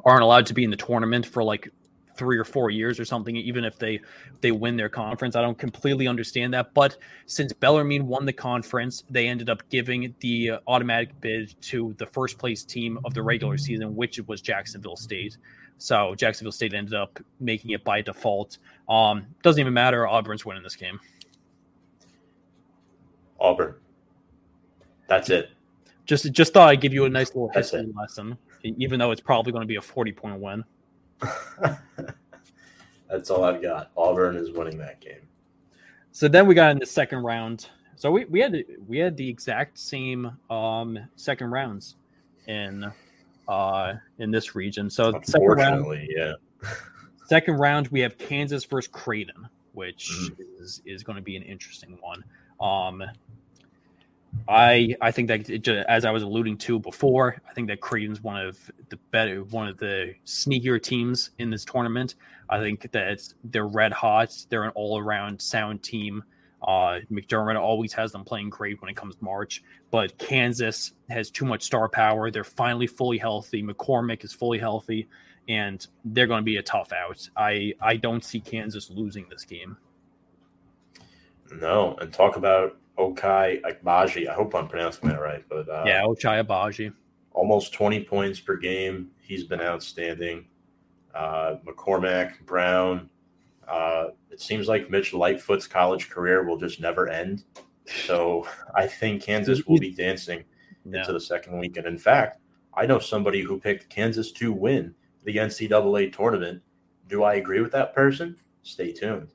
aren't 0.05 0.23
allowed 0.23 0.45
to 0.45 0.53
be 0.53 0.63
in 0.63 0.69
the 0.69 0.77
tournament 0.77 1.25
for 1.25 1.43
like 1.43 1.71
three 2.17 2.37
or 2.37 2.45
four 2.45 2.69
years 2.69 3.01
or 3.01 3.07
something, 3.07 3.35
even 3.35 3.65
if 3.65 3.79
they 3.79 3.99
they 4.43 4.53
win 4.53 4.77
their 4.77 4.91
conference. 4.91 5.37
I 5.37 5.41
don't 5.41 5.57
completely 5.57 6.07
understand 6.07 6.53
that, 6.53 6.75
but 6.75 6.99
since 7.25 7.55
Bellarmine 7.55 8.07
won 8.07 8.27
the 8.27 8.35
conference, 8.35 9.05
they 9.09 9.27
ended 9.27 9.49
up 9.49 9.67
giving 9.71 10.15
the 10.21 10.53
automatic 10.67 11.19
bid 11.23 11.55
to 11.63 11.95
the 11.97 12.05
first 12.05 12.37
place 12.37 12.63
team 12.63 12.99
of 13.07 13.15
the 13.15 13.23
regular 13.23 13.57
season, 13.57 13.97
which 13.97 14.21
was 14.27 14.43
Jacksonville 14.43 14.97
State. 14.97 15.39
So 15.79 16.15
Jacksonville 16.15 16.53
State 16.53 16.75
ended 16.75 16.93
up 16.93 17.19
making 17.41 17.71
it 17.71 17.83
by 17.85 18.03
default. 18.03 18.59
Um, 18.91 19.27
doesn't 19.43 19.61
even 19.61 19.73
matter. 19.73 20.07
Auburn's 20.07 20.45
winning 20.45 20.65
this 20.65 20.77
game. 20.77 20.99
Auburn. 23.39 23.77
That's 25.09 25.31
it. 25.31 25.51
Just 26.05 26.31
just 26.33 26.53
thought 26.53 26.69
I'd 26.69 26.81
give 26.81 26.93
you 26.93 27.05
a 27.05 27.09
nice 27.09 27.29
little 27.29 27.51
history 27.51 27.91
lesson, 27.97 28.37
even 28.65 28.99
though 28.99 29.13
it's 29.13 29.21
probably 29.21 29.53
going 29.53 29.63
to 29.63 29.67
be 29.67 29.77
a 29.77 29.81
forty 29.81 30.13
point 30.13 30.41
win. 30.41 30.65
That's 33.09 33.31
all 33.31 33.45
I've 33.45 33.63
got. 33.63 33.91
Auburn 33.97 34.37
is 34.37 34.51
winning 34.51 34.79
that 34.79 35.01
game. 35.01 35.23
So 36.13 36.29
then 36.29 36.47
we 36.47 36.55
got 36.55 36.73
in 36.73 36.79
the 36.79 36.87
second 36.87 37.23
round. 37.23 37.69
So 37.97 38.11
we, 38.11 38.25
we 38.25 38.41
had 38.41 38.65
we 38.89 38.99
had 38.99 39.17
the 39.17 39.29
exact 39.29 39.79
same 39.79 40.37
um, 40.49 40.99
second 41.15 41.51
rounds 41.51 41.97
in 42.49 42.91
uh, 43.47 43.95
in 44.19 44.31
this 44.31 44.55
region. 44.55 44.91
So 44.91 45.13
second 45.23 45.47
round, 45.47 46.09
yeah. 46.09 46.33
second 47.31 47.59
round, 47.59 47.87
we 47.89 48.01
have 48.01 48.19
Kansas 48.19 48.65
versus 48.65 48.91
Creighton, 48.93 49.49
which 49.73 50.11
mm-hmm. 50.11 50.63
is 50.63 50.83
is 50.85 51.03
going 51.05 51.17
to 51.17 51.23
be 51.23 51.37
an 51.37 51.45
interesting 51.45 51.97
one. 52.01 52.25
Um, 52.61 53.03
I 54.49 54.97
I 55.01 55.13
think 55.13 55.29
that 55.29 55.49
it, 55.49 55.69
as 55.69 56.05
I 56.05 56.11
was 56.11 56.25
alluding 56.25 56.59
to 56.59 56.81
before, 56.81 57.41
I 57.49 57.55
think 57.55 57.69
that 57.69 57.81
Creighton's 57.81 58.21
one 58.21 58.45
of 58.45 58.59
the 58.89 58.97
better, 59.13 59.45
one 59.45 59.69
of 59.69 59.79
the 59.79 60.15
sneakier 60.27 60.83
teams 60.83 61.31
in 61.39 61.51
this 61.51 61.65
tournament. 61.65 62.17
I 62.49 62.59
think 62.59 62.91
that 62.91 63.33
they're 63.45 63.67
red 63.67 63.93
hot. 63.93 64.37
They're 64.49 64.65
an 64.65 64.73
all 64.75 64.99
around 64.99 65.41
sound 65.41 65.85
team. 65.85 66.25
Uh, 66.63 67.01
McDermott 67.11 67.59
always 67.59 67.93
has 67.93 68.13
them 68.13 68.25
playing 68.25 68.51
great 68.51 68.83
when 68.83 68.91
it 68.91 68.97
comes 68.97 69.17
to 69.17 69.25
March, 69.25 69.63
but 69.91 70.19
Kansas 70.19 70.93
has 71.09 71.31
too 71.31 71.47
much 71.47 71.63
star 71.63 71.89
power. 71.89 72.31
They're 72.31 72.45
finally 72.45 72.87
fully 72.87 73.17
healthy. 73.17 73.63
McCormack 73.63 74.25
is 74.25 74.35
fully 74.35 74.59
healthy, 74.59 75.09
and 75.49 75.87
they're 76.05 76.27
going 76.27 76.41
to 76.41 76.45
be 76.45 76.57
a 76.57 76.63
tough 76.63 76.93
out. 76.93 77.29
I 77.37 77.75
I 77.81 77.97
don't 77.97 78.25
see 78.25 78.41
Kansas 78.41 78.91
losing 78.91 79.27
this 79.29 79.45
game. 79.45 79.77
No, 81.53 81.97
and 82.01 82.13
talk 82.13 82.37
about 82.37 82.77
Ochai 82.99 83.61
Agbaji. 83.63 84.29
I 84.29 84.35
hope 84.35 84.55
I'm 84.55 84.69
pronouncing 84.69 85.09
that 85.09 85.21
right, 85.21 85.45
but 85.49 85.69
uh, 85.69 85.85
yeah, 85.87 86.03
Ochai 86.03 86.45
Agbaji. 86.45 86.93
Almost 87.33 87.73
20 87.73 88.05
points 88.05 88.41
per 88.41 88.57
game. 88.57 89.11
He's 89.21 89.45
been 89.45 89.61
outstanding. 89.61 90.47
Uh, 91.15 91.57
McCormack, 91.67 92.45
Brown, 92.45 93.09
uh, 93.71 94.09
it 94.31 94.41
seems 94.41 94.69
like 94.69 94.91
Mitch 94.91 95.13
Lightfoot's 95.13 95.67
college 95.67 96.11
career 96.11 96.45
will 96.45 96.57
just 96.57 96.81
never 96.81 97.09
end. 97.09 97.45
So 98.07 98.47
I 98.75 98.87
think 98.87 99.23
Kansas 99.23 99.65
will 99.67 99.79
be 99.79 99.93
dancing 99.93 100.45
into 100.85 101.13
the 101.13 101.21
second 101.21 101.59
weekend. 101.59 101.87
In 101.87 101.99
fact, 101.99 102.41
I 102.75 102.87
know 102.87 102.99
somebody 102.99 103.43
who 103.43 103.59
picked 103.61 103.89
Kansas 103.89 104.33
to 104.33 104.53
win 104.53 104.95
the 105.25 105.37
NCAA 105.37 106.15
tournament. 106.15 106.63
Do 107.09 107.23
I 107.25 107.35
agree 107.35 107.61
with 107.61 107.73
that 107.73 107.95
person? 107.95 108.37
Stay 108.63 108.93
tuned. 108.93 109.29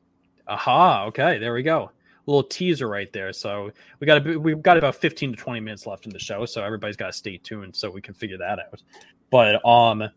Aha. 0.47 1.05
Okay. 1.05 1.37
There 1.37 1.53
we 1.53 1.63
go. 1.63 1.91
A 2.27 2.31
little 2.31 2.43
teaser 2.43 2.87
right 2.87 3.11
there. 3.13 3.33
So 3.33 3.71
we 3.99 4.07
got 4.07 4.25
a, 4.25 4.39
we've 4.39 4.61
got 4.61 4.77
about 4.77 4.95
15 4.95 5.31
to 5.31 5.37
20 5.37 5.59
minutes 5.59 5.85
left 5.85 6.05
in 6.05 6.11
the 6.11 6.19
show. 6.19 6.45
So 6.45 6.63
everybody's 6.63 6.95
got 6.95 7.07
to 7.07 7.13
stay 7.13 7.37
tuned 7.37 7.75
so 7.75 7.89
we 7.89 8.01
can 8.01 8.13
figure 8.13 8.37
that 8.37 8.59
out. 8.59 8.81
But 9.29 9.63
um, 9.65 10.09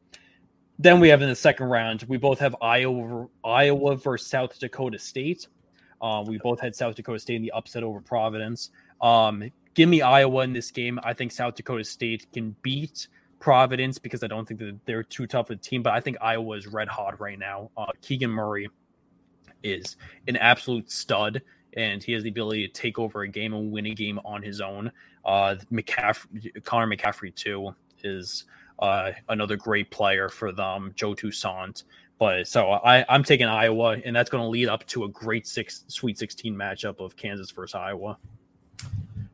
then 0.79 1.01
we 1.01 1.09
have 1.09 1.23
in 1.23 1.29
the 1.29 1.35
second 1.35 1.67
round, 1.67 2.05
we 2.09 2.17
both 2.17 2.39
have 2.39 2.55
Iowa, 2.63 3.27
Iowa 3.45 3.97
versus 3.97 4.29
South 4.29 4.59
Dakota 4.59 4.99
State. 4.99 5.49
Um, 6.01 6.27
we 6.27 6.39
both 6.39 6.61
had 6.61 6.75
South 6.75 6.95
Dakota 6.95 7.19
State 7.19 7.37
in 7.37 7.43
the 7.43 7.51
upset 7.51 7.83
over 7.83 8.01
Providence. 8.01 8.71
Um, 9.01 9.51
give 9.75 9.89
me 9.89 10.03
Iowa 10.03 10.45
in 10.45 10.53
this 10.53 10.71
game. 10.71 11.01
I 11.03 11.13
think 11.13 11.33
South 11.33 11.57
Dakota 11.57 11.85
State 11.85 12.27
can 12.33 12.55
beat 12.63 13.09
Providence 13.39 13.99
because 13.99 14.23
I 14.23 14.27
don't 14.27 14.47
think 14.47 14.61
that 14.61 14.79
they're 14.85 15.03
too 15.03 15.27
tough 15.27 15.51
a 15.51 15.57
team, 15.57 15.83
but 15.83 15.93
I 15.93 16.01
think 16.01 16.17
Iowa 16.21 16.57
is 16.57 16.67
red 16.67 16.89
hot 16.89 17.21
right 17.21 17.39
now. 17.39 17.71
Uh, 17.77 17.87
Keegan 18.03 18.31
Murray 18.31 18.69
is 19.63 19.97
an 20.27 20.37
absolute 20.37 20.91
stud, 20.91 21.43
and 21.77 22.03
he 22.03 22.13
has 22.13 22.23
the 22.23 22.31
ability 22.31 22.67
to 22.67 22.73
take 22.73 22.99
over 22.99 23.23
a 23.23 23.29
game 23.29 23.55
and 23.55 23.71
win 23.71 23.87
a 23.87 23.95
game 23.95 24.19
on 24.25 24.43
his 24.43 24.61
own. 24.61 24.91
Uh, 25.25 25.57
McCaffery, 25.73 26.65
Connor 26.65 26.87
McCaffery 26.87 27.35
too 27.35 27.75
is 28.03 28.45
uh, 28.79 29.13
another 29.29 29.57
great 29.57 29.91
player 29.91 30.29
for 30.29 30.53
them, 30.53 30.93
Joe 30.95 31.15
Toussaint. 31.15 31.85
But 32.19 32.49
so 32.49 32.73
I, 32.73 33.05
I'm 33.09 33.23
taking 33.23 33.47
Iowa, 33.47 33.99
and 34.05 34.15
that's 34.15 34.31
going 34.31 34.43
to 34.43 34.49
lead 34.49 34.69
up 34.69 34.85
to 34.87 35.05
a 35.05 35.09
great 35.09 35.47
six 35.47 35.85
Sweet 35.87 36.19
16 36.19 36.55
matchup 36.55 36.99
of 36.99 37.17
Kansas 37.17 37.51
versus 37.51 37.77
Iowa. 37.77 38.19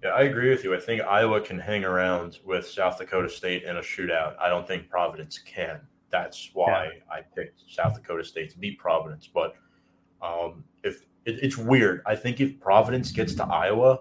Yeah, 0.04 0.10
I 0.10 0.24
agree 0.24 0.50
with 0.50 0.64
you. 0.64 0.74
I 0.74 0.80
think 0.80 1.00
Iowa 1.00 1.40
can 1.40 1.58
hang 1.58 1.82
around 1.82 2.38
with 2.44 2.68
South 2.68 2.98
Dakota 2.98 3.28
State 3.28 3.64
in 3.64 3.78
a 3.78 3.80
shootout. 3.80 4.36
I 4.38 4.50
don't 4.50 4.68
think 4.68 4.90
Providence 4.90 5.38
can. 5.38 5.80
That's 6.10 6.50
why 6.52 6.90
yeah. 6.94 7.14
I 7.14 7.22
picked 7.22 7.62
South 7.66 7.94
Dakota 7.94 8.22
State 8.22 8.50
to 8.50 8.58
beat 8.58 8.78
Providence. 8.78 9.30
But 9.32 9.54
um, 10.20 10.62
if 10.82 11.06
it, 11.24 11.42
it's 11.42 11.56
weird, 11.56 12.02
I 12.04 12.16
think 12.16 12.40
if 12.42 12.60
Providence 12.60 13.12
gets 13.12 13.34
to 13.36 13.44
Iowa, 13.44 14.00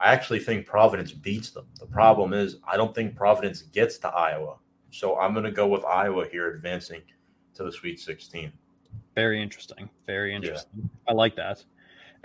I 0.00 0.12
actually 0.12 0.40
think 0.40 0.66
Providence 0.66 1.12
beats 1.12 1.50
them. 1.50 1.66
The 1.78 1.86
problem 1.86 2.32
is, 2.32 2.56
I 2.66 2.76
don't 2.76 2.92
think 2.92 3.14
Providence 3.14 3.62
gets 3.62 3.98
to 3.98 4.08
Iowa. 4.08 4.56
So 4.90 5.16
I'm 5.16 5.32
going 5.32 5.44
to 5.44 5.52
go 5.52 5.68
with 5.68 5.84
Iowa 5.84 6.26
here 6.26 6.50
advancing 6.50 7.02
to 7.54 7.62
the 7.62 7.70
Sweet 7.70 8.00
16. 8.00 8.52
Very 9.14 9.40
interesting. 9.40 9.88
Very 10.06 10.34
interesting. 10.34 10.72
Yeah. 10.82 11.12
I 11.12 11.12
like 11.12 11.36
that. 11.36 11.64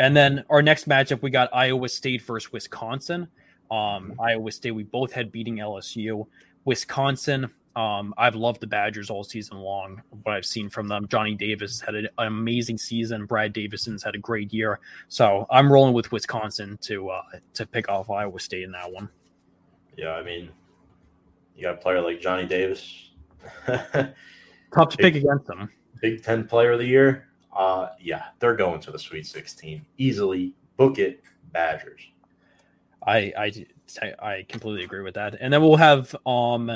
And 0.02 0.18
then 0.18 0.44
our 0.50 0.64
next 0.64 0.90
matchup, 0.90 1.22
we 1.22 1.30
got 1.30 1.54
Iowa 1.54 1.88
State 1.88 2.24
versus 2.24 2.52
Wisconsin. 2.52 3.28
Um. 3.70 4.16
Iowa 4.20 4.52
State, 4.52 4.72
we 4.72 4.84
both 4.84 5.12
had 5.12 5.32
beating 5.32 5.58
LSU. 5.58 6.26
Wisconsin, 6.66 7.50
um, 7.76 8.12
I've 8.18 8.34
loved 8.34 8.62
the 8.62 8.68
Badgers 8.68 9.12
all 9.12 9.24
season 9.24 9.58
long. 9.58 10.02
What 10.24 10.36
I've 10.36 10.46
seen 10.46 10.70
from 10.70 10.88
them, 10.88 11.08
Johnny 11.08 11.36
Davis 11.36 11.80
had 11.80 11.94
an 11.94 12.08
amazing 12.18 12.80
season. 12.80 13.28
Brad 13.28 13.54
Davison's 13.54 14.02
had 14.04 14.16
a 14.16 14.18
great 14.18 14.52
year. 14.52 14.80
So 15.08 15.46
I'm 15.52 15.72
rolling 15.72 15.94
with 15.94 16.12
Wisconsin 16.12 16.80
to 16.82 17.10
uh, 17.10 17.22
to 17.54 17.68
pick 17.68 17.88
off 17.88 18.10
Iowa 18.10 18.40
State 18.40 18.64
in 18.64 18.72
that 18.72 18.92
one. 18.92 19.08
Yeah, 19.98 20.14
I 20.14 20.24
mean, 20.24 20.50
you 21.56 21.62
got 21.62 21.76
a 21.76 21.78
player 21.78 22.02
like 22.02 22.20
Johnny 22.20 22.48
Davis. 22.48 23.12
Tough 23.68 24.90
to 24.90 24.98
big, 24.98 25.14
pick 25.14 25.16
against 25.16 25.46
them. 25.46 25.70
Big 26.02 26.24
Ten 26.24 26.48
Player 26.48 26.72
of 26.72 26.80
the 26.80 26.88
Year. 26.88 27.28
Uh, 27.54 27.90
yeah, 28.00 28.26
they're 28.40 28.56
going 28.56 28.80
to 28.82 28.92
the 28.92 29.00
Sweet 29.00 29.26
16 29.26 29.86
easily. 29.98 30.54
Book 30.78 31.00
it, 31.00 31.24
Badgers. 31.52 32.02
I 33.06 33.34
I 33.38 33.66
I 34.20 34.46
completely 34.48 34.84
agree 34.84 35.02
with 35.02 35.16
that. 35.16 35.36
And 35.40 35.52
then 35.52 35.62
we'll 35.62 35.76
have 35.76 36.16
um 36.26 36.72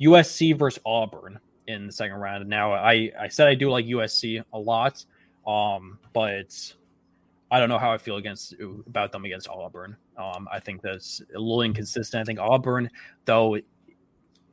USC 0.00 0.58
versus 0.58 0.80
Auburn 0.84 1.38
in 1.66 1.86
the 1.86 1.92
second 1.92 2.16
round. 2.16 2.48
Now, 2.48 2.72
I 2.72 3.10
I 3.18 3.28
said 3.28 3.48
I 3.48 3.54
do 3.54 3.70
like 3.70 3.86
USC 3.86 4.42
a 4.52 4.58
lot, 4.58 5.04
um, 5.46 5.98
but 6.12 6.74
I 7.50 7.58
don't 7.58 7.68
know 7.68 7.78
how 7.78 7.92
I 7.92 7.98
feel 7.98 8.16
against 8.16 8.54
about 8.86 9.12
them 9.12 9.24
against 9.24 9.48
Auburn. 9.48 9.96
Um, 10.16 10.48
I 10.50 10.60
think 10.60 10.82
that's 10.82 11.20
a 11.34 11.38
little 11.38 11.62
inconsistent. 11.62 12.20
I 12.20 12.24
think 12.24 12.38
Auburn, 12.38 12.88
though, 13.24 13.56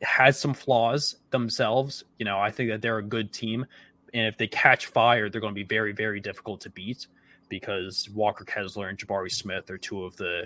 has 0.02 0.40
some 0.40 0.54
flaws 0.54 1.18
themselves. 1.30 2.04
You 2.20 2.26
know, 2.26 2.40
I 2.40 2.50
think 2.52 2.70
that 2.70 2.82
they're 2.82 2.98
a 2.98 3.04
good 3.04 3.32
team, 3.32 3.66
and 4.14 4.28
if 4.28 4.38
they 4.38 4.48
catch 4.48 4.88
fire, 4.88 5.30
they're 5.30 5.42
going 5.42 5.54
to 5.54 5.60
be 5.60 5.68
very, 5.68 5.92
very 5.92 6.20
difficult 6.20 6.62
to 6.62 6.70
beat 6.70 7.08
because 7.50 8.10
Walker 8.14 8.44
Kessler 8.44 8.90
and 8.90 8.98
Jabari 8.98 9.32
Smith 9.32 9.70
are 9.70 9.78
two 9.78 10.04
of 10.04 10.16
the 10.18 10.46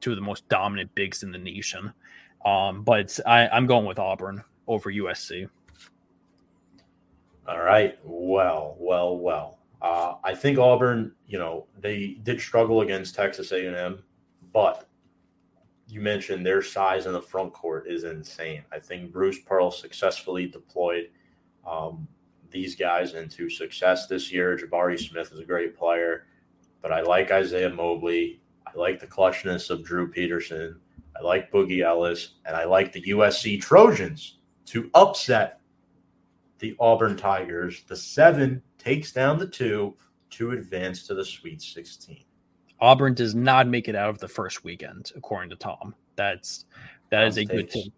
two 0.00 0.10
of 0.10 0.16
the 0.16 0.22
most 0.22 0.48
dominant 0.48 0.94
bigs 0.94 1.22
in 1.22 1.32
the 1.32 1.38
nation. 1.38 1.92
Um, 2.44 2.82
but 2.82 3.18
I, 3.26 3.48
I'm 3.48 3.66
going 3.66 3.86
with 3.86 3.98
Auburn 3.98 4.42
over 4.66 4.92
USC. 4.92 5.48
All 7.48 7.62
right. 7.62 7.98
Well, 8.04 8.76
well, 8.78 9.16
well. 9.16 9.58
Uh, 9.80 10.14
I 10.24 10.34
think 10.34 10.58
Auburn, 10.58 11.12
you 11.26 11.38
know, 11.38 11.66
they 11.80 12.18
did 12.22 12.40
struggle 12.40 12.80
against 12.80 13.14
Texas 13.14 13.52
A&M, 13.52 14.02
but 14.52 14.88
you 15.86 16.00
mentioned 16.00 16.44
their 16.44 16.62
size 16.62 17.06
in 17.06 17.12
the 17.12 17.22
front 17.22 17.52
court 17.52 17.86
is 17.86 18.04
insane. 18.04 18.62
I 18.72 18.78
think 18.78 19.12
Bruce 19.12 19.38
Pearl 19.38 19.70
successfully 19.70 20.46
deployed 20.46 21.10
um, 21.66 22.08
these 22.50 22.74
guys 22.74 23.14
into 23.14 23.48
success 23.48 24.06
this 24.06 24.32
year. 24.32 24.56
Jabari 24.56 24.98
Smith 24.98 25.32
is 25.32 25.38
a 25.38 25.44
great 25.44 25.76
player, 25.76 26.26
but 26.82 26.92
I 26.92 27.02
like 27.02 27.30
Isaiah 27.30 27.70
Mobley. 27.70 28.40
I 28.66 28.78
like 28.78 29.00
the 29.00 29.06
clutchness 29.06 29.70
of 29.70 29.84
Drew 29.84 30.10
Peterson. 30.10 30.80
I 31.18 31.22
like 31.22 31.50
Boogie 31.50 31.84
Ellis, 31.84 32.34
and 32.44 32.56
I 32.56 32.64
like 32.64 32.92
the 32.92 33.02
USC 33.02 33.60
Trojans 33.60 34.38
to 34.66 34.90
upset 34.94 35.60
the 36.58 36.76
Auburn 36.78 37.16
Tigers. 37.16 37.84
The 37.86 37.96
seven 37.96 38.62
takes 38.78 39.12
down 39.12 39.38
the 39.38 39.46
two 39.46 39.94
to 40.30 40.52
advance 40.52 41.06
to 41.06 41.14
the 41.14 41.24
Sweet 41.24 41.62
16. 41.62 42.24
Auburn 42.80 43.14
does 43.14 43.34
not 43.34 43.66
make 43.66 43.88
it 43.88 43.94
out 43.94 44.10
of 44.10 44.18
the 44.18 44.28
first 44.28 44.64
weekend, 44.64 45.12
according 45.16 45.50
to 45.50 45.56
Tom. 45.56 45.94
That's 46.16 46.66
that 47.10 47.20
Tom 47.20 47.28
is 47.28 47.36
a 47.38 47.44
takes. 47.44 47.52
good 47.52 47.70
team. 47.70 47.92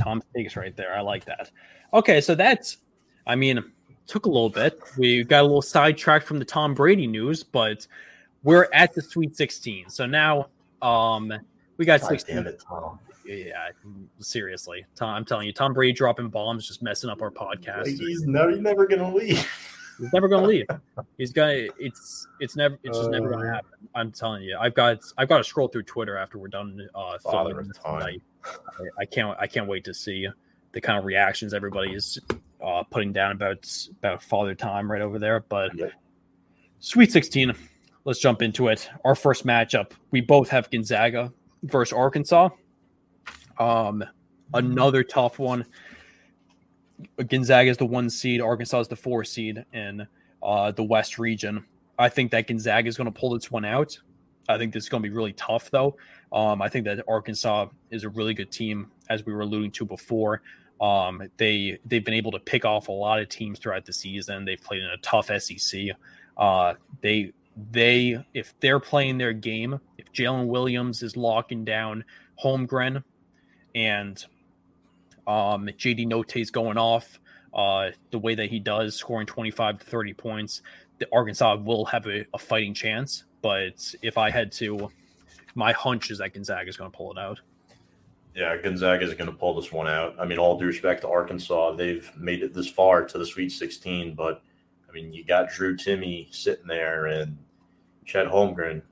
Tom 0.00 0.22
takes 0.34 0.56
right 0.56 0.74
there. 0.74 0.96
I 0.96 1.00
like 1.00 1.24
that. 1.26 1.50
Okay, 1.92 2.20
so 2.20 2.34
that's 2.34 2.78
I 3.26 3.36
mean, 3.36 3.62
took 4.12 4.26
a 4.26 4.28
little 4.28 4.50
bit. 4.50 4.78
We 4.98 5.24
got 5.24 5.40
a 5.40 5.44
little 5.44 5.62
sidetracked 5.62 6.26
from 6.26 6.38
the 6.38 6.44
Tom 6.44 6.74
Brady 6.74 7.06
news, 7.06 7.42
but 7.42 7.86
we're 8.42 8.68
at 8.74 8.92
the 8.92 9.00
Sweet 9.00 9.34
16. 9.34 9.88
So 9.88 10.04
now 10.04 10.48
um 10.82 11.32
we 11.78 11.86
got 11.86 12.02
God 12.02 12.08
16. 12.08 12.38
It. 12.46 12.62
Yeah, 13.24 13.68
seriously, 14.18 14.84
Tom. 14.96 15.14
I'm 15.14 15.24
telling 15.24 15.46
you, 15.46 15.52
Tom 15.54 15.72
Brady 15.72 15.92
dropping 15.92 16.28
bombs, 16.28 16.68
just 16.68 16.82
messing 16.82 17.08
up 17.08 17.22
our 17.22 17.30
podcast. 17.30 17.86
He's 17.86 18.26
never, 18.26 18.50
he's 18.50 18.60
never 18.60 18.86
gonna 18.86 19.14
leave. 19.14 19.48
He's 19.98 20.12
never 20.12 20.28
gonna 20.28 20.46
leave. 20.46 20.66
He's 21.18 21.32
gonna. 21.32 21.68
It's 21.78 22.26
it's 22.40 22.56
never. 22.56 22.78
It's 22.82 22.98
just 22.98 23.08
uh, 23.08 23.12
never 23.12 23.30
gonna 23.30 23.48
uh. 23.48 23.54
happen. 23.54 23.70
I'm 23.94 24.10
telling 24.10 24.42
you. 24.42 24.58
I've 24.60 24.74
got. 24.74 24.98
I've 25.16 25.28
got 25.28 25.38
to 25.38 25.44
scroll 25.44 25.68
through 25.68 25.84
Twitter 25.84 26.16
after 26.16 26.38
we're 26.38 26.48
done 26.48 26.88
uh, 26.94 27.16
filming 27.18 27.70
tonight. 27.82 28.20
I, 28.44 29.02
I, 29.02 29.04
can't. 29.04 29.38
I 29.38 29.46
can't 29.46 29.68
wait 29.68 29.84
to 29.84 29.94
see 29.94 30.26
the 30.72 30.80
kind 30.80 30.98
of 30.98 31.04
reactions 31.04 31.54
everybody 31.54 31.92
is 31.92 32.18
uh, 32.62 32.82
putting 32.84 33.12
down 33.12 33.32
about 33.32 33.70
about 33.98 34.22
Father 34.22 34.54
Time 34.54 34.90
right 34.90 35.02
over 35.02 35.18
there. 35.18 35.40
But 35.40 35.74
yep. 35.76 35.92
Sweet 36.80 37.12
16. 37.12 37.54
Let's 38.04 38.18
jump 38.18 38.42
into 38.42 38.66
it. 38.66 38.90
Our 39.04 39.14
first 39.14 39.46
matchup. 39.46 39.92
We 40.10 40.20
both 40.20 40.48
have 40.48 40.68
Gonzaga 40.68 41.32
versus 41.62 41.92
Arkansas. 41.92 42.48
Um, 43.58 44.04
another 44.52 45.04
tough 45.04 45.38
one. 45.38 45.64
Gonzaga 47.28 47.70
is 47.70 47.76
the 47.76 47.86
one 47.86 48.10
seed, 48.10 48.40
Arkansas 48.40 48.80
is 48.80 48.88
the 48.88 48.96
four 48.96 49.24
seed 49.24 49.64
in 49.72 50.06
uh, 50.42 50.72
the 50.72 50.82
West 50.82 51.18
region. 51.18 51.64
I 51.98 52.08
think 52.08 52.32
that 52.32 52.48
Gonzaga 52.48 52.88
is 52.88 52.96
going 52.96 53.12
to 53.12 53.18
pull 53.18 53.30
this 53.30 53.50
one 53.50 53.64
out. 53.64 53.96
I 54.48 54.58
think 54.58 54.72
this 54.72 54.82
is 54.82 54.88
going 54.88 55.04
to 55.04 55.08
be 55.08 55.14
really 55.14 55.34
tough, 55.34 55.70
though. 55.70 55.96
Um, 56.32 56.60
I 56.60 56.68
think 56.68 56.84
that 56.86 57.04
Arkansas 57.06 57.68
is 57.90 58.02
a 58.02 58.08
really 58.08 58.34
good 58.34 58.50
team, 58.50 58.90
as 59.08 59.24
we 59.24 59.32
were 59.32 59.42
alluding 59.42 59.70
to 59.72 59.84
before. 59.84 60.42
Um, 60.82 61.22
they 61.36 61.78
they've 61.86 62.04
been 62.04 62.14
able 62.14 62.32
to 62.32 62.40
pick 62.40 62.64
off 62.64 62.88
a 62.88 62.92
lot 62.92 63.20
of 63.20 63.28
teams 63.28 63.60
throughout 63.60 63.86
the 63.86 63.92
season. 63.92 64.44
They've 64.44 64.60
played 64.60 64.82
in 64.82 64.90
a 64.90 64.96
tough 64.98 65.30
SEC. 65.40 65.90
Uh, 66.36 66.74
they 67.00 67.32
they 67.70 68.24
if 68.34 68.52
they're 68.60 68.80
playing 68.80 69.18
their 69.18 69.32
game, 69.32 69.78
if 69.96 70.12
Jalen 70.12 70.48
Williams 70.48 71.02
is 71.04 71.16
locking 71.16 71.64
down 71.64 72.04
Holmgren 72.42 73.04
and 73.76 74.24
um, 75.26 75.66
JD 75.66 76.36
is 76.36 76.50
going 76.50 76.78
off 76.78 77.20
uh, 77.54 77.90
the 78.10 78.18
way 78.18 78.34
that 78.34 78.50
he 78.50 78.58
does, 78.58 78.96
scoring 78.96 79.26
25 79.26 79.78
to 79.78 79.86
30 79.86 80.14
points, 80.14 80.62
the 80.98 81.06
Arkansas 81.12 81.56
will 81.56 81.84
have 81.84 82.06
a, 82.06 82.26
a 82.34 82.38
fighting 82.38 82.74
chance. 82.74 83.24
But 83.40 83.94
if 84.02 84.18
I 84.18 84.30
had 84.30 84.50
to, 84.52 84.90
my 85.54 85.72
hunch 85.72 86.10
is 86.10 86.18
that 86.18 86.34
Gonzaga 86.34 86.68
is 86.68 86.76
going 86.76 86.90
to 86.90 86.96
pull 86.96 87.12
it 87.12 87.18
out. 87.18 87.40
Yeah, 88.34 88.56
Gonzaga 88.56 89.04
is 89.04 89.14
going 89.14 89.30
to 89.30 89.36
pull 89.36 89.60
this 89.60 89.70
one 89.70 89.88
out. 89.88 90.16
I 90.18 90.24
mean, 90.24 90.38
all 90.38 90.58
due 90.58 90.66
respect 90.66 91.02
to 91.02 91.08
Arkansas, 91.08 91.72
they've 91.72 92.10
made 92.16 92.42
it 92.42 92.54
this 92.54 92.68
far 92.68 93.04
to 93.04 93.18
the 93.18 93.26
Sweet 93.26 93.50
16, 93.50 94.14
but 94.14 94.42
I 94.88 94.92
mean, 94.92 95.12
you 95.12 95.24
got 95.24 95.50
Drew 95.50 95.76
Timme 95.76 96.32
sitting 96.34 96.66
there 96.66 97.06
and 97.06 97.36
Chet 98.06 98.26
Holmgren. 98.26 98.82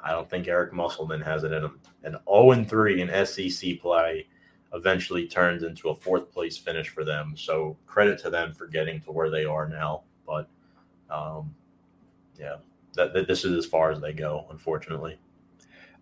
I 0.00 0.10
don't 0.10 0.28
think 0.28 0.48
Eric 0.48 0.72
Musselman 0.72 1.20
has 1.22 1.44
it 1.44 1.52
in 1.52 1.64
him. 1.64 1.80
An 2.02 2.16
0 2.28 2.64
3 2.64 3.00
in 3.00 3.26
SEC 3.26 3.80
play 3.80 4.26
eventually 4.74 5.26
turns 5.26 5.62
into 5.62 5.88
a 5.88 5.94
fourth 5.94 6.30
place 6.32 6.58
finish 6.58 6.88
for 6.88 7.04
them. 7.04 7.34
So 7.36 7.76
credit 7.86 8.20
to 8.22 8.30
them 8.30 8.52
for 8.52 8.66
getting 8.66 9.00
to 9.02 9.12
where 9.12 9.30
they 9.30 9.44
are 9.44 9.68
now. 9.68 10.02
But 10.26 10.48
um, 11.08 11.54
yeah, 12.38 12.56
that, 12.94 13.14
that 13.14 13.26
this 13.28 13.44
is 13.44 13.56
as 13.56 13.66
far 13.66 13.92
as 13.92 14.00
they 14.00 14.12
go, 14.12 14.46
unfortunately. 14.50 15.18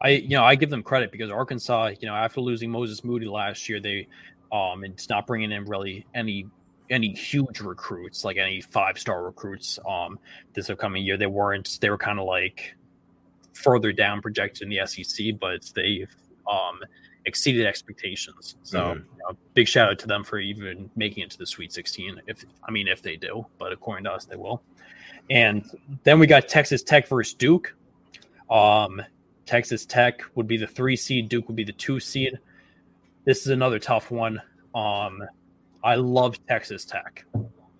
I 0.02 0.08
you 0.10 0.30
know 0.30 0.44
I 0.44 0.54
give 0.56 0.70
them 0.70 0.82
credit 0.82 1.12
because 1.12 1.30
Arkansas, 1.30 1.92
you 2.00 2.08
know, 2.08 2.14
after 2.14 2.40
losing 2.40 2.70
Moses 2.70 3.04
Moody 3.04 3.26
last 3.26 3.68
year, 3.68 3.80
they 3.80 4.08
um 4.50 4.84
it's 4.84 5.08
not 5.08 5.26
bringing 5.26 5.52
in 5.52 5.64
really 5.64 6.04
any 6.14 6.46
any 6.90 7.14
huge 7.14 7.60
recruits, 7.60 8.24
like 8.24 8.36
any 8.36 8.60
five 8.60 8.98
star 8.98 9.24
recruits, 9.24 9.78
um, 9.88 10.18
this 10.52 10.68
upcoming 10.68 11.04
year. 11.04 11.16
They 11.16 11.26
weren't. 11.26 11.78
They 11.80 11.88
were 11.88 11.98
kind 11.98 12.18
of 12.18 12.26
like 12.26 12.74
further 13.54 13.92
down 13.92 14.20
projected 14.20 14.62
in 14.62 14.68
the 14.68 14.86
SEC, 14.86 15.38
but 15.40 15.70
they 15.74 16.06
um, 16.50 16.80
exceeded 17.24 17.66
expectations. 17.66 18.56
So, 18.62 18.80
mm-hmm. 18.80 18.98
you 18.98 19.18
know, 19.28 19.36
big 19.54 19.68
shout 19.68 19.90
out 19.90 19.98
to 20.00 20.06
them 20.06 20.24
for 20.24 20.38
even 20.38 20.90
making 20.96 21.24
it 21.24 21.30
to 21.30 21.38
the 21.38 21.46
Sweet 21.46 21.72
16. 21.72 22.20
If 22.26 22.44
I 22.66 22.70
mean, 22.70 22.88
if 22.88 23.02
they 23.02 23.16
do, 23.16 23.46
but 23.58 23.72
according 23.72 24.04
to 24.04 24.12
us, 24.12 24.26
they 24.26 24.36
will. 24.36 24.62
And 25.30 25.64
then 26.02 26.18
we 26.18 26.26
got 26.26 26.48
Texas 26.48 26.82
Tech 26.82 27.08
versus 27.08 27.34
Duke. 27.34 27.74
Um, 28.50 29.00
Texas 29.46 29.86
Tech 29.86 30.22
would 30.34 30.46
be 30.46 30.56
the 30.56 30.66
three 30.66 30.96
seed. 30.96 31.28
Duke 31.28 31.48
would 31.48 31.56
be 31.56 31.64
the 31.64 31.72
two 31.72 32.00
seed. 32.00 32.38
This 33.24 33.42
is 33.42 33.48
another 33.48 33.78
tough 33.78 34.10
one. 34.10 34.40
Um, 34.74 35.22
I 35.84 35.96
love 35.96 36.44
Texas 36.46 36.84
Tech. 36.84 37.24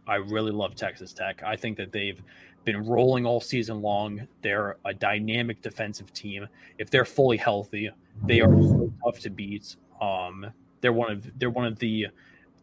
I 0.07 0.17
really 0.17 0.53
love 0.53 0.75
Texas 0.75 1.13
Tech. 1.13 1.43
I 1.45 1.57
think 1.57 1.77
that 1.77 1.93
they've 1.93 2.21
been 2.65 2.85
rolling 2.87 3.27
all 3.27 3.41
season 3.41 3.83
long. 3.83 4.27
They're 4.43 4.77
a 4.85 4.95
dynamic 4.95 5.63
defensive 5.63 6.13
team. 6.13 6.49
If 6.79 6.91
they're 6.91 7.05
fully 7.05 7.37
healthy, 7.37 7.91
they 8.25 8.41
are 8.41 8.53
so 8.53 8.93
tough 9.05 9.21
to 9.21 9.31
beat. 9.31 9.77
Um, 10.01 10.47
they're 10.81 10.93
one 10.93 11.13
of 11.13 11.39
they're 11.39 11.51
one 11.51 11.67
of 11.67 11.79
the 11.79 12.09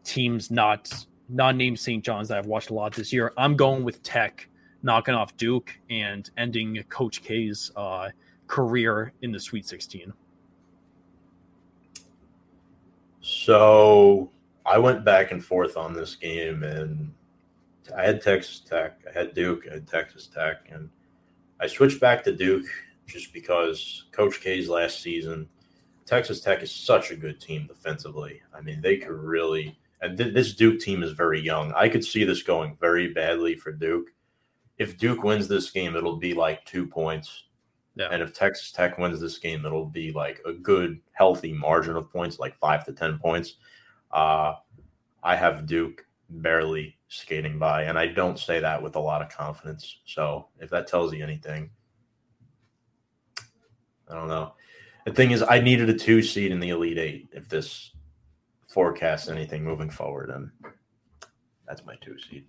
teams 0.03 0.51
not 0.51 0.91
not 1.29 1.55
named 1.55 1.79
St. 1.79 2.03
John's 2.03 2.29
that 2.29 2.37
I've 2.37 2.47
watched 2.47 2.69
a 2.69 2.73
lot 2.73 2.93
this 2.93 3.13
year. 3.13 3.33
I'm 3.37 3.55
going 3.55 3.83
with 3.83 4.01
Tech 4.03 4.47
knocking 4.83 5.13
off 5.13 5.35
Duke 5.37 5.77
and 5.89 6.29
ending 6.37 6.81
Coach 6.89 7.21
K's 7.21 7.71
uh, 7.75 8.09
career 8.49 9.13
in 9.21 9.31
the 9.31 9.39
Sweet 9.39 9.65
16. 9.65 10.11
So 13.21 14.31
I 14.65 14.77
went 14.79 15.05
back 15.05 15.31
and 15.31 15.43
forth 15.43 15.77
on 15.77 15.93
this 15.93 16.15
game, 16.15 16.63
and 16.63 17.13
I 17.95 18.03
had 18.03 18.21
Texas 18.21 18.59
Tech, 18.59 18.99
I 19.07 19.17
had 19.17 19.33
Duke, 19.33 19.65
I 19.69 19.75
had 19.75 19.87
Texas 19.87 20.27
Tech, 20.27 20.67
and 20.71 20.89
I 21.61 21.67
switched 21.67 22.01
back 22.01 22.23
to 22.23 22.35
Duke 22.35 22.65
just 23.05 23.31
because 23.31 24.05
Coach 24.11 24.41
K's 24.41 24.67
last 24.67 25.01
season, 25.01 25.47
Texas 26.05 26.41
Tech 26.41 26.63
is 26.63 26.73
such 26.73 27.11
a 27.11 27.15
good 27.15 27.39
team 27.39 27.67
defensively. 27.67 28.41
I 28.53 28.61
mean, 28.61 28.81
they 28.81 28.97
could 28.97 29.11
really, 29.11 29.77
and 30.01 30.17
th- 30.17 30.33
this 30.33 30.55
Duke 30.55 30.79
team 30.79 31.03
is 31.03 31.11
very 31.11 31.39
young. 31.39 31.71
I 31.73 31.87
could 31.87 32.03
see 32.03 32.23
this 32.23 32.41
going 32.41 32.77
very 32.79 33.13
badly 33.13 33.55
for 33.55 33.71
Duke. 33.71 34.07
If 34.79 34.97
Duke 34.97 35.23
wins 35.23 35.47
this 35.47 35.69
game, 35.69 35.95
it'll 35.95 36.17
be 36.17 36.33
like 36.33 36.65
two 36.65 36.87
points. 36.87 37.43
Yeah. 37.95 38.09
And 38.11 38.21
if 38.21 38.33
Texas 38.33 38.71
Tech 38.71 38.97
wins 38.97 39.19
this 39.19 39.37
game, 39.37 39.65
it'll 39.65 39.85
be 39.85 40.11
like 40.11 40.41
a 40.45 40.53
good, 40.53 40.99
healthy 41.11 41.51
margin 41.51 41.95
of 41.95 42.11
points, 42.11 42.39
like 42.39 42.57
five 42.59 42.85
to 42.85 42.93
10 42.93 43.19
points. 43.19 43.55
Uh, 44.11 44.53
I 45.21 45.35
have 45.35 45.65
Duke 45.65 46.05
barely 46.29 46.97
skating 47.07 47.59
by, 47.59 47.83
and 47.83 47.97
I 47.97 48.07
don't 48.07 48.39
say 48.39 48.59
that 48.59 48.81
with 48.81 48.95
a 48.95 48.99
lot 48.99 49.21
of 49.21 49.29
confidence. 49.29 49.97
So 50.05 50.47
if 50.59 50.69
that 50.69 50.87
tells 50.87 51.13
you 51.13 51.23
anything, 51.23 51.69
I 54.09 54.15
don't 54.15 54.27
know. 54.27 54.53
The 55.05 55.13
thing 55.13 55.31
is, 55.31 55.43
I 55.43 55.59
needed 55.59 55.89
a 55.89 55.93
two 55.93 56.21
seed 56.21 56.51
in 56.51 56.59
the 56.59 56.69
Elite 56.69 56.97
Eight 56.97 57.29
if 57.31 57.49
this 57.49 57.91
forecasts 58.67 59.27
anything 59.27 59.63
moving 59.63 59.89
forward, 59.89 60.29
and 60.29 60.51
that's 61.67 61.85
my 61.85 61.95
two 62.01 62.17
seed. 62.19 62.45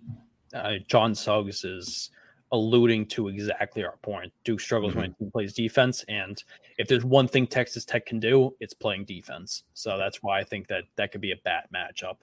Uh, 0.53 0.73
John 0.87 1.15
Suggs 1.15 1.63
is 1.63 2.09
alluding 2.51 3.05
to 3.07 3.29
exactly 3.29 3.83
our 3.83 3.97
point. 4.01 4.31
Duke 4.43 4.59
struggles 4.59 4.95
when 4.95 5.15
he 5.19 5.29
plays 5.29 5.53
defense, 5.53 6.03
and 6.07 6.43
if 6.77 6.87
there's 6.87 7.05
one 7.05 7.27
thing 7.27 7.47
Texas 7.47 7.85
Tech 7.85 8.05
can 8.05 8.19
do, 8.19 8.55
it's 8.59 8.73
playing 8.73 9.05
defense. 9.05 9.63
So 9.73 9.97
that's 9.97 10.21
why 10.21 10.39
I 10.39 10.43
think 10.43 10.67
that 10.67 10.83
that 10.95 11.11
could 11.11 11.21
be 11.21 11.31
a 11.31 11.37
bad 11.43 11.65
matchup 11.73 12.17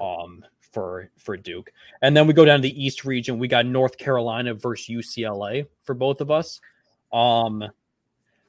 um, 0.00 0.44
for 0.72 1.10
for 1.18 1.36
Duke. 1.36 1.72
And 2.00 2.16
then 2.16 2.26
we 2.26 2.32
go 2.32 2.44
down 2.44 2.58
to 2.58 2.62
the 2.62 2.84
East 2.84 3.04
region. 3.04 3.38
We 3.38 3.48
got 3.48 3.66
North 3.66 3.98
Carolina 3.98 4.54
versus 4.54 4.88
UCLA 4.88 5.66
for 5.84 5.94
both 5.94 6.20
of 6.20 6.30
us. 6.30 6.60
Um, 7.12 7.64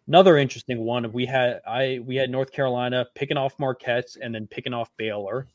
another 0.08 0.38
interesting 0.38 0.80
one. 0.80 1.12
We 1.12 1.26
had 1.26 1.62
I 1.68 2.00
we 2.06 2.16
had 2.16 2.30
North 2.30 2.52
Carolina 2.52 3.06
picking 3.16 3.38
off 3.38 3.58
Marquette 3.60 4.16
and 4.22 4.34
then 4.34 4.48
picking 4.48 4.74
off 4.74 4.90
Baylor. 4.98 5.48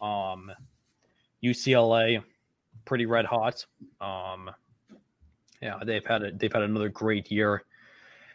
Um, 0.00 0.52
UCLA 1.42 2.22
pretty 2.84 3.06
red 3.06 3.26
hot. 3.26 3.66
Um, 4.00 4.50
yeah, 5.60 5.78
they've 5.84 6.04
had 6.04 6.22
a, 6.22 6.32
they've 6.32 6.52
had 6.52 6.62
another 6.62 6.88
great 6.88 7.30
year. 7.30 7.64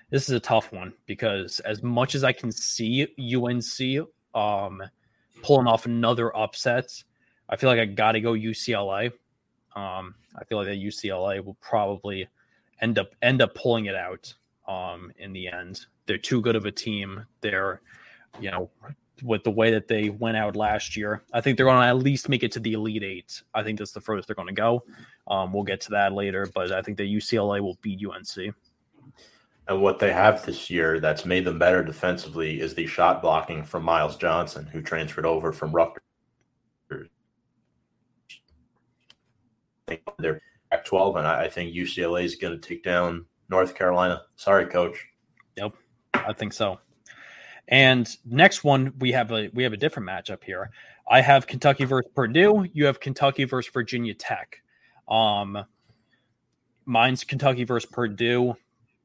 This 0.09 0.27
is 0.27 0.35
a 0.35 0.39
tough 0.39 0.71
one 0.71 0.93
because 1.05 1.59
as 1.61 1.81
much 1.81 2.15
as 2.15 2.23
I 2.23 2.33
can 2.33 2.51
see 2.51 3.07
UNC 3.17 4.07
um, 4.33 4.83
pulling 5.41 5.67
off 5.67 5.85
another 5.85 6.35
upset, 6.35 6.91
I 7.49 7.55
feel 7.55 7.69
like 7.69 7.79
I 7.79 7.85
got 7.85 8.13
to 8.13 8.21
go 8.21 8.33
UCLA. 8.33 9.11
Um, 9.75 10.15
I 10.35 10.43
feel 10.45 10.57
like 10.57 10.67
that 10.67 10.77
UCLA 10.77 11.43
will 11.43 11.57
probably 11.61 12.27
end 12.81 12.99
up 12.99 13.15
end 13.21 13.41
up 13.41 13.55
pulling 13.55 13.85
it 13.85 13.95
out 13.95 14.33
um, 14.67 15.11
in 15.17 15.33
the 15.33 15.47
end. 15.47 15.85
They're 16.07 16.17
too 16.17 16.41
good 16.41 16.55
of 16.55 16.65
a 16.65 16.71
team. 16.71 17.25
They're, 17.41 17.81
you 18.39 18.51
know, 18.51 18.69
with 19.23 19.43
the 19.43 19.51
way 19.51 19.71
that 19.71 19.87
they 19.87 20.09
went 20.09 20.37
out 20.37 20.55
last 20.55 20.97
year, 20.97 21.23
I 21.31 21.41
think 21.41 21.57
they're 21.57 21.65
going 21.65 21.81
to 21.81 21.87
at 21.87 21.97
least 21.97 22.27
make 22.27 22.43
it 22.43 22.51
to 22.53 22.59
the 22.59 22.73
Elite 22.73 23.03
Eight. 23.03 23.41
I 23.53 23.63
think 23.63 23.77
that's 23.79 23.91
the 23.91 24.01
furthest 24.01 24.27
they're 24.27 24.35
going 24.35 24.47
to 24.47 24.53
go. 24.53 24.83
Um, 25.27 25.53
we'll 25.53 25.63
get 25.63 25.81
to 25.81 25.91
that 25.91 26.13
later, 26.13 26.47
but 26.53 26.71
I 26.71 26.81
think 26.81 26.97
that 26.97 27.03
UCLA 27.03 27.61
will 27.61 27.77
beat 27.81 28.05
UNC. 28.05 28.53
And 29.67 29.81
what 29.81 29.99
they 29.99 30.11
have 30.11 30.45
this 30.45 30.69
year 30.69 30.99
that's 30.99 31.25
made 31.25 31.45
them 31.45 31.59
better 31.59 31.83
defensively 31.83 32.59
is 32.59 32.73
the 32.73 32.87
shot 32.87 33.21
blocking 33.21 33.63
from 33.63 33.83
Myles 33.83 34.17
Johnson, 34.17 34.65
who 34.65 34.81
transferred 34.81 35.25
over 35.25 35.53
from 35.53 35.71
Rutgers. 35.71 36.01
They're 40.19 40.41
at 40.71 40.85
12, 40.85 41.17
and 41.17 41.27
I 41.27 41.47
think 41.47 41.73
UCLA 41.73 42.23
is 42.23 42.35
going 42.35 42.59
to 42.59 42.67
take 42.67 42.83
down 42.83 43.25
North 43.49 43.75
Carolina. 43.75 44.23
Sorry, 44.35 44.65
coach. 44.65 45.05
Yep, 45.57 45.73
I 46.13 46.33
think 46.33 46.53
so. 46.53 46.79
And 47.67 48.09
next 48.25 48.63
one, 48.63 48.93
we 48.99 49.11
have 49.11 49.31
a 49.31 49.49
we 49.53 49.63
have 49.63 49.73
a 49.73 49.77
different 49.77 50.07
matchup 50.07 50.43
here. 50.43 50.71
I 51.09 51.21
have 51.21 51.47
Kentucky 51.47 51.85
versus 51.85 52.11
Purdue. 52.15 52.67
You 52.73 52.85
have 52.85 52.99
Kentucky 52.99 53.43
versus 53.43 53.71
Virginia 53.71 54.13
Tech. 54.13 54.61
Um, 55.07 55.65
mine's 56.85 57.23
Kentucky 57.23 57.63
versus 57.63 57.89
Purdue. 57.89 58.55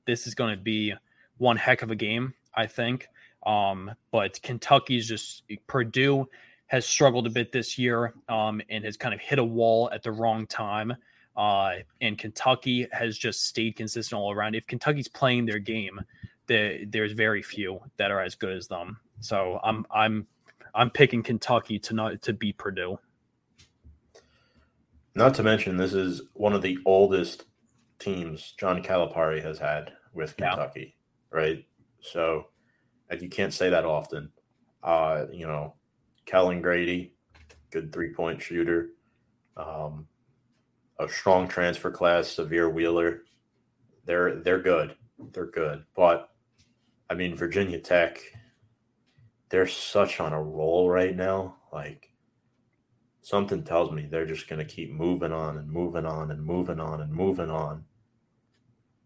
This 0.06 0.26
is 0.26 0.34
going 0.34 0.56
to 0.56 0.62
be 0.62 0.94
one 1.38 1.56
heck 1.56 1.82
of 1.82 1.90
a 1.90 1.96
game, 1.96 2.34
I 2.54 2.66
think. 2.66 3.08
Um, 3.44 3.92
but 4.10 4.40
Kentucky's 4.42 5.08
just 5.08 5.42
Purdue 5.66 6.28
has 6.66 6.84
struggled 6.84 7.26
a 7.26 7.30
bit 7.30 7.52
this 7.52 7.78
year 7.78 8.14
um, 8.28 8.60
and 8.68 8.84
has 8.84 8.96
kind 8.96 9.14
of 9.14 9.20
hit 9.20 9.38
a 9.38 9.44
wall 9.44 9.88
at 9.92 10.02
the 10.02 10.10
wrong 10.10 10.46
time. 10.46 10.94
Uh, 11.36 11.76
and 12.00 12.18
Kentucky 12.18 12.88
has 12.92 13.16
just 13.16 13.44
stayed 13.44 13.76
consistent 13.76 14.18
all 14.18 14.32
around. 14.32 14.54
If 14.54 14.66
Kentucky's 14.66 15.06
playing 15.06 15.46
their 15.46 15.58
game, 15.58 16.00
the, 16.46 16.86
there's 16.88 17.12
very 17.12 17.42
few 17.42 17.80
that 17.98 18.10
are 18.10 18.20
as 18.20 18.34
good 18.34 18.56
as 18.56 18.68
them. 18.68 18.98
So 19.20 19.60
I'm 19.62 19.86
I'm 19.90 20.26
I'm 20.74 20.90
picking 20.90 21.22
Kentucky 21.22 21.78
to 21.80 21.94
not 21.94 22.22
to 22.22 22.32
beat 22.32 22.58
Purdue. 22.58 22.98
Not 25.16 25.32
to 25.36 25.42
mention, 25.42 25.78
this 25.78 25.94
is 25.94 26.20
one 26.34 26.52
of 26.52 26.60
the 26.60 26.78
oldest 26.84 27.46
teams 27.98 28.52
John 28.60 28.82
Calipari 28.82 29.42
has 29.42 29.58
had 29.58 29.94
with 30.12 30.34
Yeah. 30.38 30.50
Kentucky, 30.50 30.94
right? 31.30 31.66
So, 32.02 32.48
and 33.08 33.22
you 33.22 33.30
can't 33.30 33.54
say 33.54 33.70
that 33.70 33.86
often. 33.86 34.30
Uh, 34.82 35.24
you 35.32 35.46
know, 35.46 35.74
Kellan 36.26 36.60
Grady, 36.60 37.14
good 37.70 37.94
three 37.94 38.12
point 38.12 38.42
shooter, 38.42 38.90
um, 39.56 40.06
a 40.98 41.08
strong 41.08 41.48
transfer 41.48 41.90
class, 41.90 42.36
Sahvir 42.36 42.70
Wheeler. 42.70 43.22
They're 44.04 44.36
they're 44.42 44.60
good. 44.60 44.96
They're 45.32 45.46
good, 45.50 45.86
but 45.96 46.28
I 47.08 47.14
mean 47.14 47.36
Virginia 47.36 47.80
Tech. 47.80 48.20
They're 49.48 49.66
such 49.66 50.20
on 50.20 50.34
a 50.34 50.42
roll 50.42 50.90
right 50.90 51.16
now. 51.16 51.56
Like 51.72 52.10
something 53.26 53.64
tells 53.64 53.90
me 53.90 54.06
they're 54.06 54.24
just 54.24 54.48
going 54.48 54.64
to 54.64 54.72
keep 54.72 54.92
moving 54.92 55.32
on 55.32 55.58
and 55.58 55.68
moving 55.68 56.06
on 56.06 56.30
and 56.30 56.40
moving 56.40 56.78
on 56.78 57.00
and 57.00 57.10
moving 57.10 57.50
on. 57.50 57.84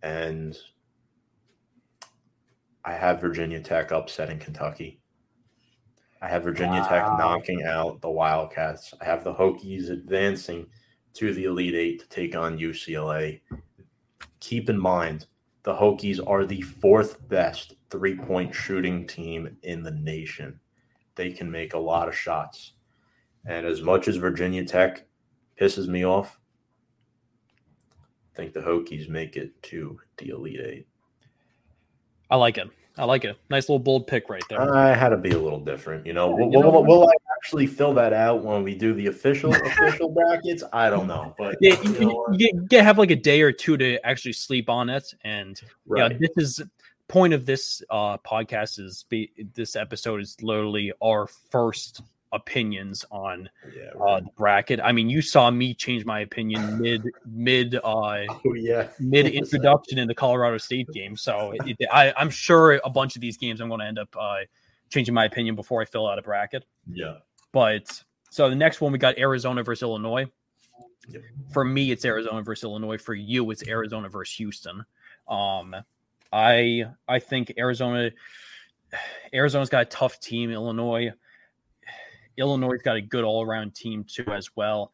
And 0.03 0.55
I 2.85 2.93
have 2.93 3.23
Virginia 3.23 3.63
Tech 3.63 3.93
upsetting 3.93 4.39
Kentucky. 4.39 5.01
I 6.21 6.29
have 6.29 6.43
Virginia 6.43 6.85
Tech 6.87 7.03
knocking 7.17 7.63
out 7.63 8.03
the 8.03 8.11
Wildcats. 8.11 8.93
I 9.01 9.07
have 9.07 9.25
the 9.25 9.33
Hokies 9.33 9.89
advancing 9.89 10.67
to 11.15 11.33
the 11.33 11.45
Elite 11.45 11.75
Eight 11.75 12.01
to 12.01 12.09
take 12.11 12.37
on 12.37 12.59
UCLA. 12.59 13.41
Keep 14.41 14.69
in 14.69 14.79
mind, 14.79 15.29
the 15.63 15.73
Hokies 15.73 16.21
are 16.27 16.45
the 16.45 16.61
fourth 16.61 17.27
best 17.31 17.77
three 17.89 18.19
point 18.19 18.55
shooting 18.55 19.07
team 19.07 19.57
in 19.63 19.83
the 19.83 19.93
nation. 19.93 20.61
They 21.15 21.33
can 21.33 21.51
make 21.51 21.73
a 21.73 21.79
lot 21.79 22.07
of 22.07 22.15
shots. 22.15 22.75
And 23.47 23.67
as 23.67 23.83
much 23.83 24.09
as 24.09 24.17
Virginia 24.17 24.65
Tech 24.65 25.07
pisses 25.61 25.89
me 25.89 26.05
off, 26.05 26.39
I 28.35 28.37
think 28.37 28.53
the 28.53 28.61
Hokies 28.61 29.09
make 29.09 29.37
it 29.37 29.61
to 29.65 29.99
the 30.19 30.31
Elite 30.31 30.61
Eight. 30.61 30.87
I 32.31 32.37
like 32.37 32.59
it. 32.59 32.69
I 32.97 33.05
like 33.05 33.25
it. 33.25 33.37
Nice 33.49 33.69
little 33.69 33.79
bold 33.79 34.07
pick 34.07 34.29
right 34.29 34.43
there. 34.49 34.75
I 34.75 34.95
had 34.95 35.11
to 35.11 35.17
be 35.17 35.31
a 35.31 35.39
little 35.39 35.61
different, 35.61 36.07
you 36.07 36.13
know. 36.13 36.29
Yeah, 36.31 36.35
will, 36.45 36.53
you 36.53 36.61
know 36.61 36.71
will, 36.71 36.85
will 36.85 37.09
I 37.09 37.13
actually 37.37 37.67
fill 37.67 37.95
that 37.95 38.13
out 38.13 38.45
when 38.45 38.63
we 38.63 38.75
do 38.75 38.93
the 38.93 39.07
official 39.07 39.55
official 39.67 40.11
brackets? 40.11 40.63
I 40.73 40.91
don't 40.91 41.07
know, 41.07 41.35
but 41.39 41.57
yeah, 41.61 41.81
you 41.83 41.93
you, 41.95 42.01
know 42.01 42.27
you, 42.33 42.67
get 42.69 42.85
have 42.85 42.99
like 42.99 43.11
a 43.11 43.17
day 43.17 43.41
or 43.43 43.53
two 43.53 43.77
to 43.77 44.05
actually 44.07 44.35
sleep 44.35 44.69
on 44.69 44.91
it, 44.91 45.15
and 45.25 45.61
right. 45.87 46.13
yeah, 46.13 46.19
this 46.19 46.31
is 46.37 46.63
point 47.09 47.33
of 47.33 47.47
this 47.47 47.83
uh 47.91 48.17
podcast 48.19 48.79
is 48.79 49.05
be, 49.09 49.33
this 49.55 49.77
episode 49.77 50.21
is 50.21 50.37
literally 50.43 50.93
our 51.03 51.27
first 51.27 52.03
opinions 52.33 53.05
on 53.11 53.49
yeah, 53.77 53.91
uh 54.01 54.21
the 54.21 54.31
bracket. 54.37 54.81
I 54.83 54.93
mean, 54.93 55.11
you 55.11 55.23
saw 55.23 55.51
me 55.51 55.75
change 55.75 56.05
my 56.05 56.21
opinion 56.21 56.81
mid 56.81 57.03
mid 57.27 57.75
uh 57.77 57.81
oh 57.85 58.55
yeah, 58.55 58.89
mid 58.99 59.27
introduction 59.27 59.99
in 59.99 60.09
the 60.09 60.15
Colorado 60.15 60.59
State 60.59 60.89
game. 60.95 61.17
So 61.17 61.53
it, 61.65 61.77
I, 61.93 62.13
I'm 62.17 62.31
sure 62.31 62.81
a 62.85 62.91
bunch 62.91 63.17
of 63.17 63.23
these 63.23 63.37
games 63.37 63.61
I'm 63.61 63.69
going 63.69 63.81
to 63.81 63.87
end 63.87 63.99
up 63.99 64.15
uh, 64.19 64.39
changing 64.91 65.15
my 65.15 65.25
opinion 65.25 65.55
before 65.55 65.83
I 65.83 65.85
fill 65.85 66.07
out 66.07 66.19
a 66.19 66.23
bracket. 66.23 66.65
yeah. 66.93 67.17
But 67.53 68.03
so 68.31 68.49
the 68.49 68.55
next 68.57 68.81
one 68.81 68.93
we 68.93 68.99
got 68.99 69.19
Arizona 69.19 69.63
versus 69.63 69.83
Illinois. 69.83 70.27
Yep. 71.09 71.23
For 71.53 71.65
me, 71.65 71.91
it's 71.91 72.05
Arizona 72.05 72.43
versus 72.43 72.65
Illinois. 72.65 72.99
For 72.99 73.15
you, 73.15 73.51
it's 73.51 73.67
Arizona 73.67 74.09
versus 74.09 74.37
Houston. 74.37 74.85
Um, 75.27 75.75
I 76.33 76.85
I 77.09 77.19
think 77.19 77.55
Arizona 77.59 78.11
Arizona's 79.35 79.69
got 79.69 79.83
a 79.83 79.87
tough 79.87 80.21
team. 80.21 80.51
Illinois 80.51 81.13
Illinois 82.37 82.77
got 82.83 82.97
a 82.97 83.01
good 83.01 83.25
all 83.25 83.45
around 83.45 83.75
team 83.75 84.05
too 84.05 84.25
as 84.29 84.55
well. 84.57 84.93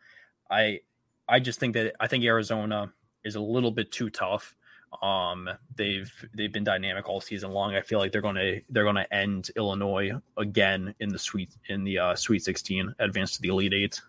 I 0.51 0.81
I 1.29 1.41
just 1.41 1.59
think 1.61 1.75
that 1.75 1.95
I 2.01 2.07
think 2.07 2.25
Arizona 2.25 2.93
is 3.25 3.35
a 3.37 3.41
little 3.41 3.71
bit 3.71 3.91
too 3.93 4.11
tough. 4.11 4.55
Um, 5.03 5.49
they've 5.75 6.11
they've 6.35 6.53
been 6.53 6.65
dynamic 6.65 7.09
all 7.09 7.21
season 7.21 7.51
long. 7.51 7.75
I 7.75 7.81
feel 7.81 7.99
like 7.99 8.13
they're 8.13 8.23
going 8.23 8.37
to 8.37 8.61
they're 8.71 8.85
going 8.85 8.95
to 8.97 9.13
end 9.15 9.51
Illinois 9.57 10.13
again 10.37 10.95
in 11.01 11.09
the 11.11 11.19
sweet 11.19 11.51
in 11.69 11.83
the 11.85 11.99
uh, 11.99 12.15
Sweet 12.15 12.43
16, 12.45 12.95
advance 13.01 13.33
to 13.37 13.43
the 13.43 13.49
Elite 13.49 13.75
Eight. 13.75 14.01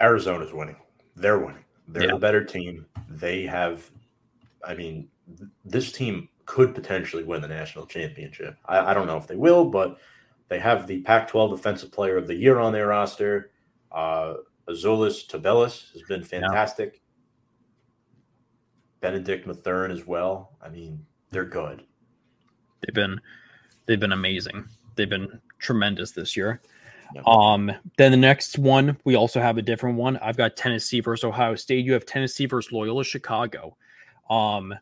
Arizona's 0.00 0.52
winning. 0.52 0.76
They're 1.16 1.38
winning. 1.38 1.64
They're 1.88 2.04
Yeah. 2.04 2.12
the 2.12 2.18
better 2.18 2.44
team. 2.44 2.86
They 3.08 3.42
have, 3.42 3.90
I 4.64 4.74
mean, 4.74 5.08
th- 5.36 5.50
this 5.64 5.92
team 5.92 6.28
could 6.46 6.74
potentially 6.74 7.24
win 7.24 7.42
the 7.42 7.48
national 7.48 7.86
championship. 7.86 8.56
I, 8.64 8.78
I 8.92 8.94
don't 8.94 9.06
know 9.06 9.18
if 9.18 9.26
they 9.26 9.36
will, 9.36 9.64
but 9.66 9.98
they 10.50 10.58
have 10.58 10.86
the 10.86 11.00
Pac 11.02 11.28
12 11.28 11.52
Defensive 11.56 11.92
Player 11.92 12.16
of 12.18 12.26
the 12.26 12.34
Year 12.34 12.58
on 12.58 12.72
their 12.72 12.88
roster. 12.88 13.52
Uh, 13.90 14.34
Azuolas 14.68 15.26
Tubelis 15.26 15.92
has 15.92 16.02
been 16.02 16.22
fantastic. 16.22 17.00
Bennedict 19.00 19.46
Mathurin 19.46 19.92
as 19.92 20.06
well. 20.06 20.56
I 20.60 20.68
mean, 20.68 21.06
they're 21.30 21.46
good. 21.46 21.84
They've 22.80 22.94
been 22.94 23.20
they've 23.86 24.00
been 24.00 24.12
amazing. 24.12 24.66
They've 24.96 25.08
been 25.08 25.40
tremendous 25.58 26.10
this 26.10 26.36
year. 26.36 26.60
Yeah. 27.14 27.22
Um, 27.26 27.72
then 27.96 28.10
the 28.10 28.16
next 28.16 28.58
one, 28.58 28.96
we 29.04 29.14
also 29.14 29.40
have 29.40 29.56
a 29.56 29.62
different 29.62 29.96
one. 29.96 30.16
I've 30.18 30.36
got 30.36 30.56
Tennessee 30.56 31.00
versus 31.00 31.24
Ohio 31.24 31.54
State. 31.54 31.84
You 31.84 31.92
have 31.92 32.06
Tennessee 32.06 32.46
versus 32.46 32.72
Loyola 32.72 33.04
Chicago. 33.04 33.76
Um, 34.28 34.74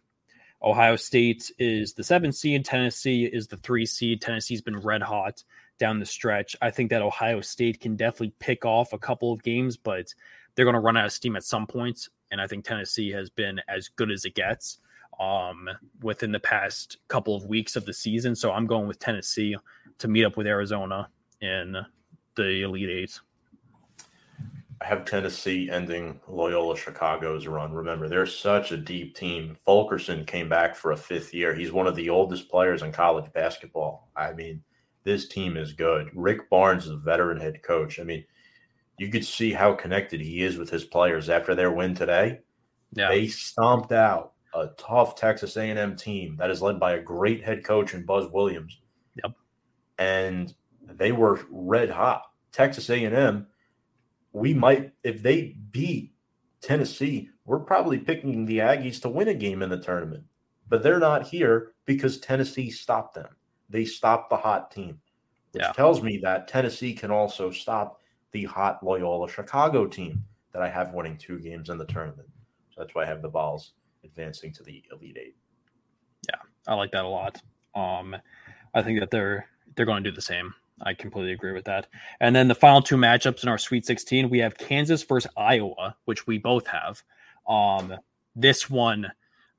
Ohio 0.62 0.96
State 0.96 1.50
is 1.58 1.94
the 1.94 2.02
seven 2.02 2.32
seed. 2.32 2.64
Tennessee 2.64 3.24
is 3.24 3.46
the 3.46 3.56
three 3.56 3.86
seed. 3.86 4.20
Tennessee's 4.20 4.60
been 4.60 4.78
red 4.78 5.02
hot 5.02 5.42
down 5.78 6.00
the 6.00 6.06
stretch. 6.06 6.56
I 6.60 6.70
think 6.70 6.90
that 6.90 7.02
Ohio 7.02 7.40
State 7.40 7.80
can 7.80 7.96
definitely 7.96 8.34
pick 8.38 8.64
off 8.64 8.92
a 8.92 8.98
couple 8.98 9.32
of 9.32 9.42
games, 9.42 9.76
but 9.76 10.12
they're 10.54 10.64
going 10.64 10.74
to 10.74 10.80
run 10.80 10.96
out 10.96 11.06
of 11.06 11.12
steam 11.12 11.36
at 11.36 11.44
some 11.44 11.66
point. 11.66 12.08
And 12.30 12.40
I 12.40 12.46
think 12.46 12.64
Tennessee 12.64 13.10
has 13.12 13.30
been 13.30 13.60
as 13.68 13.88
good 13.88 14.10
as 14.10 14.24
it 14.24 14.34
gets 14.34 14.78
um, 15.20 15.68
within 16.02 16.32
the 16.32 16.40
past 16.40 16.98
couple 17.08 17.36
of 17.36 17.46
weeks 17.46 17.76
of 17.76 17.84
the 17.84 17.94
season. 17.94 18.34
So 18.34 18.52
I'm 18.52 18.66
going 18.66 18.88
with 18.88 18.98
Tennessee 18.98 19.56
to 19.98 20.08
meet 20.08 20.24
up 20.24 20.36
with 20.36 20.46
Arizona 20.46 21.08
in 21.40 21.76
the 22.34 22.62
Elite 22.62 22.90
Eight. 22.90 23.20
I 24.80 24.86
have 24.86 25.04
Tennessee 25.04 25.68
ending 25.70 26.20
Loyola 26.28 26.76
Chicago's 26.76 27.46
run. 27.48 27.72
Remember, 27.72 28.08
they're 28.08 28.26
such 28.26 28.70
a 28.70 28.76
deep 28.76 29.16
team. 29.16 29.56
Fulkerson 29.64 30.24
came 30.24 30.48
back 30.48 30.76
for 30.76 30.92
a 30.92 30.96
fifth 30.96 31.34
year. 31.34 31.54
He's 31.54 31.72
one 31.72 31.88
of 31.88 31.96
the 31.96 32.10
oldest 32.10 32.48
players 32.48 32.82
in 32.82 32.92
college 32.92 33.32
basketball. 33.32 34.08
I 34.14 34.32
mean, 34.32 34.62
this 35.02 35.26
team 35.26 35.56
is 35.56 35.72
good. 35.72 36.10
Rick 36.14 36.48
Barnes 36.48 36.84
is 36.84 36.92
a 36.92 36.96
veteran 36.96 37.40
head 37.40 37.62
coach. 37.62 37.98
I 37.98 38.04
mean, 38.04 38.24
you 38.98 39.10
could 39.10 39.24
see 39.24 39.52
how 39.52 39.72
connected 39.74 40.20
he 40.20 40.42
is 40.42 40.58
with 40.58 40.70
his 40.70 40.84
players 40.84 41.28
after 41.28 41.54
their 41.54 41.72
win 41.72 41.94
today. 41.94 42.40
Yeah, 42.92 43.08
They 43.08 43.26
stomped 43.26 43.92
out 43.92 44.32
a 44.54 44.68
tough 44.78 45.14
Texas 45.14 45.56
A&M 45.56 45.96
team 45.96 46.36
that 46.38 46.50
is 46.50 46.62
led 46.62 46.78
by 46.78 46.92
a 46.92 47.02
great 47.02 47.44
head 47.44 47.64
coach 47.64 47.94
in 47.94 48.04
Buzz 48.04 48.30
Williams. 48.30 48.78
Yep. 49.22 49.32
And 49.98 50.54
they 50.82 51.12
were 51.12 51.40
red 51.50 51.90
hot. 51.90 52.22
Texas 52.52 52.88
A&M, 52.90 53.46
we 54.32 54.54
might 54.54 54.92
if 55.02 55.22
they 55.22 55.56
beat 55.70 56.12
Tennessee, 56.60 57.30
we're 57.44 57.60
probably 57.60 57.98
picking 57.98 58.44
the 58.44 58.58
Aggies 58.58 59.00
to 59.02 59.08
win 59.08 59.28
a 59.28 59.34
game 59.34 59.62
in 59.62 59.70
the 59.70 59.80
tournament. 59.80 60.24
But 60.68 60.82
they're 60.82 60.98
not 60.98 61.26
here 61.28 61.72
because 61.86 62.18
Tennessee 62.18 62.70
stopped 62.70 63.14
them. 63.14 63.36
They 63.70 63.84
stopped 63.84 64.30
the 64.30 64.36
hot 64.36 64.70
team. 64.70 65.00
Which 65.52 65.62
Yeah. 65.62 65.72
tells 65.72 66.02
me 66.02 66.18
that 66.18 66.46
Tennessee 66.46 66.92
can 66.92 67.10
also 67.10 67.50
stop 67.50 68.00
the 68.32 68.44
hot 68.44 68.82
Loyola 68.82 69.28
Chicago 69.30 69.86
team 69.86 70.24
that 70.52 70.60
I 70.62 70.68
have 70.68 70.92
winning 70.92 71.16
two 71.16 71.38
games 71.38 71.70
in 71.70 71.78
the 71.78 71.86
tournament. 71.86 72.28
So 72.70 72.82
that's 72.82 72.94
why 72.94 73.04
I 73.04 73.06
have 73.06 73.22
the 73.22 73.30
Vols 73.30 73.72
advancing 74.04 74.52
to 74.52 74.62
the 74.62 74.84
Elite 74.92 75.16
Eight. 75.18 75.36
Yeah, 76.28 76.40
I 76.66 76.74
like 76.74 76.90
that 76.92 77.04
a 77.04 77.08
lot. 77.08 77.40
Um, 77.74 78.14
I 78.74 78.82
think 78.82 79.00
that 79.00 79.10
they're 79.10 79.46
they're 79.74 79.86
going 79.86 80.04
to 80.04 80.10
do 80.10 80.14
the 80.14 80.20
same. 80.22 80.54
I 80.82 80.94
completely 80.94 81.32
agree 81.32 81.52
with 81.52 81.64
that. 81.64 81.86
And 82.20 82.34
then 82.34 82.48
the 82.48 82.54
final 82.54 82.82
two 82.82 82.96
matchups 82.96 83.42
in 83.42 83.48
our 83.48 83.58
Sweet 83.58 83.86
16, 83.86 84.30
we 84.30 84.38
have 84.38 84.56
Kansas 84.56 85.02
versus 85.02 85.30
Iowa, 85.36 85.96
which 86.04 86.26
we 86.26 86.38
both 86.38 86.66
have. 86.66 87.02
Um, 87.48 87.94
this 88.36 88.70
one 88.70 89.10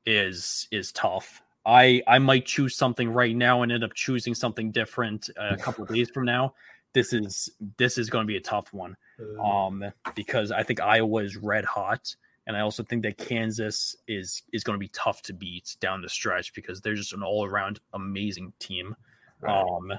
is 0.05 0.67
is 0.71 0.91
tough. 0.91 1.41
I 1.65 2.01
I 2.07 2.19
might 2.19 2.45
choose 2.45 2.75
something 2.75 3.09
right 3.11 3.35
now 3.35 3.61
and 3.61 3.71
end 3.71 3.83
up 3.83 3.93
choosing 3.93 4.33
something 4.33 4.71
different 4.71 5.29
a 5.37 5.57
couple 5.61 5.83
of 5.83 5.89
days 5.89 6.09
from 6.09 6.25
now. 6.25 6.53
This 6.93 7.13
is 7.13 7.49
this 7.77 7.97
is 7.97 8.09
going 8.09 8.23
to 8.23 8.27
be 8.27 8.37
a 8.37 8.41
tough 8.41 8.73
one 8.73 8.95
um, 9.43 9.83
because 10.15 10.51
I 10.51 10.63
think 10.63 10.81
Iowa 10.81 11.23
is 11.23 11.35
red 11.35 11.65
hot, 11.65 12.15
and 12.47 12.57
I 12.57 12.61
also 12.61 12.81
think 12.83 13.03
that 13.03 13.17
Kansas 13.17 13.95
is 14.07 14.41
is 14.53 14.63
going 14.63 14.75
to 14.75 14.79
be 14.79 14.89
tough 14.89 15.21
to 15.23 15.33
beat 15.33 15.75
down 15.79 16.01
the 16.01 16.09
stretch 16.09 16.53
because 16.53 16.81
they're 16.81 16.95
just 16.95 17.13
an 17.13 17.21
all 17.21 17.45
around 17.45 17.79
amazing 17.93 18.53
team. 18.59 18.95
Right. 19.41 19.61
Um, 19.61 19.93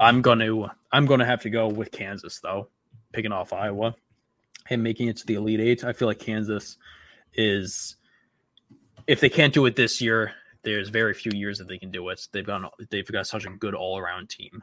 I'm 0.00 0.22
going 0.22 0.38
to 0.38 0.68
I'm 0.92 1.06
to 1.06 1.24
have 1.24 1.42
to 1.42 1.50
go 1.50 1.68
with 1.68 1.90
Kansas 1.90 2.40
though, 2.40 2.68
picking 3.12 3.32
off 3.32 3.52
Iowa 3.52 3.94
and 4.70 4.82
making 4.82 5.08
it 5.08 5.16
to 5.18 5.26
the 5.26 5.34
Elite 5.34 5.60
Eight. 5.60 5.84
I 5.84 5.92
feel 5.92 6.08
like 6.08 6.18
Kansas 6.18 6.76
is 7.34 7.96
if 9.06 9.20
they 9.20 9.28
can't 9.28 9.54
do 9.54 9.66
it 9.66 9.76
this 9.76 10.00
year, 10.00 10.32
there's 10.62 10.88
very 10.88 11.14
few 11.14 11.32
years 11.34 11.58
that 11.58 11.68
they 11.68 11.78
can 11.78 11.90
do 11.90 12.08
it. 12.10 12.26
They've 12.32 12.46
got 12.46 12.72
they've 12.90 13.06
got 13.06 13.26
such 13.26 13.46
a 13.46 13.50
good 13.50 13.74
all 13.74 13.98
around 13.98 14.28
team. 14.28 14.62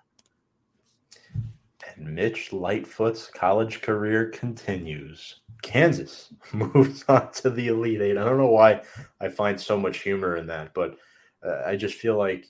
And 1.96 2.16
Mitch 2.16 2.52
Lightfoot's 2.52 3.28
college 3.28 3.82
career 3.82 4.30
continues. 4.30 5.42
Kansas 5.62 6.34
moves 6.54 7.04
on 7.08 7.32
to 7.34 7.50
the 7.50 7.68
Elite 7.68 8.02
Eight. 8.02 8.18
I 8.18 8.24
don't 8.24 8.38
know 8.38 8.48
why 8.48 8.82
I 9.20 9.30
find 9.30 9.60
so 9.60 9.78
much 9.78 10.00
humor 10.00 10.38
in 10.38 10.48
that, 10.48 10.74
but 10.74 10.98
uh, 11.46 11.62
I 11.66 11.76
just 11.76 11.96
feel 11.96 12.18
like 12.18 12.48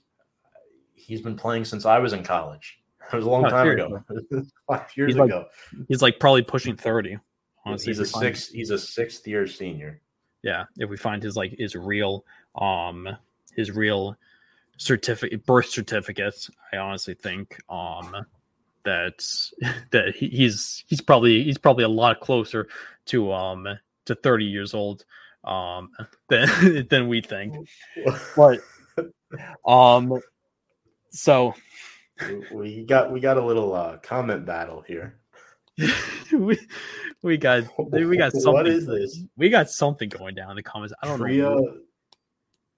he's 1.05 1.21
been 1.21 1.35
playing 1.35 1.65
since 1.65 1.85
I 1.85 1.99
was 1.99 2.13
in 2.13 2.23
college. 2.23 2.79
It 3.13 3.17
was 3.17 3.25
a 3.25 3.29
long 3.29 3.45
Oh, 3.45 3.49
time 3.49 3.65
seriously. 3.67 3.99
ago, 4.31 4.45
five 4.67 4.87
years 4.95 5.09
He's 5.11 5.17
like- 5.17 5.29
ago. 5.29 5.45
He's 5.87 6.01
like 6.01 6.19
probably 6.19 6.41
pushing 6.41 6.75
thirty. 6.75 7.19
Honestly, 7.63 7.91
he's 7.91 7.99
a 7.99 8.01
if 8.03 8.07
we 8.07 8.11
find- 8.13 8.35
six. 8.37 8.47
He's 8.49 8.69
a 8.71 8.79
sixth 8.79 9.27
year 9.27 9.45
senior. 9.45 10.01
yeah 10.41 10.63
if 10.77 10.89
we 10.89 10.97
find 10.97 11.21
his 11.21 11.35
like 11.37 11.53
his 11.57 11.75
real 11.75 12.25
um 12.55 13.07
his 13.55 13.69
real 13.71 14.15
certificate 14.77 15.45
birth 15.45 15.67
certificate 15.69 16.47
i 16.73 16.77
honestly 16.77 17.13
think 17.13 17.57
um 17.69 18.25
that 18.83 19.23
that 19.91 20.13
he's 20.15 20.83
he's 20.87 21.01
probably 21.01 21.43
he's 21.43 21.57
probably 21.57 21.83
a 21.83 21.89
lot 21.89 22.19
closer 22.19 22.67
to 23.05 23.31
um 23.31 23.67
to 24.05 24.13
30 24.15 24.45
years 24.45 24.73
old 24.73 25.05
um 25.43 25.89
than 26.29 26.85
than 26.89 27.07
we 27.07 27.21
think 27.21 27.55
but 28.35 28.59
um 29.65 30.19
so 31.15 31.53
we 32.51 32.83
got 32.83 33.11
we 33.11 33.19
got 33.19 33.37
a 33.37 33.45
little 33.45 33.73
uh, 33.73 33.97
comment 33.97 34.45
battle 34.45 34.81
here. 34.81 35.17
we 36.31 36.57
we 37.21 37.37
got 37.37 37.63
we 37.91 38.17
got 38.17 38.31
something 38.31 38.53
What 38.53 38.67
is 38.67 38.85
this? 38.85 39.23
we 39.35 39.49
got 39.49 39.69
something 39.69 40.07
going 40.09 40.33
down 40.35 40.49
in 40.51 40.55
the 40.55 40.63
comments 40.63 40.93
i 41.03 41.07
don't 41.07 41.19
Priya, 41.19 41.41
know 41.41 41.77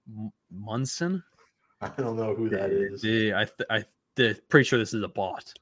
M- 0.08 0.32
munson 0.50 1.22
I 1.80 1.88
don't 1.96 2.16
know 2.16 2.34
who 2.34 2.48
that 2.48 2.70
is. 2.72 3.04
Yeah, 3.04 3.38
I 3.38 3.44
th- 3.44 3.68
I 3.70 3.84
th- 4.16 4.40
pretty 4.48 4.64
sure 4.64 4.80
this 4.80 4.94
is 4.94 5.02
a 5.04 5.08
bot, 5.08 5.52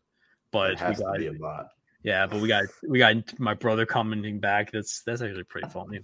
but 0.50 0.70
It 0.70 0.80
we 0.80 0.86
has 0.86 0.96
to 0.96 1.04
got 1.04 1.18
be 1.18 1.26
a 1.26 1.32
bot. 1.34 1.68
yeah, 2.02 2.26
but 2.26 2.40
we 2.40 2.48
got 2.48 2.64
we 2.88 2.98
got 2.98 3.16
my 3.38 3.52
brother 3.52 3.84
commenting 3.84 4.40
back. 4.40 4.72
That's 4.72 5.02
that's 5.02 5.20
actually 5.20 5.44
pretty 5.44 5.68
funny. 5.68 6.00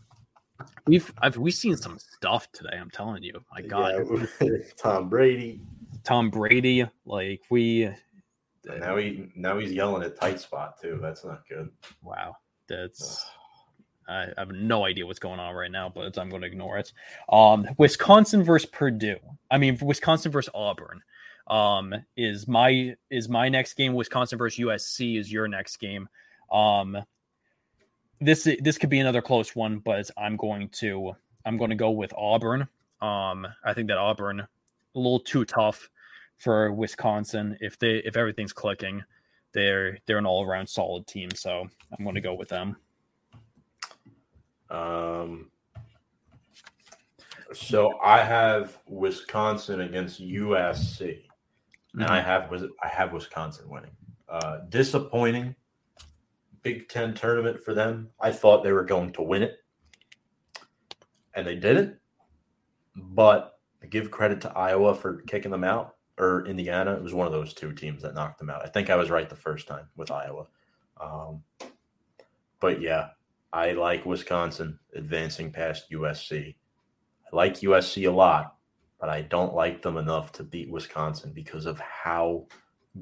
We've 0.87 1.11
I've 1.23 1.39
we've 1.39 1.55
seen 1.55 1.79
some 1.79 1.99
stuff 1.99 2.53
today. 2.53 2.77
I'm 2.79 2.91
telling 2.91 3.23
you, 3.23 3.41
my 3.55 3.63
God, 3.63 4.05
Yeah, 4.43 4.49
Tom 4.77 5.09
Brady. 5.09 5.63
Tom 6.05 6.31
Brady, 6.31 6.87
like 7.05 7.43
we, 7.51 7.85
And 7.85 8.81
now 8.81 8.97
he 8.97 9.29
now 9.35 9.59
he's 9.59 9.73
yelling 9.73 10.03
at 10.03 10.19
tight 10.19 10.41
spot 10.41 10.81
too. 10.81 10.99
That's 11.01 11.25
not 11.25 11.49
good. 11.49 11.71
wow, 12.03 12.37
that's 12.69 13.25
I 14.09 14.29
have 14.37 14.51
no 14.51 14.85
idea 14.85 15.07
what's 15.07 15.19
going 15.19 15.41
on 15.41 15.55
right 15.55 15.71
now, 15.71 15.89
but 15.89 16.19
I'm 16.19 16.29
going 16.29 16.43
to 16.43 16.49
ignore 16.49 16.79
it. 16.79 16.93
Um, 17.29 17.69
Wisconsin 17.79 18.43
versus 18.43 18.69
Purdue. 18.71 19.19
I 19.51 19.59
mean, 19.59 19.79
Wisconsin 19.81 20.33
versus 20.33 20.51
Auburn. 20.55 21.03
Um, 21.49 21.95
is 22.17 22.47
my 22.47 22.95
is 23.11 23.29
my 23.29 23.49
next 23.49 23.75
game. 23.75 23.95
Wisconsin 23.95 24.39
versus 24.39 24.65
USC 24.65 25.19
is 25.19 25.33
your 25.33 25.49
next 25.49 25.79
game. 25.79 26.09
Um, 26.51 26.99
this 28.21 28.49
this 28.61 28.79
could 28.79 28.91
be 28.91 29.01
another 29.01 29.23
close 29.23 29.55
one, 29.57 29.79
but 29.79 30.09
I'm 30.17 30.37
going 30.37 30.69
to 30.81 31.13
I'm 31.45 31.57
going 31.59 31.71
to 31.71 31.77
go 31.77 31.91
with 31.91 32.13
Auburn. 32.15 32.69
Um, 33.01 33.47
I 33.65 33.75
think 33.75 33.89
that 33.89 33.99
Auburn 33.99 34.47
a 34.95 34.99
little 34.99 35.21
too 35.21 35.45
tough 35.45 35.89
for 36.39 36.73
Wisconsin. 36.73 37.57
If 37.61 37.79
they 37.79 38.03
if 38.05 38.17
everything's 38.17 38.53
clicking, 38.53 39.03
they're 39.53 39.99
they're 40.07 40.19
an 40.19 40.27
all 40.27 40.45
around 40.45 40.67
solid 40.69 41.07
team. 41.07 41.31
So 41.35 41.67
I'm 41.97 42.05
going 42.05 42.15
to 42.15 42.21
go 42.21 42.35
with 42.35 42.49
them. 42.49 42.77
Um, 44.71 45.51
so 47.53 47.99
I 48.03 48.19
have 48.19 48.79
Wisconsin 48.87 49.83
against 49.83 50.23
USC, 50.23 51.23
and 51.95 52.05
I 52.05 52.21
have 52.21 52.51
was 52.51 52.65
I 52.83 52.89
have 52.89 53.13
Wisconsin 53.13 53.69
winning. 53.69 53.91
Uh, 54.29 54.61
disappointing 54.71 55.55
Big 56.63 56.89
Ten 56.89 57.13
tournament 57.15 57.63
for 57.63 57.75
them. 57.75 58.09
I 58.21 58.33
thought 58.33 58.63
they 58.63 58.73
were 58.73 58.85
going 58.85 59.13
to 59.13 59.23
win 59.23 59.43
it, 59.43 59.57
and 61.35 61.47
they 61.47 61.57
didn't. 61.57 61.99
but 62.97 63.52
I 63.83 63.87
give 63.87 64.11
credit 64.11 64.41
to 64.43 64.57
Iowa 64.57 64.95
for 64.95 65.23
kicking 65.23 65.51
them 65.51 65.65
out, 65.65 65.97
or 66.19 66.47
Indiana. 66.47 66.95
It 66.95 67.03
was 67.03 67.15
one 67.15 67.27
of 67.27 67.33
those 67.33 67.55
two 67.55 67.73
teams 67.73 68.03
that 68.03 68.15
knocked 68.15 68.39
them 68.39 68.51
out. 68.51 68.65
I 68.65 68.69
think 68.69 68.91
I 68.91 68.97
was 68.97 69.11
right 69.11 69.29
the 69.29 69.37
first 69.37 69.67
time 69.67 69.89
with 69.97 70.11
Iowa. 70.11 70.47
Um, 71.01 71.43
but 72.61 72.81
yeah, 72.81 73.09
I 73.53 73.73
like 73.73 74.07
Wisconsin 74.07 74.79
advancing 74.95 75.51
past 75.51 75.91
USC. 75.91 76.55
I 77.27 77.37
like 77.37 77.55
USC 77.55 78.07
a 78.09 78.13
lot, 78.13 78.55
but 79.01 79.09
I 79.09 79.23
don't 79.23 79.55
like 79.55 79.83
them 79.83 79.97
enough 79.97 80.33
to 80.33 80.45
beat 80.45 80.71
Wisconsin 80.71 81.33
because 81.33 81.67
of 81.67 81.81
how 81.81 82.47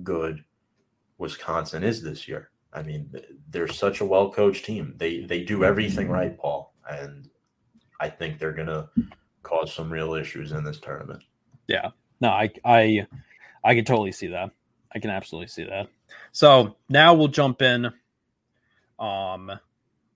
good 0.02 0.44
Wisconsin 1.19 1.85
is 1.85 2.02
this 2.02 2.27
year. 2.27 2.51
I 2.73 2.82
mean, 2.82 3.12
they're 3.51 3.69
such 3.69 4.01
a 4.01 4.05
well 4.05 4.31
coached 4.31 4.65
team. 4.65 4.94
They 4.97 5.23
they 5.23 5.43
do 5.43 5.65
everything 5.65 6.09
right, 6.09 6.39
Paul, 6.39 6.73
and 6.89 7.28
I 8.01 8.09
think 8.09 8.39
they're 8.39 8.52
gonna 8.52 8.89
cause 9.51 9.74
some 9.74 9.90
real 9.90 10.14
issues 10.14 10.52
in 10.52 10.64
this 10.64 10.78
tournament. 10.78 11.22
Yeah, 11.66 11.90
no, 12.20 12.28
I 12.28 12.51
I 12.64 13.06
I 13.64 13.74
can 13.74 13.85
totally 13.85 14.12
see 14.12 14.28
that. 14.28 14.51
I 14.94 14.98
can 14.98 15.10
absolutely 15.10 15.48
see 15.48 15.64
that. 15.64 15.89
So 16.32 16.77
now 16.89 17.14
we'll 17.14 17.28
jump 17.28 17.62
in. 17.62 17.86
Um, 18.98 19.51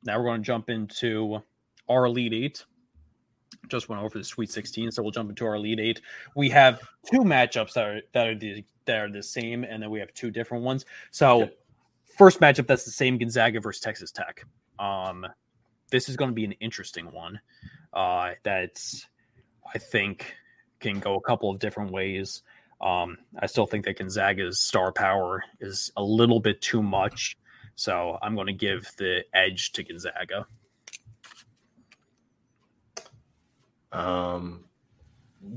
now 0.02 0.18
we're 0.18 0.24
going 0.24 0.42
to 0.42 0.46
jump 0.46 0.68
into 0.68 1.42
our 1.88 2.06
Elite 2.06 2.32
Eight. 2.32 2.64
Just 3.68 3.88
went 3.88 4.02
over 4.02 4.18
the 4.18 4.24
Sweet 4.24 4.50
16, 4.50 4.90
so 4.90 5.02
we'll 5.02 5.12
jump 5.12 5.30
into 5.30 5.46
our 5.46 5.54
Elite 5.54 5.80
Eight. 5.80 6.00
We 6.36 6.50
have 6.50 6.80
two 7.10 7.20
matchups 7.20 7.74
that 7.74 7.84
are 7.84 8.00
that 8.12 8.26
are 8.26 8.34
the 8.34 8.64
that 8.86 8.98
are 8.98 9.10
the 9.10 9.22
same, 9.22 9.64
and 9.64 9.82
then 9.82 9.90
we 9.90 10.00
have 10.00 10.12
two 10.12 10.30
different 10.30 10.64
ones. 10.64 10.84
So, 11.10 11.48
first 12.18 12.40
matchup 12.40 12.66
that's 12.66 12.84
the 12.84 12.90
same: 12.90 13.16
Gonzaga 13.16 13.60
versus 13.60 13.80
Texas 13.80 14.10
Tech. 14.10 14.44
Um, 14.78 15.26
this 15.90 16.08
is 16.08 16.16
going 16.16 16.30
to 16.30 16.34
be 16.34 16.44
an 16.44 16.52
interesting 16.52 17.06
one. 17.12 17.40
Uh, 17.92 18.32
that's 18.42 19.06
I 19.72 19.78
think 19.78 20.34
can 20.80 20.98
go 20.98 21.14
a 21.16 21.20
couple 21.20 21.50
of 21.50 21.58
different 21.58 21.90
ways. 21.90 22.42
Um, 22.80 23.18
I 23.38 23.46
still 23.46 23.66
think 23.66 23.84
that 23.86 23.98
Gonzaga's 23.98 24.60
star 24.60 24.92
power 24.92 25.42
is 25.60 25.90
a 25.96 26.02
little 26.02 26.40
bit 26.40 26.60
too 26.60 26.82
much. 26.82 27.36
So 27.76 28.18
I'm 28.22 28.34
going 28.34 28.46
to 28.46 28.52
give 28.52 28.88
the 28.98 29.24
edge 29.32 29.72
to 29.72 29.82
Gonzaga. 29.82 30.46
Um, 33.92 34.64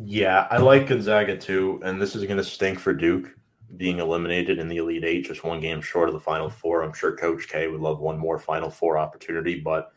yeah, 0.05 0.47
I 0.49 0.57
like 0.57 0.87
Gonzaga 0.87 1.37
too, 1.37 1.81
and 1.83 2.01
this 2.01 2.15
is 2.15 2.23
going 2.25 2.37
to 2.37 2.43
stink 2.43 2.79
for 2.79 2.93
Duke 2.93 3.35
being 3.75 3.99
eliminated 3.99 4.59
in 4.59 4.67
the 4.67 4.77
Elite 4.77 5.03
Eight, 5.03 5.25
just 5.25 5.43
one 5.43 5.59
game 5.59 5.81
short 5.81 6.07
of 6.07 6.13
the 6.13 6.19
Final 6.19 6.49
Four. 6.49 6.83
I'm 6.83 6.93
sure 6.93 7.15
Coach 7.15 7.47
K 7.49 7.67
would 7.67 7.81
love 7.81 7.99
one 7.99 8.17
more 8.17 8.39
Final 8.39 8.69
Four 8.69 8.97
opportunity, 8.97 9.59
but 9.59 9.91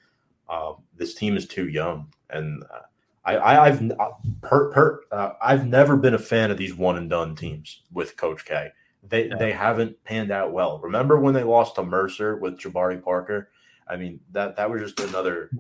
uh, 0.49 0.73
this 0.97 1.15
team 1.15 1.37
is 1.37 1.47
too 1.47 1.69
young, 1.69 2.12
and 2.31 2.62
uh, 2.65 2.81
I, 3.24 3.68
have 3.68 3.82
uh, 3.98 4.10
per, 4.40 4.70
per, 4.70 5.01
uh, 5.12 5.32
I've 5.42 5.66
never 5.66 5.97
been 5.97 6.14
a 6.14 6.18
fan 6.18 6.51
of 6.51 6.56
these 6.56 6.74
one 6.74 6.97
and 6.97 7.09
done 7.10 7.36
teams 7.36 7.82
with 7.92 8.16
Coach 8.16 8.44
K. 8.44 8.70
They 9.02 9.28
yeah. 9.28 9.36
they 9.36 9.52
haven't 9.52 10.02
panned 10.05 10.30
out 10.30 10.52
well. 10.52 10.78
Remember 10.78 11.18
when 11.18 11.34
they 11.34 11.42
lost 11.42 11.74
to 11.76 11.82
Mercer 11.82 12.36
with 12.36 12.59
Jabari 12.59 13.02
Parker? 13.02 13.51
I 13.88 13.97
mean 13.97 14.20
that 14.32 14.56
that 14.56 14.70
was 14.70 14.82
just 14.82 15.01
another 15.01 15.51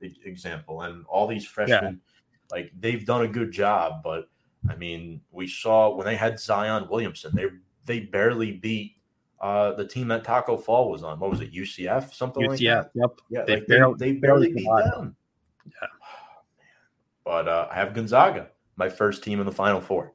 example. 0.00 0.82
And 0.82 1.04
all 1.06 1.26
these 1.26 1.46
freshmen, 1.46 2.00
yeah. 2.00 2.56
like 2.56 2.72
they've 2.78 3.04
done 3.04 3.22
a 3.22 3.28
good 3.28 3.52
job, 3.52 4.02
but 4.02 4.28
I 4.68 4.76
mean 4.76 5.20
we 5.30 5.46
saw 5.46 5.94
when 5.94 6.06
they 6.06 6.16
had 6.16 6.40
Zion 6.40 6.88
Williamson, 6.88 7.32
they 7.34 7.46
they 7.84 8.00
barely 8.00 8.52
beat 8.52 8.96
uh, 9.40 9.72
the 9.72 9.86
team 9.86 10.08
that 10.08 10.24
Taco 10.24 10.56
Fall 10.56 10.90
was 10.90 11.02
on. 11.02 11.18
What 11.18 11.30
was 11.30 11.40
it? 11.40 11.52
UCF 11.52 12.14
something 12.14 12.42
UCF, 12.44 12.48
like 12.48 12.60
that. 12.60 12.90
Yep. 12.94 13.10
Yeah, 13.30 13.44
they, 13.44 13.54
like 13.56 13.66
barely, 13.66 13.94
they, 13.98 14.12
they 14.12 14.18
barely 14.18 14.52
beat 14.52 14.64
them. 14.64 15.16
Yeah. 15.66 15.88
But 17.24 17.48
uh, 17.48 17.68
I 17.70 17.74
have 17.74 17.94
Gonzaga, 17.94 18.48
my 18.76 18.88
first 18.88 19.22
team 19.22 19.40
in 19.40 19.46
the 19.46 19.52
Final 19.52 19.80
Four. 19.80 20.12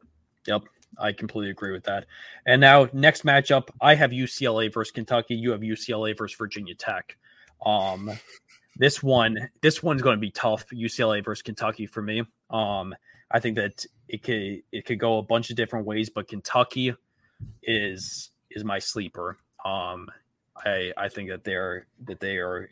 Yep. 0.47 0.63
I 0.97 1.11
completely 1.11 1.51
agree 1.51 1.71
with 1.71 1.83
that. 1.83 2.05
And 2.45 2.61
now, 2.61 2.87
next 2.93 3.25
matchup, 3.25 3.67
I 3.81 3.95
have 3.95 4.11
UCLA 4.11 4.73
versus 4.73 4.91
Kentucky. 4.91 5.35
You 5.35 5.51
have 5.51 5.61
UCLA 5.61 6.17
versus 6.17 6.37
Virginia 6.37 6.75
Tech. 6.75 7.17
Um, 7.65 8.11
this 8.77 9.01
one, 9.01 9.49
this 9.61 9.81
one's 9.81 10.01
going 10.01 10.15
to 10.15 10.21
be 10.21 10.31
tough. 10.31 10.65
UCLA 10.69 11.23
versus 11.23 11.41
Kentucky 11.41 11.85
for 11.85 12.01
me. 12.01 12.23
Um, 12.49 12.95
I 13.31 13.39
think 13.39 13.55
that 13.57 13.85
it 14.07 14.23
could 14.23 14.61
it 14.71 14.85
could 14.85 14.99
go 14.99 15.17
a 15.17 15.23
bunch 15.23 15.49
of 15.49 15.55
different 15.55 15.85
ways, 15.85 16.09
but 16.09 16.27
Kentucky 16.27 16.93
is 17.63 18.31
is 18.51 18.63
my 18.63 18.79
sleeper. 18.79 19.37
Um, 19.63 20.09
I 20.63 20.91
I 20.95 21.09
think 21.09 21.29
that 21.29 21.43
they're 21.43 21.87
that 22.05 22.19
they 22.19 22.37
are 22.37 22.69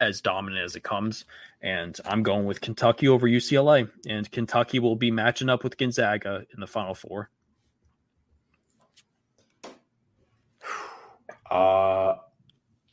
as 0.00 0.20
dominant 0.20 0.64
as 0.64 0.76
it 0.76 0.82
comes, 0.82 1.24
and 1.60 1.98
I'm 2.04 2.22
going 2.22 2.44
with 2.46 2.60
Kentucky 2.60 3.08
over 3.08 3.26
UCLA, 3.26 3.90
and 4.06 4.30
Kentucky 4.30 4.78
will 4.78 4.96
be 4.96 5.10
matching 5.10 5.48
up 5.48 5.64
with 5.64 5.76
Gonzaga 5.76 6.44
in 6.54 6.60
the 6.60 6.66
Final 6.66 6.94
Four. 6.94 7.30
Uh, 11.50 12.16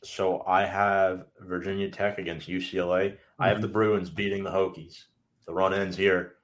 so 0.02 0.42
I 0.46 0.64
have 0.64 1.26
Virginia 1.40 1.90
Tech 1.90 2.16
against 2.16 2.48
UCLA. 2.48 3.10
Mm-hmm. 3.10 3.42
I 3.42 3.48
have 3.48 3.60
the 3.60 3.66
mm-hmm. 3.66 3.74
Bruins 3.74 4.08
beating 4.08 4.44
the 4.44 4.50
Hokies. 4.50 5.04
The 5.46 5.52
run 5.52 5.74
ends 5.74 5.94
here. 5.94 6.36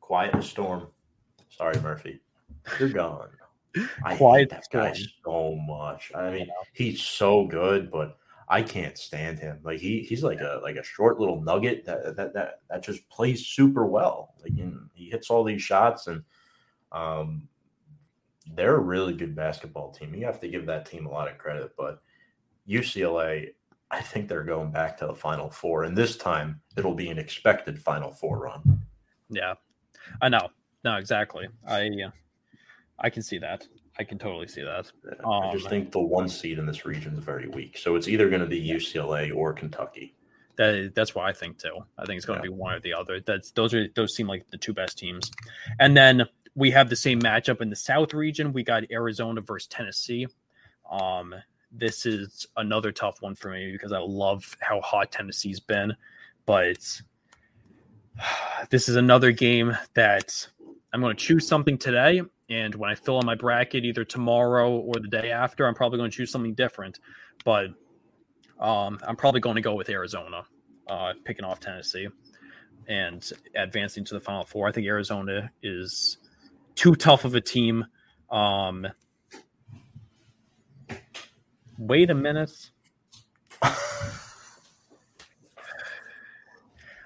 Quiet 0.00 0.32
the 0.32 0.42
storm. 0.42 0.86
Sorry, 1.50 1.78
Murphy. 1.80 2.20
You're 2.78 2.88
gone. 2.88 3.28
I 4.04 4.16
Quiet 4.16 4.50
hate 4.50 4.50
that 4.50 4.64
guy 4.72 4.98
so 5.24 5.56
much. 5.56 6.10
I 6.14 6.30
mean, 6.30 6.48
he's 6.72 7.02
so 7.02 7.46
good, 7.46 7.90
but 7.90 8.16
I 8.50 8.62
can't 8.62 8.98
stand 8.98 9.38
him. 9.38 9.60
Like 9.62 9.78
he 9.78 10.00
he's 10.00 10.24
like 10.24 10.40
a 10.40 10.60
like 10.60 10.74
a 10.74 10.82
short 10.82 11.20
little 11.20 11.40
nugget 11.40 11.86
that 11.86 12.16
that 12.16 12.34
that, 12.34 12.60
that 12.68 12.82
just 12.82 13.08
plays 13.08 13.46
super 13.46 13.86
well. 13.86 14.34
Like 14.42 14.52
he 14.92 15.08
hits 15.08 15.30
all 15.30 15.44
these 15.44 15.62
shots 15.62 16.08
and 16.08 16.24
um 16.90 17.48
they're 18.56 18.74
a 18.74 18.80
really 18.80 19.14
good 19.14 19.36
basketball 19.36 19.92
team. 19.92 20.16
You 20.16 20.26
have 20.26 20.40
to 20.40 20.48
give 20.48 20.66
that 20.66 20.84
team 20.84 21.06
a 21.06 21.10
lot 21.10 21.30
of 21.30 21.38
credit, 21.38 21.70
but 21.78 22.02
UCLA, 22.68 23.50
I 23.92 24.00
think 24.00 24.28
they're 24.28 24.42
going 24.42 24.72
back 24.72 24.98
to 24.98 25.06
the 25.06 25.14
Final 25.14 25.48
Four, 25.48 25.84
and 25.84 25.96
this 25.96 26.16
time 26.16 26.60
it'll 26.76 26.94
be 26.94 27.08
an 27.10 27.18
expected 27.18 27.80
Final 27.80 28.10
Four 28.10 28.40
run. 28.40 28.82
Yeah, 29.28 29.54
I 30.20 30.28
know. 30.28 30.48
No, 30.82 30.96
exactly. 30.96 31.46
I 31.68 31.88
uh, 32.04 32.10
I 32.98 33.10
can 33.10 33.22
see 33.22 33.38
that. 33.38 33.68
I 34.00 34.04
can 34.04 34.16
totally 34.16 34.48
see 34.48 34.62
that. 34.62 34.90
Um, 35.22 35.30
I 35.30 35.52
just 35.52 35.66
um, 35.66 35.70
think 35.70 35.92
the 35.92 36.00
one 36.00 36.26
seed 36.26 36.58
in 36.58 36.64
this 36.64 36.86
region 36.86 37.18
is 37.18 37.22
very 37.22 37.48
weak, 37.48 37.76
so 37.76 37.96
it's 37.96 38.08
either 38.08 38.30
going 38.30 38.40
to 38.40 38.46
be 38.46 38.58
UCLA 38.66 39.30
or 39.36 39.52
Kentucky. 39.52 40.14
That, 40.56 40.92
that's 40.94 41.14
what 41.14 41.26
I 41.26 41.34
think 41.34 41.58
too. 41.58 41.80
I 41.98 42.06
think 42.06 42.16
it's 42.16 42.24
going 42.24 42.38
yeah. 42.38 42.44
to 42.44 42.50
be 42.50 42.56
one 42.56 42.72
or 42.72 42.80
the 42.80 42.94
other. 42.94 43.20
That's 43.20 43.50
those 43.50 43.74
are 43.74 43.88
those 43.94 44.16
seem 44.16 44.26
like 44.26 44.48
the 44.48 44.56
two 44.56 44.72
best 44.72 44.96
teams, 44.96 45.30
and 45.78 45.94
then 45.94 46.24
we 46.54 46.70
have 46.70 46.88
the 46.88 46.96
same 46.96 47.20
matchup 47.20 47.60
in 47.60 47.68
the 47.68 47.76
South 47.76 48.14
region. 48.14 48.54
We 48.54 48.64
got 48.64 48.84
Arizona 48.90 49.42
versus 49.42 49.68
Tennessee. 49.68 50.26
Um, 50.90 51.34
this 51.70 52.06
is 52.06 52.46
another 52.56 52.92
tough 52.92 53.20
one 53.20 53.34
for 53.34 53.50
me 53.50 53.70
because 53.70 53.92
I 53.92 53.98
love 53.98 54.56
how 54.60 54.80
hot 54.80 55.12
Tennessee's 55.12 55.60
been, 55.60 55.94
but 56.46 57.02
this 58.70 58.88
is 58.88 58.96
another 58.96 59.30
game 59.30 59.76
that 59.92 60.48
I'm 60.92 61.00
going 61.00 61.16
to 61.16 61.22
choose 61.24 61.46
something 61.46 61.78
today. 61.78 62.22
And 62.48 62.74
when 62.74 62.90
I 62.90 62.94
fill 62.94 63.20
in 63.20 63.26
my 63.26 63.36
bracket, 63.36 63.84
either 63.84 64.04
tomorrow 64.04 64.70
or 64.70 64.94
the 64.94 65.08
day 65.08 65.30
after, 65.30 65.66
I'm 65.66 65.74
probably 65.74 65.98
going 65.98 66.10
to 66.10 66.16
choose 66.16 66.32
something 66.32 66.54
different. 66.54 66.98
But 67.44 67.68
um, 68.58 68.98
I'm 69.06 69.16
probably 69.16 69.40
going 69.40 69.56
to 69.56 69.62
go 69.62 69.74
with 69.74 69.88
Arizona, 69.88 70.44
uh, 70.88 71.12
picking 71.24 71.44
off 71.44 71.60
Tennessee 71.60 72.08
and 72.88 73.30
advancing 73.54 74.04
to 74.04 74.14
the 74.14 74.20
Final 74.20 74.44
Four. 74.44 74.68
I 74.68 74.72
think 74.72 74.86
Arizona 74.86 75.50
is 75.62 76.18
too 76.74 76.94
tough 76.94 77.24
of 77.24 77.34
a 77.34 77.40
team. 77.40 77.86
Um, 78.30 78.86
wait 81.78 82.10
a 82.10 82.14
minute. 82.14 82.70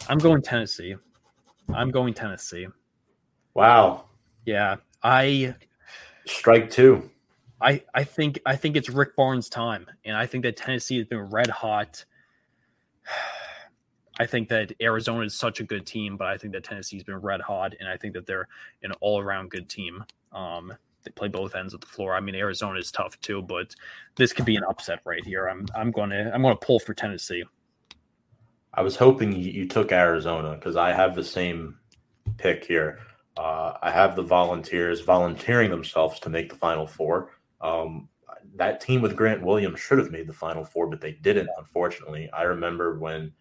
I'm 0.08 0.18
going 0.18 0.42
Tennessee. 0.42 0.96
I'm 1.72 1.90
going 1.90 2.14
Tennessee. 2.14 2.66
Wow. 3.54 4.04
Yeah, 4.44 4.76
I 5.02 5.54
strike 6.26 6.70
two. 6.70 7.10
I 7.60 7.82
I 7.94 8.04
think 8.04 8.40
I 8.44 8.56
think 8.56 8.76
it's 8.76 8.90
Rick 8.90 9.16
Barnes' 9.16 9.48
time, 9.48 9.86
and 10.04 10.16
I 10.16 10.26
think 10.26 10.44
that 10.44 10.56
Tennessee 10.56 10.98
has 10.98 11.06
been 11.06 11.30
red 11.30 11.48
hot. 11.48 12.04
I 14.20 14.26
think 14.26 14.48
that 14.50 14.72
Arizona 14.80 15.24
is 15.24 15.34
such 15.34 15.58
a 15.58 15.64
good 15.64 15.86
team, 15.86 16.16
but 16.16 16.28
I 16.28 16.38
think 16.38 16.52
that 16.52 16.62
Tennessee's 16.62 17.02
been 17.02 17.16
red 17.16 17.40
hot, 17.40 17.74
and 17.80 17.88
I 17.88 17.96
think 17.96 18.14
that 18.14 18.26
they're 18.26 18.46
an 18.84 18.92
all 19.00 19.20
around 19.20 19.50
good 19.50 19.68
team. 19.68 20.04
Um, 20.32 20.72
they 21.02 21.10
play 21.10 21.26
both 21.26 21.56
ends 21.56 21.74
of 21.74 21.80
the 21.80 21.88
floor. 21.88 22.14
I 22.14 22.20
mean, 22.20 22.36
Arizona 22.36 22.78
is 22.78 22.92
tough 22.92 23.20
too, 23.20 23.42
but 23.42 23.74
this 24.14 24.32
could 24.32 24.44
be 24.44 24.54
an 24.54 24.62
upset 24.68 25.00
right 25.04 25.24
here. 25.24 25.48
I'm 25.48 25.66
I'm 25.74 25.90
going 25.90 26.10
to 26.10 26.32
I'm 26.32 26.42
going 26.42 26.56
to 26.56 26.66
pull 26.66 26.78
for 26.78 26.94
Tennessee. 26.94 27.44
I 28.72 28.82
was 28.82 28.96
hoping 28.96 29.32
you, 29.32 29.66
took 29.66 29.92
Arizona 29.92 30.54
because 30.54 30.76
I 30.76 30.92
have 30.92 31.14
the 31.14 31.22
same 31.22 31.78
pick 32.38 32.64
here. 32.64 32.98
Uh, 33.36 33.74
I 33.82 33.90
have 33.90 34.14
the 34.16 34.22
Volunteers 34.22 35.00
volunteering 35.00 35.70
themselves 35.70 36.20
to 36.20 36.30
make 36.30 36.48
the 36.50 36.56
Final 36.56 36.86
Four. 36.86 37.30
Um, 37.60 38.08
that 38.56 38.80
team 38.80 39.02
with 39.02 39.16
Grant 39.16 39.42
Williams 39.42 39.80
should 39.80 39.98
have 39.98 40.12
made 40.12 40.28
the 40.28 40.32
Final 40.32 40.64
Four, 40.64 40.88
but 40.88 41.00
they 41.00 41.12
didn't, 41.12 41.48
unfortunately. 41.58 42.30
I 42.32 42.42
remember 42.44 42.98
when 42.98 43.32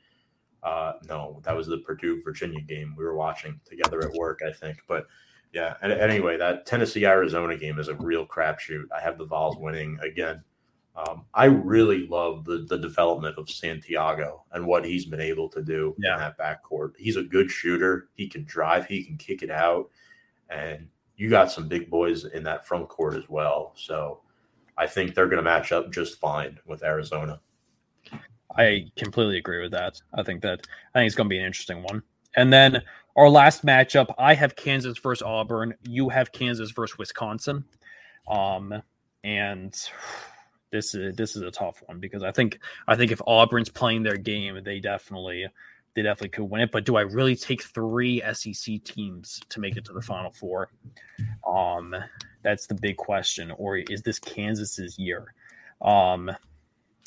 Uh, 0.64 0.94
no, 1.10 1.41
that 1.44 1.56
was 1.56 1.68
the 1.68 1.80
Purdue 1.80 2.24
Virginia 2.24 2.61
game 2.61 2.95
we 2.98 3.03
were 3.03 3.15
watching 3.15 3.60
together 3.65 4.02
at 4.02 4.14
work, 4.14 4.40
I 4.48 4.52
think. 4.53 4.78
But 4.88 5.07
yeah, 5.52 5.76
anyway, 5.84 6.38
that 6.38 6.65
Tennessee 6.65 7.06
Arizona 7.06 7.57
game 7.57 7.80
is 7.80 7.90
a 7.90 7.95
real 7.95 8.26
crapshoot. 8.26 8.86
I 8.95 9.02
have 9.02 9.18
the 9.18 9.26
Vols 9.26 9.57
winning 9.60 9.99
again. 10.02 10.41
Um, 10.95 11.26
I 11.34 11.45
really 11.45 12.07
love 12.07 12.45
the 12.45 12.65
the 12.70 12.78
development 12.78 13.38
of 13.38 13.49
Santiago 13.49 14.44
and 14.52 14.65
what 14.65 14.86
he's 14.86 15.06
been 15.06 15.22
able 15.22 15.49
to 15.49 15.61
do 15.64 15.95
Yeah. 15.98 16.14
in 16.14 16.20
that 16.20 16.38
backcourt. 16.38 16.94
He's 16.98 17.15
a 17.18 17.24
good 17.24 17.49
shooter. 17.49 18.10
He 18.14 18.28
can 18.30 18.44
drive. 18.45 18.86
He 18.86 19.03
can 19.03 19.18
kick 19.18 19.41
it 19.41 19.49
out, 19.49 19.90
and 20.49 20.88
you 21.18 21.30
got 21.30 21.52
some 21.52 21.68
big 21.68 21.90
boys 21.90 22.26
in 22.26 22.44
that 22.44 22.68
front 22.68 22.90
court 22.90 23.15
as 23.15 23.28
well. 23.28 23.74
So 23.76 24.22
I 24.78 24.86
think 24.88 25.15
they're 25.15 25.28
going 25.28 25.38
to 25.38 25.44
match 25.44 25.72
up 25.72 25.91
just 25.91 26.20
fine 26.20 26.60
with 26.65 26.84
Arizona. 26.84 27.40
I 28.56 28.91
completely 28.95 29.38
agree 29.38 29.61
with 29.61 29.72
that. 29.72 29.99
I 30.14 30.22
think 30.22 30.41
that 30.44 30.68
I 30.94 30.99
think 30.99 31.07
it's 31.07 31.15
going 31.15 31.28
to 31.28 31.34
be 31.34 31.40
an 31.40 31.45
interesting 31.45 31.82
one. 31.84 32.03
And 32.36 32.53
then 32.53 32.82
our 33.15 33.30
last 33.30 33.65
matchup, 33.65 34.14
I 34.18 34.34
have 34.36 34.56
Kansas 34.56 34.98
versus 34.99 35.24
Auburn. 35.24 35.74
You 35.88 36.10
have 36.10 36.32
Kansas 36.32 36.72
versus 36.72 36.98
Wisconsin. 36.98 37.64
Um, 38.28 38.82
and 39.24 39.76
this 40.74 40.95
is 40.95 41.16
this 41.16 41.38
is 41.38 41.44
a 41.44 41.52
tough 41.52 41.82
one 41.86 42.00
because 42.00 42.24
I 42.24 42.32
think 42.32 42.60
I 42.88 42.95
think 42.95 43.12
if 43.12 43.22
Auburn's 43.26 43.70
playing 43.70 44.04
their 44.04 44.18
game, 44.18 44.60
they 44.66 44.80
definitely 44.80 45.45
they 45.94 46.02
definitely 46.02 46.30
could 46.30 46.50
win 46.50 46.62
it. 46.62 46.72
But 46.72 46.84
do 46.84 46.98
I 46.98 47.02
really 47.02 47.36
take 47.36 47.64
three 47.64 48.22
SEC 48.34 48.84
teams 48.84 49.40
to 49.50 49.60
make 49.60 49.78
it 49.78 49.86
to 49.86 49.94
the 49.94 50.02
Final 50.02 50.32
Four? 50.32 50.70
Um, 51.48 51.95
that's 52.41 52.68
the 52.68 52.76
big 52.76 52.98
question. 52.98 53.52
Or 53.52 53.78
is 53.78 54.02
this 54.02 54.20
Kansas's 54.20 54.98
year? 54.98 55.34
Um, 55.82 56.32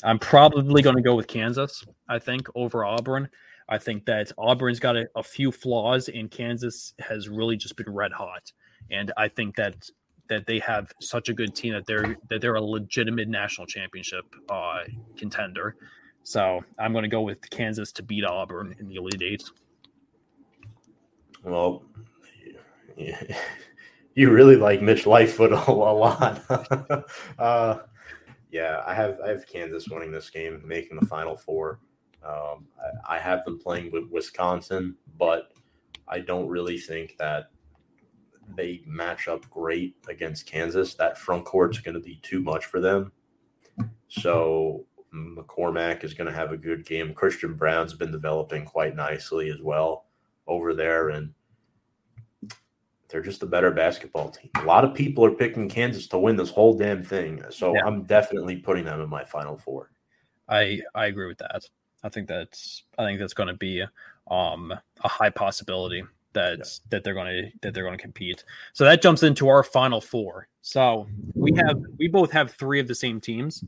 I'm 0.03 0.19
probably 0.19 0.81
going 0.81 0.95
to 0.95 1.01
go 1.01 1.15
with 1.15 1.27
Kansas. 1.27 1.83
I 2.07 2.19
think 2.19 2.47
over 2.55 2.85
Auburn. 2.85 3.29
I 3.69 3.77
think 3.77 4.05
that 4.05 4.31
Auburn's 4.37 4.79
got 4.79 4.95
a, 4.95 5.09
a 5.15 5.23
few 5.23 5.51
flaws, 5.51 6.07
and 6.07 6.31
Kansas 6.31 6.93
has 6.99 7.27
really 7.27 7.57
just 7.57 7.75
been 7.75 7.93
red 7.93 8.13
hot. 8.13 8.53
And 8.89 9.11
I 9.17 9.27
think 9.27 9.57
that 9.57 9.75
that 10.29 10.45
they 10.45 10.59
have 10.59 10.91
such 11.01 11.29
a 11.29 11.33
good 11.33 11.55
team 11.55 11.73
that 11.73 11.85
they're 11.85 12.17
that 12.29 12.41
they're 12.41 12.55
a 12.55 12.61
legitimate 12.61 13.27
national 13.27 13.67
championship 13.67 14.25
uh, 14.49 14.79
contender. 15.17 15.75
So 16.23 16.63
I'm 16.77 16.91
going 16.91 17.03
to 17.03 17.09
go 17.09 17.21
with 17.21 17.49
Kansas 17.49 17.91
to 17.93 18.03
beat 18.03 18.25
Auburn 18.25 18.75
in 18.79 18.87
the 18.89 18.95
Elite 18.95 19.21
Eight. 19.21 19.43
Well, 21.43 21.83
you 22.97 24.31
really 24.31 24.55
like 24.55 24.81
Mitch 24.81 25.05
Lightfoot 25.05 25.53
a, 25.53 25.55
a 25.69 25.71
lot. 25.71 26.41
uh, 27.39 27.79
yeah, 28.51 28.81
I 28.85 28.93
have 28.93 29.19
I 29.23 29.29
have 29.29 29.47
Kansas 29.47 29.87
winning 29.87 30.11
this 30.11 30.29
game, 30.29 30.61
making 30.65 30.99
the 30.99 31.05
Final 31.05 31.37
Four. 31.37 31.79
Um, 32.25 32.67
I, 33.07 33.15
I 33.15 33.19
have 33.19 33.45
them 33.45 33.59
playing 33.59 33.91
with 33.91 34.09
Wisconsin, 34.09 34.95
but 35.17 35.53
I 36.07 36.19
don't 36.19 36.47
really 36.47 36.77
think 36.77 37.15
that 37.19 37.51
they 38.55 38.81
match 38.85 39.27
up 39.27 39.49
great 39.49 39.95
against 40.07 40.45
Kansas. 40.45 40.93
That 40.95 41.17
front 41.17 41.45
court's 41.45 41.79
going 41.79 41.95
to 41.95 42.01
be 42.01 42.19
too 42.23 42.41
much 42.41 42.65
for 42.65 42.79
them. 42.79 43.11
So 44.07 44.85
McCormack 45.13 46.03
is 46.03 46.13
going 46.13 46.27
to 46.31 46.37
have 46.37 46.51
a 46.51 46.57
good 46.57 46.85
game. 46.85 47.13
Christian 47.13 47.55
Braun's 47.55 47.93
been 47.93 48.11
developing 48.11 48.65
quite 48.65 48.95
nicely 48.95 49.49
as 49.49 49.61
well 49.61 50.05
over 50.47 50.73
there, 50.73 51.09
and 51.09 51.33
they're 53.09 53.21
just 53.21 53.43
a 53.43 53.47
better 53.47 53.71
basketball 53.71 54.29
team. 54.29 54.49
A 54.55 54.63
lot 54.63 54.83
of 54.83 54.93
people 54.93 55.23
are 55.25 55.31
picking 55.31 55.69
Kansas 55.69 56.07
to 56.07 56.17
win 56.17 56.35
this 56.35 56.49
whole 56.49 56.77
damn 56.77 57.03
thing, 57.03 57.43
so 57.49 57.73
Yeah. 57.73 57.85
I'm 57.85 58.03
definitely 58.03 58.57
putting 58.57 58.85
them 58.85 59.01
in 59.01 59.09
my 59.09 59.23
final 59.23 59.57
four. 59.57 59.91
I 60.49 60.81
I 60.95 61.07
agree 61.07 61.27
with 61.27 61.37
that. 61.39 61.65
I 62.03 62.09
think 62.09 62.27
that's 62.27 62.83
I 62.97 63.05
think 63.05 63.19
that's 63.19 63.33
going 63.33 63.47
to 63.47 63.55
be 63.55 63.83
um, 64.29 64.71
a 65.03 65.07
high 65.07 65.29
possibility 65.29 66.03
that 66.37 66.79
that 66.89 67.03
they're 67.03 67.13
going 67.13 67.27
to 67.27 67.51
that 67.61 67.73
they're 67.73 67.83
going 67.83 67.97
to 67.97 68.01
compete. 68.01 68.43
So 68.73 68.83
that 68.85 69.01
jumps 69.01 69.23
into 69.23 69.47
our 69.47 69.63
final 69.63 69.99
four. 69.99 70.47
So 70.61 71.07
we 71.33 71.51
have 71.55 71.81
we 71.97 72.07
both 72.07 72.31
have 72.31 72.51
three 72.51 72.79
of 72.79 72.87
the 72.87 72.95
same 72.95 73.19
teams, 73.19 73.63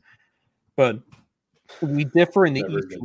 but 0.76 1.00
we 1.82 2.04
differ 2.04 2.46
in 2.46 2.54
the 2.54 2.62
Never 2.62 2.78
east. 2.78 2.96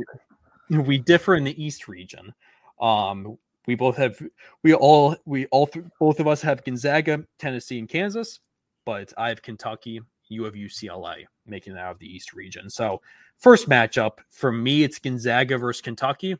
re- 0.70 0.78
We 0.78 0.98
differ 0.98 1.34
in 1.34 1.44
the 1.44 1.62
east 1.62 1.88
region. 1.88 2.34
Um, 2.80 3.38
we 3.66 3.74
both 3.74 3.96
have 3.96 4.20
we 4.62 4.74
all 4.74 5.16
we 5.24 5.46
all 5.46 5.66
th- 5.66 5.84
both 5.98 6.20
of 6.20 6.26
us 6.26 6.42
have 6.42 6.64
Gonzaga, 6.64 7.24
Tennessee, 7.38 7.78
and 7.78 7.88
Kansas, 7.88 8.40
but 8.84 9.12
I 9.16 9.28
have 9.28 9.42
Kentucky. 9.42 10.00
You 10.28 10.44
have 10.44 10.54
UCLA 10.54 11.24
making 11.46 11.74
it 11.74 11.78
out 11.78 11.92
of 11.92 11.98
the 11.98 12.12
East 12.12 12.32
region. 12.32 12.68
So 12.68 13.00
first 13.38 13.68
matchup 13.68 14.18
for 14.30 14.50
me, 14.50 14.82
it's 14.82 14.98
Gonzaga 14.98 15.56
versus 15.58 15.80
Kentucky, 15.80 16.36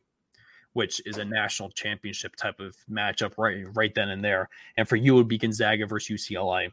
which 0.76 1.00
is 1.06 1.16
a 1.16 1.24
national 1.24 1.70
championship 1.70 2.36
type 2.36 2.60
of 2.60 2.76
matchup 2.90 3.32
right 3.38 3.64
right 3.72 3.94
then 3.94 4.10
and 4.10 4.22
there. 4.22 4.50
And 4.76 4.86
for 4.86 4.96
you, 4.96 5.14
it 5.14 5.16
would 5.16 5.28
be 5.28 5.38
Gonzaga 5.38 5.86
versus 5.86 6.20
UCLA. 6.20 6.70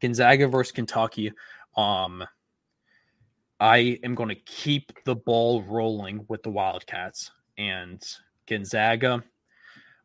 Gonzaga 0.00 0.48
versus 0.48 0.72
Kentucky. 0.72 1.32
Um, 1.76 2.24
I 3.60 4.00
am 4.02 4.16
going 4.16 4.30
to 4.30 4.34
keep 4.34 4.92
the 5.04 5.14
ball 5.14 5.62
rolling 5.62 6.24
with 6.26 6.42
the 6.42 6.50
Wildcats 6.50 7.30
and 7.56 8.02
Gonzaga. 8.48 9.22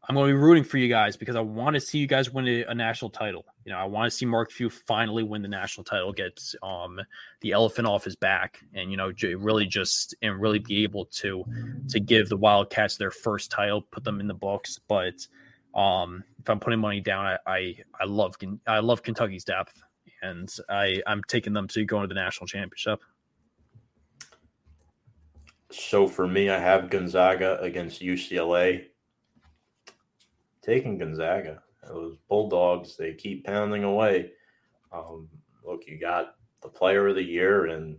I'm 0.10 0.16
going 0.16 0.28
to 0.28 0.34
be 0.34 0.40
rooting 0.40 0.66
for 0.66 0.78
you 0.78 0.90
guys 0.90 1.16
because 1.16 1.38
I 1.38 1.40
want 1.40 1.76
to 1.76 1.80
see 1.80 1.98
you 1.98 2.08
guys 2.08 2.30
win 2.30 2.46
a, 2.46 2.64
a 2.66 2.76
national 2.76 3.10
title. 3.10 3.46
You 3.64 3.72
know, 3.72 3.78
I 3.78 3.86
want 3.86 4.12
to 4.12 4.16
see 4.16 4.26
Mark 4.26 4.52
Few 4.52 4.70
finally 4.70 5.24
win 5.24 5.42
the 5.42 5.48
national 5.48 5.86
title, 5.86 6.12
get 6.12 6.42
um, 6.62 7.00
the 7.40 7.54
elephant 7.54 7.88
off 7.88 8.04
his 8.04 8.18
back, 8.18 8.60
and 8.74 8.92
you 8.92 8.98
know, 8.98 9.14
j- 9.14 9.36
really 9.36 9.66
just 9.66 10.14
and 10.22 10.42
really 10.42 10.60
be 10.60 10.84
able 10.84 11.06
to 11.06 11.46
to 11.88 12.00
give 12.02 12.28
the 12.28 12.36
Wildcats 12.36 12.98
their 12.98 13.12
first 13.12 13.50
title, 13.50 13.82
put 13.82 14.04
them 14.04 14.20
in 14.20 14.28
the 14.28 14.34
books. 14.34 14.78
But 14.90 15.26
um, 15.74 16.26
if 16.38 16.50
I'm 16.50 16.60
putting 16.60 16.80
money 16.80 17.00
down, 17.00 17.26
I 17.26 17.38
I, 17.48 17.76
I 18.02 18.06
love 18.06 18.36
I 18.68 18.80
love 18.80 19.04
Kentucky's 19.04 19.46
depth, 19.46 19.82
and 20.22 20.54
I 20.68 21.02
I'm 21.08 21.22
taking 21.30 21.54
them 21.54 21.70
to 21.70 21.86
go 21.86 21.98
into 21.98 22.10
the 22.10 22.16
national 22.20 22.48
championship. 22.48 23.00
So 25.72 26.08
for 26.08 26.28
me, 26.28 26.50
I 26.50 26.60
have 26.60 26.90
Gonzaga 26.90 27.58
against 27.62 28.02
UCLA. 28.02 28.88
Taking 30.64 30.98
Gonzaga. 30.98 31.62
Those 31.88 32.16
Bulldogs, 32.30 32.96
they 32.96 33.14
keep 33.14 33.46
pounding 33.46 33.84
away. 33.84 34.32
Um, 34.92 35.28
look, 35.66 35.86
you 35.88 36.00
got 36.00 36.36
the 36.62 36.70
player 36.70 37.08
of 37.08 37.16
the 37.16 37.24
year 37.24 37.68
and 37.68 37.98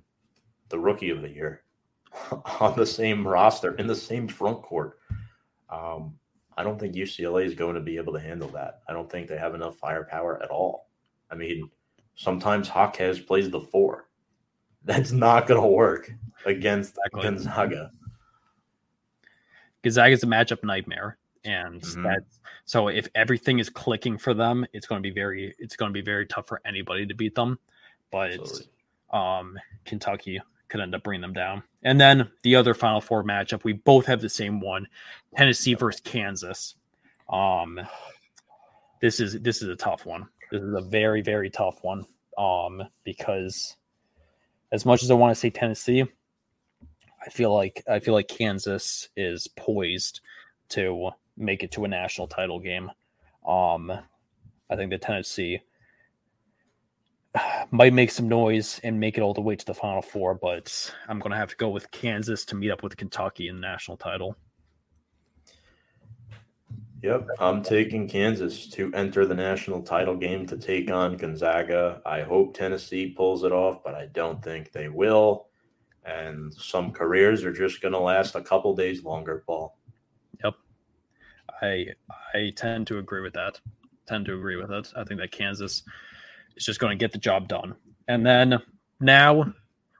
the 0.70 0.78
rookie 0.78 1.10
of 1.10 1.20
the 1.22 1.28
year 1.28 1.62
on 2.60 2.74
the 2.76 2.86
same 2.86 3.26
roster 3.26 3.74
in 3.74 3.86
the 3.86 3.94
same 3.94 4.26
front 4.26 4.62
court. 4.62 4.98
Um, 5.68 6.14
I 6.56 6.62
don't 6.62 6.78
think 6.78 6.94
UCLA 6.94 7.44
is 7.44 7.54
going 7.54 7.74
to 7.74 7.80
be 7.80 7.96
able 7.96 8.12
to 8.12 8.20
handle 8.20 8.48
that. 8.50 8.80
I 8.88 8.92
don't 8.92 9.10
think 9.10 9.28
they 9.28 9.36
have 9.36 9.54
enough 9.54 9.76
firepower 9.76 10.42
at 10.42 10.50
all. 10.50 10.88
I 11.30 11.34
mean, 11.34 11.68
sometimes 12.14 12.68
Jaquez 12.68 13.20
plays 13.20 13.50
the 13.50 13.60
four. 13.60 14.08
That's 14.84 15.12
not 15.12 15.46
going 15.46 15.60
to 15.60 15.66
work 15.66 16.10
against 16.46 16.96
Exactly. 17.06 17.22
Gonzaga. 17.22 17.90
is 19.82 19.96
a 19.96 20.26
matchup 20.26 20.62
nightmare, 20.62 21.18
and 21.44 21.80
Mhm. 21.82 22.02
that's 22.04 22.40
so 22.64 22.88
if 22.88 23.08
everything 23.14 23.58
is 23.58 23.68
clicking 23.68 24.16
for 24.18 24.32
them, 24.34 24.66
it's 24.72 24.86
going 24.86 25.02
to 25.02 25.06
be 25.06 25.14
very 25.14 25.54
it's 25.58 25.76
going 25.76 25.90
to 25.90 25.94
be 25.94 26.00
very 26.04 26.26
tough 26.26 26.46
for 26.46 26.60
anybody 26.64 27.06
to 27.06 27.14
beat 27.14 27.34
them. 27.34 27.58
But 28.10 28.32
Absolutely. 28.32 28.68
um, 29.12 29.58
Kentucky 29.84 30.40
could 30.68 30.80
end 30.80 30.94
up 30.94 31.02
bringing 31.02 31.20
them 31.20 31.32
down. 31.32 31.62
And 31.82 32.00
then 32.00 32.30
the 32.42 32.56
other 32.56 32.74
Final 32.74 33.00
Four 33.00 33.22
matchup, 33.22 33.64
we 33.64 33.72
both 33.74 34.06
have 34.06 34.20
the 34.20 34.28
same 34.28 34.60
one: 34.60 34.86
Tennessee 35.36 35.74
versus 35.74 36.00
Kansas. 36.00 36.76
Um, 37.28 37.80
this 39.00 39.20
is 39.20 39.40
this 39.40 39.62
is 39.62 39.68
a 39.68 39.76
tough 39.76 40.06
one. 40.06 40.28
This 40.50 40.62
is 40.62 40.74
a 40.74 40.80
very 40.80 41.20
very 41.22 41.50
tough 41.50 41.82
one. 41.82 42.06
Um, 42.38 42.82
because 43.04 43.76
as 44.72 44.84
much 44.84 45.02
as 45.02 45.10
I 45.10 45.14
want 45.14 45.30
to 45.30 45.38
say 45.38 45.50
Tennessee, 45.50 46.04
I 47.24 47.30
feel 47.30 47.54
like 47.54 47.82
I 47.88 47.98
feel 48.00 48.14
like 48.14 48.28
Kansas 48.28 49.08
is 49.16 49.46
poised 49.48 50.20
to 50.70 51.10
make 51.36 51.62
it 51.62 51.72
to 51.72 51.84
a 51.84 51.88
national 51.88 52.28
title 52.28 52.60
game. 52.60 52.90
Um, 53.46 53.90
I 54.70 54.76
think 54.76 54.90
that 54.90 55.02
Tennessee 55.02 55.60
might 57.70 57.92
make 57.92 58.10
some 58.10 58.28
noise 58.28 58.80
and 58.82 58.98
make 58.98 59.18
it 59.18 59.22
all 59.22 59.34
the 59.34 59.40
way 59.40 59.56
to 59.56 59.64
the 59.64 59.74
final 59.74 60.02
four, 60.02 60.34
but 60.34 60.94
I'm 61.08 61.18
going 61.18 61.32
to 61.32 61.36
have 61.36 61.50
to 61.50 61.56
go 61.56 61.68
with 61.68 61.90
Kansas 61.90 62.44
to 62.46 62.54
meet 62.54 62.70
up 62.70 62.82
with 62.82 62.96
Kentucky 62.96 63.48
in 63.48 63.56
the 63.56 63.60
national 63.60 63.96
title. 63.96 64.36
Yep, 67.02 67.28
I'm 67.38 67.62
taking 67.62 68.08
Kansas 68.08 68.66
to 68.70 68.90
enter 68.94 69.26
the 69.26 69.34
national 69.34 69.82
title 69.82 70.16
game 70.16 70.46
to 70.46 70.56
take 70.56 70.90
on 70.90 71.18
Gonzaga. 71.18 72.00
I 72.06 72.22
hope 72.22 72.56
Tennessee 72.56 73.10
pulls 73.10 73.44
it 73.44 73.52
off, 73.52 73.84
but 73.84 73.94
I 73.94 74.06
don't 74.06 74.42
think 74.42 74.72
they 74.72 74.88
will. 74.88 75.48
And 76.06 76.52
some 76.54 76.92
careers 76.92 77.44
are 77.44 77.52
just 77.52 77.82
going 77.82 77.92
to 77.92 77.98
last 77.98 78.36
a 78.36 78.40
couple 78.40 78.74
days 78.74 79.04
longer, 79.04 79.44
Paul. 79.46 79.76
I 81.62 81.86
I 82.34 82.52
tend 82.56 82.86
to 82.88 82.98
agree 82.98 83.20
with 83.20 83.34
that. 83.34 83.60
Tend 84.06 84.26
to 84.26 84.34
agree 84.34 84.56
with 84.56 84.70
it. 84.70 84.92
I 84.96 85.04
think 85.04 85.20
that 85.20 85.32
Kansas 85.32 85.82
is 86.56 86.64
just 86.64 86.80
going 86.80 86.96
to 86.96 87.02
get 87.02 87.12
the 87.12 87.18
job 87.18 87.48
done. 87.48 87.74
And 88.08 88.24
then 88.24 88.58
now 89.00 89.54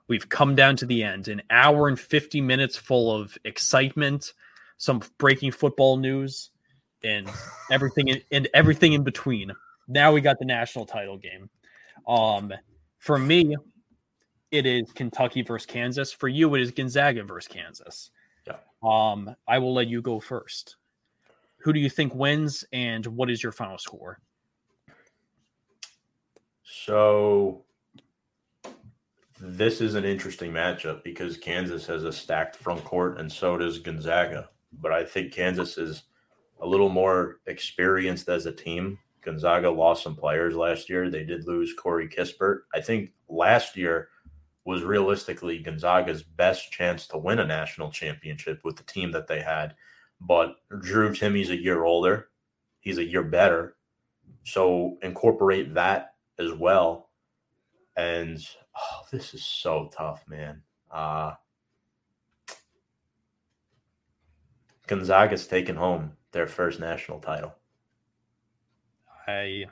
we've 0.07 0.27
come 0.29 0.55
down 0.55 0.75
to 0.77 0.85
the 0.85 1.03
end, 1.03 1.27
an 1.27 1.41
hour 1.49 1.87
and 1.87 1.99
50 1.99 2.41
minutes 2.41 2.77
full 2.77 3.11
of 3.11 3.37
excitement, 3.45 4.33
some 4.77 5.01
breaking 5.17 5.51
football 5.51 5.97
news, 5.97 6.51
and 7.03 7.29
everything 7.71 8.09
in, 8.09 8.21
and 8.31 8.47
everything 8.53 8.93
in 8.93 9.03
between. 9.03 9.51
Now 9.87 10.11
we 10.11 10.21
got 10.21 10.39
the 10.39 10.45
national 10.45 10.85
title 10.85 11.17
game. 11.17 11.49
Um, 12.07 12.53
for 12.99 13.17
me, 13.17 13.55
it 14.51 14.65
is 14.65 14.91
Kentucky 14.93 15.41
versus 15.41 15.65
Kansas. 15.65 16.11
For 16.11 16.27
you, 16.27 16.53
it 16.55 16.61
is 16.61 16.71
Gonzaga 16.71 17.23
versus 17.23 17.47
Kansas. 17.47 18.11
Yeah. 18.47 18.57
Um, 18.83 19.35
I 19.47 19.59
will 19.59 19.73
let 19.73 19.87
you 19.87 20.01
go 20.01 20.19
first. 20.19 20.75
Who 21.65 21.73
do 21.73 21.79
you 21.79 21.89
think 21.89 22.13
wins, 22.13 22.63
and 22.73 23.03
what 23.07 23.31
is 23.31 23.41
your 23.41 23.51
final 23.51 23.79
score? 23.79 24.19
So 26.63 27.65
this 29.41 29.81
is 29.81 29.95
an 29.95 30.05
interesting 30.05 30.51
matchup 30.51 31.03
because 31.03 31.37
Kansas 31.37 31.87
has 31.87 32.03
a 32.03 32.13
stacked 32.13 32.55
front 32.55 32.83
court 32.83 33.19
and 33.19 33.31
so 33.31 33.57
does 33.57 33.79
Gonzaga. 33.79 34.49
But 34.73 34.91
I 34.91 35.03
think 35.03 35.33
Kansas 35.33 35.79
is 35.79 36.03
a 36.61 36.67
little 36.67 36.89
more 36.89 37.37
experienced 37.47 38.29
as 38.29 38.45
a 38.45 38.51
team. 38.51 38.99
Gonzaga 39.23 39.71
lost 39.71 40.03
some 40.03 40.15
players 40.15 40.55
last 40.55 40.87
year. 40.87 41.09
They 41.09 41.23
did 41.23 41.47
lose 41.47 41.73
Corey 41.73 42.07
Kispert. 42.07 42.59
I 42.75 42.81
think 42.81 43.09
last 43.27 43.75
year 43.75 44.09
was 44.65 44.83
realistically 44.83 45.57
Gonzaga's 45.57 46.21
best 46.21 46.71
chance 46.71 47.07
to 47.07 47.17
win 47.17 47.39
a 47.39 47.47
national 47.47 47.89
championship 47.89 48.61
with 48.63 48.75
the 48.75 48.83
team 48.83 49.11
that 49.13 49.25
they 49.25 49.41
had. 49.41 49.73
But 50.21 50.55
Drew 50.81 51.13
Timme's 51.13 51.49
a 51.49 51.61
year 51.61 51.83
older. 51.83 52.29
He's 52.79 52.97
a 52.97 53.03
year 53.03 53.23
better. 53.23 53.75
So 54.43 54.97
incorporate 55.01 55.73
that 55.73 56.13
as 56.39 56.51
well. 56.53 57.09
And 57.97 58.39
oh, 58.75 59.05
this 59.11 59.33
is 59.33 59.43
so 59.43 59.89
tough, 59.95 60.23
man. 60.27 60.61
Uh, 60.91 61.33
Gonzaga's 64.87 65.47
taken 65.47 65.75
home 65.75 66.11
their 66.31 66.47
first 66.47 66.79
national 66.79 67.19
title. 67.19 67.55
I 69.27 69.65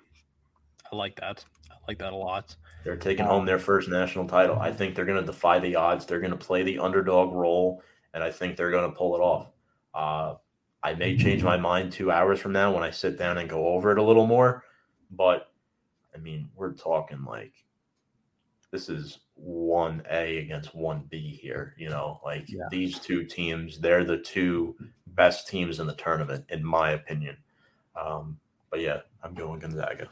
I 0.92 0.96
like 0.96 1.20
that. 1.20 1.44
I 1.70 1.76
like 1.88 2.00
that 2.00 2.14
a 2.14 2.16
lot. 2.16 2.56
They're 2.84 2.96
taking 2.96 3.26
home 3.26 3.46
their 3.46 3.60
first 3.60 3.90
national 3.90 4.28
title. 4.28 4.58
I 4.60 4.72
think 4.72 4.96
they're 4.96 5.06
going 5.06 5.20
to 5.20 5.26
defy 5.26 5.60
the 5.60 5.76
odds. 5.76 6.06
They're 6.06 6.20
going 6.20 6.32
to 6.32 6.38
play 6.38 6.64
the 6.64 6.80
underdog 6.80 7.34
role, 7.34 7.82
and 8.14 8.24
I 8.24 8.32
think 8.32 8.56
they're 8.56 8.72
going 8.72 8.90
to 8.90 8.98
pull 8.98 9.16
it 9.16 9.20
off. 9.20 9.52
Uh, 9.94 10.36
I 10.84 10.96
may 10.96 11.16
change 11.16 11.44
my 11.44 11.58
mind 11.58 11.92
two 11.92 12.12
hours 12.12 12.40
from 12.40 12.52
now 12.52 12.74
when 12.74 12.84
I 12.84 12.92
sit 12.92 13.18
down 13.18 13.38
and 13.38 13.50
go 13.50 13.68
over 13.70 13.92
it 13.92 13.98
a 13.98 14.04
little 14.04 14.28
more, 14.28 14.64
but 15.12 15.52
I 16.14 16.18
mean, 16.18 16.50
we're 16.56 16.74
talking 16.74 17.24
like 17.24 17.54
this 18.72 18.90
is 18.90 19.20
one 19.36 20.04
A 20.10 20.40
against 20.40 20.76
one 20.76 21.06
B 21.10 21.40
here. 21.42 21.76
You 21.78 21.90
know, 21.90 22.20
like 22.26 22.46
Yeah. 22.48 22.68
these 22.70 23.00
two 23.00 23.24
teams, 23.24 23.80
they're 23.80 24.04
the 24.04 24.18
two 24.18 24.76
best 25.08 25.48
teams 25.48 25.80
in 25.80 25.88
the 25.88 25.96
tournament, 25.96 26.46
in 26.50 26.66
my 26.66 26.92
opinion. 26.92 27.38
Um, 27.96 28.40
but 28.70 28.82
yeah, 28.82 29.02
I'm 29.24 29.36
going 29.36 29.60
Gonzaga. 29.60 30.10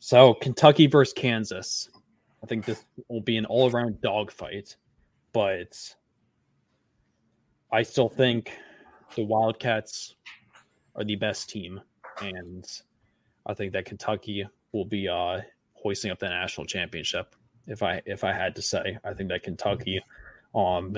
So 0.00 0.34
Kentucky 0.34 0.86
versus 0.86 1.14
Kansas. 1.14 1.88
I 2.42 2.46
think 2.46 2.64
this 2.64 2.84
will 3.08 3.22
be 3.22 3.38
an 3.38 3.46
all-around 3.46 4.00
dogfight, 4.00 4.76
but 5.32 5.94
I 7.72 7.82
still 7.82 8.08
think 8.08 8.52
the 9.14 9.24
Wildcats 9.24 10.14
are 10.94 11.04
the 11.04 11.16
best 11.16 11.50
team, 11.50 11.80
and 12.20 12.66
I 13.46 13.54
think 13.54 13.72
that 13.72 13.84
Kentucky 13.84 14.46
will 14.72 14.84
be 14.84 15.08
uh, 15.08 15.40
hoisting 15.74 16.10
up 16.10 16.18
the 16.18 16.28
national 16.28 16.66
championship. 16.66 17.34
If 17.66 17.82
I 17.82 18.02
if 18.06 18.24
I 18.24 18.32
had 18.32 18.54
to 18.56 18.62
say, 18.62 18.98
I 19.04 19.12
think 19.14 19.28
that 19.30 19.42
Kentucky 19.42 20.00
um 20.54 20.96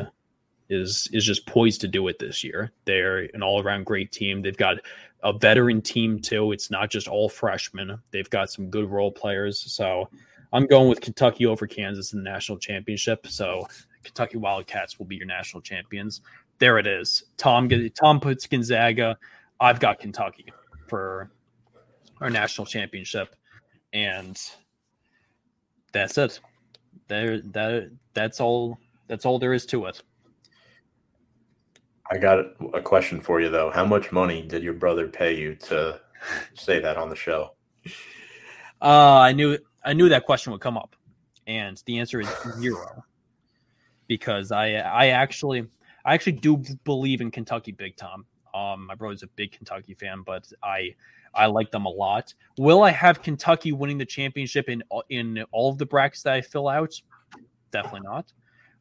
is 0.68 1.08
is 1.12 1.24
just 1.24 1.46
poised 1.46 1.80
to 1.80 1.88
do 1.88 2.06
it 2.08 2.18
this 2.18 2.44
year. 2.44 2.72
They're 2.84 3.20
an 3.34 3.42
all-around 3.42 3.86
great 3.86 4.12
team. 4.12 4.40
They've 4.40 4.56
got 4.56 4.76
a 5.22 5.32
veteran 5.32 5.82
team 5.82 6.20
too. 6.20 6.52
It's 6.52 6.70
not 6.70 6.90
just 6.90 7.08
all 7.08 7.28
freshmen. 7.28 7.98
They've 8.10 8.28
got 8.28 8.50
some 8.50 8.70
good 8.70 8.90
role 8.90 9.10
players. 9.10 9.60
So 9.72 10.08
I'm 10.52 10.66
going 10.66 10.88
with 10.88 11.00
Kentucky 11.00 11.46
over 11.46 11.66
Kansas 11.66 12.12
in 12.12 12.22
the 12.22 12.30
national 12.30 12.58
championship. 12.58 13.26
So 13.26 13.66
Kentucky 14.04 14.36
Wildcats 14.36 14.98
will 14.98 15.06
be 15.06 15.16
your 15.16 15.26
national 15.26 15.62
champions. 15.62 16.20
There 16.58 16.78
it 16.78 16.86
is. 16.86 17.22
Tom 17.36 17.68
Tom 18.00 18.20
puts 18.20 18.46
Gonzaga. 18.46 19.16
I've 19.60 19.80
got 19.80 20.00
Kentucky 20.00 20.52
for 20.88 21.30
our 22.20 22.30
national 22.30 22.66
championship, 22.66 23.34
and 23.92 24.40
that's 25.92 26.18
it. 26.18 26.40
There 27.08 27.40
that 27.40 27.90
that's 28.14 28.40
all. 28.40 28.78
That's 29.06 29.24
all 29.24 29.38
there 29.38 29.54
is 29.54 29.64
to 29.66 29.86
it. 29.86 30.02
I 32.10 32.18
got 32.18 32.38
a 32.74 32.80
question 32.80 33.20
for 33.20 33.40
you 33.40 33.48
though. 33.50 33.70
How 33.70 33.84
much 33.84 34.12
money 34.12 34.42
did 34.42 34.62
your 34.62 34.74
brother 34.74 35.08
pay 35.08 35.36
you 35.36 35.54
to 35.56 36.00
say 36.54 36.80
that 36.80 36.96
on 36.96 37.10
the 37.10 37.16
show? 37.16 37.54
Uh, 38.80 39.18
I 39.18 39.32
knew 39.32 39.58
I 39.84 39.92
knew 39.92 40.08
that 40.08 40.24
question 40.24 40.52
would 40.52 40.60
come 40.60 40.76
up, 40.76 40.96
and 41.46 41.80
the 41.86 41.98
answer 41.98 42.20
is 42.20 42.28
zero. 42.58 43.04
Because 44.06 44.52
I 44.52 44.74
I 44.74 45.08
actually 45.08 45.66
I 46.08 46.14
actually 46.14 46.32
do 46.32 46.56
believe 46.84 47.20
in 47.20 47.30
Kentucky 47.30 47.70
Big 47.70 47.94
Tom. 47.96 48.24
Um, 48.54 48.86
my 48.86 48.94
brother's 48.94 49.22
a 49.22 49.26
big 49.26 49.52
Kentucky 49.52 49.92
fan, 49.92 50.22
but 50.24 50.50
I 50.62 50.94
I 51.34 51.44
like 51.46 51.70
them 51.70 51.84
a 51.84 51.90
lot. 51.90 52.32
Will 52.56 52.82
I 52.82 52.90
have 52.92 53.20
Kentucky 53.20 53.72
winning 53.72 53.98
the 53.98 54.06
championship 54.06 54.70
in 54.70 54.82
in 55.10 55.44
all 55.52 55.70
of 55.70 55.76
the 55.76 55.84
brackets 55.84 56.22
that 56.22 56.32
I 56.32 56.40
fill 56.40 56.66
out? 56.66 56.94
Definitely 57.72 58.08
not. 58.08 58.32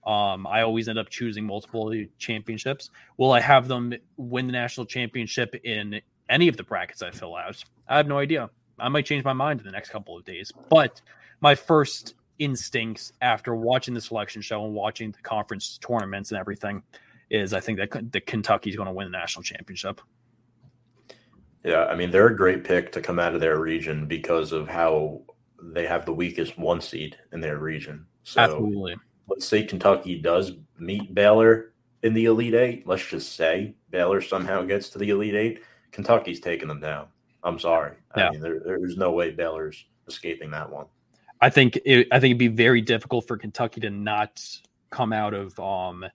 Um, 0.09 0.47
I 0.47 0.61
always 0.61 0.87
end 0.87 0.99
up 0.99 1.09
choosing 1.09 1.45
multiple 1.45 1.93
championships. 2.17 2.91
Will 3.17 3.33
I 3.33 3.41
have 3.41 3.67
them 3.67 3.93
win 4.15 4.47
the 4.47 4.53
national 4.53 4.85
championship 4.85 5.53
in 5.65 5.99
any 6.29 6.47
of 6.47 6.55
the 6.55 6.63
brackets 6.63 7.01
I 7.01 7.11
fill 7.11 7.35
out? 7.35 7.61
I 7.89 7.97
have 7.97 8.07
no 8.07 8.19
idea. 8.19 8.49
I 8.79 8.87
might 8.87 9.05
change 9.05 9.25
my 9.25 9.33
mind 9.33 9.59
in 9.59 9.65
the 9.65 9.73
next 9.73 9.89
couple 9.89 10.17
of 10.17 10.23
days. 10.23 10.53
But 10.69 11.01
my 11.41 11.55
first 11.55 12.13
instincts 12.39 13.11
after 13.19 13.53
watching 13.53 13.93
the 13.93 13.99
selection 13.99 14.41
show 14.41 14.63
and 14.63 14.73
watching 14.73 15.11
the 15.11 15.21
conference 15.23 15.77
tournaments 15.79 16.31
and 16.31 16.39
everything 16.39 16.83
is 17.29 17.53
I 17.53 17.59
think 17.59 17.79
that 17.79 18.11
the 18.11 18.21
Kentucky's 18.21 18.75
going 18.75 18.87
to 18.87 18.93
win 18.93 19.11
the 19.11 19.17
national 19.17 19.43
championship. 19.43 20.01
Yeah, 21.63 21.85
I 21.85 21.95
mean 21.95 22.11
they're 22.11 22.27
a 22.27 22.35
great 22.35 22.63
pick 22.63 22.91
to 22.93 23.01
come 23.01 23.19
out 23.19 23.35
of 23.35 23.41
their 23.41 23.59
region 23.59 24.07
because 24.07 24.51
of 24.51 24.67
how 24.67 25.21
they 25.61 25.85
have 25.85 26.05
the 26.05 26.13
weakest 26.13 26.57
one 26.57 26.81
seed 26.81 27.17
in 27.33 27.41
their 27.41 27.57
region. 27.57 28.05
So 28.23 28.41
Absolutely. 28.41 28.95
let's 29.27 29.45
say 29.45 29.63
Kentucky 29.63 30.19
does 30.19 30.53
meet 30.77 31.13
Baylor 31.13 31.73
in 32.03 32.13
the 32.13 32.25
Elite 32.25 32.53
Eight. 32.53 32.87
Let's 32.87 33.05
just 33.05 33.35
say 33.35 33.75
Baylor 33.89 34.21
somehow 34.21 34.63
gets 34.63 34.89
to 34.89 34.97
the 34.97 35.09
Elite 35.09 35.35
Eight. 35.35 35.63
Kentucky's 35.91 36.39
taking 36.39 36.67
them 36.67 36.79
down. 36.79 37.07
I'm 37.43 37.59
sorry. 37.59 37.95
Yeah. 38.15 38.27
I 38.27 38.31
mean, 38.31 38.41
there, 38.41 38.59
there's 38.59 38.97
no 38.97 39.11
way 39.11 39.31
Baylor's 39.31 39.85
escaping 40.07 40.51
that 40.51 40.69
one. 40.69 40.85
I 41.41 41.49
think 41.49 41.77
it, 41.85 42.07
I 42.11 42.19
think 42.19 42.31
it'd 42.31 42.37
be 42.37 42.47
very 42.47 42.81
difficult 42.81 43.27
for 43.27 43.37
Kentucky 43.37 43.81
to 43.81 43.89
not 43.89 44.43
come 44.89 45.11
out 45.11 45.33
of 45.33 45.59
um 45.59 46.05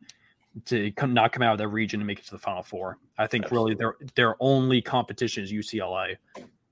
to 0.67 0.91
come, 0.93 1.15
not 1.15 1.33
come 1.33 1.43
out 1.43 1.53
of 1.53 1.59
their 1.59 1.69
region 1.69 2.01
and 2.01 2.07
make 2.07 2.19
it 2.19 2.27
to 2.27 2.31
the 2.33 2.39
Final 2.39 2.63
Four. 2.63 2.99
I 3.19 3.27
think 3.27 3.51
really 3.51 3.75
their 3.75 3.97
their 4.15 4.37
only 4.41 4.83
competition 4.83 5.45
is 5.45 5.53
UCLA. 5.53 6.17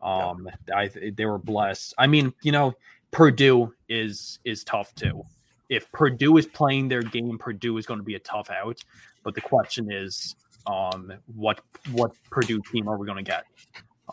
Um, 0.03 0.49
I 0.75 0.91
they 1.15 1.27
were 1.27 1.39
blessed. 1.39 1.95
I 1.99 2.07
mean, 2.07 2.33
you 2.43 2.53
know, 2.53 2.75
Purdue 3.11 3.73
is 3.89 4.39
is 4.45 4.65
tough 4.65 4.95
too. 4.95 5.25
If 5.69 5.91
Purdue 5.93 6.37
is 6.37 6.47
playing 6.47 6.89
their 6.89 7.03
game, 7.03 7.39
Purdue 7.39 7.79
is 7.79 7.87
going 7.87 8.01
to 8.01 8.05
be 8.05 8.17
a 8.17 8.21
tough 8.21 8.51
out. 8.51 8.81
But 9.23 9.35
the 9.35 9.41
question 9.41 9.93
is, 9.93 10.35
um, 10.67 11.13
what 11.35 11.61
what 11.93 12.13
Purdue 12.31 12.61
team 12.73 12.89
are 12.89 12.99
we 12.99 13.07
going 13.07 13.25
to 13.25 13.31
get? 13.31 13.45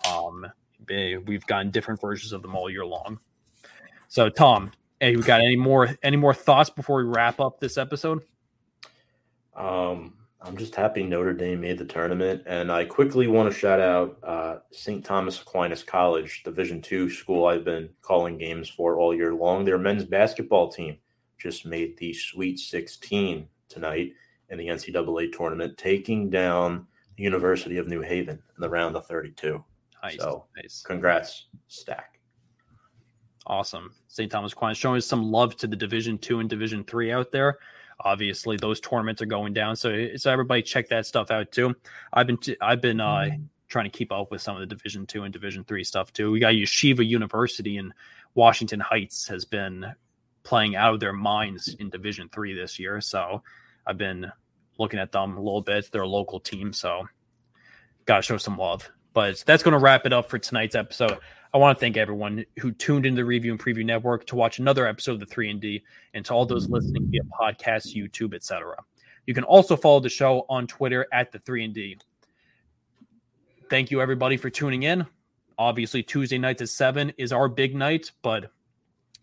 Um, 0.07 0.45
we've 1.25 1.45
gotten 1.47 1.71
different 1.71 1.99
versions 1.99 2.33
of 2.33 2.41
them 2.41 2.55
all 2.55 2.69
year 2.69 2.85
long. 2.85 3.19
So, 4.07 4.29
Tom, 4.29 4.71
hey, 4.99 5.15
we 5.15 5.21
got 5.23 5.41
any 5.41 5.55
more 5.55 5.89
any 6.03 6.17
more 6.17 6.33
thoughts 6.33 6.69
before 6.69 6.97
we 6.97 7.03
wrap 7.03 7.39
up 7.39 7.59
this 7.59 7.77
episode? 7.77 8.21
Um, 9.57 10.13
I'm 10.41 10.55
just 10.55 10.75
happy 10.75 11.03
Notre 11.03 11.33
Dame 11.33 11.61
made 11.61 11.79
the 11.79 11.85
tournament, 11.85 12.43
and 12.45 12.71
I 12.71 12.85
quickly 12.85 13.27
want 13.27 13.51
to 13.51 13.57
shout 13.57 13.79
out 13.79 14.17
uh, 14.23 14.59
St. 14.71 15.03
Thomas 15.03 15.41
Aquinas 15.41 15.83
College, 15.83 16.43
Division 16.43 16.81
two 16.81 17.09
school 17.09 17.47
I've 17.47 17.65
been 17.65 17.89
calling 18.03 18.37
games 18.37 18.69
for 18.69 18.99
all 18.99 19.15
year 19.15 19.33
long. 19.33 19.65
Their 19.65 19.79
men's 19.79 20.05
basketball 20.05 20.69
team 20.71 20.97
just 21.39 21.65
made 21.65 21.97
the 21.97 22.13
Sweet 22.13 22.59
16 22.59 23.47
tonight 23.67 24.13
in 24.49 24.57
the 24.59 24.67
NCAA 24.67 25.31
tournament, 25.35 25.77
taking 25.77 26.29
down 26.29 26.85
the 27.17 27.23
University 27.23 27.77
of 27.77 27.87
New 27.87 28.01
Haven 28.01 28.35
in 28.55 28.61
the 28.61 28.69
round 28.69 28.95
of 28.95 29.07
32. 29.07 29.63
Nice, 30.03 30.17
So- 30.17 30.45
nice, 30.55 30.83
Congrats, 30.85 31.47
STAC. 31.67 32.03
awesome. 33.47 33.93
St. 34.07 34.31
Thomas 34.31 34.53
Aquinas 34.53 34.77
showing 34.77 35.01
some 35.01 35.31
love 35.31 35.55
to 35.57 35.67
the 35.67 35.75
Division 35.75 36.17
two 36.19 36.39
and 36.39 36.49
Division 36.49 36.83
three 36.83 37.11
out 37.11 37.31
there. 37.31 37.57
Obviously, 37.99 38.57
those 38.57 38.79
tournaments 38.79 39.21
are 39.21 39.27
going 39.27 39.53
down, 39.53 39.75
so 39.75 40.15
so 40.17 40.31
everybody 40.31 40.61
check 40.61 40.89
that 40.89 41.05
stuff 41.05 41.31
out 41.31 41.51
too. 41.51 41.75
I've 42.13 42.27
been 42.27 42.37
I've 42.61 42.81
been 42.81 42.99
uh, 42.99 43.29
trying 43.67 43.85
to 43.85 43.97
keep 43.97 44.11
up 44.11 44.29
with 44.29 44.41
some 44.41 44.55
of 44.55 44.59
the 44.59 44.67
Division 44.67 45.05
two 45.05 45.23
and 45.23 45.33
Division 45.33 45.63
three 45.63 45.83
stuff 45.83 46.13
too. 46.13 46.31
We 46.31 46.39
got 46.39 46.53
Yeshiva 46.53 47.05
University 47.05 47.77
in 47.77 47.93
Washington 48.35 48.79
Heights 48.79 49.27
has 49.29 49.45
been 49.45 49.85
playing 50.43 50.75
out 50.75 50.93
of 50.93 50.99
their 50.99 51.13
minds 51.13 51.75
in 51.79 51.89
Division 51.89 52.29
three 52.29 52.53
this 52.53 52.77
year, 52.77 53.01
so 53.01 53.41
I've 53.85 53.97
been 53.97 54.31
looking 54.77 54.99
at 54.99 55.11
them 55.11 55.35
a 55.35 55.41
little 55.41 55.61
bit. 55.61 55.89
They're 55.91 56.03
a 56.03 56.07
local 56.07 56.39
team, 56.39 56.73
so 56.73 57.07
gotta 58.05 58.21
show 58.21 58.37
some 58.37 58.57
love. 58.57 58.89
But 59.13 59.43
that's 59.47 59.63
going 59.63 59.71
to 59.71 59.79
wrap 59.79 60.05
it 60.05 60.13
up 60.13 60.29
for 60.29 60.37
tonight's 60.37 60.75
episode. 60.75 61.17
I 61.53 61.57
want 61.57 61.77
to 61.77 61.79
thank 61.79 61.97
everyone 61.97 62.45
who 62.59 62.71
tuned 62.71 63.05
into 63.05 63.21
the 63.21 63.25
Review 63.25 63.51
and 63.51 63.59
Preview 63.59 63.85
Network 63.85 64.25
to 64.27 64.35
watch 64.35 64.59
another 64.59 64.85
episode 64.85 65.13
of 65.13 65.19
the 65.21 65.25
3 65.25 65.51
and 65.51 65.61
D, 65.61 65.83
and 66.13 66.25
to 66.25 66.33
all 66.33 66.45
those 66.45 66.69
listening 66.69 67.07
via 67.09 67.21
podcast, 67.39 67.95
YouTube, 67.95 68.33
etc. 68.33 68.75
You 69.25 69.33
can 69.33 69.43
also 69.43 69.75
follow 69.75 69.99
the 69.99 70.09
show 70.09 70.45
on 70.49 70.67
Twitter 70.67 71.07
at 71.13 71.31
the 71.31 71.39
3 71.39 71.65
and 71.65 71.73
D. 71.73 71.97
Thank 73.69 73.91
you 73.91 74.01
everybody 74.01 74.37
for 74.37 74.49
tuning 74.49 74.83
in. 74.83 75.05
Obviously, 75.57 76.03
Tuesday 76.03 76.37
night 76.37 76.61
at 76.61 76.69
7 76.69 77.13
is 77.17 77.31
our 77.31 77.47
big 77.47 77.75
night, 77.75 78.11
but 78.21 78.51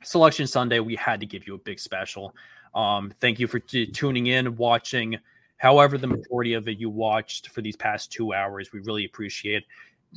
Selection 0.02 0.46
Sunday, 0.46 0.80
we 0.80 0.96
had 0.96 1.20
to 1.20 1.26
give 1.26 1.46
you 1.46 1.54
a 1.54 1.58
big 1.58 1.78
special. 1.78 2.34
Um, 2.74 3.12
thank 3.20 3.38
you 3.38 3.46
for 3.46 3.60
t- 3.60 3.86
tuning 3.86 4.26
in, 4.26 4.56
watching 4.56 5.16
however 5.58 5.96
the 5.96 6.06
majority 6.06 6.54
of 6.54 6.68
it 6.68 6.78
you 6.78 6.90
watched 6.90 7.50
for 7.50 7.62
these 7.62 7.76
past 7.76 8.12
two 8.12 8.34
hours. 8.34 8.72
We 8.72 8.80
really 8.80 9.04
appreciate 9.04 9.64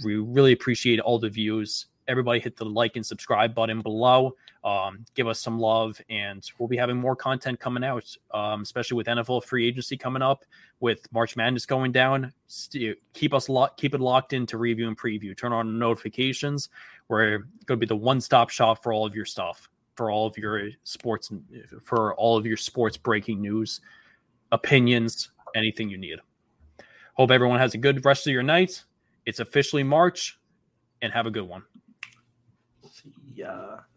we 0.04 0.18
really 0.18 0.54
appreciate 0.54 1.00
all 1.00 1.20
the 1.20 1.30
views. 1.30 1.88
Everybody 2.08 2.40
hit 2.40 2.56
the 2.56 2.66
like 2.66 2.96
and 2.96 3.06
subscribe 3.06 3.54
button 3.54 3.82
below. 3.82 4.36
Um, 4.64 5.06
give 5.16 5.28
us 5.28 5.40
some 5.40 5.60
love, 5.60 6.00
and 6.10 6.50
we'll 6.58 6.68
be 6.68 6.78
having 6.78 6.98
more 6.98 7.16
content 7.16 7.60
coming 7.60 7.84
out, 7.84 8.06
um, 8.34 8.62
especially 8.62 8.96
with 8.98 9.08
NFL 9.08 9.44
free 9.44 9.68
agency 9.68 9.98
coming 9.98 10.22
up, 10.22 10.44
with 10.80 11.12
March 11.12 11.36
Madness 11.36 11.66
going 11.66 11.92
down. 11.92 12.34
Keep 13.14 13.34
us 13.34 13.50
locked, 13.50 13.80
keep 13.80 13.94
it 13.94 14.02
locked 14.02 14.34
into 14.34 14.58
review 14.58 14.88
and 14.88 14.98
preview. 14.98 15.36
Turn 15.38 15.54
on 15.54 15.78
notifications. 15.78 16.70
We're 17.08 17.40
going 17.40 17.50
to 17.68 17.78
be 17.78 17.86
the 17.86 17.96
one 17.96 18.22
stop 18.22 18.50
shop 18.50 18.84
for 18.84 18.94
all 18.94 19.06
of 19.06 19.16
your 19.16 19.26
stuff, 19.26 19.70
for 19.96 20.12
all 20.12 20.28
of 20.28 20.38
your 20.38 20.70
sports, 20.84 21.32
for 21.84 22.16
all 22.16 22.38
of 22.38 22.46
your 22.46 22.58
sports 22.58 22.98
breaking 22.98 23.42
news, 23.42 23.82
opinions, 24.52 25.32
anything 25.56 25.90
you 25.90 25.98
need. 25.98 26.20
Hope 27.14 27.32
everyone 27.32 27.60
has 27.60 27.74
a 27.74 27.78
good 27.78 28.04
rest 28.06 28.28
of 28.28 28.34
your 28.34 28.44
night. 28.44 28.84
It's 29.26 29.40
officially 29.40 29.84
March, 29.84 30.38
and 31.02 31.12
have 31.14 31.26
a 31.26 31.32
good 31.32 31.48
one. 31.48 31.64
See 33.38 33.44
ya. 33.44 33.54
Uh, 33.54 33.88